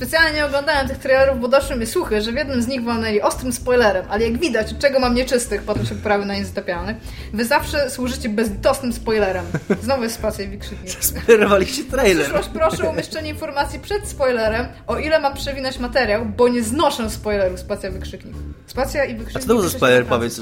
Specjalnie 0.00 0.32
nie 0.32 0.46
oglądałem 0.46 0.88
tych 0.88 0.98
trailerów, 0.98 1.40
bo 1.40 1.48
doszły 1.48 1.76
mi 1.76 1.86
słuchy, 1.86 2.22
że 2.22 2.32
w 2.32 2.34
jednym 2.34 2.62
z 2.62 2.68
nich 2.68 2.84
walnęli 2.84 3.20
ostrym 3.20 3.52
spoilerem, 3.52 4.06
ale 4.08 4.24
jak 4.24 4.38
widać, 4.38 4.72
od 4.72 4.78
czego 4.78 5.00
mam 5.00 5.14
nieczystych, 5.14 5.62
potem 5.62 5.86
się 5.86 5.94
poprawił 5.94 6.26
na 6.26 6.34
niezatapialnych, 6.34 6.96
wy 7.32 7.44
zawsze 7.44 7.90
służycie 7.90 8.28
bezlitosnym 8.28 8.92
spoilerem. 8.92 9.44
Znowu 9.82 10.02
jest 10.02 10.14
spacja 10.14 10.44
i 10.44 10.48
wykrzyknik. 10.48 11.04
Spoilerowaliście 11.04 11.84
trailer. 11.92 12.24
Przyszłość 12.24 12.48
proszę 12.48 12.88
o 12.88 12.90
umieszczenie 12.90 13.30
informacji 13.30 13.78
przed 13.78 14.08
spoilerem, 14.08 14.66
o 14.86 14.98
ile 14.98 15.20
mam 15.20 15.34
przewinąć 15.34 15.78
materiał, 15.78 16.26
bo 16.26 16.48
nie 16.48 16.62
znoszę 16.62 17.10
spoileru, 17.10 17.56
spacja 17.56 17.90
wykrzyknik. 17.90 18.34
Spacja 18.66 19.04
i 19.04 19.14
wykrzyknik. 19.14 19.36
A 19.36 19.40
co 19.40 19.48
to 19.48 19.54
był 19.54 19.62
za 19.62 19.70
spoiler, 19.70 20.06
powiedz, 20.06 20.40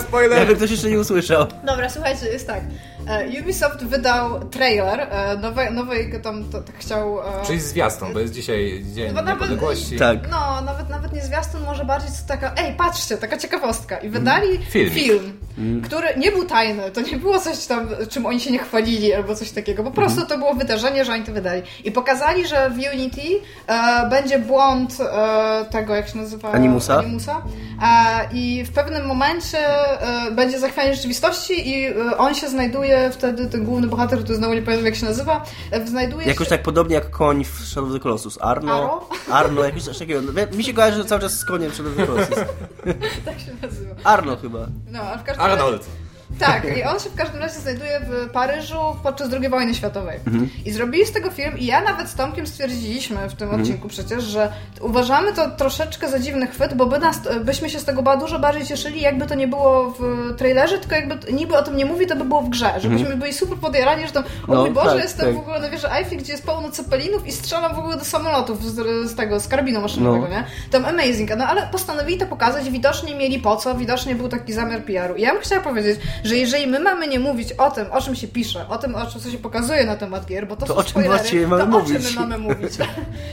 spoiler! 0.00 0.38
Jakby 0.38 0.56
ktoś 0.56 0.70
jeszcze 0.70 0.90
nie 0.90 1.00
usłyszał. 1.00 1.46
Dobra, 1.66 1.90
słuchajcie, 1.90 2.26
jest 2.26 2.46
tak. 2.46 2.60
E, 3.08 3.40
Ubisoft 3.42 3.84
wydał 3.84 4.40
trailer 4.48 5.00
e, 5.00 5.36
nowej, 5.36 5.72
nowej 5.72 6.20
tam 6.22 6.44
to, 6.44 6.60
tak 6.62 6.76
chciał... 6.78 7.18
e, 7.20 7.22
Czyli 7.46 7.60
zwiastun, 7.60 8.12
bo 8.12 8.18
jest 8.20 8.32
dzisiaj 8.34 8.84
Dzień 8.94 9.06
No, 9.08 9.12
nawet- 9.22 9.32
Niepodległości. 9.34 9.96
Tak. 9.96 10.30
No, 10.30 10.60
nawet, 10.60 10.88
nawet 10.88 11.12
nie 11.12 11.22
zwiastun, 11.22 11.62
może 11.64 11.84
bardziej 11.84 12.10
taka, 12.28 12.54
ej, 12.56 12.74
patrzcie, 12.74 13.16
taka 13.18 13.38
ciekawostka. 13.38 13.98
I 13.98 14.08
wydali 14.08 14.58
Filmik. 14.58 14.94
film, 14.94 15.38
który 15.84 16.06
nie 16.16 16.32
był 16.32 16.44
tajny, 16.44 16.90
to 16.90 17.00
nie 17.00 17.16
było 17.16 17.38
coś 17.38 17.66
tam, 17.66 17.88
czym 18.08 18.26
oni 18.26 18.40
się 18.40 18.50
nie 18.50 18.58
chwalili 18.58 19.14
albo 19.14 19.34
coś 19.34 19.50
takiego, 19.50 19.82
po 19.82 19.90
prostu 19.90 20.26
to 20.26 20.38
było 20.38 20.54
wydarzenie, 20.54 21.04
że 21.04 21.12
oni 21.12 21.24
to 21.24 21.32
wydali. 21.32 21.62
I 21.84 21.92
pokazali, 21.92 22.46
że 22.46 22.70
w 22.70 22.94
Unity 22.94 23.20
e, 23.66 24.08
będzie 24.10 24.38
błąd 24.38 24.96
e, 25.00 25.64
tego, 25.70 25.94
jak 25.94 26.08
się 26.08 26.18
nazywa? 26.18 26.52
Animusa. 26.52 26.98
Animusa. 26.98 27.42
E, 27.82 28.28
I 28.32 28.64
w 28.64 28.72
pewnym 28.72 29.06
momencie 29.06 29.58
e, 30.02 30.30
będzie 30.30 30.58
zachwianie 30.58 30.94
rzeczywistości 30.94 31.68
i 31.68 31.84
e, 31.86 32.16
on 32.18 32.34
się 32.34 32.48
znajduje 32.48 33.10
wtedy, 33.10 33.46
ten 33.46 33.64
główny 33.64 33.86
bohater, 33.86 34.18
który 34.24 34.36
znowu 34.38 34.54
nie 34.54 34.62
pamiętam 34.62 34.86
jak 34.86 34.94
się 34.94 35.06
nazywa, 35.06 35.44
e, 35.70 35.86
znajduje 35.86 36.26
Jakoś 36.26 36.46
się... 36.46 36.50
tak 36.50 36.62
podobnie 36.62 36.94
jak 36.94 37.10
koń 37.10 37.44
w 37.44 37.66
Shadow 37.66 37.90
of 37.90 37.96
the 37.96 38.00
Colossus. 38.00 38.38
Arno? 38.40 38.74
Aro? 38.74 39.08
Arno, 39.30 39.64
jakoś 39.64 39.82
coś 39.82 39.98
takiego. 39.98 40.20
No, 40.22 40.56
Mi 40.56 40.64
się 40.64 40.74
kojarzy 40.74 41.04
cały 41.04 41.20
czas 41.20 41.32
z 41.38 41.44
koniem 41.44 41.70
w 41.70 41.74
Shadow 41.74 41.92
of 41.92 41.98
the 41.98 42.06
Colossus. 42.06 42.34
tak 43.26 43.40
się 43.40 43.52
nazywa. 43.62 43.94
Arno 44.04 44.36
chyba. 44.36 44.58
No, 44.90 45.00
ale 45.00 45.18
w 45.18 45.22
każdym 45.22 45.44
razie... 45.50 45.64
Arnold. 45.64 46.09
Tak, 46.38 46.76
i 46.78 46.82
on 46.82 46.98
się 47.00 47.10
w 47.10 47.14
każdym 47.14 47.40
razie 47.40 47.54
znajduje 47.60 48.00
w 48.00 48.30
Paryżu 48.30 48.78
podczas 49.02 49.28
II 49.32 49.48
wojny 49.48 49.74
światowej. 49.74 50.16
Mhm. 50.26 50.50
I 50.64 50.72
zrobili 50.72 51.06
z 51.06 51.12
tego 51.12 51.30
film 51.30 51.58
i 51.58 51.66
ja 51.66 51.80
nawet 51.80 52.08
z 52.08 52.14
Tomkiem 52.14 52.46
stwierdziliśmy 52.46 53.28
w 53.28 53.34
tym 53.34 53.46
Mhm. 53.48 53.62
odcinku 53.62 53.88
przecież, 53.88 54.24
że 54.24 54.52
uważamy 54.80 55.32
to 55.32 55.50
troszeczkę 55.50 56.08
za 56.10 56.18
dziwny 56.18 56.46
chwyt, 56.46 56.74
bo 56.74 56.86
by 56.86 56.98
nas, 56.98 57.20
byśmy 57.44 57.70
się 57.70 57.78
z 57.80 57.84
tego 57.84 58.16
dużo 58.20 58.38
bardziej 58.38 58.66
cieszyli, 58.66 59.00
jakby 59.00 59.26
to 59.26 59.34
nie 59.34 59.48
było 59.48 59.90
w 59.98 60.34
trailerze, 60.36 60.78
tylko 60.78 60.94
jakby 60.94 61.32
niby 61.32 61.56
o 61.56 61.62
tym 61.62 61.76
nie 61.76 61.84
mówi, 61.84 62.06
to 62.06 62.16
by 62.16 62.24
było 62.24 62.42
w 62.42 62.48
grze. 62.48 62.72
Żebyśmy 62.78 63.16
byli 63.16 63.32
super 63.32 63.58
podjarani, 63.58 64.06
że 64.06 64.12
tam, 64.12 64.24
o 64.24 64.26
Mhm. 64.26 64.48
No, 64.58 64.60
mój 64.60 64.70
Boże, 64.70 64.90
tak, 64.90 65.02
jestem 65.02 65.26
tak. 65.26 65.34
w 65.34 65.38
ogóle 65.38 65.60
na 65.60 65.70
wieży 65.70 65.90
Eiffel, 65.92 66.18
gdzie 66.18 66.32
jest 66.32 66.46
pełno 66.46 66.70
cepelinów 66.70 67.26
i 67.26 67.32
strzelam 67.32 67.74
w 67.74 67.78
ogóle 67.78 67.96
do 67.96 68.04
samolotów 68.04 68.64
z, 68.64 68.74
z 69.10 69.14
tego, 69.14 69.40
z 69.40 69.48
karabinu 69.48 69.80
maszynowego, 69.80 70.24
No. 70.24 70.30
nie? 70.30 70.44
Tam 70.70 70.84
amazing. 70.84 71.30
No 71.36 71.46
ale 71.46 71.68
postanowili 71.72 72.18
to 72.18 72.26
pokazać, 72.26 72.70
widocznie 72.70 73.14
mieli 73.14 73.38
po 73.38 73.56
co, 73.56 73.74
widocznie 73.74 74.14
był 74.14 74.28
taki 74.28 74.52
zamiar 74.52 74.82
PR-u. 74.84 75.14
I 75.16 75.22
ja 75.22 75.32
bym 75.32 75.42
chciała 75.42 75.60
powiedzieć, 75.62 76.00
że 76.24 76.36
jeżeli 76.36 76.66
my 76.66 76.80
mamy 76.80 77.08
nie 77.08 77.18
mówić 77.20 77.52
o 77.52 77.70
tym, 77.70 77.92
o 77.92 78.00
czym 78.00 78.14
się 78.14 78.28
pisze, 78.28 78.68
o 78.68 78.78
tym, 78.78 78.94
o 78.94 79.06
czym 79.06 79.20
co 79.20 79.30
się 79.30 79.38
pokazuje 79.38 79.84
na 79.86 79.96
temat 79.96 80.26
gier, 80.26 80.46
bo 80.48 80.56
to, 80.56 80.66
To 80.66 80.72
są 80.74 80.78
o 80.78 80.82
czym 80.82 80.90
spoilery, 80.90 81.46
mamy 81.46 81.72
to 81.72 81.78
o 81.78 81.82
czym 81.82 81.92
mówić? 81.94 82.14
my 82.14 82.20
mamy 82.20 82.38
mówić? 82.38 82.72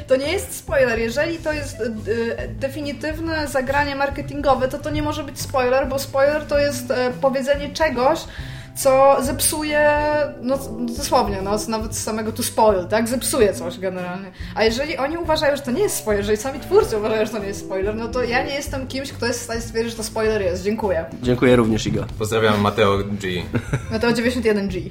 To 0.07 0.15
nie 0.15 0.31
jest 0.31 0.55
spoiler. 0.55 0.99
Jeżeli 0.99 1.37
to 1.37 1.53
jest 1.53 1.79
y, 1.81 1.83
y, 2.11 2.47
definitywne 2.59 3.47
zagranie 3.47 3.95
marketingowe, 3.95 4.67
to 4.67 4.77
to 4.77 4.89
nie 4.89 5.03
może 5.03 5.23
być 5.23 5.41
spoiler, 5.41 5.87
bo 5.87 5.99
spoiler 5.99 6.45
to 6.45 6.59
jest 6.59 6.91
e, 6.91 7.11
powiedzenie 7.21 7.69
czegoś, 7.69 8.19
co 8.77 9.17
zepsuje, 9.21 9.89
no 10.41 10.57
dosłownie, 10.97 11.41
no, 11.41 11.51
nawet 11.67 11.95
z 11.95 12.03
samego 12.03 12.31
tu 12.31 12.43
spoil, 12.43 12.87
tak? 12.87 13.07
Zepsuje 13.07 13.53
coś 13.53 13.79
generalnie. 13.79 14.31
A 14.55 14.63
jeżeli 14.63 14.97
oni 14.97 15.17
uważają, 15.17 15.55
że 15.55 15.61
to 15.61 15.71
nie 15.71 15.81
jest 15.81 15.95
spoiler, 15.95 16.23
jeżeli 16.23 16.37
sami 16.37 16.59
twórcy 16.59 16.97
uważają, 16.97 17.25
że 17.25 17.31
to 17.31 17.39
nie 17.39 17.47
jest 17.47 17.59
spoiler, 17.59 17.95
no 17.95 18.07
to 18.07 18.23
ja 18.23 18.45
nie 18.45 18.53
jestem 18.53 18.87
kimś, 18.87 19.11
kto 19.11 19.25
jest 19.25 19.39
w 19.39 19.43
stanie 19.43 19.61
stwierdzić, 19.61 19.91
że 19.91 19.97
to 19.97 20.03
spoiler 20.03 20.41
jest. 20.41 20.63
Dziękuję. 20.63 21.05
Dziękuję 21.23 21.55
również, 21.55 21.87
Iga. 21.87 22.05
Pozdrawiam 22.19 22.61
Mateo 22.61 22.97
G. 22.97 23.43
To 24.01 24.07
91G. 24.07 24.89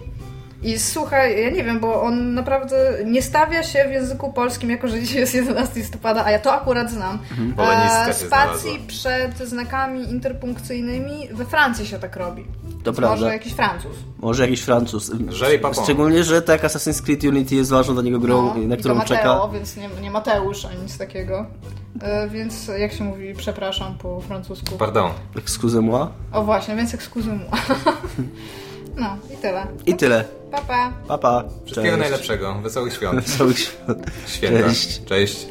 I 0.62 0.78
słuchaj, 0.78 1.42
ja 1.42 1.50
nie 1.50 1.64
wiem, 1.64 1.80
bo 1.80 2.02
on 2.02 2.34
naprawdę 2.34 2.76
nie 3.04 3.22
stawia 3.22 3.62
się 3.62 3.84
w 3.88 3.90
języku 3.92 4.32
polskim, 4.32 4.70
jako 4.70 4.88
że 4.88 5.00
dzisiaj 5.00 5.18
jest 5.20 5.34
11 5.34 5.80
listopada, 5.80 6.24
a 6.24 6.30
ja 6.30 6.38
to 6.38 6.52
akurat 6.52 6.90
znam. 6.90 7.18
Polonistka 7.57 8.09
E, 8.09 8.14
spacji 8.14 8.61
znalazła. 8.70 8.86
przed 8.86 9.48
znakami 9.48 10.11
interpunkcyjnymi 10.11 11.28
we 11.32 11.44
Francji 11.44 11.86
się 11.86 11.98
tak 11.98 12.16
robi. 12.16 12.44
To 12.84 12.92
prawda. 12.92 13.16
Może 13.16 13.32
jakiś 13.32 13.52
Francuz. 13.52 13.96
Może 14.18 14.42
jakiś 14.42 14.61
Francuz. 14.62 15.12
Szczególnie, 15.82 16.24
że 16.24 16.42
tak 16.42 16.62
Assassin's 16.64 17.02
Creed 17.04 17.24
Unity 17.24 17.54
jest 17.54 17.70
ważną 17.70 17.94
dla 17.94 18.02
niego 18.02 18.18
grą, 18.18 18.42
No, 18.54 18.66
na 18.68 18.74
i 18.74 18.78
którą 18.78 18.94
to 18.94 18.98
Mateo, 18.98 19.16
czeka. 19.16 19.48
więc 19.52 19.76
nie, 19.76 19.88
nie 20.02 20.11
Mateusz 20.11 20.64
ani 20.64 20.82
nic 20.82 20.98
takiego. 20.98 21.46
E, 22.02 22.28
więc 22.28 22.70
jak 22.78 22.92
się 22.92 23.04
mówi, 23.04 23.34
przepraszam 23.34 23.98
po 23.98 24.20
francusku. 24.20 24.76
Pardon. 24.78 25.11
Excusez-moi. 25.36 26.07
O 26.32 26.42
właśnie, 26.44 26.76
więc 26.76 26.94
excuse 26.94 27.28
moi. 27.28 27.46
No 28.98 29.16
i 29.34 29.36
tyle. 29.36 29.66
I 29.86 29.94
tyle. 29.94 30.24
Pa, 30.57 30.62
pa. 30.62 30.92
Pa, 31.09 31.18
pa. 31.18 31.44
Wszystkiego 31.64 31.96
Cześć. 31.96 32.00
najlepszego. 32.11 32.54
Wesołych 32.54 32.94
świąt. 32.94 33.20
Wesołych 33.20 33.59
świąt. 33.59 34.07
Święta. 34.26 34.68
Cześć. 34.68 35.04
Cześć. 35.04 35.46